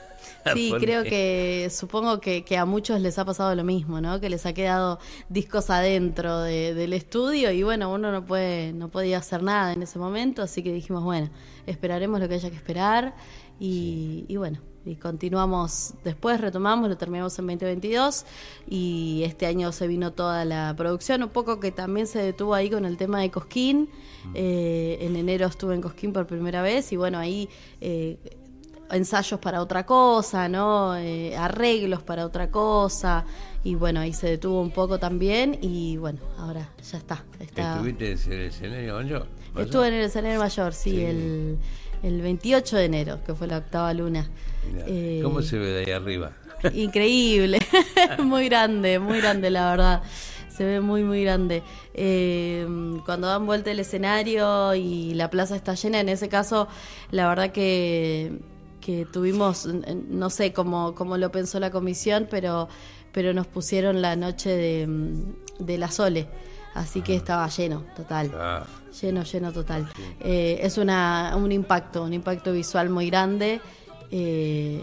Sí, 0.55 0.69
Porque- 0.71 0.87
creo 0.87 1.05
que 1.05 1.69
supongo 1.71 2.21
que, 2.21 2.45
que 2.45 2.59
a 2.59 2.67
muchos 2.67 3.01
les 3.01 3.19
ha 3.19 3.25
pasado 3.25 3.55
lo 3.55 3.65
mismo, 3.65 4.01
¿no? 4.03 4.21
Que 4.21 4.29
les 4.29 4.45
ha 4.45 4.53
quedado 4.53 4.99
discos 5.31 5.71
adentro 5.71 6.41
de- 6.41 6.75
del 6.75 6.93
estudio 6.93 7.51
y 7.51 7.63
bueno, 7.63 7.91
uno 7.91 8.13
no 8.13 8.25
puede 8.27 8.73
no 8.75 8.89
podía 8.91 9.19
hacer 9.19 9.43
nada 9.43 9.73
en 9.73 9.83
ese 9.83 9.99
momento, 9.99 10.43
así 10.43 10.63
que 10.63 10.71
dijimos, 10.73 11.03
bueno, 11.03 11.31
esperaremos 11.67 12.21
lo 12.21 12.29
que 12.29 12.35
haya 12.35 12.51
que 12.51 12.57
esperar 12.57 13.15
y, 13.59 14.27
y 14.29 14.37
bueno, 14.37 14.61
y 14.87 14.97
continuamos, 14.97 15.95
después 16.05 16.41
retomamos, 16.41 16.89
lo 16.89 16.97
terminamos 16.97 17.39
en 17.39 17.47
2022 17.47 18.25
y 18.69 19.23
este 19.25 19.47
año 19.47 19.73
se 19.73 19.87
vino 19.87 20.13
toda 20.13 20.45
la 20.45 20.75
producción, 20.77 21.23
un 21.23 21.31
poco 21.31 21.59
que 21.61 21.71
también 21.73 22.07
se 22.07 22.19
detuvo 22.21 22.55
ahí 22.55 22.69
con 22.71 22.85
el 22.85 22.97
tema 22.97 23.21
de 23.21 23.31
Cosquín, 23.31 23.89
Eh, 24.35 24.99
en 25.01 25.17
enero 25.17 25.47
estuve 25.47 25.75
en 25.75 25.83
Cosquín 25.83 26.13
por 26.13 26.27
primera 26.27 26.63
vez 26.63 26.93
y 26.93 26.97
bueno, 26.97 27.19
ahí... 27.19 27.49
eh, 27.81 28.19
ensayos 28.91 29.41
para 29.41 29.61
otra 29.63 29.85
cosa, 29.87 30.49
¿no? 30.49 30.95
Eh, 30.97 31.35
arreglos 31.37 32.03
para 32.03 32.25
otra 32.27 32.51
cosa. 32.51 33.25
Y 33.65 33.75
bueno, 33.75 34.01
ahí 34.01 34.13
se 34.13 34.29
detuvo 34.29 34.61
un 34.61 34.71
poco 34.71 34.99
también 34.99 35.59
y 35.63 35.97
bueno, 35.97 36.21
ahora 36.39 36.71
ya 36.91 36.99
está. 36.99 37.25
está. 37.41 37.77
¿Estuviste 37.77 38.13
en 38.13 38.33
el 38.33 38.47
escenario 38.49 38.95
mayor? 38.95 39.27
Estuve 39.57 39.89
en 39.89 39.95
el 39.95 40.05
escenario 40.05 40.39
mayor, 40.39 40.75
sí, 40.75 40.91
Sí. 40.91 41.03
El, 41.03 41.59
el 42.03 42.21
28 42.21 42.77
de 42.77 42.85
enero, 42.85 43.25
que 43.25 43.35
fue 43.35 43.47
la 43.47 43.59
octava 43.59 43.93
luna. 43.95 44.29
Eh, 44.87 45.21
¿Cómo 45.23 45.43
se 45.43 45.59
ve 45.59 45.67
de 45.69 45.85
ahí 45.85 45.93
arriba? 45.93 46.33
Increíble, 46.75 47.59
muy 48.23 48.49
grande, 48.49 48.99
muy 48.99 49.21
grande 49.21 49.51
la 49.51 49.71
verdad. 49.71 50.03
Se 50.55 50.65
ve 50.65 50.81
muy, 50.81 51.03
muy 51.03 51.25
grande. 51.25 51.63
Eh, 51.95 52.65
cuando 53.05 53.27
dan 53.27 53.45
vuelta 53.45 53.73
el 53.73 53.81
escenario 53.81 54.75
y 54.75 55.13
la 55.15 55.29
plaza 55.29 55.57
está 55.57 55.75
llena, 55.75 55.99
en 56.01 56.09
ese 56.09 56.29
caso, 56.29 56.69
la 57.11 57.29
verdad 57.29 57.51
que, 57.51 58.39
que 58.81 59.05
tuvimos, 59.05 59.67
no 59.67 60.31
sé 60.31 60.53
cómo, 60.53 60.95
cómo 60.95 61.17
lo 61.17 61.33
pensó 61.33 61.59
la 61.59 61.73
comisión, 61.73 62.29
pero, 62.31 62.69
pero 63.11 63.35
nos 63.35 63.49
pusieron 63.49 64.01
la 64.01 64.15
noche 64.15 64.51
de, 64.51 64.87
mm, 64.87 65.35
de 65.59 65.79
la 65.79 65.91
Sole. 65.91 66.29
Así 66.75 67.03
que 67.03 67.15
estaba 67.17 67.49
lleno, 67.49 67.85
total. 67.97 68.31
Ah, 68.35 68.65
Lleno, 69.01 69.25
lleno 69.25 69.53
total. 69.53 69.89
Eh, 70.21 70.59
es 70.63 70.79
una, 70.79 71.35
un 71.37 71.51
impacto, 71.51 72.05
un 72.05 72.13
impacto 72.13 72.53
visual 72.53 72.91
muy 72.91 73.11
grande. 73.11 73.61
Eh, 74.17 74.81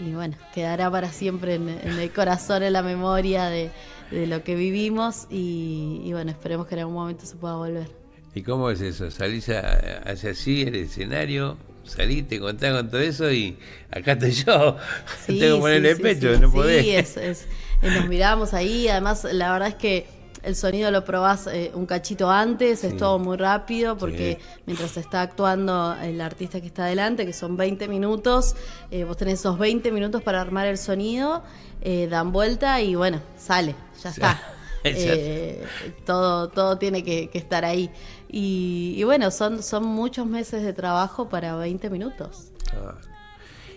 y 0.00 0.10
bueno, 0.12 0.36
quedará 0.52 0.90
para 0.90 1.10
siempre 1.12 1.54
en, 1.54 1.68
en 1.68 1.98
el 2.00 2.10
corazón, 2.12 2.64
en 2.64 2.72
la 2.72 2.82
memoria 2.82 3.44
de, 3.46 3.70
de 4.10 4.26
lo 4.26 4.42
que 4.42 4.56
vivimos. 4.56 5.26
Y, 5.30 6.00
y 6.04 6.12
bueno, 6.12 6.32
esperemos 6.32 6.66
que 6.66 6.74
en 6.74 6.80
algún 6.80 6.94
momento 6.96 7.24
se 7.24 7.36
pueda 7.36 7.54
volver. 7.54 7.88
¿Y 8.34 8.42
cómo 8.42 8.68
es 8.70 8.80
eso? 8.80 9.10
¿Salís 9.10 9.48
a- 9.48 10.02
hacia 10.04 10.32
así 10.32 10.62
el 10.62 10.74
escenario? 10.74 11.56
Salís, 11.84 12.26
te 12.26 12.40
contás 12.40 12.74
con 12.76 12.90
todo 12.90 13.00
eso 13.00 13.30
y 13.32 13.56
acá 13.90 14.12
estoy 14.12 14.32
yo. 14.32 14.76
Sí, 15.26 15.38
Tengo 15.38 15.56
que 15.56 15.60
ponerle 15.62 15.94
sí, 15.94 16.02
pecho, 16.02 16.34
sí, 16.34 16.40
no 16.40 16.50
podés. 16.52 16.84
es- 16.86 17.16
es- 17.16 17.46
nos 17.82 18.08
miramos 18.08 18.52
ahí. 18.52 18.88
Además, 18.88 19.24
la 19.30 19.52
verdad 19.52 19.68
es 19.68 19.74
que 19.76 20.06
el 20.46 20.54
sonido 20.56 20.90
lo 20.90 21.04
probás 21.04 21.46
eh, 21.48 21.72
un 21.74 21.86
cachito 21.86 22.30
antes, 22.30 22.84
es 22.84 22.96
todo 22.96 23.18
muy 23.18 23.36
rápido, 23.36 23.96
porque 23.98 24.38
Sí. 24.40 24.60
mientras 24.66 24.96
está 24.96 25.20
actuando 25.22 25.94
el 26.00 26.20
artista 26.20 26.60
que 26.60 26.68
está 26.68 26.84
adelante, 26.84 27.26
que 27.26 27.32
son 27.32 27.56
20 27.56 27.88
minutos, 27.88 28.54
eh, 28.90 29.04
vos 29.04 29.16
tenés 29.16 29.40
esos 29.40 29.58
20 29.58 29.90
minutos 29.92 30.22
para 30.22 30.40
armar 30.40 30.66
el 30.68 30.78
sonido, 30.78 31.42
eh, 31.82 32.06
dan 32.08 32.32
vuelta 32.32 32.80
y 32.80 32.94
bueno, 32.94 33.20
sale, 33.36 33.74
ya 34.02 34.10
está. 34.10 34.40
Eh, 34.88 35.64
todo, 36.04 36.48
todo 36.48 36.78
tiene 36.78 37.02
que, 37.02 37.28
que 37.28 37.38
estar 37.38 37.64
ahí. 37.64 37.90
Y, 38.28 38.94
y 38.96 39.02
bueno, 39.02 39.32
son, 39.32 39.60
son 39.64 39.84
muchos 39.84 40.26
meses 40.28 40.62
de 40.62 40.72
trabajo 40.72 41.28
para 41.28 41.56
20 41.56 41.90
minutos. 41.90 42.52
Ah. 42.72 42.94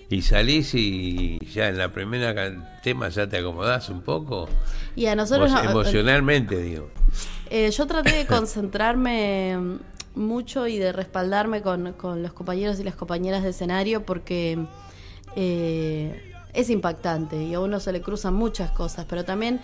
Y 0.10 0.22
salís 0.24 0.74
y 0.74 1.38
ya 1.54 1.68
en 1.68 1.78
la 1.78 1.92
primera 1.92 2.34
tema 2.82 3.10
ya 3.10 3.28
te 3.30 3.38
acomodás 3.38 3.90
un 3.90 4.02
poco. 4.02 4.50
Y 4.96 5.06
a 5.06 5.16
nosotros 5.16 5.52
no- 5.52 5.62
emocionalmente, 5.64 6.58
digo. 6.62 6.90
Eh, 7.50 7.70
yo 7.72 7.86
traté 7.86 8.16
de 8.16 8.26
concentrarme 8.28 9.58
mucho 10.16 10.68
y 10.68 10.78
de 10.80 10.92
respaldarme 10.92 11.62
con, 11.62 11.94
con 11.94 12.24
los 12.24 12.34
compañeros 12.34 12.80
y 12.80 12.84
las 12.84 12.96
compañeras 12.96 13.44
de 13.44 13.50
escenario 13.50 14.04
porque 14.04 14.58
eh, 15.36 16.34
es 16.54 16.70
impactante 16.70 17.44
y 17.44 17.54
a 17.54 17.60
uno 17.60 17.80
se 17.80 17.92
le 17.92 18.02
cruzan 18.02 18.34
muchas 18.34 18.72
cosas, 18.72 19.06
pero 19.08 19.24
también 19.26 19.60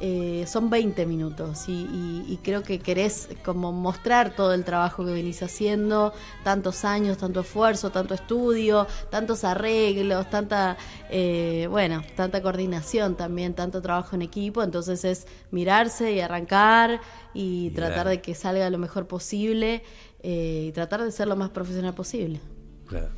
eh, 0.00 0.44
son 0.46 0.70
20 0.70 1.06
minutos 1.06 1.68
y, 1.68 1.72
y- 1.72 2.24
y 2.28 2.36
creo 2.42 2.62
que 2.62 2.78
querés 2.78 3.28
como 3.44 3.72
mostrar 3.72 4.34
todo 4.34 4.52
el 4.54 4.64
trabajo 4.64 5.04
que 5.04 5.12
venís 5.12 5.42
haciendo, 5.42 6.12
tantos 6.42 6.84
años, 6.84 7.18
tanto 7.18 7.40
esfuerzo, 7.40 7.90
tanto 7.90 8.14
estudio, 8.14 8.86
tantos 9.10 9.44
arreglos, 9.44 10.28
tanta, 10.30 10.76
eh, 11.10 11.66
bueno, 11.70 12.02
tanta 12.16 12.42
coordinación 12.42 13.14
también, 13.16 13.54
tanto 13.54 13.80
trabajo 13.82 14.16
en 14.16 14.22
equipo, 14.22 14.62
entonces 14.62 15.04
es 15.04 15.26
mirarse 15.50 16.12
y 16.12 16.20
arrancar 16.20 17.00
y 17.32 17.70
tratar 17.70 18.08
de 18.08 18.20
que 18.20 18.34
salga 18.34 18.68
lo 18.70 18.78
mejor 18.78 19.06
posible 19.06 19.82
eh, 20.22 20.66
y 20.68 20.72
tratar 20.72 21.02
de 21.02 21.12
ser 21.12 21.28
lo 21.28 21.36
más 21.36 21.50
profesional 21.50 21.94
posible. 21.94 22.40
Claro. 22.86 23.10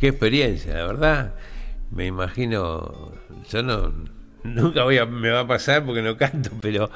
Qué 0.00 0.08
experiencia, 0.08 0.74
la 0.74 0.86
verdad. 0.86 1.34
Me 1.90 2.06
imagino, 2.06 3.12
yo 3.48 3.62
no, 3.62 3.92
nunca 4.44 4.84
voy 4.84 4.98
a, 4.98 5.06
me 5.06 5.30
va 5.30 5.40
a 5.40 5.46
pasar 5.46 5.84
porque 5.84 6.02
no 6.02 6.16
canto, 6.16 6.50
pero 6.60 6.90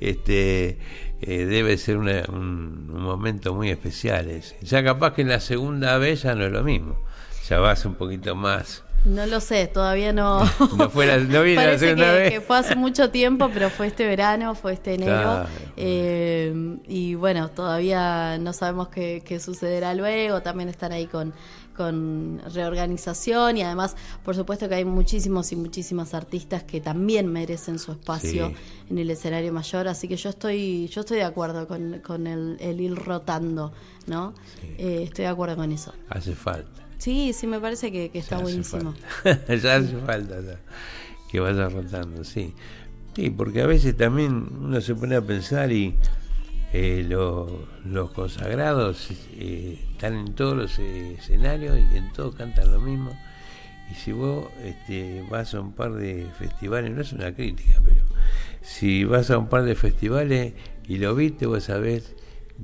este 0.00 0.78
eh, 1.20 1.44
debe 1.44 1.76
ser 1.78 1.96
una- 1.98 2.24
un, 2.28 2.90
un 2.92 3.02
momento 3.02 3.54
muy 3.54 3.70
especial 3.70 4.28
ese. 4.30 4.56
Ya 4.62 4.82
capaz 4.82 5.12
que 5.14 5.22
en 5.22 5.28
la 5.28 5.40
segunda 5.40 5.98
vez 5.98 6.22
ya 6.22 6.34
no 6.34 6.44
es 6.46 6.52
lo 6.52 6.62
mismo. 6.64 6.96
Ya 7.48 7.58
vas 7.58 7.84
un 7.84 7.94
poquito 7.94 8.34
más. 8.34 8.82
No 9.04 9.26
lo 9.26 9.40
sé, 9.40 9.66
todavía 9.66 10.12
no. 10.12 10.40
No 10.78 10.88
fue 10.90 11.06
la- 11.06 11.18
no 11.18 11.42
viene 11.42 11.56
la 11.56 11.62
Parece 11.68 11.86
segunda 11.88 12.12
que, 12.12 12.18
vez. 12.18 12.30
que 12.34 12.40
fue 12.40 12.56
hace 12.58 12.76
mucho 12.76 13.10
tiempo, 13.10 13.50
pero 13.52 13.68
fue 13.68 13.88
este 13.88 14.06
verano, 14.06 14.54
fue 14.54 14.74
este 14.74 14.94
enero. 14.94 15.12
Claro. 15.22 15.48
Eh, 15.76 16.76
y 16.86 17.14
bueno, 17.16 17.50
todavía 17.50 18.38
no 18.38 18.52
sabemos 18.52 18.88
qué, 18.88 19.22
qué 19.26 19.40
sucederá 19.40 19.94
luego. 19.94 20.42
También 20.42 20.68
están 20.68 20.92
ahí 20.92 21.06
con, 21.06 21.34
con 21.76 22.40
reorganización 22.54 23.56
y 23.56 23.62
además, 23.62 23.96
por 24.24 24.34
supuesto 24.36 24.68
que 24.68 24.76
hay 24.76 24.84
muchísimos 24.84 25.52
y 25.52 25.56
muchísimas 25.56 26.14
artistas 26.14 26.62
que 26.64 26.80
también 26.80 27.26
merecen 27.26 27.78
su 27.78 27.92
espacio 27.92 28.48
Sí. 28.48 28.54
en 28.90 28.98
el 28.98 29.10
escenario 29.10 29.52
mayor. 29.52 29.88
Así 29.88 30.08
que 30.08 30.16
yo 30.16 30.30
estoy, 30.30 30.88
yo 30.88 31.00
estoy 31.02 31.18
de 31.18 31.24
acuerdo 31.24 31.66
con, 31.66 32.00
con 32.00 32.26
el, 32.26 32.56
el 32.60 32.80
ir 32.80 32.94
rotando, 32.94 33.72
¿no? 34.06 34.34
Eh, 34.78 35.02
estoy 35.04 35.24
de 35.24 35.30
acuerdo 35.30 35.56
con 35.56 35.72
eso. 35.72 35.92
Hace 36.08 36.34
falta. 36.34 36.82
Sí, 36.98 37.32
sí, 37.32 37.46
me 37.46 37.58
parece 37.58 37.90
que, 37.90 38.10
que 38.10 38.18
está 38.20 38.36
Ya 38.36 38.42
buenísimo. 38.42 38.94
ya 39.24 39.76
hace 39.76 39.96
falta 40.06 40.40
ya, 40.40 40.60
que 41.30 41.40
vaya 41.40 41.68
rotando, 41.68 42.22
sí. 42.24 42.54
Sí, 43.16 43.28
porque 43.30 43.60
a 43.62 43.66
veces 43.66 43.96
también 43.96 44.48
uno 44.60 44.80
se 44.80 44.94
pone 44.94 45.16
a 45.16 45.20
pensar 45.20 45.70
y 45.72 45.94
eh, 46.72 47.04
lo- 47.08 47.66
los 47.84 48.10
consagrados 48.12 49.10
eh, 49.36 49.78
están 49.92 50.14
en 50.14 50.34
todos 50.34 50.56
los 50.56 50.78
eh, 50.78 51.14
escenarios 51.18 51.78
y 51.92 51.96
en 51.96 52.12
todos 52.12 52.34
cantan 52.34 52.72
lo 52.72 52.80
mismo. 52.80 53.12
Y 53.90 53.94
si 53.94 54.12
vos 54.12 54.46
este, 54.64 55.24
vas 55.30 55.54
a 55.54 55.60
un 55.60 55.72
par 55.72 55.92
de 55.94 56.26
festivales, 56.38 56.90
no 56.92 57.02
es 57.02 57.12
una 57.12 57.34
crítica, 57.34 57.80
pero 57.84 58.02
si 58.62 59.04
vas 59.04 59.30
a 59.30 59.38
un 59.38 59.48
par 59.48 59.64
de 59.64 59.74
festivales 59.74 60.54
y 60.88 60.98
lo 60.98 61.14
viste, 61.14 61.46
vos 61.46 61.64
sabés 61.64 62.14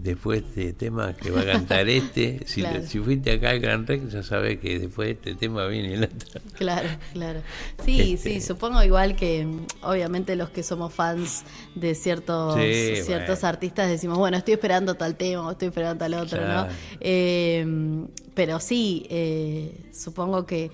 después 0.03 0.43
de 0.55 0.69
este 0.69 0.73
tema 0.73 1.13
que 1.15 1.31
va 1.31 1.41
a 1.41 1.45
cantar 1.45 1.89
este. 1.89 2.41
Si, 2.47 2.61
Claro. 2.63 2.83
si 2.87 2.99
fuiste 3.01 3.33
acá 3.33 3.51
al 3.51 3.61
Gran 3.61 3.87
Rex, 3.87 4.13
ya 4.13 4.23
sabés 4.23 4.59
que 4.59 4.79
después 4.79 5.09
de 5.09 5.13
este 5.13 5.35
tema 5.35 5.67
viene 5.67 5.95
el 5.95 6.05
otro. 6.05 6.41
Claro, 6.55 6.89
claro. 7.13 7.41
Sí, 7.85 8.15
Este- 8.15 8.35
sí, 8.35 8.41
supongo 8.41 8.83
igual 8.83 9.17
que 9.17 9.45
mm, 9.45 9.67
obviamente 9.83 10.35
los 10.37 10.51
que 10.51 10.63
somos 10.63 10.93
fans 10.95 11.45
de 11.75 11.95
ciertos, 11.95 12.55
Sí, 12.57 13.03
ciertos 13.03 13.39
bueno. 13.41 13.49
artistas 13.49 13.89
decimos, 13.91 14.19
bueno, 14.19 14.37
estoy 14.37 14.55
esperando 14.55 14.95
tal 14.95 15.17
tema 15.17 15.47
o 15.47 15.51
estoy 15.53 15.69
esperando 15.69 15.99
tal 15.99 16.15
otro, 16.15 16.39
Claro. 16.39 16.69
¿no? 16.69 16.77
Eh, 17.01 18.07
pero 18.35 18.61
sí, 18.61 19.07
eh, 19.11 19.91
supongo 19.93 20.47
que, 20.47 20.71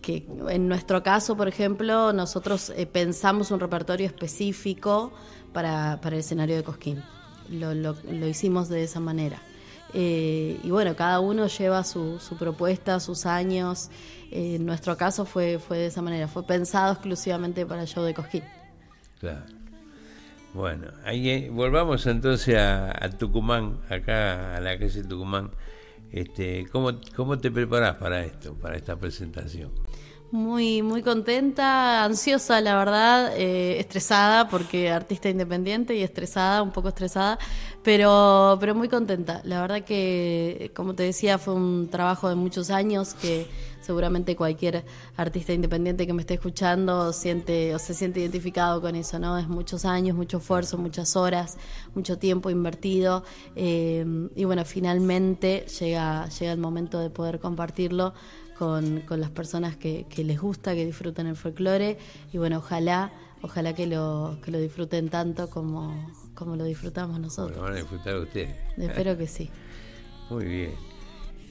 que 0.00 0.26
en 0.48 0.68
nuestro 0.68 1.02
caso, 1.02 1.36
por 1.36 1.48
ejemplo, 1.48 2.12
nosotros 2.12 2.72
eh, 2.76 2.86
pensamos 2.86 3.50
un 3.50 3.60
repertorio 3.60 4.06
específico 4.06 5.12
para, 5.52 6.00
para 6.00 6.16
el 6.16 6.20
escenario 6.20 6.56
de 6.56 6.62
Cosquín. 6.62 7.02
Lo, 7.50 7.74
lo- 7.74 7.96
lo 8.10 8.26
hicimos 8.28 8.68
de 8.68 8.84
esa 8.84 9.00
manera. 9.00 9.38
Eh, 9.92 10.60
y 10.62 10.70
bueno, 10.70 10.94
cada 10.94 11.18
uno 11.20 11.48
lleva 11.48 11.82
su, 11.84 12.18
su 12.20 12.36
propuesta, 12.36 13.00
sus 13.00 13.26
años. 13.26 13.90
Eh, 14.30 14.54
en 14.56 14.66
nuestro 14.66 14.96
caso 14.96 15.24
fue, 15.24 15.58
fue 15.58 15.78
de 15.78 15.86
esa 15.86 16.00
manera, 16.00 16.28
fue 16.28 16.44
pensado 16.46 16.92
exclusivamente 16.92 17.66
para 17.66 17.82
el 17.82 17.88
show 17.88 18.04
de 18.04 18.14
Cosquín. 18.14 18.44
Claro. 19.18 19.44
Bueno, 20.54 20.88
ahí 21.04 21.28
eh, 21.30 21.50
volvamos 21.52 22.06
entonces 22.06 22.56
a, 22.56 22.90
a 23.04 23.10
Tucumán, 23.10 23.78
acá 23.88 24.56
a 24.56 24.60
la 24.60 24.78
calle 24.78 25.02
Tucumán. 25.04 25.50
Este, 26.12 26.66
¿cómo, 26.72 26.90
¿Cómo 27.14 27.38
te 27.38 27.50
preparás 27.52 27.96
para 27.96 28.24
esto, 28.24 28.54
para 28.54 28.76
esta 28.76 28.96
presentación? 28.96 29.70
Muy, 30.32 30.80
muy 30.82 31.02
contenta, 31.02 32.04
ansiosa, 32.04 32.60
la 32.60 32.76
verdad, 32.76 33.36
eh, 33.36 33.80
estresada, 33.80 34.48
porque 34.48 34.88
artista 34.88 35.28
independiente 35.28 35.96
y 35.96 36.04
estresada, 36.04 36.62
un 36.62 36.70
poco 36.70 36.86
estresada, 36.88 37.36
pero, 37.82 38.56
pero 38.60 38.76
muy 38.76 38.88
contenta. 38.88 39.40
La 39.42 39.60
verdad 39.60 39.82
que, 39.82 40.70
como 40.72 40.94
te 40.94 41.02
decía, 41.02 41.38
fue 41.38 41.54
un 41.54 41.88
trabajo 41.90 42.28
de 42.28 42.36
muchos 42.36 42.70
años 42.70 43.14
que 43.14 43.48
seguramente 43.80 44.36
cualquier 44.36 44.84
artista 45.16 45.52
independiente 45.52 46.06
que 46.06 46.12
me 46.12 46.20
esté 46.20 46.34
escuchando 46.34 47.12
siente 47.12 47.74
o 47.74 47.80
se 47.80 47.92
siente 47.92 48.20
identificado 48.20 48.80
con 48.80 48.94
eso, 48.94 49.18
¿no? 49.18 49.36
Es 49.36 49.48
muchos 49.48 49.84
años, 49.84 50.16
mucho 50.16 50.38
esfuerzo, 50.38 50.78
muchas 50.78 51.16
horas, 51.16 51.58
mucho 51.96 52.18
tiempo 52.18 52.50
invertido 52.50 53.24
eh, 53.56 54.04
y 54.36 54.44
bueno, 54.44 54.64
finalmente 54.64 55.66
llega, 55.80 56.28
llega 56.28 56.52
el 56.52 56.58
momento 56.58 57.00
de 57.00 57.10
poder 57.10 57.40
compartirlo 57.40 58.14
con, 58.60 59.00
con 59.08 59.20
las 59.22 59.30
personas 59.30 59.74
que, 59.76 60.04
que 60.10 60.22
les 60.22 60.38
gusta, 60.38 60.74
que 60.74 60.84
disfrutan 60.84 61.26
el 61.26 61.34
folclore 61.34 61.96
y 62.30 62.36
bueno, 62.36 62.58
ojalá, 62.58 63.10
ojalá 63.40 63.74
que 63.74 63.86
lo, 63.86 64.36
que 64.44 64.50
lo 64.50 64.58
disfruten 64.60 65.08
tanto 65.08 65.48
como, 65.48 66.12
como 66.34 66.56
lo 66.56 66.64
disfrutamos 66.64 67.16
Lo 67.16 67.22
nosotros. 67.22 67.58
van 67.58 67.72
a 67.72 67.76
disfrutar 67.76 68.16
ustedes. 68.18 68.50
Espero 68.76 69.16
que 69.16 69.26
sí. 69.26 69.48
Muy 70.28 70.44
bien. 70.44 70.74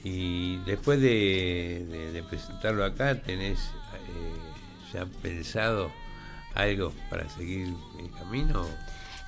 Y 0.04 0.58
después 0.58 1.00
de, 1.00 1.84
de- 1.90 2.12
de 2.12 2.22
presentarlo 2.22 2.84
acá, 2.84 3.20
¿tenés 3.20 3.58
eh, 3.58 4.92
ya 4.94 5.04
pensado 5.20 5.90
algo 6.54 6.92
para 7.10 7.28
seguir 7.28 7.74
el 7.98 8.10
camino? 8.12 8.64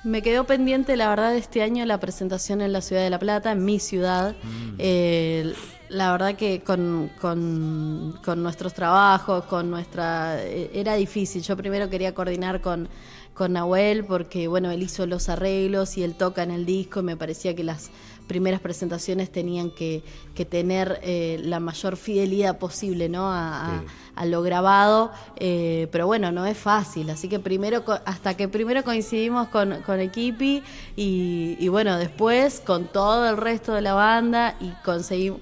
Me 0.05 0.21
quedó 0.21 0.45
pendiente, 0.45 0.97
la 0.97 1.07
verdad, 1.09 1.35
este 1.35 1.61
año 1.63 1.85
la 1.85 1.99
presentación 1.99 2.61
en 2.61 2.71
la 2.73 2.81
ciudad 2.81 3.01
de 3.03 3.09
La 3.09 3.19
Plata, 3.19 3.51
en 3.51 3.63
mi 3.63 3.79
ciudad. 3.79 4.35
Eh, 4.77 5.53
la 5.93 6.11
verdad 6.11 6.35
que 6.35 6.61
con, 6.61 7.09
con- 7.21 8.19
con 8.23 8.43
nuestros 8.43 8.73
trabajos, 8.73 9.45
con 9.45 9.69
nuestra... 9.69 10.43
eh, 10.43 10.71
era 10.73 10.95
difícil. 10.95 11.41
Yo 11.43 11.55
primero 11.57 11.89
quería 11.89 12.13
coordinar 12.13 12.61
con, 12.61 12.89
con 13.33 13.53
Nahuel 13.53 14.03
porque, 14.05 14.47
bueno, 14.47 14.71
él 14.71 14.81
hizo 14.83 15.05
los 15.05 15.29
arreglos 15.29 15.97
y 15.97 16.03
él 16.03 16.15
toca 16.15 16.43
en 16.43 16.51
el 16.51 16.65
disco 16.65 16.99
y 17.01 17.03
me 17.03 17.17
parecía 17.17 17.55
que 17.55 17.63
las 17.63 17.91
primeras 18.27 18.59
presentaciones 18.61 19.31
tenían 19.31 19.69
que, 19.71 20.03
que 20.35 20.45
tener 20.45 20.99
eh, 21.03 21.39
la 21.43 21.59
mayor 21.59 21.97
fidelidad 21.97 22.57
posible 22.57 23.09
¿no? 23.09 23.31
a, 23.31 23.77
a- 23.77 23.83
a 24.15 24.25
lo 24.27 24.43
grabado, 24.43 25.11
eh, 25.37 25.87
pero 25.91 26.05
bueno, 26.05 26.31
no 26.31 26.45
es 26.45 26.55
fácil, 26.55 27.09
así 27.09 27.27
que 27.29 27.39
primero, 27.39 27.83
hasta 28.05 28.37
que 28.37 28.47
primero 28.47 28.83
coincidimos 28.83 29.47
con, 29.47 29.81
con 29.81 29.99
Equipi 29.99 30.61
y, 30.95 31.57
y 31.59 31.67
bueno, 31.69 31.97
después 31.97 32.59
con 32.63 32.85
todo 32.85 33.27
el 33.27 33.37
resto 33.37 33.73
de 33.73 33.81
la 33.81 33.95
banda 33.95 34.55
y 34.61 34.71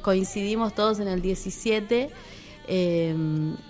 coincidimos 0.02 0.74
todos 0.74 1.00
en 1.02 1.10
el 1.10 1.22
17. 1.22 2.10
eh, 2.68 3.16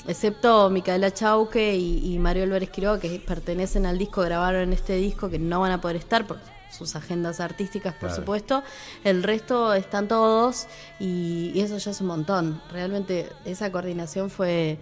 excepto 0.07 0.69
Micaela 0.69 1.11
Chauque 1.11 1.75
y, 1.75 2.13
y 2.13 2.19
Mario 2.19 2.43
Álvarez 2.43 2.69
Quiroga, 2.69 2.99
que 2.99 3.19
pertenecen 3.25 3.87
al 3.87 3.97
disco, 3.97 4.21
grabaron 4.21 4.71
este 4.73 4.95
disco, 4.97 5.29
que 5.29 5.39
no 5.39 5.61
van 5.61 5.71
a 5.71 5.81
poder 5.81 5.95
estar 5.97 6.27
por 6.27 6.37
sus 6.71 6.95
agendas 6.95 7.39
artísticas, 7.39 7.93
por 7.93 8.09
Claro. 8.09 8.15
supuesto. 8.15 8.63
El 9.03 9.23
resto 9.23 9.73
están 9.73 10.07
todos 10.07 10.67
y, 10.99 11.51
y 11.53 11.59
eso 11.61 11.77
ya 11.77 11.91
es 11.91 12.01
un 12.01 12.07
montón. 12.07 12.61
Realmente 12.71 13.27
esa 13.45 13.71
coordinación 13.71 14.29
fue... 14.29 14.79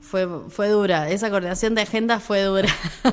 Fue, 0.00 0.28
fue 0.50 0.68
dura, 0.68 1.08
esa 1.08 1.30
coordinación 1.30 1.74
de 1.74 1.80
agenda 1.80 2.20
fue 2.20 2.42
dura. 2.42 2.68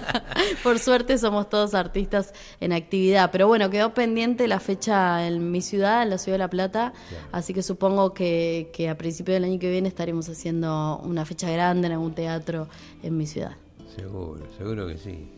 Por 0.62 0.78
suerte 0.78 1.18
somos 1.18 1.50
todos 1.50 1.74
artistas 1.74 2.34
en 2.60 2.74
actividad, 2.74 3.32
pero 3.32 3.48
bueno, 3.48 3.70
quedó 3.70 3.94
pendiente 3.94 4.46
la 4.50 4.60
fecha 4.60 5.26
en 5.26 5.52
mi 5.52 5.62
ciudad, 5.62 6.04
en 6.04 6.10
la 6.10 6.18
ciudad 6.18 6.34
de 6.36 6.40
La 6.40 6.50
Plata, 6.50 6.92
así 7.32 7.54
que 7.54 7.64
supongo 7.64 8.14
que, 8.14 8.72
que 8.74 8.90
a 8.90 8.98
principio 8.98 9.34
del 9.34 9.46
año 9.46 9.58
que 9.58 9.72
viene 9.72 9.88
estaremos 9.88 10.28
haciendo 10.28 11.00
una 11.06 11.24
fecha 11.26 11.50
grande 11.50 11.88
en 11.88 11.94
algún 11.94 12.14
teatro 12.14 12.68
en 13.04 13.16
mi 13.16 13.26
ciudad. 13.26 13.56
Seguro, 13.96 14.46
seguro 14.58 14.86
que 14.86 14.98
sí. 14.98 15.30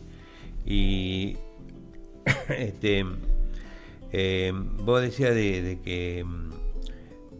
Y 0.66 1.36
este 2.48 3.04
eh, 4.12 4.52
vos 4.54 5.00
decías 5.00 5.34
de, 5.34 5.62
de 5.62 5.80
que 5.80 6.24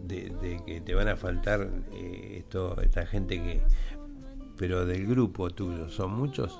de, 0.03 0.29
de 0.41 0.61
que 0.65 0.81
te 0.81 0.93
van 0.93 1.07
a 1.07 1.15
faltar 1.15 1.69
eh, 1.93 2.37
esto, 2.39 2.79
esta 2.81 3.05
gente 3.05 3.37
que 3.41 3.61
pero 4.57 4.85
del 4.85 5.05
grupo 5.05 5.49
tuyo, 5.49 5.89
¿son 5.89 6.13
muchos? 6.15 6.57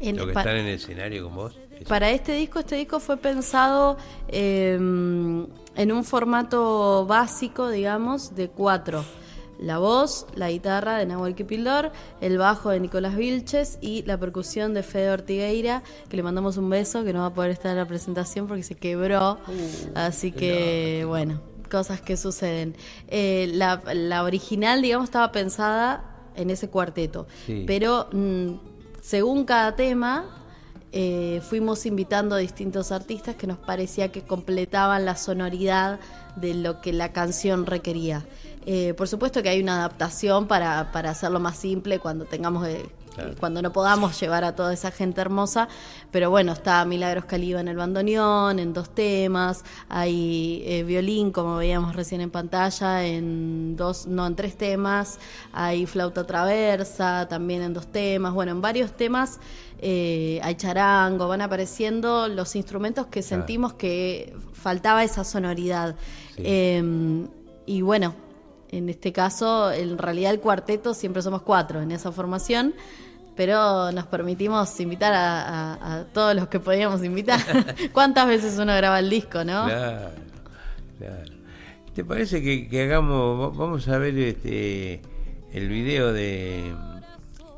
En- 0.00 0.16
¿Los 0.16 0.26
que 0.26 0.32
están 0.32 0.56
en 0.56 0.66
el 0.66 0.74
escenario 0.74 1.24
con 1.24 1.34
vos? 1.34 1.58
Para 1.88 2.10
este 2.10 2.32
disco, 2.34 2.58
este 2.60 2.76
disco 2.76 3.00
fue 3.00 3.16
pensado 3.16 3.96
eh, 4.28 4.74
en 4.74 5.92
un 5.92 6.04
formato 6.04 7.06
básico, 7.06 7.68
digamos, 7.70 8.34
de 8.36 8.48
cuatro. 8.48 9.04
La 9.58 9.78
voz, 9.78 10.26
la 10.34 10.50
guitarra 10.50 10.98
de 10.98 11.06
Nahuel 11.06 11.34
Kipildor, 11.34 11.90
el 12.20 12.38
bajo 12.38 12.70
de 12.70 12.80
Nicolás 12.80 13.16
Vilches 13.16 13.78
y 13.80 14.02
la 14.02 14.18
percusión 14.18 14.72
de 14.74 14.82
Fede 14.82 15.10
Ortigueira, 15.10 15.82
que 16.08 16.16
le 16.16 16.22
mandamos 16.22 16.56
un 16.56 16.70
beso, 16.70 17.04
que 17.04 17.12
no 17.12 17.20
va 17.20 17.26
a 17.26 17.34
poder 17.34 17.50
estar 17.50 17.72
en 17.72 17.78
la 17.78 17.86
presentación 17.86 18.46
porque 18.46 18.62
se 18.62 18.76
quebró. 18.76 19.38
Así 19.94 20.32
que, 20.32 21.04
bueno, 21.06 21.40
cosas 21.70 22.00
que 22.00 22.16
suceden. 22.16 22.76
Eh, 23.08 23.50
la, 23.54 23.82
la 23.94 24.22
original, 24.22 24.80
digamos, 24.82 25.06
estaba 25.06 25.32
pensada 25.32 26.30
en 26.36 26.50
ese 26.50 26.68
cuarteto. 26.68 27.26
Sí. 27.46 27.64
Pero 27.66 28.08
mm, 28.12 28.54
según 29.00 29.44
cada 29.44 29.74
tema, 29.74 30.38
eh, 30.92 31.42
fuimos 31.42 31.84
invitando 31.84 32.34
a 32.34 32.38
distintos 32.38 32.92
artistas 32.92 33.36
que 33.36 33.46
nos 33.46 33.58
parecía 33.58 34.10
que 34.10 34.22
completaban 34.22 35.04
la 35.04 35.16
sonoridad 35.16 36.00
de 36.36 36.54
lo 36.54 36.80
que 36.80 36.92
la 36.92 37.12
canción 37.12 37.66
requería. 37.66 38.24
Eh, 38.66 38.94
por 38.94 39.08
supuesto 39.08 39.42
que 39.42 39.48
hay 39.48 39.60
una 39.62 39.76
adaptación 39.76 40.46
para, 40.46 40.92
para 40.92 41.10
hacerlo 41.10 41.40
más 41.40 41.56
simple 41.56 41.98
cuando 41.98 42.24
tengamos 42.24 42.66
eh, 42.66 42.86
Claro. 43.14 43.34
cuando 43.40 43.62
no 43.62 43.72
podamos 43.72 44.20
llevar 44.20 44.44
a 44.44 44.54
toda 44.54 44.72
esa 44.72 44.92
gente 44.92 45.20
hermosa, 45.20 45.66
pero 46.12 46.30
bueno, 46.30 46.52
está 46.52 46.84
Milagros 46.84 47.24
Caliba 47.24 47.58
en 47.60 47.66
el 47.66 47.76
bandoneón, 47.76 48.60
en 48.60 48.72
dos 48.72 48.90
temas, 48.94 49.64
hay 49.88 50.62
eh, 50.64 50.84
violín, 50.84 51.32
como 51.32 51.56
veíamos 51.56 51.96
recién 51.96 52.20
en 52.20 52.30
pantalla, 52.30 53.04
en 53.04 53.74
dos, 53.76 54.06
no, 54.06 54.24
en 54.24 54.36
tres 54.36 54.56
temas, 54.56 55.18
hay 55.52 55.84
flauta 55.86 56.28
traversa, 56.28 57.26
también 57.28 57.62
en 57.62 57.74
dos 57.74 57.88
temas, 57.88 58.34
bueno, 58.34 58.52
en 58.52 58.60
varios 58.60 58.92
temas 58.96 59.40
eh, 59.80 60.38
hay 60.44 60.54
charango, 60.54 61.26
van 61.26 61.40
apareciendo 61.40 62.28
los 62.28 62.54
instrumentos 62.54 63.06
que 63.06 63.20
Claro. 63.22 63.26
sentimos 63.42 63.72
que 63.72 64.32
faltaba 64.52 65.02
esa 65.02 65.24
sonoridad. 65.24 65.96
Sí. 66.36 66.42
Eh, 66.44 67.26
y 67.66 67.80
bueno, 67.82 68.14
en 68.70 68.88
este 68.88 69.12
caso, 69.12 69.70
en 69.72 69.96
realidad 69.98 70.32
el 70.32 70.40
cuarteto 70.40 70.94
siempre 70.94 71.22
somos 71.22 71.42
cuatro 71.42 71.80
en 71.80 71.90
esa 71.92 72.12
formación, 72.12 72.74
pero 73.36 73.92
nos 73.92 74.06
permitimos 74.06 74.78
invitar 74.80 75.14
a, 75.14 75.74
a- 75.74 75.94
a 76.00 76.04
todos 76.04 76.34
los 76.34 76.48
que 76.48 76.60
podíamos 76.60 77.02
invitar. 77.04 77.40
¿Cuántas 77.92 78.26
veces 78.26 78.58
uno 78.58 78.74
graba 78.74 78.98
el 78.98 79.08
disco, 79.10 79.44
no? 79.44 79.64
Claro, 79.66 80.10
claro. 80.98 81.30
¿Te 81.94 82.04
parece 82.04 82.42
que, 82.42 82.68
que 82.68 82.82
hagamos, 82.82 83.40
va- 83.40 83.56
vamos 83.56 83.88
a 83.88 83.98
ver 83.98 84.16
este 84.18 85.00
el 85.52 85.68
video 85.68 86.12
de 86.12 86.74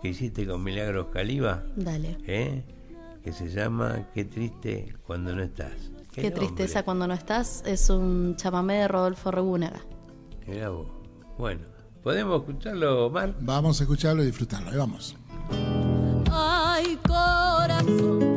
que 0.03 0.09
hiciste 0.09 0.47
con 0.47 0.63
Milagros 0.63 1.07
Caliba? 1.13 1.63
Dale. 1.77 2.17
¿eh? 2.27 2.63
Que 3.25 3.33
se 3.33 3.49
llama 3.49 4.07
Qué 4.15 4.25
triste 4.25 4.95
cuando 5.07 5.35
no 5.35 5.43
estás. 5.43 5.73
Qué, 6.13 6.31
tristeza 6.31 6.83
cuando 6.85 7.07
no 7.07 7.15
estás. 7.15 7.63
Es 7.67 7.89
un 7.91 8.35
chamamé 8.37 8.77
de 8.81 8.89
Rodolfo 8.89 9.31
Regúnaga. 9.31 9.81
Mirá 10.47 10.71
vos. 10.71 10.87
Bueno, 11.41 11.63
¿podemos 12.03 12.43
escucharlo, 12.43 13.07
Omar? 13.07 13.35
Vamos 13.41 13.81
a 13.81 13.85
escucharlo 13.85 14.23
y 14.23 14.27
disfrutarlo. 14.27 14.71
Ahí 14.71 14.77
vamos. 14.77 15.17
Ay, 16.31 16.99
corazón. 17.03 18.30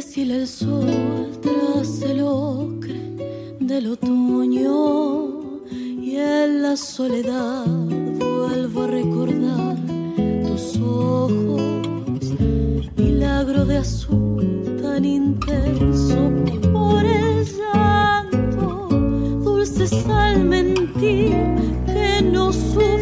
Deshila 0.00 0.36
el 0.36 0.48
sol 0.48 1.30
tras 1.42 2.00
el 2.00 2.22
ocre 2.22 2.98
del 3.60 3.86
otoño 3.88 5.60
y 5.70 6.16
en 6.16 6.62
la 6.62 6.74
soledad 6.74 7.66
vuelvo 7.66 8.84
a 8.84 8.86
recordar 8.86 9.76
tus 10.46 10.78
ojos, 10.78 12.32
milagro 12.96 13.66
de 13.66 13.76
azul 13.76 14.78
tan 14.80 15.04
intenso 15.04 16.16
por 16.72 17.04
el 17.04 17.44
llanto, 17.44 18.88
dulce 19.44 19.86
sal 19.86 20.44
mentir 20.44 21.36
que 21.84 22.22
no 22.22 22.50
sufriríamos 22.54 22.99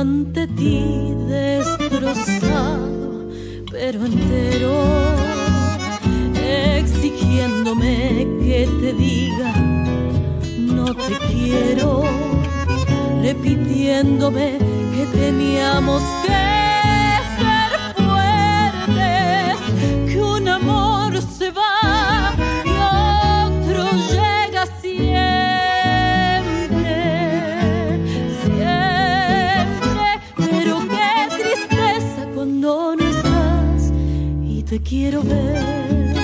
ante 0.00 0.46
ti 0.46 0.80
destrozado, 1.26 3.28
pero 3.72 4.06
entero, 4.06 4.72
exigiéndome 6.76 8.28
que 8.40 8.68
te 8.80 8.92
diga, 8.92 9.52
no 10.56 10.94
te 10.94 11.18
quiero, 11.32 12.04
repitiéndome 13.22 14.58
que 14.94 15.04
teníamos 15.18 16.00
quiero 34.80 35.22
ver. 35.22 36.14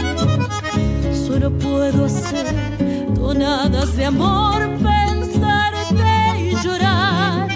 Solo 1.26 1.50
puedo 1.50 2.04
hacer 2.04 2.46
tonadas 3.14 3.96
de 3.96 4.04
amor, 4.04 4.60
pensarte 4.82 6.40
y 6.40 6.54
llorar, 6.62 7.48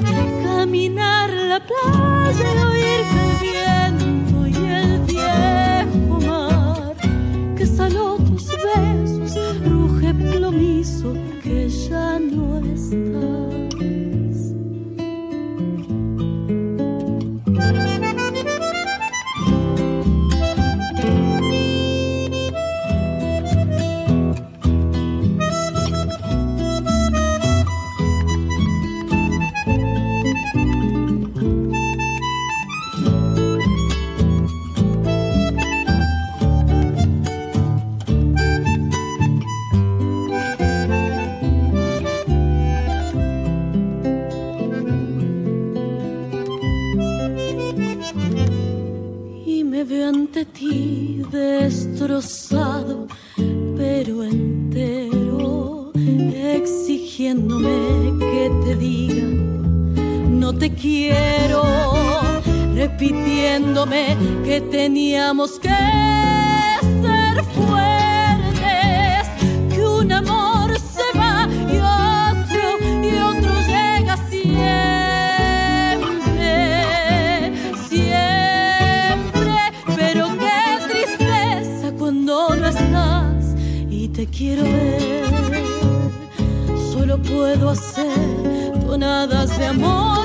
caminar 0.45 1.31
la 1.31 1.61
playa 1.61 2.55
y 2.55 2.59
oír 2.71 3.07
el 3.25 3.33
viento 3.41 4.47
y 4.47 4.67
el 4.67 5.01
viejo 5.01 6.21
mar 6.27 6.95
que 7.57 7.67
saló 7.67 8.17
tus 8.17 8.47
besos, 8.49 9.39
ruge 9.65 10.15
plomizo 10.15 11.15
que 11.43 11.69
ya 11.69 12.19
no 12.19 12.61
ti 50.59 51.23
destrozado, 51.31 53.07
pero 53.77 54.25
entero, 54.25 55.93
exigiéndome 56.35 58.19
que 58.19 58.51
te 58.65 58.75
diga, 58.75 59.27
no 60.29 60.53
te 60.53 60.75
quiero, 60.75 61.63
repitiéndome 62.75 64.17
que 64.45 64.61
teníamos 64.61 65.61
que... 65.61 66.18
quiero 84.39 84.63
ver. 84.63 85.65
Solo 86.93 87.19
puedo 87.19 87.71
hacer 87.71 88.07
tonadas 88.87 89.59
de 89.59 89.67
amor, 89.67 90.18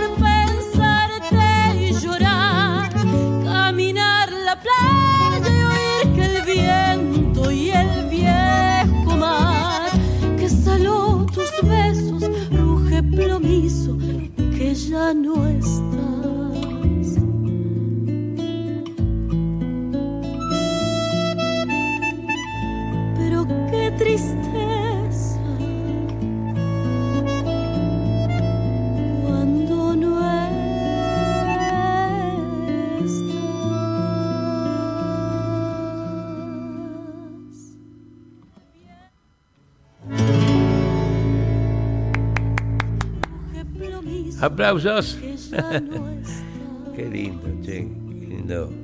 Aplausos. 44.64 45.18
Qué 46.96 47.10
lindo, 47.10 47.48
che, 47.64 47.88
qué 48.20 48.28
lindo. 48.28 48.72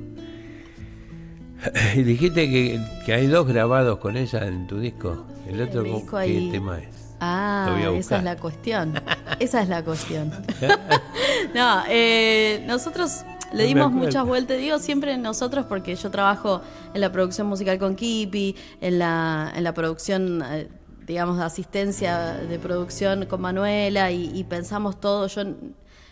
Y 1.94 2.02
dijiste 2.02 2.48
que, 2.50 2.80
que 3.06 3.12
hay 3.14 3.26
dos 3.26 3.46
grabados 3.46 3.98
con 3.98 4.16
ella 4.16 4.46
en 4.46 4.66
tu 4.66 4.78
disco. 4.80 5.24
El 5.48 5.60
otro, 5.62 5.82
mi 5.82 5.90
¿cómo- 5.90 6.00
disco 6.02 6.16
¿qué 6.18 6.22
hay- 6.24 6.50
tema 6.50 6.78
es? 6.78 6.88
Ah, 7.20 7.90
esa 7.94 8.18
es 8.18 8.24
la 8.24 8.36
cuestión. 8.36 8.94
Esa 9.38 9.62
es 9.62 9.68
la 9.68 9.84
cuestión. 9.84 10.32
no, 11.54 11.82
eh, 11.88 12.64
nosotros 12.66 13.24
le 13.52 13.62
No 13.64 13.68
dimos 13.68 13.92
muchas 13.92 14.24
vueltas, 14.26 14.58
digo 14.58 14.78
siempre 14.78 15.16
nosotros 15.18 15.66
porque 15.66 15.94
yo 15.96 16.10
trabajo 16.10 16.62
en 16.94 17.00
la 17.00 17.12
producción 17.12 17.46
musical 17.46 17.78
con 17.78 17.94
Kipi, 17.94 18.56
en 18.80 18.98
la, 18.98 19.52
en 19.54 19.64
la 19.64 19.74
producción, 19.74 20.42
eh, 20.50 20.68
digamos, 21.10 21.38
de 21.38 21.44
asistencia 21.44 22.34
de 22.34 22.58
producción 22.60 23.26
con 23.26 23.40
Manuela 23.40 24.12
y, 24.12 24.30
y 24.32 24.44
pensamos 24.44 25.00
todo. 25.00 25.26
Yo 25.26 25.42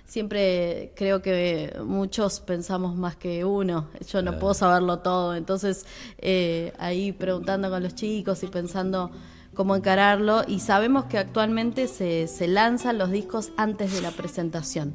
siempre 0.04 0.92
creo 0.96 1.22
que 1.22 1.72
muchos 1.84 2.40
pensamos 2.40 2.96
más 2.96 3.14
que 3.14 3.44
uno. 3.44 3.86
Yo 4.10 4.22
no 4.22 4.40
puedo 4.40 4.54
saberlo 4.54 4.98
todo. 4.98 5.36
Entonces, 5.36 5.86
eh, 6.18 6.72
ahí 6.80 7.12
preguntando 7.12 7.70
con 7.70 7.80
los 7.80 7.94
chicos 7.94 8.42
y 8.42 8.48
pensando 8.48 9.12
cómo 9.54 9.76
encararlo. 9.76 10.42
Y 10.48 10.58
sabemos 10.58 11.04
que 11.04 11.18
actualmente 11.18 11.86
se, 11.86 12.26
se 12.26 12.48
lanzan 12.48 12.98
los 12.98 13.12
discos 13.12 13.52
antes 13.56 13.94
de 13.94 14.00
la 14.00 14.10
presentación. 14.10 14.94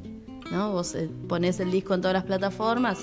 ¿no? 0.50 0.72
Vos 0.72 0.94
eh, 0.94 1.08
pones 1.26 1.60
el 1.60 1.70
disco 1.70 1.94
en 1.94 2.02
todas 2.02 2.12
las 2.12 2.24
plataformas 2.24 2.98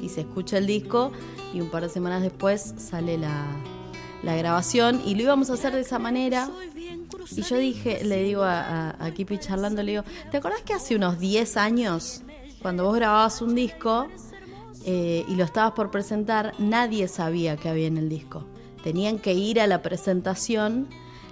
y, 0.00 0.04
y 0.06 0.08
se 0.08 0.22
escucha 0.22 0.56
el 0.56 0.66
disco 0.66 1.12
y 1.52 1.60
un 1.60 1.70
par 1.70 1.82
de 1.82 1.90
semanas 1.90 2.22
después 2.22 2.74
sale 2.78 3.18
la, 3.18 3.44
la 4.24 4.36
grabación 4.36 5.02
y 5.04 5.14
lo 5.14 5.22
íbamos 5.22 5.50
a 5.50 5.54
hacer 5.54 5.72
de 5.72 5.80
esa 5.80 5.98
manera. 5.98 6.48
Y 7.30 7.42
yo 7.42 7.56
dije, 7.56 8.04
le 8.04 8.22
digo 8.22 8.42
a, 8.42 8.90
a, 8.90 9.38
charlando, 9.38 9.82
le 9.82 9.92
digo, 9.92 10.04
¿te 10.30 10.36
acordás 10.36 10.62
que 10.62 10.74
hace 10.74 10.96
unos 10.96 11.18
10 11.18 11.56
años, 11.56 12.22
cuando 12.62 12.84
vos 12.84 12.94
grababas 12.96 13.40
un 13.42 13.54
disco 13.54 14.08
eh, 14.84 15.24
y 15.28 15.34
lo 15.34 15.44
estabas 15.44 15.72
por 15.72 15.90
presentar, 15.90 16.54
nadie 16.58 17.08
sabía 17.08 17.56
que 17.56 17.68
había 17.68 17.86
en 17.86 17.98
el 17.98 18.08
disco? 18.08 18.44
Tenían 18.82 19.18
que 19.18 19.32
ir 19.32 19.60
a 19.60 19.66
la 19.66 19.82
presentación 19.82 20.88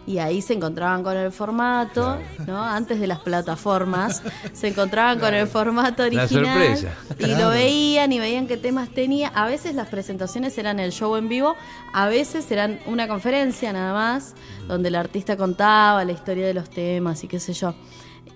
y 0.07 0.19
ahí 0.19 0.43
se 0.43 0.55
encontraban 0.55 1.03
con 1.05 1.17
el 1.17 1.31
formato, 1.31 2.19
¿no? 2.47 2.61
Antes 2.63 2.99
de 2.99 3.07
las 3.07 3.21
plataformas, 3.21 4.23
se 4.53 4.69
encontraban 4.69 5.21
con 5.21 5.33
el 5.33 5.47
formato 5.47 6.03
La 6.03 6.25
original 6.25 6.29
sorpresa. 6.29 6.93
y 7.11 7.15
Claro. 7.25 7.39
lo 7.45 7.49
veían 7.51 8.13
y 8.13 8.19
veían 8.19 8.47
qué 8.49 8.57
temas 8.57 8.89
tenía. 8.91 9.29
A 9.29 9.47
veces 9.47 9.75
las 9.77 9.89
presentaciones 9.89 10.59
eran 10.59 10.81
el 10.81 10.91
show 10.93 11.15
en 11.17 11.29
vivo, 11.29 11.55
a 11.93 12.09
veces 12.09 12.51
eran 12.51 12.81
una 12.87 13.07
conferencia 13.07 13.73
nada 13.73 13.93
más, 13.93 14.35
donde 14.67 14.89
el 14.89 14.97
artista 14.97 15.37
contaba 15.37 16.05
la 16.05 16.13
historia 16.13 16.47
de 16.47 16.55
los 16.55 16.69
temas 16.69 17.23
y 17.23 17.29
qué 17.29 17.39
sé 17.39 17.53
yo. 17.53 17.75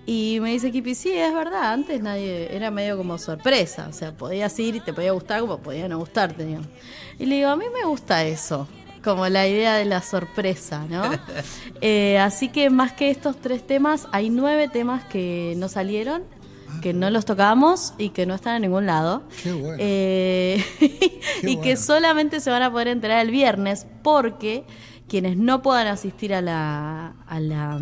Y 0.05 0.39
me 0.41 0.51
dice 0.51 0.71
Kipi, 0.71 0.95
sí, 0.95 1.11
es 1.11 1.33
verdad, 1.33 1.73
antes 1.73 2.01
nadie, 2.01 2.55
era 2.55 2.71
medio 2.71 2.95
como 2.95 3.17
sorpresa, 3.17 3.87
o 3.89 3.93
sea, 3.93 4.13
podías 4.15 4.57
ir 4.57 4.77
y 4.77 4.79
te 4.79 4.93
podía 4.93 5.11
gustar 5.11 5.41
como 5.41 5.57
podía 5.57 5.89
no 5.89 5.97
gustarte, 5.99 6.45
digamos. 6.45 6.67
Y 7.19 7.25
le 7.25 7.35
digo, 7.35 7.49
a 7.49 7.57
mí 7.57 7.65
me 7.77 7.85
gusta 7.85 8.23
eso, 8.23 8.69
como 9.07 9.29
la 9.29 9.47
idea 9.47 9.75
de 9.75 9.85
la 9.85 10.01
sorpresa, 10.01 10.85
¿no? 10.89 11.03
Eh, 11.79 12.17
así 12.17 12.49
que 12.49 12.71
más 12.71 12.91
que 12.91 13.11
estos 13.11 13.37
tres 13.39 13.65
temas, 13.65 14.07
hay 14.11 14.31
nueve 14.31 14.67
temas 14.67 15.03
que 15.03 15.53
no 15.57 15.69
salieron, 15.69 16.23
que 16.81 16.91
no 16.91 17.11
los 17.11 17.23
tocamos 17.23 17.93
y 17.99 18.09
que 18.09 18.25
no 18.25 18.33
están 18.33 18.55
en 18.55 18.63
ningún 18.63 18.87
lado. 18.87 19.21
Qué 19.43 19.53
bueno. 19.53 19.77
Eh, 19.77 20.65
y 21.43 21.57
que 21.57 21.77
solamente 21.77 22.39
se 22.39 22.49
van 22.49 22.63
a 22.63 22.71
poder 22.71 22.87
enterar 22.87 23.23
el 23.23 23.31
viernes 23.31 23.85
porque 24.01 24.65
quienes 25.07 25.37
no 25.37 25.61
puedan 25.61 25.85
asistir 25.85 26.33
a 26.33 26.41
la, 26.41 27.13
a 27.27 27.39
la 27.39 27.79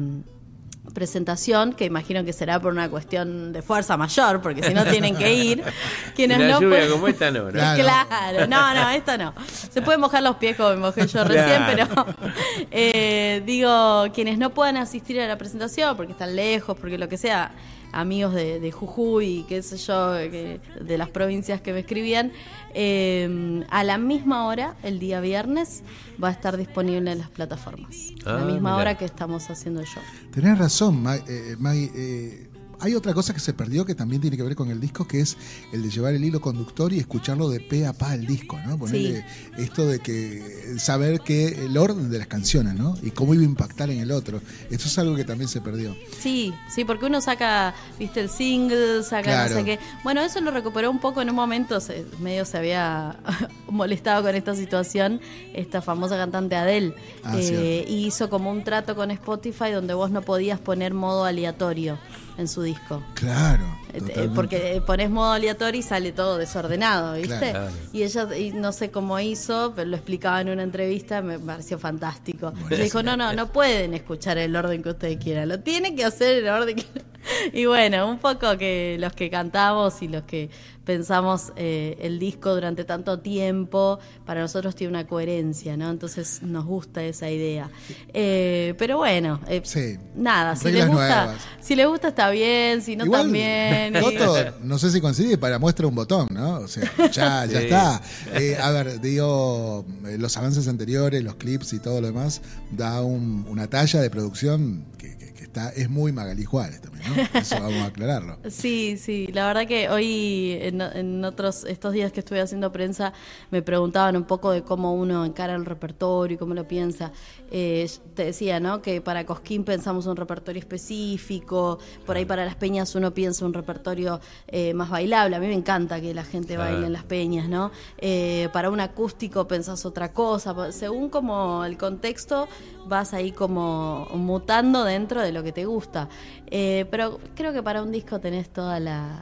presentación, 0.95 1.73
que 1.73 1.85
imagino 1.85 2.25
que 2.25 2.33
será 2.33 2.59
por 2.59 2.73
una 2.73 2.89
cuestión 2.89 3.53
de 3.53 3.61
fuerza 3.61 3.95
mayor, 3.97 4.41
porque 4.41 4.63
si 4.63 4.73
no 4.73 4.83
tienen 4.85 5.15
que 5.15 5.31
ir, 5.35 5.63
quienes 6.15 6.37
Una 6.39 6.47
no 6.47 6.59
lluvia 6.61 6.77
pueden- 6.79 6.91
como 6.91 7.07
esta 7.07 7.29
no, 7.29 7.43
¿no? 7.43 7.51
Claro. 7.51 7.83
Claro, 7.83 8.47
no, 8.47 8.73
no, 8.73 8.89
esto 8.89 9.15
no. 9.19 9.33
Se 9.69 9.83
puede 9.83 9.99
mojar 9.99 10.23
los 10.23 10.37
pies 10.37 10.57
como 10.57 10.69
me 10.69 10.77
mojé 10.77 11.05
yo 11.05 11.23
recién, 11.23 11.63
Claro. 11.63 11.87
pero 11.95 12.05
eh, 12.71 13.43
digo, 13.45 14.05
quienes 14.13 14.39
no 14.39 14.49
puedan 14.49 14.77
asistir 14.77 15.19
a 15.21 15.27
la 15.27 15.37
presentación 15.37 15.95
porque 15.95 16.13
están 16.13 16.35
lejos, 16.35 16.75
porque 16.79 16.97
lo 16.97 17.07
que 17.07 17.17
sea, 17.17 17.51
amigos 17.95 18.33
de, 18.33 18.59
de 18.59 18.71
Jujuy, 18.71 19.45
qué 19.47 19.61
sé 19.63 19.77
yo, 19.77 20.13
que- 20.29 20.59
de 20.81 20.97
las 20.97 21.09
provincias 21.09 21.61
que 21.61 21.73
me 21.73 21.79
escribían, 21.79 22.31
eh, 22.73 23.63
a 23.69 23.83
la 23.83 23.97
misma 23.97 24.45
hora, 24.47 24.75
el 24.83 24.99
día 24.99 25.21
viernes, 25.21 25.81
va 26.21 26.27
a 26.27 26.31
estar 26.31 26.57
disponible 26.57 27.11
en 27.11 27.19
las 27.19 27.29
plataformas. 27.29 28.11
a 28.25 28.33
la 28.33 28.41
Ah, 28.41 28.45
misma 28.45 28.59
mirá. 28.71 28.75
hora 28.77 28.97
que 28.97 29.05
estamos 29.05 29.49
haciendo 29.49 29.79
el 29.81 29.87
show. 29.87 30.01
Tenés 30.31 30.57
razón, 30.57 31.01
Ma- 31.01 31.15
eh, 31.15 31.55
Maggie. 31.59 31.91
eh, 31.95 32.44
hay 32.79 32.95
otra 32.95 33.13
cosa 33.13 33.33
que 33.33 33.39
se 33.39 33.53
perdió 33.53 33.85
que 33.85 33.95
también 33.95 34.21
tiene 34.21 34.37
que 34.37 34.43
ver 34.43 34.55
con 34.55 34.69
el 34.69 34.79
disco, 34.79 35.07
que 35.07 35.19
es 35.21 35.37
el 35.71 35.81
de 35.83 35.89
llevar 35.89 36.13
el 36.13 36.23
hilo 36.23 36.41
conductor 36.41 36.91
y 36.93 36.99
escucharlo 36.99 37.49
de 37.49 37.59
pe 37.59 37.85
a 37.85 37.93
pa 37.93 38.13
el 38.13 38.25
disco, 38.25 38.59
¿no? 38.65 38.77
Ponerle 38.77 39.25
esto 39.57 39.85
de 39.87 39.99
que 39.99 40.75
saber 40.77 41.21
que 41.21 41.65
el 41.65 41.77
orden 41.77 42.09
de 42.09 42.17
las 42.17 42.27
canciones, 42.27 42.75
¿no? 42.75 42.95
Y 43.01 43.11
cómo 43.11 43.33
iba 43.33 43.43
a 43.43 43.45
impactar 43.45 43.89
en 43.89 43.99
el 43.99 44.11
otro. 44.11 44.41
Esto 44.69 44.87
es 44.87 44.97
algo 44.97 45.15
que 45.15 45.23
también 45.23 45.47
se 45.47 45.61
perdió. 45.61 45.95
Sí, 46.19 46.53
sí, 46.73 46.85
porque 46.85 47.05
uno 47.05 47.21
saca, 47.21 47.73
viste, 47.99 48.19
el 48.21 48.29
single, 48.29 49.03
saca 49.03 49.23
Claro. 49.23 49.49
no 49.51 49.59
sé 49.59 49.65
qué. 49.65 49.79
Bueno, 50.03 50.21
eso 50.21 50.41
lo 50.41 50.51
recuperó 50.51 50.89
un 50.91 50.99
poco 50.99 51.21
en 51.21 51.29
un 51.29 51.35
momento, 51.35 51.79
se- 51.79 52.05
medio 52.19 52.45
se 52.45 52.57
había 52.57 53.17
molestado 53.69 54.23
con 54.23 54.35
esta 54.35 54.55
situación, 54.55 55.19
esta 55.53 55.81
famosa 55.81 56.17
cantante 56.17 56.55
Adele. 56.55 56.93
Ah, 57.23 57.35
eh, 57.37 57.85
hizo 57.87 58.29
como 58.29 58.51
un 58.51 58.63
trato 58.63 58.95
con 58.95 59.11
Spotify 59.11 59.71
donde 59.71 59.93
vos 59.93 60.11
no 60.11 60.21
podías 60.21 60.59
poner 60.59 60.93
modo 60.93 61.25
aleatorio 61.25 61.97
en 62.37 62.47
su 62.47 62.61
disco. 62.65 63.01
Claro. 63.13 63.63
Eh, 63.93 63.99
totalmente. 63.99 64.35
Porque 64.35 64.83
pones 64.85 65.09
modo 65.09 65.31
aleatorio 65.31 65.79
y 65.79 65.83
sale 65.83 66.11
todo 66.11 66.37
desordenado, 66.37 67.13
¿viste? 67.13 67.51
Claro. 67.51 67.69
Y 67.93 68.03
ella, 68.03 68.37
y 68.37 68.51
no 68.51 68.73
sé 68.73 68.91
cómo 68.91 69.17
hizo, 69.21 69.71
pero 69.73 69.89
lo 69.89 69.95
explicaba 69.95 70.41
en 70.41 70.49
una 70.49 70.63
entrevista, 70.63 71.21
me 71.21 71.39
pareció 71.39 71.79
fantástico. 71.79 72.51
Le 72.69 72.83
dijo, 72.83 73.01
no, 73.01 73.15
no, 73.15 73.31
no 73.31 73.47
pueden 73.47 73.93
escuchar 73.93 74.37
el 74.37 74.53
orden 74.53 74.83
que 74.83 74.89
ustedes 74.89 75.17
quieran, 75.23 75.47
lo 75.47 75.61
tienen 75.61 75.95
que 75.95 76.03
hacer 76.03 76.39
en 76.39 76.47
el 76.47 76.51
orden 76.51 76.75
que... 76.75 76.85
Y 77.53 77.65
bueno, 77.65 78.09
un 78.09 78.19
poco 78.19 78.57
que 78.57 78.97
los 78.99 79.13
que 79.13 79.29
cantamos 79.29 80.01
y 80.01 80.07
los 80.07 80.23
que 80.23 80.49
pensamos 80.83 81.51
eh, 81.55 81.97
el 82.01 82.19
disco 82.19 82.53
durante 82.53 82.83
tanto 82.85 83.19
tiempo, 83.19 83.97
para 84.23 84.41
nosotros 84.41 84.75
tiene 84.75 84.91
una 84.91 85.07
coherencia, 85.07 85.75
¿no? 85.75 85.89
Entonces 85.89 86.43
nos 86.43 86.63
gusta 86.65 87.03
esa 87.03 87.27
idea. 87.31 87.71
Eh, 88.13 88.75
pero 88.77 88.97
bueno, 88.97 89.39
eh, 89.47 89.61
Sí. 89.63 89.97
nada, 90.15 90.55
si 90.55 90.71
les 90.71 90.85
gusta, 90.87 91.25
nuevas. 91.25 91.41
si 91.59 91.75
les 91.75 91.87
gusta 91.87 92.09
está 92.09 92.29
bien, 92.29 92.83
si 92.83 92.95
no 92.95 93.05
Igual, 93.05 93.21
también. 93.23 93.95
y- 93.95 93.99
Toto, 94.17 94.57
no 94.61 94.77
sé 94.77 94.91
si 94.91 95.01
coincide, 95.01 95.39
para 95.39 95.57
muestra 95.57 95.87
un 95.87 95.95
botón, 95.95 96.27
¿no? 96.29 96.57
O 96.59 96.67
sea, 96.67 96.83
ya, 97.11 97.45
ya 97.45 97.47
Sí. 97.47 97.55
está. 97.65 98.01
Eh, 98.35 98.55
a 98.61 98.69
ver, 98.69 99.01
digo, 99.01 99.85
eh, 100.07 100.17
los 100.19 100.37
avances 100.37 100.67
anteriores, 100.67 101.23
los 101.23 101.35
clips 101.35 101.73
y 101.73 101.79
todo 101.79 101.99
lo 101.99 102.07
demás, 102.07 102.41
da 102.71 103.01
un- 103.01 103.45
una 103.49 103.67
talla 103.67 104.01
de 104.01 104.09
producción 104.11 104.85
que 104.99 105.14
está, 105.55 105.69
es 105.69 105.89
muy 105.89 106.11
Magali 106.11 106.43
Juárez 106.43 106.81
también, 106.81 107.03
¿no? 107.07 107.39
Eso 107.39 107.55
vamos 107.55 107.75
a 107.81 107.85
aclararlo. 107.85 108.37
Sí, 108.49 108.97
sí, 108.97 109.27
la 109.33 109.47
verdad 109.47 109.65
que 109.67 109.89
hoy 109.89 110.57
en, 110.61 110.81
en 110.81 111.23
otros 111.25 111.63
estos 111.65 111.93
días 111.93 112.11
que 112.11 112.19
estuve 112.19 112.41
haciendo 112.41 112.71
prensa 112.71 113.13
me 113.51 113.61
preguntaban 113.61 114.15
un 114.17 114.25
poco 114.25 114.51
de 114.51 114.63
cómo 114.63 114.93
uno 114.93 115.25
encara 115.25 115.55
el 115.55 115.65
repertorio 115.65 116.35
y 116.35 116.37
cómo 116.37 116.53
lo 116.53 116.67
piensa. 116.67 117.11
Eh, 117.51 117.89
te 118.15 118.25
decía, 118.25 118.59
¿no? 118.59 118.81
Que 118.81 119.01
para 119.01 119.25
Cosquín 119.25 119.63
pensamos 119.63 120.05
un 120.07 120.15
repertorio 120.15 120.59
específico, 120.59 121.79
por 122.05 122.17
ahí 122.17 122.25
para 122.25 122.43
las 122.45 122.55
peñas 122.55 122.93
uno 122.95 123.13
piensa 123.13 123.45
un 123.45 123.53
repertorio 123.53 124.19
eh, 124.47 124.73
más 124.73 124.89
bailable. 124.89 125.35
A 125.35 125.39
mí 125.39 125.47
me 125.47 125.53
encanta 125.53 126.01
que 126.01 126.13
la 126.13 126.23
gente 126.23 126.55
Claro. 126.55 126.71
baile 126.71 126.87
en 126.87 126.93
las 126.93 127.03
peñas, 127.03 127.49
¿no? 127.49 127.71
Eh, 127.97 128.49
para 128.53 128.69
un 128.69 128.79
acústico 128.79 129.47
pensás 129.47 129.85
otra 129.85 130.11
cosa. 130.13 130.71
Según 130.71 131.09
como 131.09 131.63
el 131.65 131.77
contexto 131.77 132.47
vas 132.87 133.13
ahí 133.13 133.31
como 133.31 134.07
mutando 134.13 134.83
dentro 134.83 135.21
de 135.21 135.31
lo 135.31 135.43
que 135.43 135.44
te 135.51 135.65
gusta. 135.65 136.09
Eh, 136.47 136.85
pero 136.91 137.19
creo 137.35 137.53
que 137.53 137.61
para 137.63 137.81
un 137.83 137.91
disco 137.91 138.19
tenés 138.19 138.49
toda 138.49 138.79
la 138.79 139.21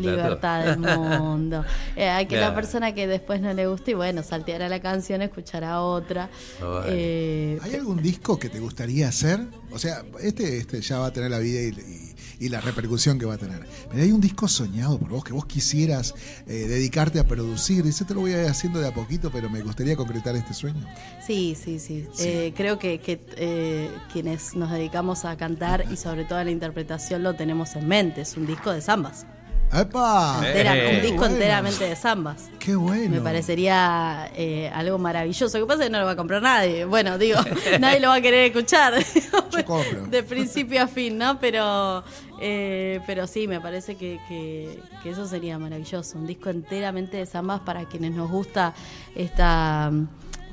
que 0.00 0.10
libertad 0.10 0.62
todo. 0.62 0.70
del 0.70 0.78
mundo. 1.20 1.64
Eh, 1.96 2.08
hay 2.08 2.26
que 2.26 2.36
la 2.36 2.54
persona 2.54 2.94
que 2.94 3.06
después 3.06 3.40
no 3.40 3.52
le 3.52 3.66
guste 3.66 3.92
y 3.92 3.94
bueno, 3.94 4.22
salteará 4.22 4.68
la 4.68 4.80
canción, 4.80 5.22
escuchará 5.22 5.80
otra. 5.82 6.28
Bueno. 6.60 6.82
Eh, 6.88 7.58
¿Hay 7.62 7.74
algún 7.74 8.02
disco 8.02 8.38
que 8.38 8.48
te 8.48 8.60
gustaría 8.60 9.08
hacer? 9.08 9.40
O 9.72 9.78
sea, 9.78 10.02
este, 10.20 10.58
este 10.58 10.80
ya 10.80 10.98
va 10.98 11.06
a 11.06 11.12
tener 11.12 11.30
la 11.30 11.38
vida 11.38 11.60
y, 11.60 11.68
y- 11.68 12.09
y 12.40 12.48
la 12.48 12.60
repercusión 12.60 13.18
que 13.18 13.26
va 13.26 13.34
a 13.34 13.38
tener. 13.38 13.60
Pero 13.90 14.02
hay 14.02 14.10
un 14.10 14.20
disco 14.20 14.48
soñado 14.48 14.98
por 14.98 15.10
vos 15.10 15.22
que 15.22 15.32
vos 15.32 15.44
quisieras 15.44 16.14
eh, 16.46 16.66
dedicarte 16.66 17.20
a 17.20 17.24
producir. 17.24 17.84
Dice, 17.84 18.04
te 18.04 18.14
lo 18.14 18.20
voy 18.20 18.32
a 18.32 18.42
ir 18.42 18.48
haciendo 18.48 18.80
de 18.80 18.88
a 18.88 18.94
poquito, 18.94 19.30
pero 19.30 19.48
me 19.48 19.60
gustaría 19.60 19.94
concretar 19.94 20.34
este 20.34 20.54
sueño. 20.54 20.84
Sí, 21.24 21.56
sí, 21.62 21.78
sí. 21.78 22.06
Eh, 22.18 22.52
creo 22.56 22.78
que, 22.78 22.98
que, 22.98 23.20
eh, 23.36 23.90
quienes 24.12 24.56
nos 24.56 24.70
dedicamos 24.70 25.24
a 25.24 25.36
cantar 25.36 25.84
y 25.92 25.96
sobre 25.96 26.24
todo 26.24 26.38
a 26.38 26.44
la 26.44 26.50
interpretación 26.50 27.22
lo 27.22 27.34
tenemos 27.34 27.76
en 27.76 27.86
mente. 27.86 28.22
Es 28.22 28.36
un 28.36 28.46
disco 28.46 28.72
de 28.72 28.80
zambas. 28.80 29.26
¡Epa! 29.72 30.40
Entera- 30.44 30.76
Eh, 30.76 30.96
un 30.96 31.02
disco 31.02 31.18
bueno. 31.18 31.34
enteramente 31.34 31.84
de 31.88 31.94
zambas. 31.96 32.50
¡Qué 32.58 32.74
bueno! 32.74 33.08
Me 33.10 33.20
parecería 33.20 34.28
eh, 34.34 34.68
algo 34.74 34.98
maravilloso. 34.98 35.58
Lo 35.58 35.64
que 35.66 35.68
pasa 35.68 35.82
es 35.84 35.88
que 35.88 35.92
no 35.92 36.00
lo 36.00 36.06
va 36.06 36.12
a 36.12 36.16
comprar 36.16 36.42
nadie. 36.42 36.84
Bueno, 36.84 37.18
digo, 37.18 37.38
nadie 37.80 38.00
lo 38.00 38.08
va 38.08 38.16
a 38.16 38.20
querer 38.20 38.46
escuchar. 38.46 38.94
Yo 39.52 39.64
compro. 39.64 40.06
de 40.06 40.22
principio 40.24 40.82
a 40.82 40.88
fin, 40.88 41.16
¿no? 41.18 41.38
Pero, 41.38 42.02
eh, 42.40 43.00
pero 43.06 43.26
sí, 43.28 43.46
me 43.46 43.60
parece 43.60 43.94
que, 43.96 44.18
que- 44.28 44.80
que 45.02 45.10
eso 45.10 45.26
sería 45.28 45.58
maravilloso. 45.58 46.18
Un 46.18 46.26
disco 46.26 46.50
enteramente 46.50 47.16
de 47.18 47.26
zambas 47.26 47.60
para 47.60 47.84
quienes 47.84 48.10
nos 48.12 48.28
gusta 48.30 48.74
esta 49.14 49.92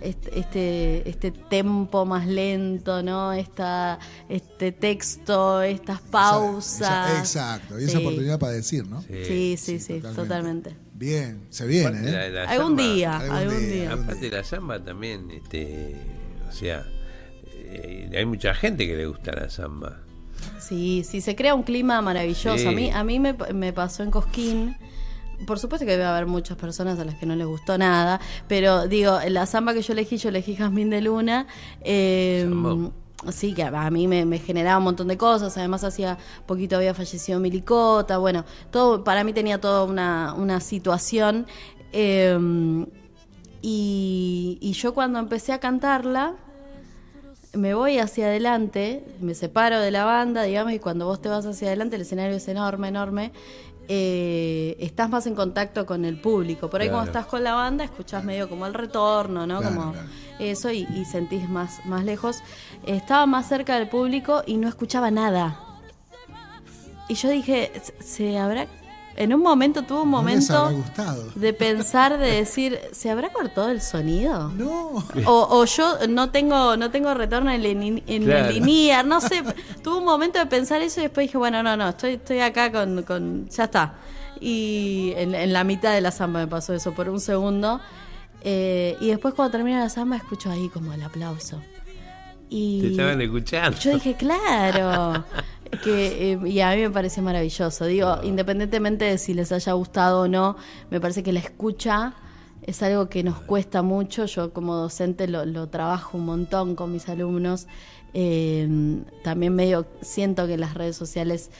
este, 0.02 0.40
este, 0.40 1.10
este 1.10 1.32
tempo 1.32 2.06
más 2.06 2.28
lento, 2.28 3.02
¿no? 3.04 3.34
Esta, 3.34 4.00
este 4.30 4.72
texto, 4.72 5.62
estas 5.62 6.02
pausas. 6.02 7.10
Esa- 7.12 7.20
exacto, 7.20 7.80
y 7.80 7.84
esa 7.84 7.94
Sí. 7.94 7.98
oportunidad 7.98 8.40
para 8.40 8.54
decir, 8.54 8.88
¿no? 8.88 9.02
Sí, 9.02 9.56
sí, 9.58 9.80
sí, 9.80 10.00
totalmente. 10.02 10.76
Bien, 10.94 11.42
se 11.50 11.66
viene, 11.68 12.10
¿eh? 12.10 12.12
la- 12.12 12.30
la 12.30 12.44
Algún 12.50 12.78
samba- 12.78 12.84
día, 12.94 13.18
Algún 13.18 13.36
algún 13.36 13.60
día, 13.72 13.94
Aparte 13.94 14.30
la 14.32 14.44
samba 14.44 14.84
también, 14.84 15.30
este, 15.32 15.96
o 16.48 16.52
sea, 16.52 16.86
eh, 17.56 18.10
hay 18.16 18.26
mucha 18.26 18.54
gente 18.54 18.88
que 18.88 18.96
le 18.96 19.06
gusta 19.06 19.32
la 19.34 19.50
samba. 19.50 20.00
Sí, 20.60 21.04
sí, 21.08 21.22
se 21.22 21.36
crea 21.36 21.54
un 21.56 21.64
clima 21.64 22.02
maravilloso. 22.02 22.58
Sí. 22.58 22.68
A 22.68 22.72
mí, 22.72 22.90
a 22.92 23.04
mí 23.04 23.20
me, 23.20 23.34
me 23.54 23.74
pasó 23.74 24.04
en 24.04 24.12
Cosquín. 24.12 24.76
Por 25.46 25.60
supuesto 25.60 25.86
que 25.86 25.92
debe 25.92 26.06
haber 26.06 26.26
muchas 26.26 26.58
personas 26.58 26.98
a 27.00 27.06
las 27.06 27.16
que 27.16 27.26
no 27.26 27.36
les 27.36 27.46
gustó 27.46 27.78
nada, 27.78 28.20
pero 28.48 28.88
digo, 28.88 29.20
la 29.30 29.46
samba 29.46 29.74
que 29.74 29.82
yo 29.82 29.94
elegí, 29.94 30.18
yo 30.18 30.30
elegí 30.30 30.56
Jazmín 30.56 30.90
de 30.90 31.02
Luna. 31.02 31.46
eh, 31.82 32.50
sí, 33.32 33.54
que 33.54 33.64
a 33.64 33.90
mí 33.92 34.08
me, 34.08 34.26
me 34.26 34.40
generaba 34.40 34.78
un 34.80 34.86
montón 34.86 35.08
de 35.08 35.18
cosas. 35.18 35.58
Además, 35.58 35.84
hacía 35.84 36.18
poquito 36.46 36.76
había 36.76 36.94
fallecido 36.94 37.40
Milicota. 37.40 38.18
Bueno, 38.18 38.46
todo 38.72 39.04
para 39.04 39.24
mí 39.24 39.34
tenía 39.34 39.60
toda 39.62 39.84
una, 39.84 40.34
una 40.34 40.60
situación. 40.60 41.46
eh, 41.94 42.38
y, 43.62 44.58
y 44.62 44.74
yo 44.74 44.94
cuando 44.94 45.20
empecé 45.20 45.52
a 45.52 45.60
cantarla, 45.60 46.36
me 47.54 47.74
voy 47.74 47.98
hacia 47.98 48.28
adelante, 48.28 49.04
me 49.20 49.34
separo 49.34 49.80
de 49.80 49.90
la 49.90 50.06
banda, 50.06 50.44
digamos, 50.44 50.74
y 50.74 50.80
cuando 50.80 51.06
vos 51.06 51.22
te 51.22 51.30
vas 51.30 51.46
hacia 51.46 51.68
adelante, 51.70 51.96
el 51.96 52.04
escenario 52.04 52.36
es 52.36 52.48
enorme, 52.48 52.90
enorme. 52.90 53.32
Eh, 53.88 54.76
estás 54.80 55.10
más 55.10 55.26
en 55.28 55.36
contacto 55.36 55.86
con 55.86 56.06
el 56.06 56.20
público. 56.20 56.70
Por 56.70 56.82
ahí, 56.82 56.88
Claro. 56.88 56.98
cuando 57.04 57.12
estás 57.20 57.26
con 57.30 57.44
la 57.44 57.54
banda, 57.54 57.84
escuchás 57.84 58.24
medio 58.24 58.50
como 58.50 58.66
el 58.66 58.74
retorno, 58.74 59.48
¿no? 59.48 59.60
Claro, 59.60 59.76
como 59.76 59.92
claro. 59.94 60.08
eso 60.40 60.72
y, 60.72 60.88
y 60.94 61.06
sentís 61.06 61.48
más, 61.50 61.86
más 61.86 62.04
lejos. 62.04 62.38
Estaba 62.86 63.26
más 63.26 63.48
cerca 63.48 63.76
del 63.78 63.88
público 63.90 64.44
y 64.46 64.58
no 64.58 64.68
escuchaba 64.68 65.10
nada. 65.12 65.60
Y 67.10 67.16
yo 67.16 67.30
dije, 67.30 67.72
"¿Se- 67.82 68.04
¿se 68.04 68.38
habrá.? 68.38 68.68
En 69.18 69.34
un 69.34 69.42
momento 69.42 69.82
tuve 69.82 70.02
un 70.04 70.10
momento 70.10 70.72
gustado. 70.72 71.26
de 71.36 71.52
pensar, 71.52 72.18
de 72.20 72.28
decir, 72.34 72.80
¿se 72.92 73.10
habrá 73.10 73.30
cortado 73.34 73.70
el 73.70 73.82
sonido? 73.82 74.50
No. 74.50 75.04
O, 75.26 75.48
o 75.50 75.66
yo 75.66 76.08
no 76.08 76.30
tengo 76.30 76.78
no 76.78 76.92
tengo 76.92 77.14
retorno 77.16 77.52
en, 77.52 77.66
el- 77.66 78.04
en 78.06 78.24
Claro. 78.24 78.48
el 78.50 78.54
linear, 78.54 79.06
no 79.06 79.20
sé. 79.20 79.44
Tuve 79.84 79.98
un 79.98 80.06
momento 80.06 80.38
de 80.38 80.46
pensar 80.46 80.82
eso 80.82 81.00
y 81.00 81.04
después 81.04 81.26
dije, 81.28 81.38
bueno, 81.40 81.64
no, 81.64 81.76
no, 81.76 81.90
estoy, 81.90 82.14
estoy 82.14 82.40
acá 82.42 82.72
con, 82.72 83.02
con- 83.04 83.50
Ya 83.50 83.64
está. 83.66 83.96
Y 84.40 85.14
en, 85.18 85.34
en 85.34 85.52
la 85.52 85.64
mitad 85.64 85.94
de 85.94 86.02
la 86.02 86.12
samba 86.12 86.42
me 86.42 86.48
pasó 86.48 86.76
eso 86.76 86.94
por 86.94 87.10
un 87.10 87.20
segundo. 87.20 87.82
Eh, 88.42 88.96
y 89.02 89.08
después 89.08 89.34
cuando 89.34 89.52
termina 89.52 89.80
la 89.80 89.90
samba 89.90 90.16
escucho 90.18 90.52
ahí 90.52 90.70
como 90.70 90.94
el 90.94 91.02
aplauso. 91.02 91.60
Y 92.50 92.82
Te 92.82 92.88
estaban 92.92 93.20
escuchando. 93.20 93.78
yo 93.80 93.94
dije, 93.96 94.14
claro. 94.16 95.26
que 95.84 96.34
eh, 96.34 96.40
Y 96.46 96.60
a 96.62 96.72
mí 96.76 96.82
me 96.82 96.90
parece 96.90 97.22
maravilloso. 97.22 97.86
Digo, 97.86 98.20
independientemente 98.24 99.06
de 99.06 99.18
si 99.18 99.34
les 99.34 99.52
haya 99.52 99.74
gustado 99.74 100.22
o 100.22 100.28
no, 100.28 100.58
me 100.90 101.00
parece 101.00 101.24
que 101.24 101.32
la 101.32 101.40
escucha 101.40 102.14
es 102.68 102.84
algo 102.84 103.10
que 103.10 103.24
nos 103.24 103.40
cuesta 103.40 103.82
mucho. 103.82 104.26
Yo 104.26 104.54
como 104.54 104.76
docente 104.76 105.28
lo, 105.28 105.46
lo 105.46 105.68
trabajo 105.68 106.18
un 106.18 106.26
montón 106.26 106.76
con 106.76 106.92
mis 106.92 107.10
alumnos. 107.10 107.66
Eh, 108.14 108.68
también 109.24 109.54
medio 109.54 109.86
siento 110.02 110.48
que 110.48 110.58
las 110.58 110.74
redes 110.74 110.96
sociales 110.96 111.52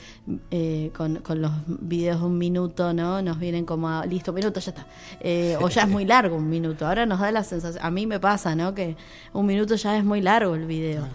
eh, 0.50 0.90
con, 0.96 1.16
con 1.16 1.40
los 1.40 1.52
videos 1.66 2.20
de 2.20 2.26
un 2.26 2.38
minuto, 2.38 2.92
¿no? 2.92 3.22
Nos 3.22 3.38
vienen 3.38 3.64
como 3.64 3.88
a, 3.88 4.04
listo, 4.06 4.32
minuto, 4.32 4.60
ya 4.60 4.70
está. 4.70 4.86
Eh, 5.20 5.56
o 5.60 5.68
ya 5.68 5.82
es 5.82 5.88
muy 5.88 6.04
largo 6.04 6.36
un 6.36 6.48
minuto. 6.48 6.86
Ahora 6.86 7.06
nos 7.06 7.20
da 7.20 7.32
la 7.32 7.44
sensación, 7.44 7.84
a 7.84 7.90
mí 7.90 8.06
me 8.06 8.20
pasa, 8.20 8.54
¿no? 8.54 8.74
Que 8.74 8.96
un 9.32 9.46
minuto 9.46 9.76
ya 9.76 9.96
es 9.96 10.04
muy 10.04 10.20
largo 10.20 10.54
el 10.54 10.66
video. 10.66 11.06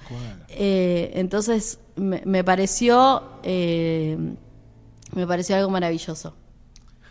Eh, 0.49 1.11
entonces 1.15 1.79
me, 1.95 2.21
me 2.25 2.43
pareció 2.43 3.23
eh, 3.43 4.17
me 5.13 5.27
pareció 5.27 5.55
algo 5.55 5.69
maravilloso. 5.69 6.35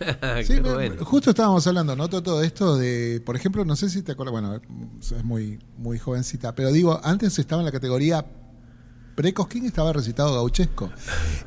Sí, 0.47 0.55
Qué 0.55 0.61
me- 0.63 0.73
bueno. 0.75 1.05
justo 1.05 1.31
estábamos 1.31 1.67
hablando, 1.67 1.95
¿no? 1.97 2.09
Todo, 2.09 2.23
todo 2.23 2.43
esto 2.43 2.77
de, 2.77 3.23
por 3.25 3.37
ejemplo, 3.37 3.65
no 3.65 3.77
sé 3.77 3.89
si 3.91 4.03
te 4.03 4.13
acuerdas, 4.13 4.33
bueno, 4.33 4.61
es 5.01 5.25
muy, 5.25 5.59
muy 5.79 5.99
jovencita, 5.99 6.55
pero 6.55 6.73
digo, 6.73 7.01
antes 7.05 7.39
estaba 7.39 7.63
en 7.63 7.67
la 7.67 7.73
categoría 7.73 8.25
pre-Cosquín, 9.15 9.67
estaba 9.67 9.93
recitado 9.93 10.33
gauchesco. 10.35 10.91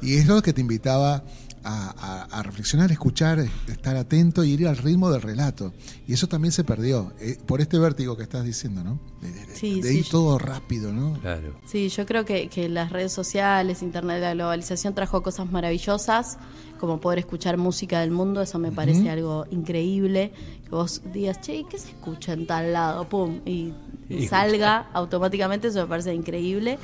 Y 0.02 0.16
es 0.16 0.28
lo 0.28 0.42
que 0.42 0.54
te 0.54 0.62
invitaba 0.62 1.24
a, 1.64 1.90
a- 1.98 2.40
a 2.40 2.44
reflexionar, 2.44 2.92
escuchar, 2.92 3.40
estar 3.68 3.96
atento 3.96 4.44
y 4.44 4.52
ir 4.52 4.68
al 4.68 4.78
ritmo 4.78 5.10
del 5.10 5.24
relato. 5.24 5.74
Y 6.08 6.14
eso 6.14 6.28
también 6.28 6.52
se 6.52 6.64
perdió, 6.64 7.14
eh, 7.20 7.40
por 7.44 7.62
este 7.62 7.80
vértigo 7.80 8.16
que 8.16 8.22
estás 8.22 8.44
diciendo, 8.46 8.84
¿no? 8.84 9.00
De, 9.20 9.32
de- 9.32 9.46
de- 9.48 9.56
Sí, 9.56 9.82
de 9.82 9.90
sí, 9.90 9.98
ir 9.98 10.04
yo- 10.04 10.12
todo 10.12 10.38
rápido, 10.38 10.94
¿no? 10.94 11.14
Claro. 11.22 11.60
Sí, 11.66 11.90
yo 11.90 12.06
creo 12.06 12.24
que, 12.24 12.50
que 12.50 12.70
las 12.70 12.92
redes 12.92 13.12
sociales, 13.14 13.82
internet, 13.82 14.22
la 14.22 14.36
globalización 14.36 14.94
trajo 14.94 15.24
cosas 15.24 15.52
maravillosas, 15.52 16.38
como 16.86 17.00
poder 17.00 17.20
escuchar 17.20 17.58
música 17.58 18.00
del 18.00 18.12
mundo, 18.12 18.42
eso 18.42 18.60
me 18.60 18.72
parece 18.72 19.10
algo 19.10 19.46
increíble. 19.52 20.32
Que 20.64 20.70
vos 20.70 21.02
digas, 21.12 21.42
che, 21.42 21.56
¿y 21.58 21.64
¿qué 21.64 21.78
se 21.78 21.90
escucha 21.90 22.34
en 22.34 22.46
tal 22.48 22.74
lado? 22.74 23.08
Pum, 23.10 23.42
y, 23.46 23.74
y 24.10 24.16
Y 24.16 24.28
salga 24.28 24.88
automáticamente, 24.94 25.70
eso 25.70 25.82
me 25.82 25.88
parece 25.88 26.14
increíble. 26.14 26.78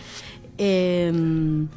Eh, 0.58 1.68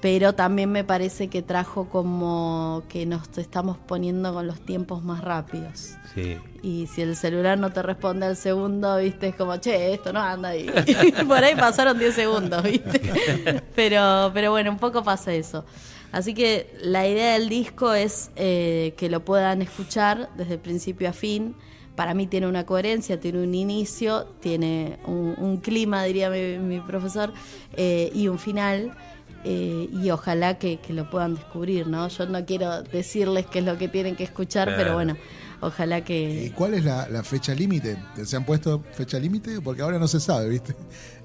pero 0.00 0.34
también 0.34 0.72
me 0.72 0.82
parece 0.82 1.28
que 1.28 1.42
trajo 1.42 1.88
como 1.88 2.82
que 2.88 3.04
nos 3.04 3.36
estamos 3.36 3.76
poniendo 3.76 4.32
con 4.32 4.46
los 4.46 4.60
tiempos 4.60 5.04
más 5.04 5.22
rápidos. 5.22 5.94
Sí. 6.14 6.38
Y 6.62 6.86
si 6.86 7.02
el 7.02 7.16
celular 7.16 7.58
no 7.58 7.70
te 7.70 7.82
responde 7.82 8.26
al 8.26 8.36
segundo, 8.36 8.96
viste, 8.96 9.28
es 9.28 9.34
como, 9.34 9.56
che, 9.58 9.92
esto 9.92 10.12
no 10.12 10.20
anda. 10.20 10.56
Y 10.56 10.66
por 11.28 11.44
ahí 11.44 11.54
pasaron 11.54 11.98
10 11.98 12.14
segundos, 12.14 12.62
viste. 12.62 13.00
Pero, 13.74 14.30
pero 14.34 14.50
bueno, 14.50 14.70
un 14.70 14.78
poco 14.78 15.02
pasa 15.02 15.32
eso. 15.32 15.64
Así 16.12 16.34
que 16.34 16.72
la 16.82 17.06
idea 17.06 17.34
del 17.34 17.48
disco 17.48 17.94
es 17.94 18.30
eh, 18.36 18.94
que 18.96 19.08
lo 19.08 19.24
puedan 19.24 19.62
escuchar 19.62 20.30
desde 20.36 20.58
principio 20.58 21.08
a 21.08 21.12
fin. 21.12 21.54
Para 21.96 22.14
mí 22.14 22.26
tiene 22.26 22.46
una 22.46 22.64
coherencia, 22.66 23.20
tiene 23.20 23.42
un 23.42 23.54
inicio, 23.54 24.24
tiene 24.40 24.98
un, 25.06 25.34
un 25.38 25.58
clima, 25.58 26.02
diría 26.04 26.30
mi, 26.30 26.58
mi 26.58 26.80
profesor, 26.80 27.32
eh, 27.76 28.10
y 28.14 28.28
un 28.28 28.38
final. 28.38 28.96
eh, 29.44 29.88
y 29.90 30.10
ojalá 30.10 30.58
que, 30.58 30.78
que 30.80 30.92
lo 30.92 31.08
puedan 31.08 31.34
descubrir, 31.34 31.86
¿no? 31.86 32.08
Yo 32.08 32.26
no 32.26 32.44
quiero 32.44 32.82
decirles 32.82 33.46
qué 33.46 33.60
es 33.60 33.64
lo 33.64 33.78
que 33.78 33.88
tienen 33.88 34.14
que 34.16 34.24
escuchar, 34.24 34.74
pero 34.76 34.92
bueno, 34.94 35.16
ojalá 35.60 36.04
que... 36.04 36.44
¿Y 36.46 36.50
cuál 36.50 36.74
es 36.74 36.84
la, 36.84 37.08
la 37.08 37.22
fecha 37.22 37.54
límite? 37.54 37.96
¿Se 38.24 38.36
han 38.36 38.44
puesto 38.44 38.82
fecha 38.92 39.18
límite? 39.18 39.60
Porque 39.62 39.80
ahora 39.82 39.98
no 39.98 40.08
se 40.08 40.20
sabe, 40.20 40.48
¿viste? 40.50 40.74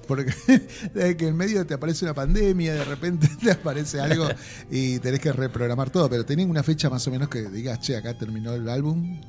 Porque 0.06 0.32
de 0.94 1.16
que 1.16 1.28
en 1.28 1.36
medio 1.36 1.66
te 1.66 1.74
aparece 1.74 2.04
una 2.04 2.14
pandemia, 2.14 2.74
de 2.74 2.84
repente 2.84 3.28
te 3.42 3.52
aparece 3.52 4.00
algo 4.00 4.28
y 4.70 4.98
tenés 4.98 5.20
que 5.20 5.32
reprogramar 5.32 5.90
todo, 5.90 6.08
pero 6.08 6.24
¿tenés 6.24 6.46
una 6.46 6.62
fecha 6.62 6.88
más 6.90 7.06
o 7.06 7.10
menos 7.10 7.28
que 7.28 7.42
digas, 7.42 7.80
che, 7.80 7.96
acá 7.96 8.14
terminó 8.14 8.52
el 8.54 8.68
álbum? 8.68 9.20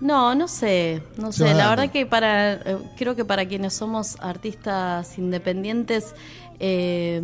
No, 0.00 0.34
no 0.34 0.48
sé, 0.48 1.02
no 1.18 1.30
sé. 1.30 1.52
La 1.52 1.68
verdad 1.68 1.90
que 1.90 2.06
para, 2.06 2.54
eh, 2.54 2.78
creo 2.96 3.14
que 3.14 3.26
para 3.26 3.46
quienes 3.46 3.74
somos 3.74 4.16
artistas 4.20 5.18
independientes 5.18 6.14
eh, 6.62 7.20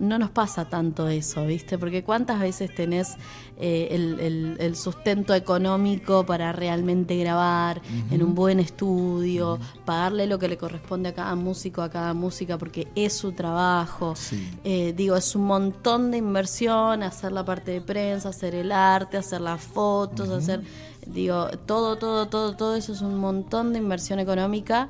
no 0.00 0.18
nos 0.18 0.30
pasa 0.30 0.64
tanto 0.68 1.08
eso, 1.08 1.44
¿viste? 1.46 1.76
Porque 1.78 2.02
cuántas 2.02 2.40
veces 2.40 2.74
tenés 2.74 3.16
eh, 3.60 3.88
el, 3.90 4.18
el- 4.20 4.56
el 4.60 4.76
sustento 4.76 5.34
económico 5.34 6.24
para 6.24 6.52
realmente 6.52 7.16
grabar 7.16 7.82
en 8.10 8.22
un 8.22 8.34
buen 8.34 8.60
estudio, 8.60 9.58
pagarle 9.84 10.26
lo 10.26 10.38
que 10.38 10.48
le 10.48 10.56
corresponde 10.56 11.10
a 11.10 11.14
cada 11.14 11.34
músico, 11.34 11.82
a 11.82 11.90
cada 11.90 12.14
música, 12.14 12.56
porque 12.56 12.88
es 12.94 13.12
su 13.12 13.32
trabajo. 13.32 14.14
Eh, 14.64 14.94
digo, 14.96 15.16
es 15.16 15.34
un 15.36 15.44
montón 15.44 16.10
de 16.10 16.18
inversión, 16.18 17.02
hacer 17.02 17.32
la 17.32 17.44
parte 17.44 17.72
de 17.72 17.80
prensa, 17.80 18.30
hacer 18.30 18.54
el 18.54 18.72
arte, 18.72 19.16
hacer 19.18 19.40
las 19.42 19.60
fotos, 19.60 20.28
hacer, 20.30 20.62
digo, 21.06 21.48
todo, 21.66 21.96
todo, 21.96 22.26
todo, 22.28 22.54
todo 22.56 22.74
eso 22.74 22.92
es 22.92 23.00
un 23.02 23.16
montón 23.16 23.72
de 23.72 23.80
inversión 23.80 24.18
económica 24.18 24.88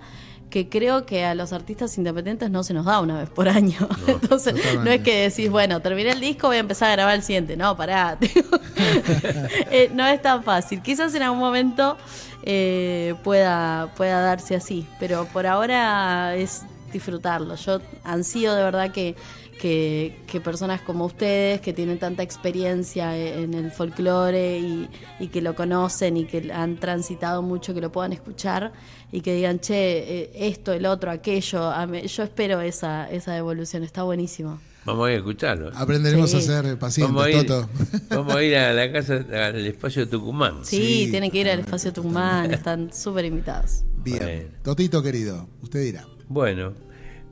que 0.50 0.68
creo 0.68 1.04
que 1.04 1.24
a 1.24 1.34
los 1.34 1.52
artistas 1.52 1.96
independientes 1.98 2.50
no 2.50 2.62
se 2.62 2.72
nos 2.74 2.86
da 2.86 3.00
una 3.00 3.18
vez 3.18 3.28
por 3.28 3.48
año. 3.48 3.88
Entonces, 4.06 4.54
no 4.76 4.90
es 4.90 5.02
que 5.02 5.28
decís, 5.28 5.50
bueno, 5.50 5.80
terminé 5.80 6.12
el 6.12 6.20
disco, 6.20 6.48
voy 6.48 6.56
a 6.56 6.60
empezar 6.60 6.90
a 6.90 6.92
grabar 6.92 7.14
el 7.14 7.22
siguiente. 7.22 7.56
No, 7.56 7.76
pará. 7.76 8.18
eh, 9.70 9.90
no 9.94 10.06
es 10.06 10.22
tan 10.22 10.42
fácil. 10.42 10.80
Quizás 10.82 11.14
en 11.14 11.22
algún 11.22 11.40
momento 11.40 11.96
eh, 12.42 13.14
pueda, 13.24 13.92
pueda 13.96 14.20
darse 14.20 14.56
así, 14.56 14.86
pero 14.98 15.26
por 15.26 15.46
ahora 15.46 16.34
es 16.34 16.62
disfrutarlo. 16.92 17.54
Yo 17.56 17.80
ansío 18.04 18.54
de 18.54 18.62
verdad 18.62 18.90
que, 18.90 19.16
que, 19.59 20.16
que 20.26 20.40
personas 20.40 20.80
como 20.80 21.05
ustedes, 21.05 21.60
que 21.60 21.72
tienen 21.72 21.98
tanta 21.98 22.22
experiencia 22.22 23.16
e, 23.16 23.43
en 23.43 23.55
el 23.55 23.70
folclore 23.70 24.59
y, 24.59 24.89
y 25.20 25.28
que 25.28 25.43
lo 25.43 25.55
conocen 25.55 26.16
y 26.16 26.24
que 26.24 26.51
han 26.52 26.76
transitado 26.78 27.43
mucho, 27.43 27.74
que 27.74 27.80
lo 27.80 27.93
puedan 27.93 28.12
escuchar 28.12 28.72
y 29.12 29.20
que 29.20 29.35
digan, 29.35 29.59
che, 29.60 29.74
eh, 30.22 30.30
esto, 30.35 30.72
el 30.72 30.86
otro, 30.86 31.10
aquello. 31.10 31.72
Yo 32.06 32.22
espero 32.22 32.60
esa, 32.60 33.10
esa 33.10 33.36
evolución, 33.36 33.82
está 33.85 34.02
buenísimo. 34.05 34.60
Vamos 34.85 35.06
a 35.06 35.10
ir 35.10 35.16
a 35.16 35.18
escucharlo. 35.18 35.70
Aprenderemos 35.74 36.30
Sí. 36.30 36.39
a 36.39 36.40
ser 36.40 36.78
pacientes, 36.78 37.14
Vamos 37.14 37.26
a 37.26 37.30
ir, 37.30 37.47
Toto. 37.47 37.68
vamos 38.09 38.35
a 38.35 38.43
ir 38.43 38.56
a 38.56 38.72
la 38.72 38.90
casa, 38.90 39.16
al 39.32 39.66
espacio 39.66 40.09
Tucumán. 40.09 40.64
Sí, 40.64 41.09
tienen 41.10 41.30
que 41.30 41.40
ir 41.40 41.51
al 41.51 41.60
espacio 41.60 41.93
Tucumán, 41.93 42.52
están 42.55 42.90
súper 42.93 43.26
invitados. 43.26 43.85
Bien. 44.02 44.51
Totito 44.62 45.02
querido, 45.02 45.47
usted 45.62 45.82
dirá. 45.82 46.06
Bueno, 46.28 46.72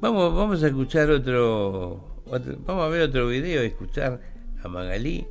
vamos, 0.02 0.34
vamos 0.34 0.62
a 0.62 0.66
escuchar 0.66 1.08
otro, 1.10 2.15
otro- 2.30 2.56
vamos 2.66 2.84
a 2.84 2.88
ver 2.88 3.02
otro 3.02 3.28
video 3.28 3.62
y 3.62 3.66
escuchar 3.66 4.20
a 4.62 4.68
Magalí 4.68 5.26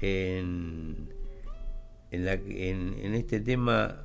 en, 0.00 1.08
en, 2.10 2.24
la, 2.24 2.32
en, 2.34 2.96
en 3.02 3.14
este 3.14 3.40
tema 3.40 4.02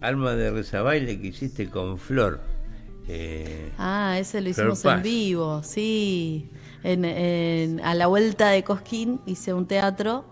Alma 0.00 0.34
de 0.34 0.50
Rezabaile 0.50 1.20
que 1.20 1.28
hiciste 1.28 1.68
con 1.70 1.98
Flor. 1.98 2.40
Eh, 3.08 3.70
Ah, 3.78 4.16
ese 4.18 4.40
lo 4.40 4.52
Flor 4.54 4.72
hicimos 4.72 4.84
en 4.96 5.02
vivo, 5.02 5.62
sí. 5.62 6.48
En, 6.82 7.04
en- 7.04 7.80
a 7.80 7.94
la 7.94 8.06
vuelta 8.06 8.50
de 8.50 8.62
Cosquín 8.64 9.20
hice 9.26 9.52
un 9.54 9.66
teatro 9.66 10.24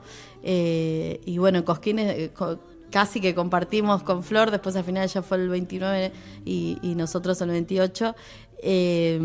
eh, 0.42 1.20
y 1.24 1.38
bueno, 1.38 1.58
en 1.58 1.64
Cosquín 1.64 1.98
eh, 1.98 2.30
co- 2.34 2.58
casi 2.90 3.20
que 3.20 3.34
compartimos 3.34 4.02
con 4.02 4.22
Flor, 4.22 4.50
después 4.50 4.74
al 4.76 4.84
final 4.84 5.08
ya 5.08 5.22
fue 5.22 5.38
el 5.38 5.48
29 5.48 6.12
y, 6.44 6.78
y 6.82 6.94
nosotros 6.94 7.40
el 7.42 7.50
28. 7.50 8.14
eh, 8.62 9.20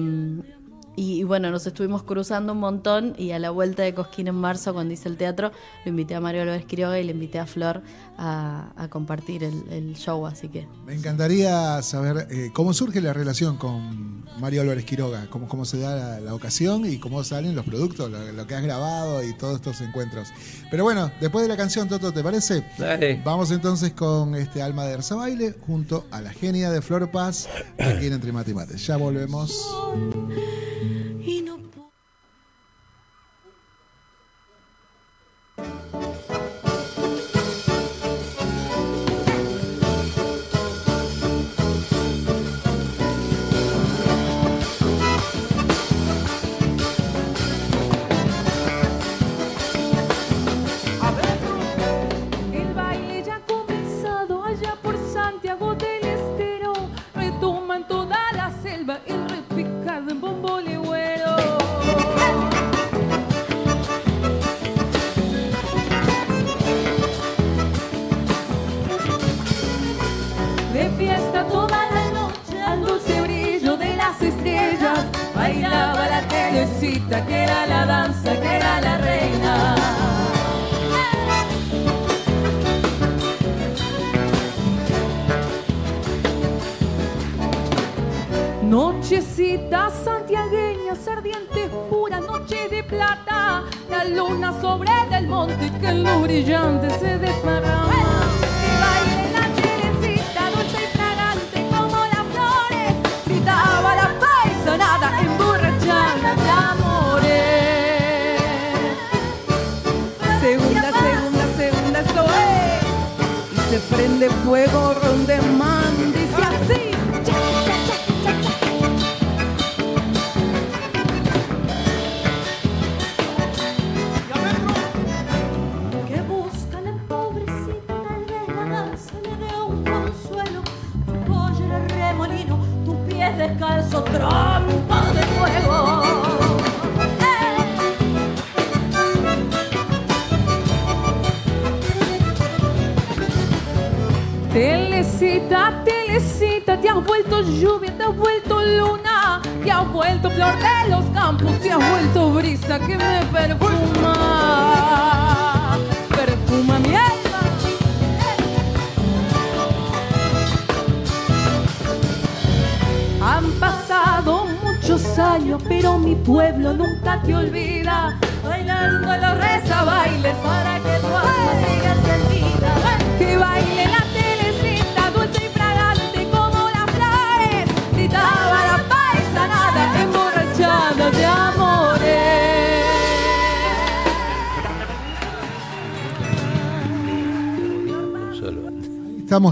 y, 0.98 1.20
y 1.20 1.24
bueno, 1.24 1.50
nos 1.52 1.66
estuvimos 1.66 2.04
cruzando 2.04 2.52
un 2.52 2.60
montón 2.60 3.14
y 3.18 3.32
a 3.32 3.40
la 3.40 3.52
vuelta 3.52 3.84
de 3.84 3.94
Cosquín 3.94 4.28
en 4.28 4.36
marzo, 4.36 4.74
cuando 4.74 4.94
hice 4.94 5.08
el 5.08 5.16
teatro, 5.16 5.52
lo 5.86 5.90
invité 5.90 6.16
a 6.16 6.20
Mario 6.20 6.42
Álvarez 6.42 6.66
Quiroga 6.66 7.00
y 7.00 7.06
le 7.06 7.14
invité 7.14 7.40
a 7.40 7.46
Flor 7.46 7.82
a, 8.18 8.74
a 8.76 8.90
compartir 8.90 9.44
el, 9.46 9.64
el 9.70 9.96
show, 9.96 10.26
así 10.28 10.50
que... 10.50 10.68
Me 10.86 10.96
encantaría 10.96 11.82
saber 11.84 12.28
eh, 12.30 12.50
cómo 12.54 12.74
surge 12.74 13.00
la 13.00 13.14
relación 13.14 13.58
con 13.58 14.26
Mario 14.40 14.62
Álvarez 14.62 14.86
Quiroga, 14.86 15.28
cómo, 15.30 15.48
cómo 15.48 15.66
se 15.66 15.80
da 15.80 15.96
la, 15.96 16.20
la 16.20 16.34
ocasión 16.34 16.86
y 16.86 16.98
cómo 16.98 17.24
salen 17.24 17.56
los 17.56 17.66
productos, 17.66 18.12
lo, 18.12 18.32
lo 18.32 18.48
que 18.48 18.56
has 18.56 18.64
grabado 18.64 19.24
y 19.24 19.34
todos 19.38 19.56
estos 19.56 19.80
encuentros. 19.82 20.30
Pero 20.70 20.84
bueno, 20.84 21.12
después 21.22 21.44
de 21.44 21.50
la 21.50 21.58
canción, 21.58 21.88
Toto, 21.88 22.12
¿te 22.12 22.24
parece? 22.24 22.66
Dale. 22.78 23.22
Vamos 23.24 23.52
entonces 23.52 23.94
con 23.94 24.36
este 24.36 24.62
Alma 24.62 24.86
de 24.86 24.94
Erza 24.94 25.16
Baile 25.16 25.56
junto 25.66 26.06
a 26.12 26.22
la 26.22 26.32
genia 26.32 26.72
de 26.72 26.82
Flor 26.82 27.10
Paz 27.12 27.48
aquí 27.78 28.08
en 28.08 28.14
Entre 28.14 28.32
Mate 28.32 28.52
y 28.52 28.54
Mate. 28.56 28.78
Ya 28.78 28.98
volvemos. 28.98 29.68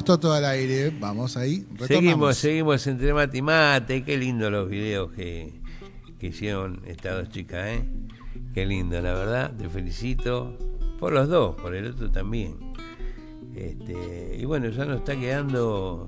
Toto 0.05 0.31
al 0.33 0.45
aire. 0.45 0.91
Vamos 0.99 1.35
ahí, 1.35 1.65
Seguimos, 1.87 2.37
seguimos 2.37 2.85
entre 2.87 3.13
mate 3.13 3.37
y 3.39 3.41
mate. 3.41 4.03
Qué 4.03 4.17
lindo 4.17 4.49
los 4.51 4.69
videos 4.69 5.11
que, 5.11 5.59
que 6.19 6.27
hicieron 6.27 6.81
estas 6.85 7.15
dos 7.17 7.29
chicas, 7.29 7.67
¿eh? 7.67 7.85
Qué 8.53 8.65
lindo, 8.65 9.01
la 9.01 9.13
verdad. 9.13 9.51
Te 9.57 9.67
felicito 9.67 10.57
por 10.99 11.11
los 11.11 11.27
dos, 11.27 11.55
por 11.55 11.75
el 11.75 11.87
otro 11.91 12.11
también. 12.11 12.55
Este, 13.55 14.37
y 14.39 14.45
bueno, 14.45 14.69
ya 14.69 14.85
nos 14.85 14.97
está 14.99 15.15
quedando, 15.19 16.07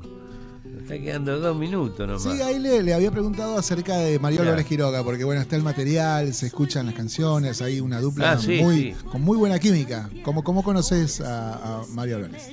está 0.82 1.00
quedando 1.00 1.40
dos 1.40 1.58
minutos 1.58 2.08
nomás. 2.08 2.24
Sí, 2.24 2.42
ahí 2.42 2.60
le, 2.60 2.84
le 2.84 2.94
había 2.94 3.10
preguntado 3.12 3.58
acerca 3.58 3.98
de 3.98 4.20
Mario. 4.20 4.42
Álvarez 4.42 4.66
Quiroga, 4.66 5.04
porque 5.04 5.24
bueno, 5.24 5.42
está 5.42 5.56
el 5.56 5.64
material, 5.64 6.34
se 6.34 6.48
escuchan 6.48 6.86
las 6.86 6.96
canciones, 6.96 7.62
hay 7.62 7.80
una 7.80 8.00
dupla 8.00 8.34
Ah, 8.34 8.38
sí, 8.38 8.60
muy, 8.62 8.76
sí. 8.78 8.96
con 9.12 9.22
muy 9.24 9.38
buena 9.38 9.58
química. 9.60 10.10
¿Cómo, 10.24 10.44
cómo 10.44 10.62
conoces 10.64 11.20
a, 11.22 11.80
a 11.80 11.86
Mario 11.94 12.18
Álvarez? 12.18 12.50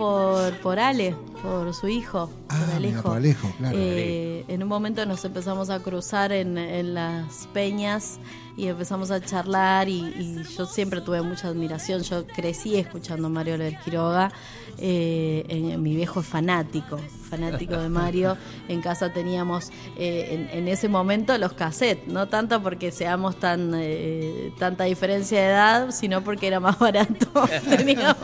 Por, 0.00 0.54
por 0.62 0.78
Ale, 0.78 1.14
por 1.42 1.74
su 1.74 1.86
hijo, 1.86 2.30
Ah, 2.52 2.64
mira, 2.66 2.76
Alejo. 2.76 3.02
por 3.02 3.16
Alejo, 3.16 3.52
claro. 3.58 3.76
Eh, 3.78 4.44
en 4.48 4.62
un 4.62 4.68
momento 4.68 5.06
nos 5.06 5.24
empezamos 5.24 5.70
a 5.70 5.78
cruzar 5.80 6.32
en, 6.32 6.58
en 6.58 6.94
las 6.94 7.46
peñas 7.52 8.18
y 8.56 8.66
empezamos 8.66 9.10
a 9.10 9.20
charlar 9.20 9.88
y, 9.88 10.00
y 10.00 10.42
yo 10.56 10.66
siempre 10.66 11.00
tuve 11.00 11.22
mucha 11.22 11.48
admiración. 11.48 12.02
Yo 12.02 12.26
crecí 12.26 12.76
escuchando 12.76 13.28
a 13.28 13.30
Mario 13.30 13.54
Álvarez 13.54 13.78
Quiroga. 13.84 14.32
Eh, 14.78 15.76
mi 15.78 15.94
viejo 15.94 16.20
es 16.20 16.26
fanático, 16.26 16.98
fanático 17.28 17.76
de 17.76 17.88
Mario. 17.88 18.36
En 18.68 18.80
casa 18.82 19.12
teníamos 19.12 19.70
eh, 19.98 20.28
en, 20.50 20.58
en 20.58 20.68
ese 20.68 20.88
momento 20.88 21.36
los 21.38 21.54
cassettes, 21.54 22.06
no 22.06 22.28
tanto 22.28 22.62
porque 22.62 22.92
seamos 22.92 23.36
tan 23.40 23.72
eh, 23.74 24.52
tanta 24.58 24.84
diferencia 24.84 25.40
de 25.40 25.46
edad, 25.48 25.90
sino 25.90 26.22
porque 26.22 26.46
era 26.46 26.60
más 26.60 26.78
barato. 26.78 27.26
teníamos, 27.68 28.16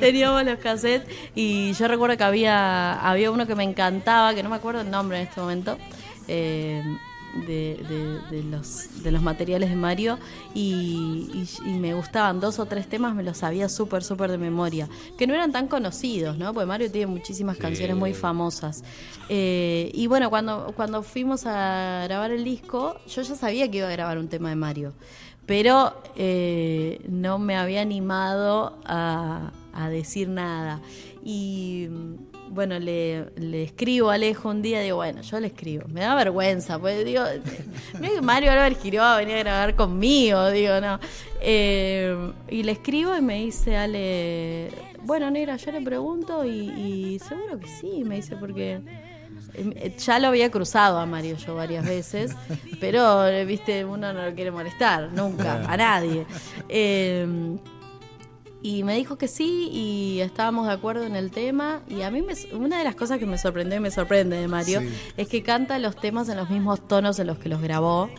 teníamos 0.00 0.44
los 0.44 0.58
cassettes 0.58 1.08
y 1.34 1.72
yo 1.74 1.86
recuerdo 1.88 2.16
que 2.16 2.24
había, 2.24 2.94
había 2.94 3.30
uno 3.30 3.46
que 3.48 3.56
me 3.56 3.64
encantaba, 3.64 4.32
que 4.34 4.42
no 4.44 4.50
me 4.50 4.56
acuerdo 4.56 4.82
el 4.82 4.90
nombre 4.90 5.20
en 5.20 5.26
este 5.26 5.40
momento. 5.40 5.76
eh, 6.28 6.82
de, 7.46 7.76
de- 7.88 8.36
de 8.36 8.42
los, 8.42 9.02
de 9.02 9.12
los 9.12 9.20
materiales 9.22 9.68
de 9.68 9.76
Mario 9.76 10.18
y, 10.54 11.28
y- 11.64 11.68
y 11.70 11.74
me 11.74 11.92
gustaban 11.94 12.40
dos 12.40 12.58
o 12.58 12.64
tres 12.66 12.88
temas, 12.88 13.14
me 13.14 13.22
los 13.22 13.36
sabía 13.36 13.68
súper, 13.68 14.02
súper 14.02 14.30
de 14.30 14.38
memoria, 14.38 14.88
que 15.18 15.26
no 15.26 15.34
eran 15.34 15.52
tan 15.52 15.68
conocidos, 15.68 16.38
¿no? 16.38 16.52
Porque 16.54 16.66
Mario 16.66 16.90
tiene 16.90 17.06
muchísimas 17.06 17.56
Sí. 17.56 17.62
canciones 17.62 17.96
muy 17.96 18.14
famosas. 18.14 18.82
Eh, 19.28 19.90
y 19.94 20.06
bueno, 20.06 20.30
cuando, 20.30 20.72
cuando 20.74 21.02
fuimos 21.02 21.44
a 21.46 22.00
grabar 22.04 22.30
el 22.30 22.44
disco, 22.44 22.96
yo 23.06 23.20
ya 23.22 23.34
sabía 23.34 23.70
que 23.70 23.78
iba 23.78 23.88
a 23.88 23.92
grabar 23.92 24.18
un 24.18 24.28
tema 24.28 24.48
de 24.48 24.56
Mario, 24.56 24.94
pero 25.46 26.00
eh, 26.16 27.04
no 27.08 27.38
me 27.38 27.56
había 27.56 27.82
animado 27.82 28.78
a, 28.86 29.52
a 29.74 29.88
decir 29.90 30.28
nada. 30.30 30.80
Y 31.22 31.88
bueno, 32.50 32.78
le, 32.78 33.26
le 33.36 33.62
escribo 33.62 34.10
a 34.10 34.14
Alejo 34.14 34.48
un 34.48 34.62
día, 34.62 34.80
digo, 34.80 34.96
bueno, 34.96 35.22
yo 35.22 35.40
le 35.40 35.48
escribo. 35.48 35.86
Me 35.88 36.00
da 36.00 36.14
vergüenza, 36.14 36.78
pues 36.78 37.04
digo, 37.04 37.22
Mario 38.22 38.52
Álvarez 38.52 38.78
Quiroga 38.78 39.16
venía 39.16 39.36
a 39.36 39.40
grabar 39.40 39.76
conmigo, 39.76 40.50
digo, 40.50 40.80
no. 40.80 40.98
Eh, 41.40 42.32
y 42.48 42.62
le 42.62 42.72
escribo 42.72 43.16
y 43.16 43.20
me 43.20 43.44
dice, 43.44 43.76
Ale, 43.76 44.70
bueno, 45.02 45.30
negra, 45.30 45.56
yo 45.56 45.72
le 45.72 45.80
pregunto 45.80 46.44
y, 46.44 46.70
y 46.70 47.18
seguro 47.18 47.58
que 47.58 47.68
sí, 47.68 48.02
me 48.04 48.16
dice, 48.16 48.36
porque 48.36 48.80
eh, 49.54 49.94
ya 49.98 50.18
lo 50.18 50.28
había 50.28 50.50
cruzado 50.50 50.98
a 50.98 51.06
Mario 51.06 51.36
yo 51.36 51.54
varias 51.54 51.84
veces, 51.84 52.34
pero, 52.80 53.26
eh, 53.26 53.44
viste, 53.44 53.84
uno 53.84 54.12
no 54.12 54.24
lo 54.24 54.34
quiere 54.34 54.50
molestar, 54.50 55.10
nunca, 55.12 55.64
a 55.66 55.76
nadie. 55.76 56.26
Eh, 56.68 57.26
y 58.62 58.82
me 58.82 58.94
dijo 58.96 59.16
que 59.16 59.28
sí 59.28 59.68
y 59.72 60.20
estábamos 60.20 60.66
de 60.66 60.72
acuerdo 60.72 61.04
en 61.04 61.14
el 61.16 61.30
tema. 61.30 61.80
Y 61.88 62.02
a 62.02 62.10
mí 62.10 62.22
me- 62.22 62.34
una 62.56 62.78
de 62.78 62.84
las 62.84 62.94
cosas 62.96 63.18
que 63.18 63.26
me 63.26 63.38
sorprendió 63.38 63.76
y 63.76 63.80
me 63.80 63.90
sorprende 63.90 64.36
de 64.36 64.48
Mario 64.48 64.80
Sí. 64.80 64.88
es 65.16 65.28
que 65.28 65.42
canta 65.42 65.78
los 65.78 65.96
temas 65.96 66.28
en 66.28 66.36
los 66.36 66.50
mismos 66.50 66.86
tonos 66.86 67.18
en 67.18 67.26
los 67.28 67.38
que 67.38 67.48
los 67.48 67.60
grabó. 67.60 68.10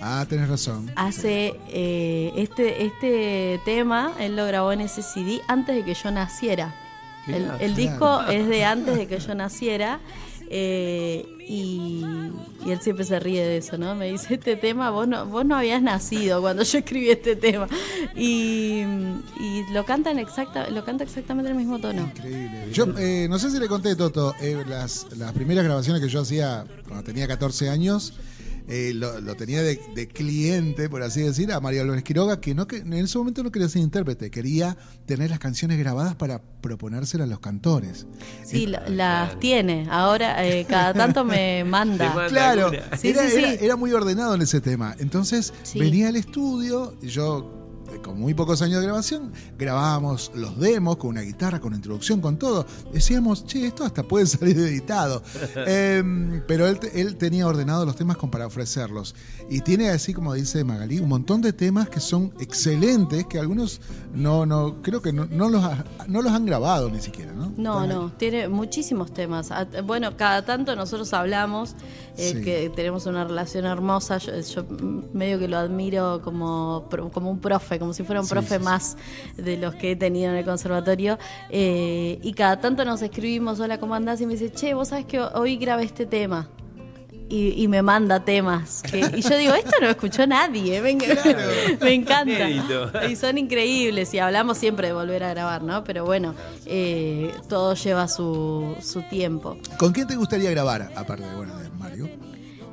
Ah, 0.00 0.26
tenés 0.28 0.48
razón. 0.48 0.90
Hace 0.96 1.54
eh, 1.68 2.32
este, 2.36 2.84
este 2.84 3.60
tema, 3.64 4.12
él 4.18 4.36
lo 4.36 4.44
grabó 4.46 4.72
en 4.72 4.80
ese 4.82 5.02
CD 5.02 5.40
antes 5.48 5.76
de 5.76 5.84
que 5.84 5.94
yo 5.94 6.10
naciera. 6.10 6.74
El, 7.26 7.74
disco 7.74 8.20
es 8.28 8.46
de 8.48 8.64
antes 8.66 8.96
de 8.96 9.06
que 9.06 9.18
yo 9.18 9.34
naciera. 9.34 9.98
Eh, 10.56 11.26
y, 11.48 12.04
él 12.64 12.80
siempre 12.80 13.04
se 13.04 13.18
ríe 13.18 13.44
de 13.44 13.56
eso, 13.56 13.76
¿no? 13.76 13.96
Me 13.96 14.12
dice, 14.12 14.34
este 14.34 14.54
tema, 14.54 14.90
vos 14.90 15.08
no, 15.08 15.26
vos 15.26 15.44
no 15.44 15.56
habías 15.56 15.82
nacido 15.82 16.40
cuando 16.40 16.62
yo 16.62 16.78
escribí 16.78 17.10
este 17.10 17.34
tema. 17.34 17.66
Y, 18.14 18.84
lo 19.72 19.84
canta 19.84 20.12
en 20.12 20.20
exacta, 20.20 20.70
lo 20.70 20.84
canta 20.84 21.02
exactamente 21.02 21.50
en 21.50 21.56
el 21.56 21.58
mismo 21.58 21.80
tono. 21.80 22.08
Yo 22.72 22.86
eh, 22.96 23.26
no 23.28 23.40
sé 23.40 23.50
si 23.50 23.58
le 23.58 23.66
conté, 23.66 23.96
Toto, 23.96 24.32
eh, 24.40 24.64
las, 24.68 25.08
las 25.18 25.32
primeras 25.32 25.64
grabaciones 25.64 26.00
que 26.00 26.08
yo 26.08 26.20
hacía 26.20 26.64
cuando 26.86 27.02
tenía 27.02 27.26
14 27.26 27.68
años, 27.68 28.14
eh, 28.68 28.92
lo, 28.94 29.20
lo 29.20 29.34
tenía 29.34 29.62
de, 29.62 29.80
de 29.94 30.08
cliente, 30.08 30.88
por 30.88 31.02
así 31.02 31.20
decir, 31.22 31.52
a 31.52 31.60
María 31.60 31.82
Álvarez 31.82 32.02
Quiroga, 32.04 32.40
que, 32.40 32.54
no, 32.54 32.66
que 32.66 32.78
en 32.78 32.92
ese 32.94 33.18
momento 33.18 33.42
no 33.42 33.50
quería 33.52 33.68
ser 33.68 33.82
intérprete, 33.82 34.30
quería 34.30 34.76
tener 35.06 35.30
las 35.30 35.38
canciones 35.38 35.78
grabadas 35.78 36.14
para 36.14 36.40
proponérselas 36.60 37.26
a 37.26 37.30
los 37.30 37.40
cantores. 37.40 38.06
Sí, 38.44 38.66
la- 38.66 38.88
las 38.88 39.38
tiene. 39.38 39.86
Ahora 39.90 40.46
eh, 40.46 40.64
cada 40.68 40.94
tanto 40.94 41.24
me 41.24 41.62
manda. 41.64 42.26
Claro, 42.28 42.70
Sí, 42.98 43.08
era, 43.08 43.22
sí, 43.28 43.30
sí. 43.36 43.38
era- 43.44 43.52
era 43.54 43.76
muy 43.76 43.92
ordenado 43.92 44.34
en 44.34 44.42
ese 44.42 44.60
tema. 44.60 44.94
Entonces 44.98 45.52
Sí. 45.62 45.78
venía 45.78 46.08
al 46.08 46.16
estudio, 46.16 46.96
y 47.02 47.08
yo 47.08 47.50
eh, 47.60 47.63
con 48.02 48.18
muy 48.18 48.34
pocos 48.34 48.60
años 48.62 48.80
de 48.80 48.86
grabación, 48.86 49.32
grabábamos 49.58 50.30
los 50.34 50.58
demos 50.58 50.96
con 50.96 51.10
una 51.10 51.20
guitarra, 51.22 51.60
con 51.60 51.74
introducción, 51.74 52.20
con 52.20 52.38
todo. 52.38 52.66
Decíamos, 52.92 53.46
che, 53.46 53.66
esto 53.66 53.84
hasta 53.84 54.02
puede 54.02 54.26
salir 54.26 54.58
editado. 54.58 55.22
Em, 55.66 56.42
pero 56.46 56.66
él, 56.66 56.78
él 56.94 57.16
tenía 57.16 57.46
ordenados 57.46 57.86
los 57.86 57.96
temas 57.96 58.16
como 58.16 58.30
para 58.30 58.46
ofrecerlos. 58.46 59.14
Y 59.50 59.60
tiene 59.60 59.90
así, 59.90 60.12
como 60.14 60.32
dice 60.34 60.64
Magalí, 60.64 61.00
un 61.00 61.08
montón 61.08 61.40
de 61.42 61.52
temas 61.52 61.88
que 61.88 62.00
son 62.00 62.32
excelentes, 62.40 63.26
que 63.26 63.38
algunos 63.38 63.80
no, 64.14 64.46
no, 64.46 64.82
creo 64.82 65.00
que 65.02 65.12
no, 65.12 65.26
no 65.26 65.48
los, 65.48 65.62
ha- 65.64 65.84
no 66.08 66.22
los 66.22 66.32
han 66.32 66.46
grabado 66.46 66.90
ni 66.90 67.00
siquiera, 67.00 67.32
¿no? 67.32 67.52
No, 67.56 67.82
Están 67.82 67.90
ahí. 67.90 67.96
no, 67.96 68.12
tiene 68.12 68.48
muchísimos 68.48 69.12
temas. 69.12 69.50
Bueno, 69.84 70.16
cada 70.16 70.44
tanto 70.44 70.74
nosotros 70.76 71.12
hablamos, 71.12 71.74
eh, 72.16 72.32
Sí. 72.34 72.42
que 72.42 72.70
tenemos 72.74 73.06
una 73.06 73.24
relación 73.24 73.64
hermosa. 73.64 74.18
Yo, 74.18 74.32
yo 74.40 74.64
medio 75.12 75.38
que 75.38 75.48
lo 75.48 75.58
admiro 75.58 76.20
como, 76.22 76.88
como 77.12 77.30
un 77.30 77.38
profe, 77.40 77.78
como 77.84 77.92
si 77.94 78.02
fuera 78.02 78.20
un 78.20 78.26
Sí, 78.26 78.32
profe 78.34 78.58
sí, 78.58 78.64
más 78.64 78.96
de 79.36 79.56
los 79.56 79.74
que 79.74 79.92
he 79.92 79.96
tenido 79.96 80.30
en 80.30 80.36
el 80.36 80.44
conservatorio. 80.44 81.18
Eh, 81.50 82.18
y 82.22 82.32
cada 82.32 82.60
tanto 82.60 82.84
nos 82.84 83.00
escribimos, 83.02 83.60
hola, 83.60 83.78
¿cómo 83.78 83.94
andás? 83.94 84.20
Y 84.20 84.26
me 84.26 84.32
dice, 84.32 84.50
che, 84.50 84.74
vos 84.74 84.88
sabés 84.88 85.04
que 85.06 85.20
hoy 85.20 85.56
grabé 85.56 85.84
este 85.84 86.06
tema. 86.06 86.48
Y, 87.26 87.54
y 87.62 87.68
me 87.68 87.80
manda 87.80 88.22
temas. 88.24 88.82
que- 88.82 89.10
y 89.16 89.22
yo 89.22 89.36
digo, 89.38 89.54
esto 89.54 89.70
no 89.80 89.86
lo 89.86 89.90
escuchó 89.92 90.26
nadie. 90.26 90.80
Me, 90.82 90.92
enc- 90.98 91.78
me 91.80 91.94
encanta. 91.94 92.50
Inédito. 92.50 92.90
Y 93.10 93.16
son 93.16 93.38
increíbles. 93.38 94.12
Y 94.12 94.18
hablamos 94.18 94.58
siempre 94.58 94.88
de 94.88 94.92
volver 94.92 95.24
a 95.24 95.30
grabar, 95.30 95.62
¿no? 95.62 95.84
Pero 95.84 96.04
bueno, 96.04 96.34
eh, 96.66 97.32
todo 97.48 97.74
lleva 97.74 98.08
su, 98.08 98.74
su 98.82 99.02
tiempo. 99.08 99.56
¿Con 99.78 99.92
quién 99.92 100.06
te 100.06 100.16
gustaría 100.16 100.50
grabar, 100.50 100.92
aparte 100.96 101.24
de, 101.26 101.34
bueno, 101.34 101.56
de 101.58 101.70
Mario? 101.70 102.08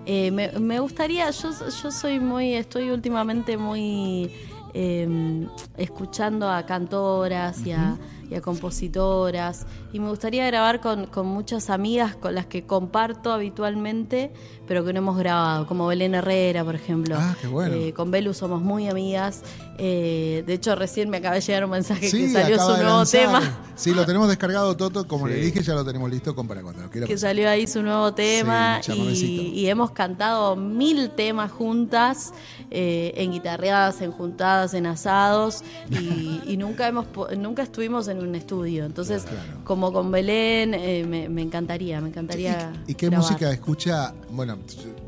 Eh, 0.05 0.31
me, 0.31 0.51
me 0.59 0.79
gustaría, 0.79 1.29
yo, 1.31 1.51
yo 1.83 1.91
soy 1.91 2.19
muy, 2.19 2.53
estoy 2.55 2.89
últimamente 2.89 3.55
muy 3.55 4.31
eh, 4.73 5.48
escuchando 5.77 6.49
a 6.49 6.65
cantoras 6.65 7.65
y, 7.65 7.72
a, 7.72 7.98
y 8.31 8.35
a 8.35 8.41
compositoras 8.41 9.65
y 9.91 9.99
me 9.99 10.09
gustaría 10.09 10.45
grabar 10.47 10.79
con, 10.79 11.05
con 11.07 11.27
muchas 11.27 11.69
amigas 11.69 12.15
con 12.15 12.33
las 12.33 12.45
que 12.45 12.65
comparto 12.65 13.33
habitualmente, 13.33 14.31
pero 14.67 14.85
que 14.85 14.93
no 14.93 14.99
hemos 14.99 15.17
grabado, 15.17 15.67
como 15.67 15.85
Belén 15.87 16.15
Herrera, 16.15 16.63
por 16.63 16.75
ejemplo. 16.75 17.17
Ah, 17.19 17.35
qué 17.41 17.47
bueno. 17.47 17.75
Eh, 17.75 17.91
con 17.93 18.09
Belu 18.09 18.33
somos 18.33 18.61
muy 18.61 18.87
amigas. 18.87 19.41
Eh, 19.77 20.43
de 20.47 20.53
hecho, 20.53 20.75
recién 20.75 21.09
me 21.09 21.17
acaba 21.17 21.35
de 21.35 21.41
llegar 21.41 21.65
un 21.65 21.71
mensaje 21.71 22.09
que 22.09 22.29
salió 22.29 22.57
su 22.57 22.77
nuevo 22.81 23.05
tema. 23.05 23.41
Sí, 23.75 23.93
lo 23.93 24.05
tenemos 24.05 24.29
descargado, 24.29 24.77
Toto. 24.77 25.07
Como 25.07 25.27
Sí. 25.27 25.33
le 25.33 25.39
dije, 25.41 25.61
ya 25.63 25.73
lo 25.73 25.83
tenemos 25.83 26.09
listo 26.09 26.33
con 26.35 26.47
para 26.47 26.61
cuando 26.61 26.83
lo 26.83 26.89
quiera. 26.89 27.07
que 27.07 27.17
salió 27.17 27.49
ahí 27.49 27.67
su 27.67 27.81
nuevo 27.83 28.13
tema 28.13 28.79
Sí, 28.83 29.51
y, 29.55 29.67
hemos 29.67 29.91
cantado 29.91 30.55
mil 30.55 31.09
temas 31.11 31.51
juntas, 31.51 32.33
eh, 32.69 33.11
en 33.15 33.31
guitarreadas, 33.31 34.01
en 34.01 34.11
juntadas, 34.11 34.73
en 34.73 34.85
asados 34.85 35.63
y, 35.89 36.41
y 36.45 36.57
nunca 36.57 36.87
hemos 36.87 37.07
nunca 37.37 37.63
estuvimos 37.63 38.07
en 38.07 38.20
un 38.22 38.35
estudio. 38.35 38.85
Entonces, 38.85 39.23
como 39.64 39.91
con 39.91 40.11
Belén, 40.11 40.73
eh, 40.73 41.06
me, 41.07 41.27
me 41.30 41.41
encantaría, 41.41 41.99
me 42.02 42.10
encantaría. 42.10 42.73
¿Y 42.88 42.93
qué 42.95 43.07
grabar. 43.07 43.30
música 43.30 43.52
escucha? 43.52 44.14
Bueno, 44.31 44.57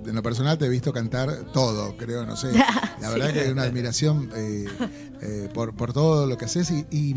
en 0.05 0.15
lo 0.15 0.23
personal 0.23 0.57
te 0.57 0.65
he 0.65 0.69
visto 0.69 0.91
cantar 0.91 1.45
todo, 1.53 1.95
creo, 1.97 2.25
no 2.25 2.35
sé. 2.35 2.51
La 3.01 3.09
verdad 3.09 3.27
Sí. 3.27 3.33
que 3.33 3.39
hay 3.41 3.49
una 3.51 3.63
admiración 3.63 4.29
eh, 4.35 4.65
eh, 5.21 5.49
por, 5.53 5.73
por 5.75 5.93
todo 5.93 6.25
lo 6.27 6.37
que 6.37 6.45
haces. 6.45 6.71
Y, 6.71 6.85
y, 6.91 7.15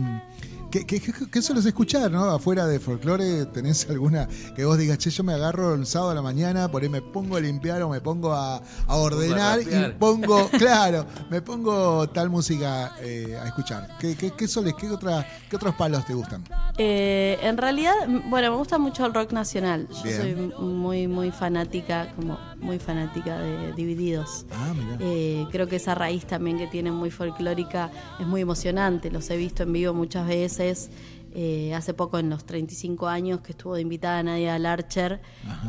¿qué 0.84 0.84
¿Qué, 0.84 1.00
qué, 1.00 1.12
qué, 1.12 1.30
qué 1.30 1.42
sueles 1.42 1.64
escuchar, 1.64 2.10
no? 2.10 2.24
Afuera 2.24 2.66
de 2.66 2.78
folclore, 2.80 3.46
¿tenés 3.46 3.88
alguna 3.88 4.28
que 4.54 4.64
vos 4.64 4.76
digas, 4.76 4.98
che, 4.98 5.10
yo 5.10 5.24
me 5.24 5.32
agarro 5.32 5.74
el 5.74 5.86
sábado 5.86 6.10
a 6.10 6.14
la 6.14 6.22
mañana, 6.22 6.70
por 6.70 6.82
ahí 6.82 6.88
me 6.88 7.00
pongo 7.00 7.36
a 7.36 7.40
limpiar 7.40 7.82
o 7.82 7.88
me 7.88 8.00
pongo 8.00 8.32
a, 8.32 8.56
a 8.86 8.96
ordenar 8.96 9.60
y 9.62 9.92
pongo, 9.98 10.48
claro, 10.58 11.06
me 11.30 11.40
pongo 11.40 12.08
tal 12.08 12.30
música 12.30 12.94
eh, 13.00 13.38
a 13.40 13.46
escuchar? 13.46 13.96
¿Qué, 13.98 14.16
qué, 14.16 14.32
qué 14.32 14.48
soles, 14.48 14.74
qué, 14.74 14.90
otra, 14.90 15.26
qué 15.48 15.56
otros 15.56 15.74
palos 15.74 16.04
te 16.04 16.14
gustan? 16.14 16.44
Eh, 16.76 17.38
en 17.42 17.56
realidad, 17.56 17.94
bueno, 18.26 18.50
me 18.50 18.56
gusta 18.56 18.78
mucho 18.78 19.06
el 19.06 19.14
rock 19.14 19.32
nacional. 19.32 19.88
Yo 19.88 20.02
Bien. 20.02 20.16
soy 20.16 20.34
muy, 20.34 21.06
muy 21.06 21.30
fanática, 21.30 22.12
como 22.16 22.38
muy 22.60 22.78
fanática 22.78 23.38
de 23.38 23.72
Divididos. 23.74 24.46
Ah. 24.52 24.72
Eh, 25.00 25.46
creo 25.50 25.66
que 25.68 25.76
esa 25.76 25.94
raíz 25.94 26.24
también 26.26 26.58
que 26.58 26.66
tienen 26.66 26.94
muy 26.94 27.10
folclórica 27.10 27.90
es 28.18 28.26
muy 28.26 28.40
emocionante. 28.40 29.10
Los 29.10 29.28
he 29.30 29.36
visto 29.36 29.62
en 29.62 29.72
vivo 29.72 29.92
muchas 29.94 30.26
veces. 30.26 30.90
Eh, 31.38 31.74
hace 31.74 31.92
poco, 31.92 32.18
en 32.18 32.30
los 32.30 32.46
35 32.46 33.08
años, 33.08 33.40
que 33.40 33.52
estuvo 33.52 33.74
de 33.74 33.82
invitada 33.82 34.22
Nadia 34.22 34.58
Larcher, 34.58 35.20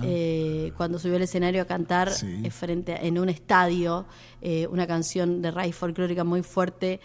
eh, 0.01 0.71
cuando 0.77 0.97
subió 0.97 1.17
al 1.17 1.23
escenario 1.23 1.61
a 1.61 1.65
cantar 1.65 2.09
Sí. 2.11 2.39
eh, 2.43 2.49
frente 2.51 2.93
a- 2.93 3.01
en 3.01 3.19
un 3.19 3.27
estadio 3.27 4.05
eh, 4.41 4.65
una 4.67 4.87
canción 4.87 5.41
de 5.41 5.51
raíz 5.51 5.75
folclórica 5.75 6.23
muy 6.23 6.41
fuerte 6.43 7.01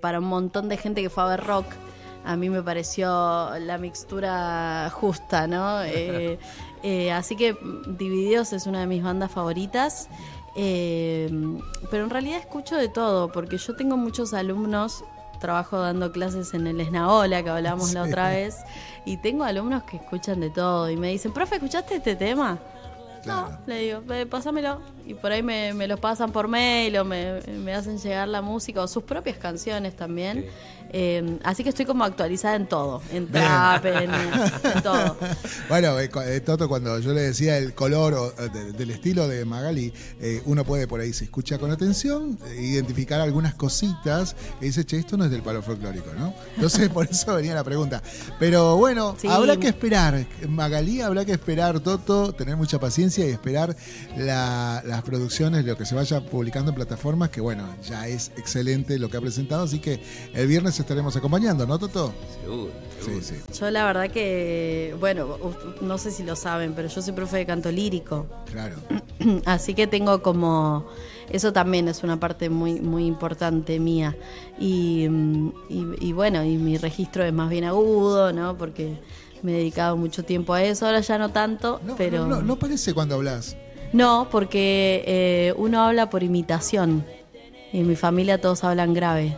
para 0.00 0.18
un 0.20 0.26
montón 0.26 0.68
de 0.68 0.76
gente 0.76 1.02
que 1.02 1.10
fue 1.10 1.24
a 1.24 1.26
ver 1.26 1.42
rock. 1.44 1.66
A 2.24 2.36
mí 2.36 2.50
me 2.50 2.62
pareció 2.62 3.08
la 3.58 3.78
mixtura 3.78 4.90
justa, 4.94 5.46
¿no? 5.46 5.80
Eh, 5.84 6.38
eh, 6.82 7.12
así 7.12 7.36
que 7.36 7.56
Divididos 7.86 8.52
es 8.52 8.66
una 8.66 8.80
de 8.80 8.86
mis 8.86 9.02
bandas 9.02 9.30
favoritas. 9.30 10.08
Eh, 10.56 11.30
pero 11.90 12.04
en 12.04 12.10
realidad 12.10 12.38
escucho 12.38 12.76
de 12.76 12.88
todo, 12.88 13.30
porque 13.30 13.58
yo 13.58 13.76
tengo 13.76 13.96
muchos 13.96 14.34
alumnos, 14.34 15.04
trabajo 15.40 15.78
dando 15.78 16.10
clases 16.10 16.52
en 16.52 16.66
el 16.66 16.80
Esnaola, 16.80 17.44
que 17.44 17.50
hablábamos 17.50 17.92
la 17.94 18.02
otra 18.02 18.30
vez, 18.30 18.56
y 19.04 19.18
tengo 19.18 19.44
alumnos 19.44 19.84
que 19.84 19.98
escuchan 19.98 20.40
de 20.40 20.50
todo 20.50 20.90
y 20.90 20.96
me 20.96 21.10
dicen, 21.10 21.32
profe, 21.32 21.56
¿escuchaste 21.56 21.96
este 21.96 22.16
tema? 22.16 22.58
No, 23.24 23.48
le 23.66 23.78
digo, 23.80 24.02
"Ve, 24.06 24.26
pásamelo. 24.26 24.80
Y 25.06 25.14
por 25.14 25.32
ahí 25.32 25.42
me, 25.42 25.74
me 25.74 25.86
lo 25.86 25.96
pasan 25.98 26.32
por 26.32 26.48
mail 26.48 26.96
o 26.98 27.04
me, 27.04 27.40
me 27.40 27.74
hacen 27.74 27.98
llegar 27.98 28.26
la 28.28 28.42
música 28.42 28.82
o 28.82 28.88
sus 28.88 29.02
propias 29.02 29.36
canciones 29.36 29.94
también. 29.96 30.46
Eh, 30.90 31.38
así 31.44 31.62
que 31.62 31.68
estoy 31.68 31.84
como 31.84 32.04
actualizada 32.04 32.56
en 32.56 32.66
todo, 32.66 33.02
en 33.12 33.26
trap, 33.28 33.84
en, 33.86 34.10
en 34.10 34.82
todo. 34.82 35.16
Bueno, 35.68 35.98
eh, 36.00 36.10
eh, 36.26 36.40
Toto, 36.40 36.66
cuando 36.68 36.98
yo 36.98 37.12
le 37.12 37.20
decía 37.22 37.58
el 37.58 37.74
color 37.74 38.14
o, 38.14 38.28
eh, 38.38 38.48
de- 38.52 38.72
del 38.72 38.90
estilo 38.90 39.28
de 39.28 39.44
Magali, 39.44 39.92
eh, 40.20 40.40
uno 40.46 40.64
puede 40.64 40.86
por 40.88 41.00
ahí, 41.00 41.12
se 41.12 41.24
escucha 41.24 41.58
con 41.58 41.70
atención, 41.70 42.38
identificar 42.58 43.20
algunas 43.20 43.54
cositas 43.54 44.34
y 44.60 44.66
dice, 44.66 44.84
che, 44.86 44.98
esto 44.98 45.16
no 45.18 45.24
es 45.26 45.30
del 45.30 45.42
palo 45.42 45.62
folclórico, 45.62 46.12
¿no? 46.18 46.32
Entonces, 46.54 46.88
por 46.90 47.06
eso 47.10 47.34
venía 47.34 47.54
la 47.54 47.64
pregunta. 47.64 48.02
Pero 48.38 48.76
bueno, 48.76 49.14
Sí. 49.20 49.28
habrá 49.28 49.56
que 49.58 49.68
esperar, 49.68 50.26
Magali, 50.48 51.00
habrá 51.02 51.24
que 51.24 51.32
esperar, 51.32 51.80
Toto, 51.80 52.32
tener 52.32 52.56
mucha 52.56 52.78
paciencia 52.80 53.26
y 53.26 53.30
esperar 53.30 53.76
la- 54.16 54.82
las 54.86 55.02
producciones, 55.02 55.64
lo 55.64 55.76
que 55.76 55.84
se 55.84 55.94
vaya 55.94 56.20
publicando 56.24 56.70
en 56.70 56.76
plataformas, 56.76 57.28
que 57.30 57.40
bueno, 57.40 57.68
ya 57.86 58.08
es 58.08 58.30
excelente 58.36 58.98
lo 58.98 59.08
que 59.10 59.16
ha 59.16 59.20
presentado, 59.20 59.64
así 59.64 59.80
que 59.80 60.00
el 60.34 60.46
viernes 60.46 60.77
estaremos 60.82 61.16
acompañando, 61.16 61.66
¿no, 61.66 61.78
Toto? 61.78 62.12
Seguro. 62.42 62.70
Sí, 63.00 63.18
sí. 63.22 63.34
Yo 63.58 63.70
la 63.70 63.84
verdad 63.84 64.10
que, 64.10 64.94
bueno, 64.98 65.36
no 65.80 65.98
sé 65.98 66.10
si 66.10 66.24
lo 66.24 66.34
saben, 66.36 66.72
pero 66.74 66.88
yo 66.88 67.00
soy 67.00 67.12
profe 67.12 67.36
de 67.38 67.46
canto 67.46 67.70
lírico. 67.70 68.26
Claro. 68.50 68.76
Así 69.46 69.74
que 69.74 69.86
tengo 69.86 70.20
como 70.22 70.86
eso 71.30 71.52
también 71.52 71.88
es 71.88 72.02
una 72.02 72.18
parte 72.18 72.48
muy 72.50 72.80
muy 72.80 73.04
importante 73.06 73.78
mía 73.78 74.16
y, 74.58 75.06
mm, 75.08 75.48
y- 75.68 76.08
y 76.08 76.12
bueno 76.14 76.42
y 76.42 76.56
mi 76.56 76.78
registro 76.78 77.22
es 77.22 77.34
más 77.34 77.50
bien 77.50 77.64
agudo 77.64 78.32
no 78.32 78.56
porque 78.56 78.94
me 79.42 79.52
he 79.52 79.56
dedicado 79.58 79.94
mucho 79.98 80.24
tiempo 80.24 80.54
a 80.54 80.62
eso 80.62 80.86
ahora 80.86 81.00
ya 81.00 81.18
no 81.18 81.28
tanto 81.30 81.82
pero 81.98 82.26
No, 82.26 82.40
no 82.40 82.56
parece 82.58 82.94
cuando 82.94 83.16
hablas. 83.16 83.56
no 83.92 84.28
porque 84.30 85.04
eh, 85.06 85.54
uno 85.58 85.82
habla 85.82 86.08
por 86.08 86.22
imitación 86.22 87.04
y 87.74 87.80
en 87.80 87.86
mi 87.88 87.94
familia 87.94 88.40
todos 88.40 88.64
hablan 88.64 88.94
grave 88.94 89.36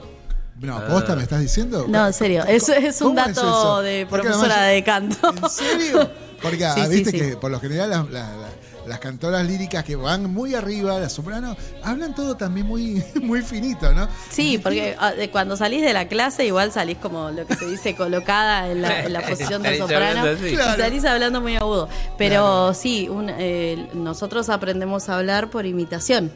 No, 0.61 0.85
¿posta 0.87 1.17
me 1.17 1.23
estás 1.23 1.41
diciendo? 1.41 1.87
no 1.89 2.07
en 2.07 2.13
serio 2.13 2.45
eso 2.47 2.73
es 2.73 3.01
un 3.01 3.15
¿Cómo 3.17 3.21
es 3.29 3.35
dato 3.37 3.83
de 3.83 4.07
Porque 4.09 4.29
profesora 4.29 4.63
además- 4.65 4.75
de 4.75 4.85
canto 4.85 5.29
¿En 5.47 5.51
serio? 5.51 6.11
Porque 6.43 6.65
ah, 6.67 6.75
Sí, 6.75 6.89
viste 6.91 7.11
sí. 7.11 7.19
que 7.19 7.37
por 7.37 7.51
lo 7.51 7.59
general 7.61 7.91
las, 7.91 8.11
las- 8.11 8.37
las- 8.37 8.51
las 8.87 8.99
cantoras 8.99 9.47
líricas 9.47 9.85
que 9.85 9.95
van 9.95 10.25
muy 10.33 10.55
arriba, 10.55 10.99
las 10.99 11.13
sopranos, 11.13 11.57
hablan 11.85 12.15
todo 12.15 12.37
también 12.37 12.67
muy, 12.67 13.05
muy 13.23 13.43
finito, 13.43 13.93
¿no? 13.93 14.09
Sí, 14.31 14.57
porque 14.59 14.97
ah, 14.99 15.13
cuando 15.31 15.55
salís 15.57 15.83
de 15.83 15.93
la 15.93 16.09
clase 16.09 16.47
igual 16.47 16.73
salís 16.73 16.97
como 16.97 17.31
lo 17.31 17.47
que 17.47 17.55
se 17.57 17.67
dice 17.67 17.95
colocada 17.95 18.71
en 18.71 18.81
la, 18.83 19.05
en 19.05 19.13
la 19.13 19.21
posición 19.29 19.63
de 19.63 19.77
soprano 19.79 20.27
y 20.33 20.57
salís 20.57 21.05
hablando 21.05 21.43
muy 21.43 21.57
agudo. 21.57 21.89
Pero 22.17 22.73
sí, 22.73 23.07
un, 23.09 23.29
eh, 23.29 23.87
nosotros 23.93 24.49
aprendemos 24.49 25.09
a 25.11 25.19
hablar 25.19 25.51
por 25.51 25.67
imitación. 25.67 26.33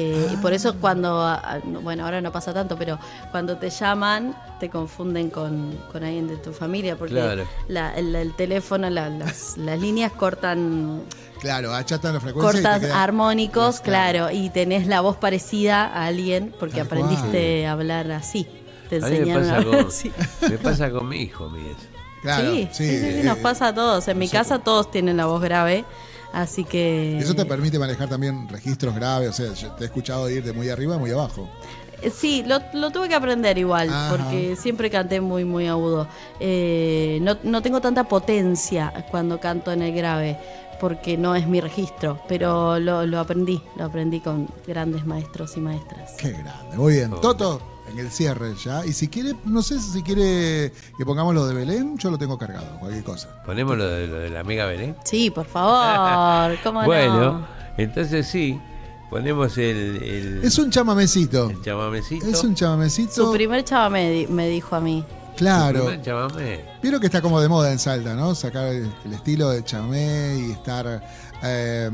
Eh, 0.00 0.28
Y 0.32 0.36
por 0.36 0.52
eso 0.52 0.74
cuando, 0.80 1.20
ah, 1.22 1.58
bueno, 1.82 2.04
ahora 2.04 2.20
no 2.20 2.30
pasa 2.30 2.52
tanto, 2.54 2.76
pero 2.78 2.98
cuando 3.32 3.56
te 3.56 3.68
llaman 3.70 4.32
te 4.60 4.70
confunden 4.70 5.28
con, 5.30 5.76
con 5.90 6.04
alguien 6.04 6.28
de 6.28 6.36
tu 6.36 6.52
familia, 6.52 6.96
porque 6.96 7.14
Claro. 7.14 7.44
la- 7.66 7.94
el, 7.96 8.14
el 8.14 8.32
teléfono, 8.34 8.88
la- 8.90 9.08
las, 9.08 9.56
las 9.58 9.78
líneas 9.80 10.12
cortan 10.12 11.02
Claro, 11.40 11.72
achatan 11.74 12.14
la 12.14 12.20
frecuencia. 12.20 12.52
cortas 12.62 12.80
queda- 12.80 13.02
armónicos, 13.02 13.80
claro, 13.80 14.30
y 14.30 14.50
tenés 14.50 14.86
la 14.86 15.00
voz 15.00 15.16
parecida 15.16 15.84
a 15.86 16.06
alguien 16.06 16.54
porque 16.60 16.76
Tal 16.78 16.88
cual. 16.88 17.00
aprendiste 17.02 17.66
a 17.66 17.72
hablar 17.72 18.10
así. 18.12 18.46
Te 18.88 18.96
A 18.96 19.00
mí 19.00 19.04
me 19.10 19.16
enseñaron 19.18 19.42
a 19.44 19.46
pasa, 19.48 19.56
hablar 19.58 19.76
con, 19.82 19.86
así. 19.88 20.12
me 20.48 20.58
pasa 20.58 20.90
con 20.90 21.08
mi 21.08 21.16
hijo. 21.22 21.50
Claro, 22.22 22.50
sí, 22.52 22.68
sí, 22.72 22.88
sí, 22.88 22.98
sí, 22.98 23.06
eh, 23.20 23.22
nos 23.24 23.38
pasa 23.38 23.68
a 23.68 23.74
todos. 23.74 24.06
En 24.08 24.18
mi 24.18 24.28
casa 24.28 24.58
todos 24.58 24.90
tienen 24.90 25.16
la 25.16 25.26
voz 25.26 25.40
grave, 25.42 25.84
así 26.32 26.64
que... 26.64 27.18
Eso 27.18 27.34
te 27.34 27.44
permite 27.44 27.78
manejar 27.78 28.08
también 28.08 28.48
registros 28.48 28.94
graves, 28.94 29.30
o 29.30 29.32
sea, 29.32 29.52
yo 29.54 29.70
te 29.72 29.84
he 29.84 29.86
escuchado 29.86 30.28
ir 30.30 30.42
de 30.44 30.52
muy 30.52 30.68
arriba 30.68 30.94
a 30.96 30.98
muy 30.98 31.10
abajo. 31.10 31.48
Eh, 32.02 32.10
Sí, 32.14 32.44
lo, 32.46 32.60
lo 32.74 32.90
tuve 32.90 33.08
que 33.08 33.14
aprender 33.16 33.58
igual, 33.58 33.88
Ajá. 33.88 34.10
porque 34.16 34.54
siempre 34.56 34.88
canté 34.90 35.20
muy, 35.20 35.44
muy 35.44 35.66
agudo. 35.66 36.06
Eh, 36.38 37.18
no, 37.22 37.36
no 37.42 37.60
tengo 37.62 37.80
tanta 37.80 38.04
potencia 38.04 38.92
cuando 39.10 39.40
canto 39.40 39.72
en 39.72 39.82
el 39.82 39.92
grave, 39.94 40.38
porque 40.80 41.16
no 41.18 41.34
es 41.34 41.48
mi 41.48 41.60
registro, 41.60 42.20
pero 42.28 42.78
lo, 42.78 43.04
lo 43.04 43.18
aprendí, 43.18 43.60
lo 43.76 43.84
aprendí 43.86 44.20
con 44.20 44.48
grandes 44.64 45.04
maestros 45.04 45.56
y 45.56 45.60
maestras. 45.60 46.12
Qué 46.18 46.30
grande. 46.30 46.76
Muy 46.76 46.94
bien. 46.94 47.10
Toto, 47.20 47.60
en 47.90 47.98
el 47.98 48.10
cierre 48.10 48.54
ya. 48.62 48.84
Y 48.86 48.92
si 48.92 49.08
quiere, 49.08 49.34
no 49.44 49.62
sé 49.62 49.78
si 49.80 50.02
quiere 50.02 50.72
que 50.96 51.04
pongamos 51.04 51.34
lo 51.34 51.46
de 51.46 51.54
Belén, 51.54 51.96
yo 51.98 52.10
lo 52.10 52.18
tengo 52.18 52.38
cargado, 52.38 52.78
cualquier 52.78 53.04
cosa. 53.04 53.28
Ponemos 53.44 53.76
lo 53.76 53.86
de, 53.88 54.06
lo 54.06 54.14
de 54.16 54.30
la 54.30 54.40
amiga 54.40 54.66
Belén. 54.66 54.96
Sí, 55.04 55.30
por 55.30 55.46
favor, 55.46 56.56
¿cómo 56.64 56.84
bueno, 56.84 57.20
no? 57.40 57.46
entonces 57.76 58.26
sí, 58.26 58.58
ponemos 59.10 59.56
el, 59.58 60.02
el, 60.02 60.40
Es 60.44 60.58
un 60.58 60.70
chamamecito. 60.70 61.50
el 61.50 61.62
chamamecito. 61.62 62.26
Es 62.26 62.42
un 62.44 62.54
chamamecito. 62.54 63.12
Su 63.12 63.32
primer 63.32 63.64
chamamé 63.64 64.10
di- 64.10 64.26
me 64.26 64.48
dijo 64.48 64.76
a 64.76 64.80
mí. 64.80 65.04
Claro. 65.36 65.84
Primer 65.86 66.02
chamamé. 66.02 66.64
Vieron 66.82 67.00
que 67.00 67.06
está 67.06 67.22
como 67.22 67.40
de 67.40 67.48
moda 67.48 67.70
en 67.70 67.78
Salta, 67.78 68.14
¿no? 68.14 68.34
Sacar 68.34 68.66
el, 68.66 68.90
el 69.04 69.12
estilo 69.14 69.50
de 69.50 69.62
chamamé 69.64 70.36
y 70.48 70.50
estar. 70.52 71.00
eh, 71.44 71.88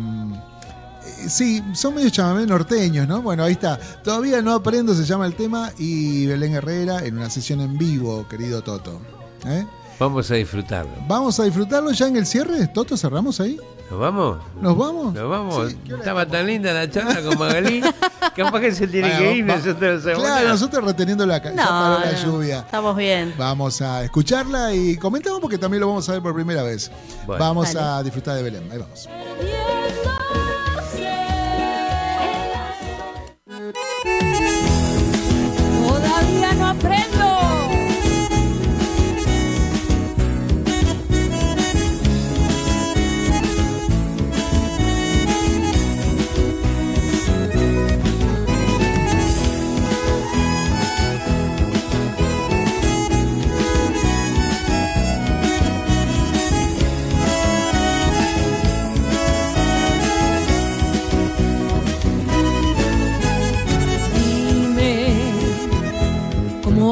sí, 1.29 1.63
son 1.75 1.95
medio 1.95 2.11
chamamé 2.11 2.47
norteños, 2.47 3.07
¿no? 3.09 3.23
Bueno, 3.23 3.45
ahí 3.45 3.53
está. 3.53 3.79
Todavía 4.03 4.43
no 4.43 4.53
aprendo, 4.53 4.95
se 4.95 5.05
llama 5.05 5.27
el 5.27 5.35
tema. 5.35 5.73
Y 5.79 6.27
Belén 6.27 6.55
Herrera 6.55 7.05
en 7.05 7.17
una 7.19 7.31
sesión 7.31 7.61
en 7.61 7.77
vivo, 7.79 8.27
querido 8.29 8.63
Toto. 8.63 9.01
¿Eh? 9.47 9.67
Vamos 9.99 10.31
a 10.31 10.35
disfrutarlo. 10.35 10.93
Vamos 11.07 11.39
a 11.39 11.45
disfrutarlo 11.45 11.93
ya 11.93 12.09
en 12.09 12.17
el 12.17 12.27
cierre. 12.27 12.67
Toto, 12.69 12.97
cerramos 12.97 13.41
ahí. 13.41 13.59
¿Nos 13.91 14.01
vamos? 14.01 14.39
¿Nos 14.61 14.77
vamos? 14.77 15.15
Nos 15.15 15.31
vamos. 15.31 15.73
Estaba 15.89 16.27
tan 16.27 16.47
linda 16.47 16.73
la 16.73 16.91
charla 16.91 17.23
con 17.23 17.39
Magalí. 17.39 17.83
Capaz 18.37 18.61
que 18.61 18.73
se 18.73 18.89
tiene 18.89 19.09
Bueno, 19.09 19.23
que 19.23 19.37
ir, 19.37 19.45
nosotros 19.45 20.03
se 20.03 20.13
Claro, 20.15 20.49
nosotros 20.49 20.85
reteniendo 20.85 21.25
la, 21.27 21.39
No, 21.39 21.55
paró 21.57 22.01
la 22.01 22.13
no, 22.13 22.25
lluvia. 22.25 22.59
Estamos 22.61 22.97
bien. 22.97 23.35
Vamos 23.39 23.81
a 23.83 24.03
escucharla 24.03 24.75
y 24.75 24.97
comentamos 24.97 25.41
porque 25.41 25.59
también 25.59 25.83
lo 25.83 25.89
vamos 25.89 26.09
a 26.09 26.13
ver 26.13 26.23
por 26.23 26.35
primera 26.35 26.63
vez. 26.63 26.91
Bueno. 27.27 27.45
vamos 27.45 27.73
Dale. 27.73 27.89
a 28.01 28.03
disfrutar 28.03 28.37
de 28.37 28.43
Belén. 28.43 28.69
Ahí 28.73 28.79
vamos. 28.79 29.09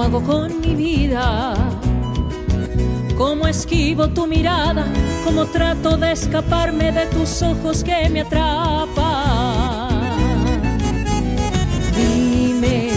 Cómo 0.02 0.18
hago 0.18 0.22
con 0.22 0.60
mi 0.60 0.74
vida 0.74 1.54
Cómo 3.16 3.46
esquivo 3.46 4.08
tu 4.08 4.26
mirada, 4.26 4.84
cómo 5.24 5.44
trato 5.46 5.96
de 5.96 6.10
escaparme 6.10 6.90
de 6.90 7.06
tus 7.06 7.40
ojos 7.42 7.84
que 7.84 8.08
me 8.08 8.22
atrapan. 8.22 8.90
Dime, 11.96 12.90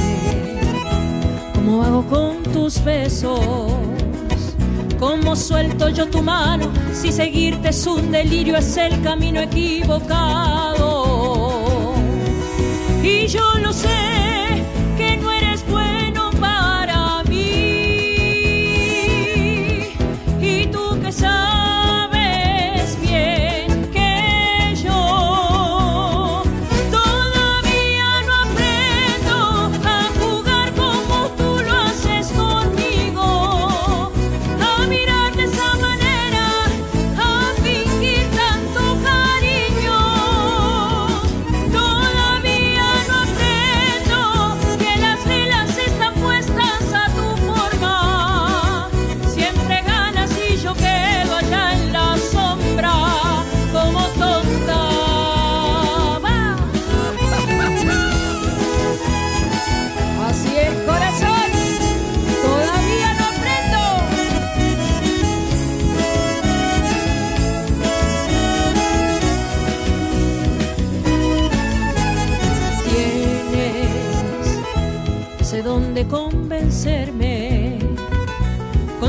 ¿cómo 1.53 1.83
hago 1.83 2.03
con 2.07 2.41
tus 2.51 2.83
besos? 2.83 3.69
¿Cómo 4.99 5.35
suelto 5.35 5.89
yo 5.89 6.07
tu 6.07 6.23
mano 6.23 6.71
si 6.91 7.11
seguirte 7.11 7.69
es 7.69 7.85
un 7.85 8.11
delirio, 8.11 8.57
es 8.57 8.77
el 8.77 9.03
camino 9.03 9.41
equivocado? 9.41 11.03
Y 13.03 13.27
yo 13.27 13.43
lo 13.61 13.71
sé 13.73 14.04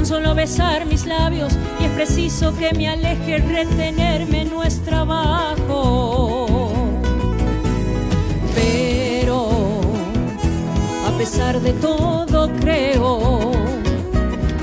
solo 0.07 0.37
besar 0.37 0.87
mis 0.87 1.05
labios 1.05 1.53
y 1.81 1.85
es 1.85 1.91
preciso 1.91 2.57
que 2.57 2.73
me 2.75 2.87
aleje 2.87 3.39
retenerme 3.39 4.45
no 4.45 4.63
es 4.63 4.81
trabajo 4.83 6.71
pero 8.55 9.49
a 11.09 11.19
pesar 11.19 11.61
de 11.61 11.73
todo 11.73 12.53
creo 12.61 13.51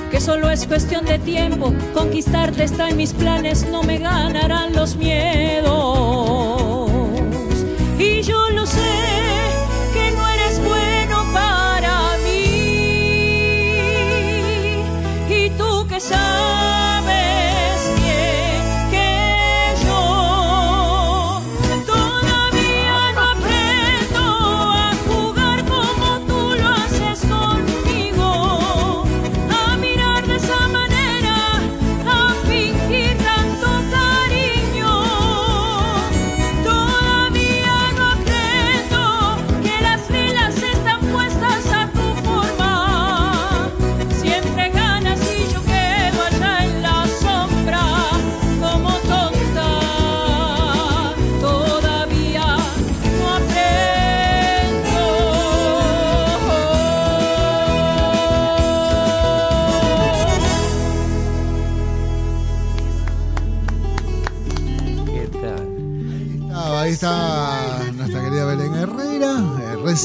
que 0.09 0.21
solo 0.21 0.49
es 0.49 0.65
cuestión 0.67 1.05
de 1.05 1.17
tiempo. 1.17 1.73
Conquistarte 1.93 2.63
está 2.63 2.89
en 2.89 2.97
mis 2.97 3.13
planes 3.13 3.67
no 3.67 3.81
me 3.81 3.97
ganarán 3.97 4.73
los 4.73 4.95
miedos. 4.95 5.73
Y 7.97 8.21
yo 8.21 8.49
lo 8.51 8.67
sé 8.67 9.22
想 16.03 16.82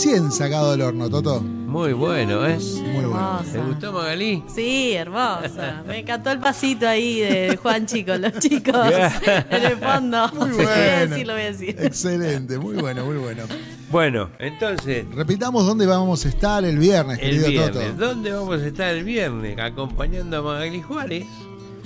recién 0.09 0.33
sacado 0.33 0.71
del 0.73 0.83
horno, 0.83 1.11
Toto. 1.11 1.41
Muy 1.41 1.93
bueno, 1.93 2.47
¿eh? 2.47 2.59
Muy 2.59 3.05
bueno. 3.05 3.43
¿Te 3.53 3.59
gustó 3.59 3.93
Magalí? 3.93 4.43
Sí, 4.55 4.95
hermosa. 4.95 5.83
Me 5.87 5.99
encantó 5.99 6.31
el 6.31 6.39
pasito 6.39 6.89
ahí 6.89 7.21
de 7.21 7.59
Juan 7.63 7.85
Chico, 7.85 8.17
los 8.17 8.33
chicos 8.39 8.75
en 9.51 9.63
el 9.65 9.77
fondo. 9.77 10.31
Muy 10.35 10.49
Lo 10.49 10.57
voy 10.57 10.65
a 10.65 10.69
bueno. 10.69 11.07
decir, 11.11 11.27
lo 11.27 11.33
voy 11.35 11.43
a 11.43 11.47
decir. 11.47 11.77
Excelente, 11.79 12.59
muy 12.59 12.77
bueno, 12.77 13.05
muy 13.05 13.19
bueno. 13.19 13.43
Bueno, 13.91 14.31
entonces, 14.39 15.05
Repitamos 15.15 15.67
dónde 15.67 15.85
vamos 15.87 16.25
a 16.25 16.29
estar 16.29 16.65
el 16.65 16.79
viernes, 16.79 17.19
el 17.19 17.31
querido 17.31 17.49
viernes. 17.49 17.91
Toto. 17.91 18.07
¿Dónde 18.07 18.33
vamos 18.33 18.63
a 18.63 18.67
estar 18.67 18.95
el 18.95 19.05
viernes? 19.05 19.59
Acompañando 19.59 20.39
a 20.39 20.43
Magalí 20.43 20.81
Juárez. 20.81 21.27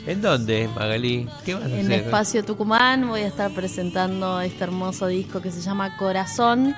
¿En 0.07 0.21
dónde, 0.23 0.69
Magalí? 0.77 1.29
¿Qué 1.45 1.55
vas 1.55 1.65
a 1.65 1.67
En 1.69 1.87
hacer? 1.87 1.93
Espacio 2.05 2.45
Tucumán 2.45 3.09
voy 3.09 3.23
a 3.23 3.27
estar 3.27 3.51
presentando 3.53 4.41
este 4.41 4.63
hermoso 4.65 5.07
disco 5.09 5.41
que 5.41 5.51
se 5.53 5.61
llama 5.61 5.97
Corazón, 5.97 6.75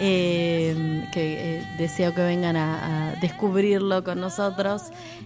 eh, 0.00 1.06
que 1.12 1.58
eh, 1.58 1.66
deseo 1.78 2.14
que 2.14 2.22
vengan 2.22 2.56
a, 2.56 3.14
descubrirlo 3.20 4.02
con 4.04 4.20
nosotros. 4.20 4.84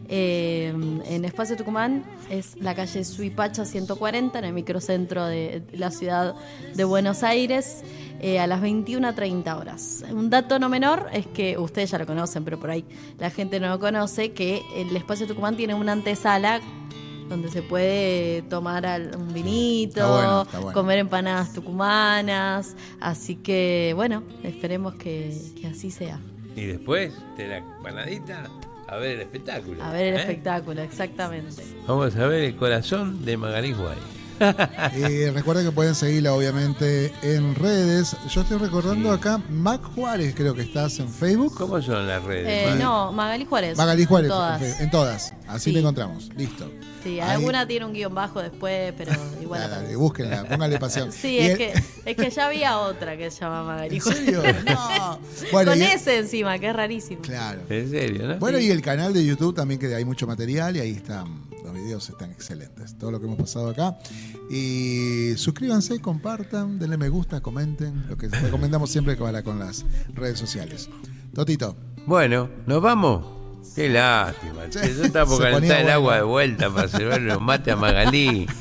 Eh, 0.08 0.72
en 1.06 1.24
Espacio 1.24 1.56
Tucumán 1.56 2.04
es 2.30 2.56
la 2.60 2.74
calle 2.74 3.04
Suipacha 3.04 3.64
140, 3.64 4.38
en 4.38 4.44
el 4.44 4.52
microcentro 4.52 5.26
de 5.26 5.62
la 5.72 5.90
ciudad 5.90 6.34
de 6.74 6.84
Buenos 6.84 7.22
Aires. 7.22 7.82
a 8.20 8.46
las 8.48 8.60
21.30 8.60 9.56
horas. 9.56 10.04
Un 10.10 10.28
dato 10.28 10.58
no 10.58 10.68
menor 10.68 11.06
es 11.12 11.26
que 11.28 11.56
ustedes 11.56 11.92
ya 11.92 11.98
lo 11.98 12.06
conocen, 12.06 12.44
pero 12.44 12.58
por 12.58 12.70
ahí 12.70 12.84
la 13.16 13.30
gente 13.30 13.60
no 13.60 13.68
lo 13.68 13.78
conoce, 13.78 14.32
que 14.32 14.60
el 14.74 14.94
Espacio 14.96 15.28
Tucumán 15.28 15.56
tiene 15.56 15.74
una 15.74 15.92
antesala 15.92 16.60
donde 17.28 17.48
se 17.50 17.62
puede 17.62 18.42
tomar 18.42 18.86
un 19.16 19.32
vinito, 19.32 20.00
Está 20.00 20.10
bueno, 20.10 20.42
está 20.42 20.58
bueno. 20.60 20.72
comer 20.72 20.98
empanadas 20.98 21.52
tucumanas. 21.52 22.76
Así 23.00 23.36
que, 23.36 23.92
bueno, 23.94 24.22
esperemos 24.42 24.94
que, 24.94 25.36
que 25.60 25.66
así 25.66 25.90
sea. 25.90 26.20
Y 26.56 26.64
después 26.66 27.12
de 27.36 27.48
la 27.48 27.56
empanadita, 27.58 28.50
a 28.88 28.96
ver 28.96 29.16
el 29.16 29.20
espectáculo. 29.20 29.82
A 29.82 29.92
ver 29.92 30.06
el 30.06 30.14
¿eh? 30.14 30.20
espectáculo, 30.20 30.82
exactamente. 30.82 31.62
Vamos 31.86 32.16
a 32.16 32.26
ver 32.26 32.44
el 32.44 32.56
corazón 32.56 33.24
de 33.24 33.36
Magalí 33.36 33.74
Juárez. 33.74 34.17
Y 34.96 35.26
recuerden 35.30 35.64
que 35.66 35.72
pueden 35.72 35.94
seguirla 35.94 36.32
obviamente 36.34 37.12
en 37.22 37.54
redes. 37.54 38.16
Yo 38.28 38.40
estoy 38.42 38.58
recordando 38.58 39.12
acá, 39.12 39.40
Mac 39.50 39.80
Juárez 39.94 40.34
creo 40.36 40.54
que 40.54 40.62
estás 40.62 40.98
en 40.98 41.08
Facebook. 41.08 41.54
¿Cómo 41.56 41.80
son 41.82 42.06
las 42.06 42.22
redes? 42.22 42.72
Eh, 42.74 42.76
no, 42.80 43.12
Magali 43.12 43.44
Juárez. 43.44 43.76
Magalí 43.76 44.04
Juárez, 44.04 44.28
Todas. 44.30 44.80
en 44.80 44.90
todas. 44.90 45.32
Así 45.46 45.70
Sí. 45.70 45.72
te 45.74 45.78
encontramos. 45.80 46.30
Listo. 46.36 46.70
Sí, 47.02 47.20
Ahí. 47.20 47.30
alguna 47.36 47.66
tiene 47.66 47.86
un 47.86 47.92
guion 47.92 48.12
bajo 48.14 48.42
después, 48.42 48.92
pero 48.98 49.12
igual. 49.42 49.60
Dale, 49.60 49.72
acá. 49.74 49.82
dale, 49.82 49.96
búsquenla, 49.96 50.44
póngale 50.44 50.78
pasión. 50.78 51.12
Sí, 51.18 51.38
es 51.38 51.50
el- 51.52 51.56
que, 51.58 51.72
es 52.04 52.16
que 52.16 52.30
ya 52.30 52.46
había 52.46 52.78
otra 52.78 53.16
que 53.16 53.30
se 53.30 53.40
llama 53.40 53.62
Magali 53.64 53.96
¿En 53.96 54.02
serio? 54.02 54.42
No. 54.66 55.18
Bueno, 55.52 55.72
Con 55.72 55.80
y- 55.80 55.84
ese 55.84 56.18
encima, 56.18 56.58
que 56.58 56.68
es 56.68 56.76
rarísimo. 56.76 57.22
Claro. 57.22 57.60
En 57.70 57.90
serio, 57.90 58.26
¿no? 58.26 58.36
Bueno, 58.38 58.58
Sí. 58.58 58.66
y 58.66 58.70
el 58.70 58.82
canal 58.82 59.12
de 59.14 59.24
YouTube 59.24 59.54
también, 59.54 59.78
que 59.80 59.94
hay 59.94 60.04
mucho 60.04 60.26
material 60.26 60.76
y 60.76 60.80
ahí 60.80 60.90
están, 60.92 61.44
los 61.64 61.67
videos 61.78 62.08
están 62.08 62.30
excelentes. 62.30 62.96
Todo 62.98 63.10
lo 63.10 63.20
que 63.20 63.26
hemos 63.26 63.38
pasado 63.38 63.70
acá. 63.70 63.98
Y 64.50 65.32
suscríbanse, 65.36 66.00
compartan, 66.00 66.78
denle 66.78 66.96
me 66.96 67.08
gusta, 67.08 67.40
comenten, 67.40 68.06
lo 68.08 68.16
que 68.16 68.28
recomendamos 68.42 68.90
siempre 68.90 69.16
que 69.16 69.22
va 69.22 69.42
con 69.42 69.58
las 69.58 69.84
redes 70.14 70.38
sociales. 70.38 70.88
Totito. 71.34 71.76
Bueno, 72.06 72.48
¿nos 72.66 72.80
vamos? 72.82 73.38
Qué 73.74 73.88
lástima, 73.88 74.68
che. 74.70 74.80
Yo 74.94 75.04
estaba 75.04 75.28
por 75.28 75.38
calentar 75.42 75.60
ponía 75.60 75.76
el 75.78 75.82
bueno. 75.84 75.94
agua 75.94 76.16
de 76.16 76.22
vuelta 76.22 76.70
para 76.70 76.88
servirle 76.88 77.20
los 77.20 77.40
mate 77.40 77.70
a 77.70 77.76
Magalí. 77.76 78.46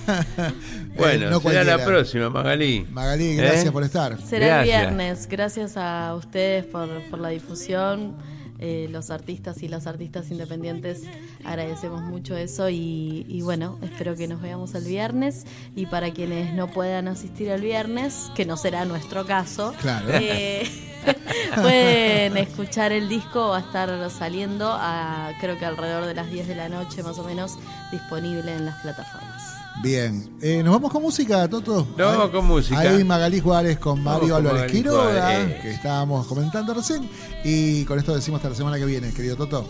Bueno, 0.97 1.27
Eh, 1.27 1.29
no 1.29 1.39
será 1.39 1.63
la 1.63 1.85
próxima, 1.85 2.31
Magalí. 2.31 2.87
Magalí, 2.91 3.35
gracias 3.35 3.65
¿Eh? 3.65 3.71
por 3.71 3.83
estar. 3.83 4.19
Será 4.19 4.61
el 4.61 4.67
Gracias. 4.67 4.81
viernes. 4.81 5.27
Gracias 5.29 5.77
a 5.77 6.15
ustedes 6.15 6.65
por, 6.65 6.89
por 7.11 7.19
la 7.19 7.29
difusión. 7.29 8.15
Eh, 8.59 8.87
los 8.91 9.09
artistas 9.11 9.61
y 9.63 9.67
las 9.67 9.85
artistas 9.87 10.31
independientes 10.31 11.03
agradecemos 11.43 12.01
mucho 12.01 12.35
eso 12.35 12.69
y, 12.69 13.25
y 13.27 13.41
bueno, 13.41 13.77
espero 13.83 14.15
que 14.15 14.27
nos 14.27 14.41
veamos 14.41 14.73
el 14.75 14.83
viernes 14.85 15.45
y 15.75 15.85
para 15.85 16.11
quienes 16.11 16.53
no 16.53 16.67
puedan 16.67 17.07
asistir 17.07 17.49
el 17.49 17.61
viernes, 17.61 18.31
que 18.35 18.45
no 18.45 18.57
será 18.57 18.85
nuestro 18.85 19.25
caso, 19.25 19.73
Claro. 19.81 20.07
eh, 20.13 20.67
pueden 21.55 22.37
escuchar 22.37 22.91
el 22.91 23.07
disco, 23.09 23.49
va 23.49 23.57
a 23.57 23.61
estar 23.61 24.09
saliendo 24.11 24.69
a 24.71 25.31
creo 25.39 25.57
que 25.57 25.65
alrededor 25.65 26.05
de 26.05 26.13
las 26.15 26.29
10 26.29 26.47
de 26.47 26.55
la 26.55 26.69
noche 26.69 27.03
más 27.03 27.17
o 27.19 27.23
menos 27.23 27.57
disponible 27.91 28.53
en 28.55 28.65
las 28.65 28.75
plataformas. 28.81 29.36
Bien, 29.83 30.27
Eh, 30.41 30.63
nos 30.63 30.73
vamos 30.73 30.91
con 30.91 31.03
música, 31.03 31.47
Toto. 31.47 31.87
Nos 31.95 32.17
vamos 32.17 32.29
con 32.31 32.45
música. 32.47 32.79
Ahí 32.79 33.03
Magalí 33.03 33.39
Juárez 33.39 33.77
con 33.77 34.03
Mario 34.03 34.29
con 34.29 34.37
Álvarez 34.37 34.53
Magalí 34.61 34.73
Quiroga, 34.73 35.21
Juárez. 35.21 35.61
que 35.61 35.71
estábamos 35.71 36.27
comentando 36.27 36.73
recién. 36.73 37.07
Y 37.43 37.83
con 37.85 37.99
esto 37.99 38.15
decimos 38.15 38.39
hasta 38.39 38.49
la 38.49 38.55
semana 38.55 38.77
que 38.77 38.85
viene, 38.85 39.11
querido 39.13 39.35
Toto. 39.35 39.67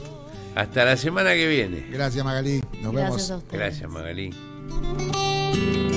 Hasta 0.55 0.85
la 0.85 0.97
semana 0.97 1.33
que 1.33 1.47
viene. 1.47 1.85
Gracias, 1.91 2.23
Magalí. 2.23 2.61
Nos 2.81 2.93
Gracias 2.93 3.29
vemos. 3.29 3.43
a. 3.51 3.55
Gracias, 3.57 3.89
Magalí. 3.89 5.96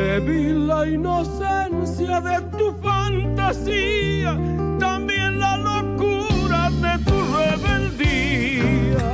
Bebí 0.00 0.44
la 0.66 0.86
inocencia 0.86 2.22
de 2.22 2.40
tu 2.56 2.72
fantasía, 2.80 4.34
también 4.78 5.38
la 5.38 5.58
locura 5.58 6.70
de 6.84 7.04
tu 7.04 7.16
rebeldía. 7.36 9.08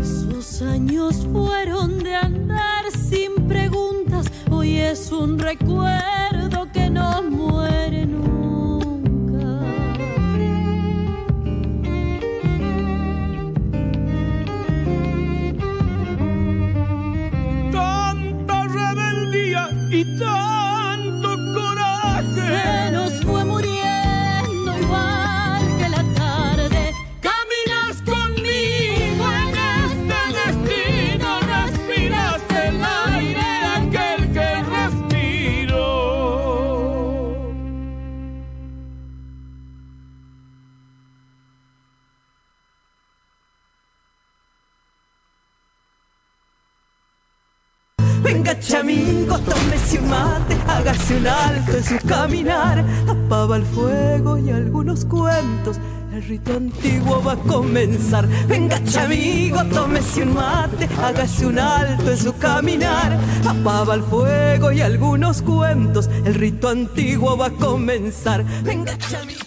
Esos 0.00 0.62
años 0.62 1.28
fueron 1.32 2.02
de 2.02 2.16
andar 2.16 2.90
sin 2.90 3.46
preguntas, 3.46 4.26
hoy 4.50 4.78
es 4.78 5.12
un 5.12 5.38
recuerdo 5.38 6.11
hágase 51.02 51.16
un 51.16 51.26
alto 51.26 51.76
en 51.76 51.84
su 51.84 52.06
caminar, 52.06 52.84
apaba 53.08 53.56
el 53.56 53.64
fuego 53.64 54.38
y 54.38 54.50
algunos 54.50 55.04
cuentos, 55.04 55.78
el 56.12 56.22
rito 56.22 56.56
antiguo 56.56 57.22
va 57.22 57.32
a 57.32 57.36
comenzar. 57.36 58.28
Venga 58.46 58.82
chamigo, 58.84 59.64
tómese 59.64 60.22
un 60.22 60.34
mate, 60.34 60.88
hágase 61.02 61.46
un 61.46 61.58
alto 61.58 62.10
en 62.10 62.18
su 62.18 62.36
caminar, 62.36 63.18
apaba 63.48 63.94
el 63.94 64.02
fuego 64.02 64.70
y 64.70 64.80
algunos 64.80 65.42
cuentos, 65.42 66.08
el 66.24 66.34
rito 66.34 66.68
antiguo 66.68 67.36
va 67.36 67.46
a 67.46 67.50
comenzar. 67.50 68.44
Venga 68.62 68.96
chamigo. 68.98 69.40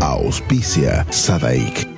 Auspicia 0.00 1.06
Sadaik, 1.10 1.97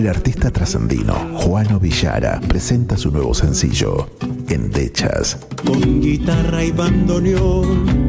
El 0.00 0.08
artista 0.08 0.50
trascendino 0.50 1.12
Juano 1.34 1.78
Villara 1.78 2.40
presenta 2.48 2.96
su 2.96 3.10
nuevo 3.10 3.34
sencillo, 3.34 4.08
Endechas. 4.48 5.36
Con 5.62 6.00
guitarra 6.00 6.64
y 6.64 6.70
bandoneón, 6.70 8.08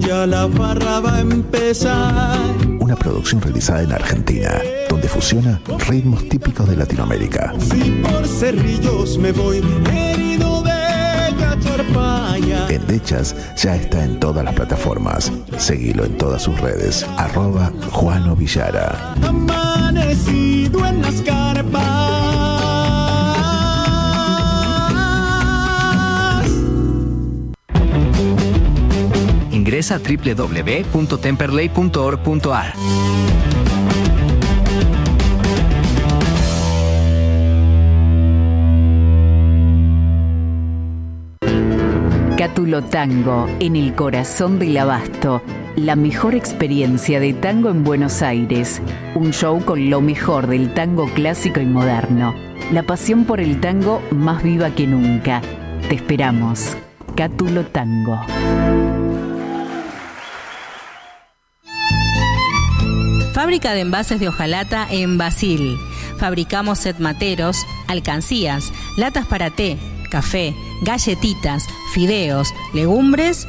ya 0.00 0.26
la 0.26 0.48
farra 0.48 0.98
va 0.98 1.18
a 1.18 1.20
empezar. 1.20 2.36
Una 2.80 2.96
producción 2.96 3.40
realizada 3.40 3.82
en 3.82 3.92
Argentina, 3.92 4.60
donde 4.90 5.06
fusiona 5.06 5.62
ritmos 5.86 6.28
típicos 6.28 6.68
de 6.68 6.78
Latinoamérica. 6.78 7.54
Si 7.60 7.92
por 8.02 8.26
cerrillos 8.26 9.16
me 9.16 9.30
voy 9.30 9.62
herido 9.92 10.62
de. 10.62 10.74
Endechas 12.70 13.36
ya 13.56 13.76
está 13.76 14.04
en 14.04 14.18
todas 14.18 14.44
las 14.44 14.54
plataformas. 14.54 15.30
Seguilo 15.58 16.04
en 16.04 16.16
todas 16.18 16.42
sus 16.42 16.60
redes. 16.60 17.06
Arroba 17.16 17.72
Juano 17.92 18.34
Villara. 18.34 19.14
Amanecido 19.94 20.84
en 20.86 21.02
las 21.02 21.22
carpas. 21.22 21.84
Ingresa 29.52 29.94
a 29.94 30.00
www.temperley.org.ar. 30.00 32.74
Cátulo 42.36 42.82
Tango, 42.82 43.46
en 43.60 43.76
el 43.76 43.94
corazón 43.94 44.58
del 44.58 44.76
abasto. 44.76 45.40
La 45.76 45.96
mejor 45.96 46.36
experiencia 46.36 47.18
de 47.18 47.32
tango 47.32 47.68
en 47.68 47.82
Buenos 47.82 48.22
Aires. 48.22 48.80
Un 49.16 49.32
show 49.32 49.60
con 49.64 49.90
lo 49.90 50.00
mejor 50.00 50.46
del 50.46 50.72
tango 50.72 51.08
clásico 51.12 51.60
y 51.60 51.66
moderno. 51.66 52.32
La 52.70 52.84
pasión 52.84 53.24
por 53.24 53.40
el 53.40 53.60
tango 53.60 54.00
más 54.12 54.44
viva 54.44 54.70
que 54.70 54.86
nunca. 54.86 55.42
Te 55.88 55.96
esperamos. 55.96 56.76
Cátulo 57.16 57.64
Tango. 57.64 58.20
Fábrica 63.32 63.72
de 63.72 63.80
envases 63.80 64.20
de 64.20 64.28
hojalata 64.28 64.86
en 64.88 65.18
Basil. 65.18 65.76
Fabricamos 66.18 66.78
set 66.78 67.00
materos, 67.00 67.66
alcancías, 67.88 68.72
latas 68.96 69.26
para 69.26 69.50
té, 69.50 69.76
café, 70.08 70.54
galletitas, 70.82 71.66
fideos, 71.92 72.54
legumbres, 72.72 73.48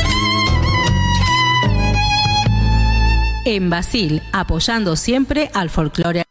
En 3.45 3.71
Basil, 3.71 4.21
apoyando 4.33 4.95
siempre 4.95 5.49
al 5.55 5.71
folclore. 5.71 6.30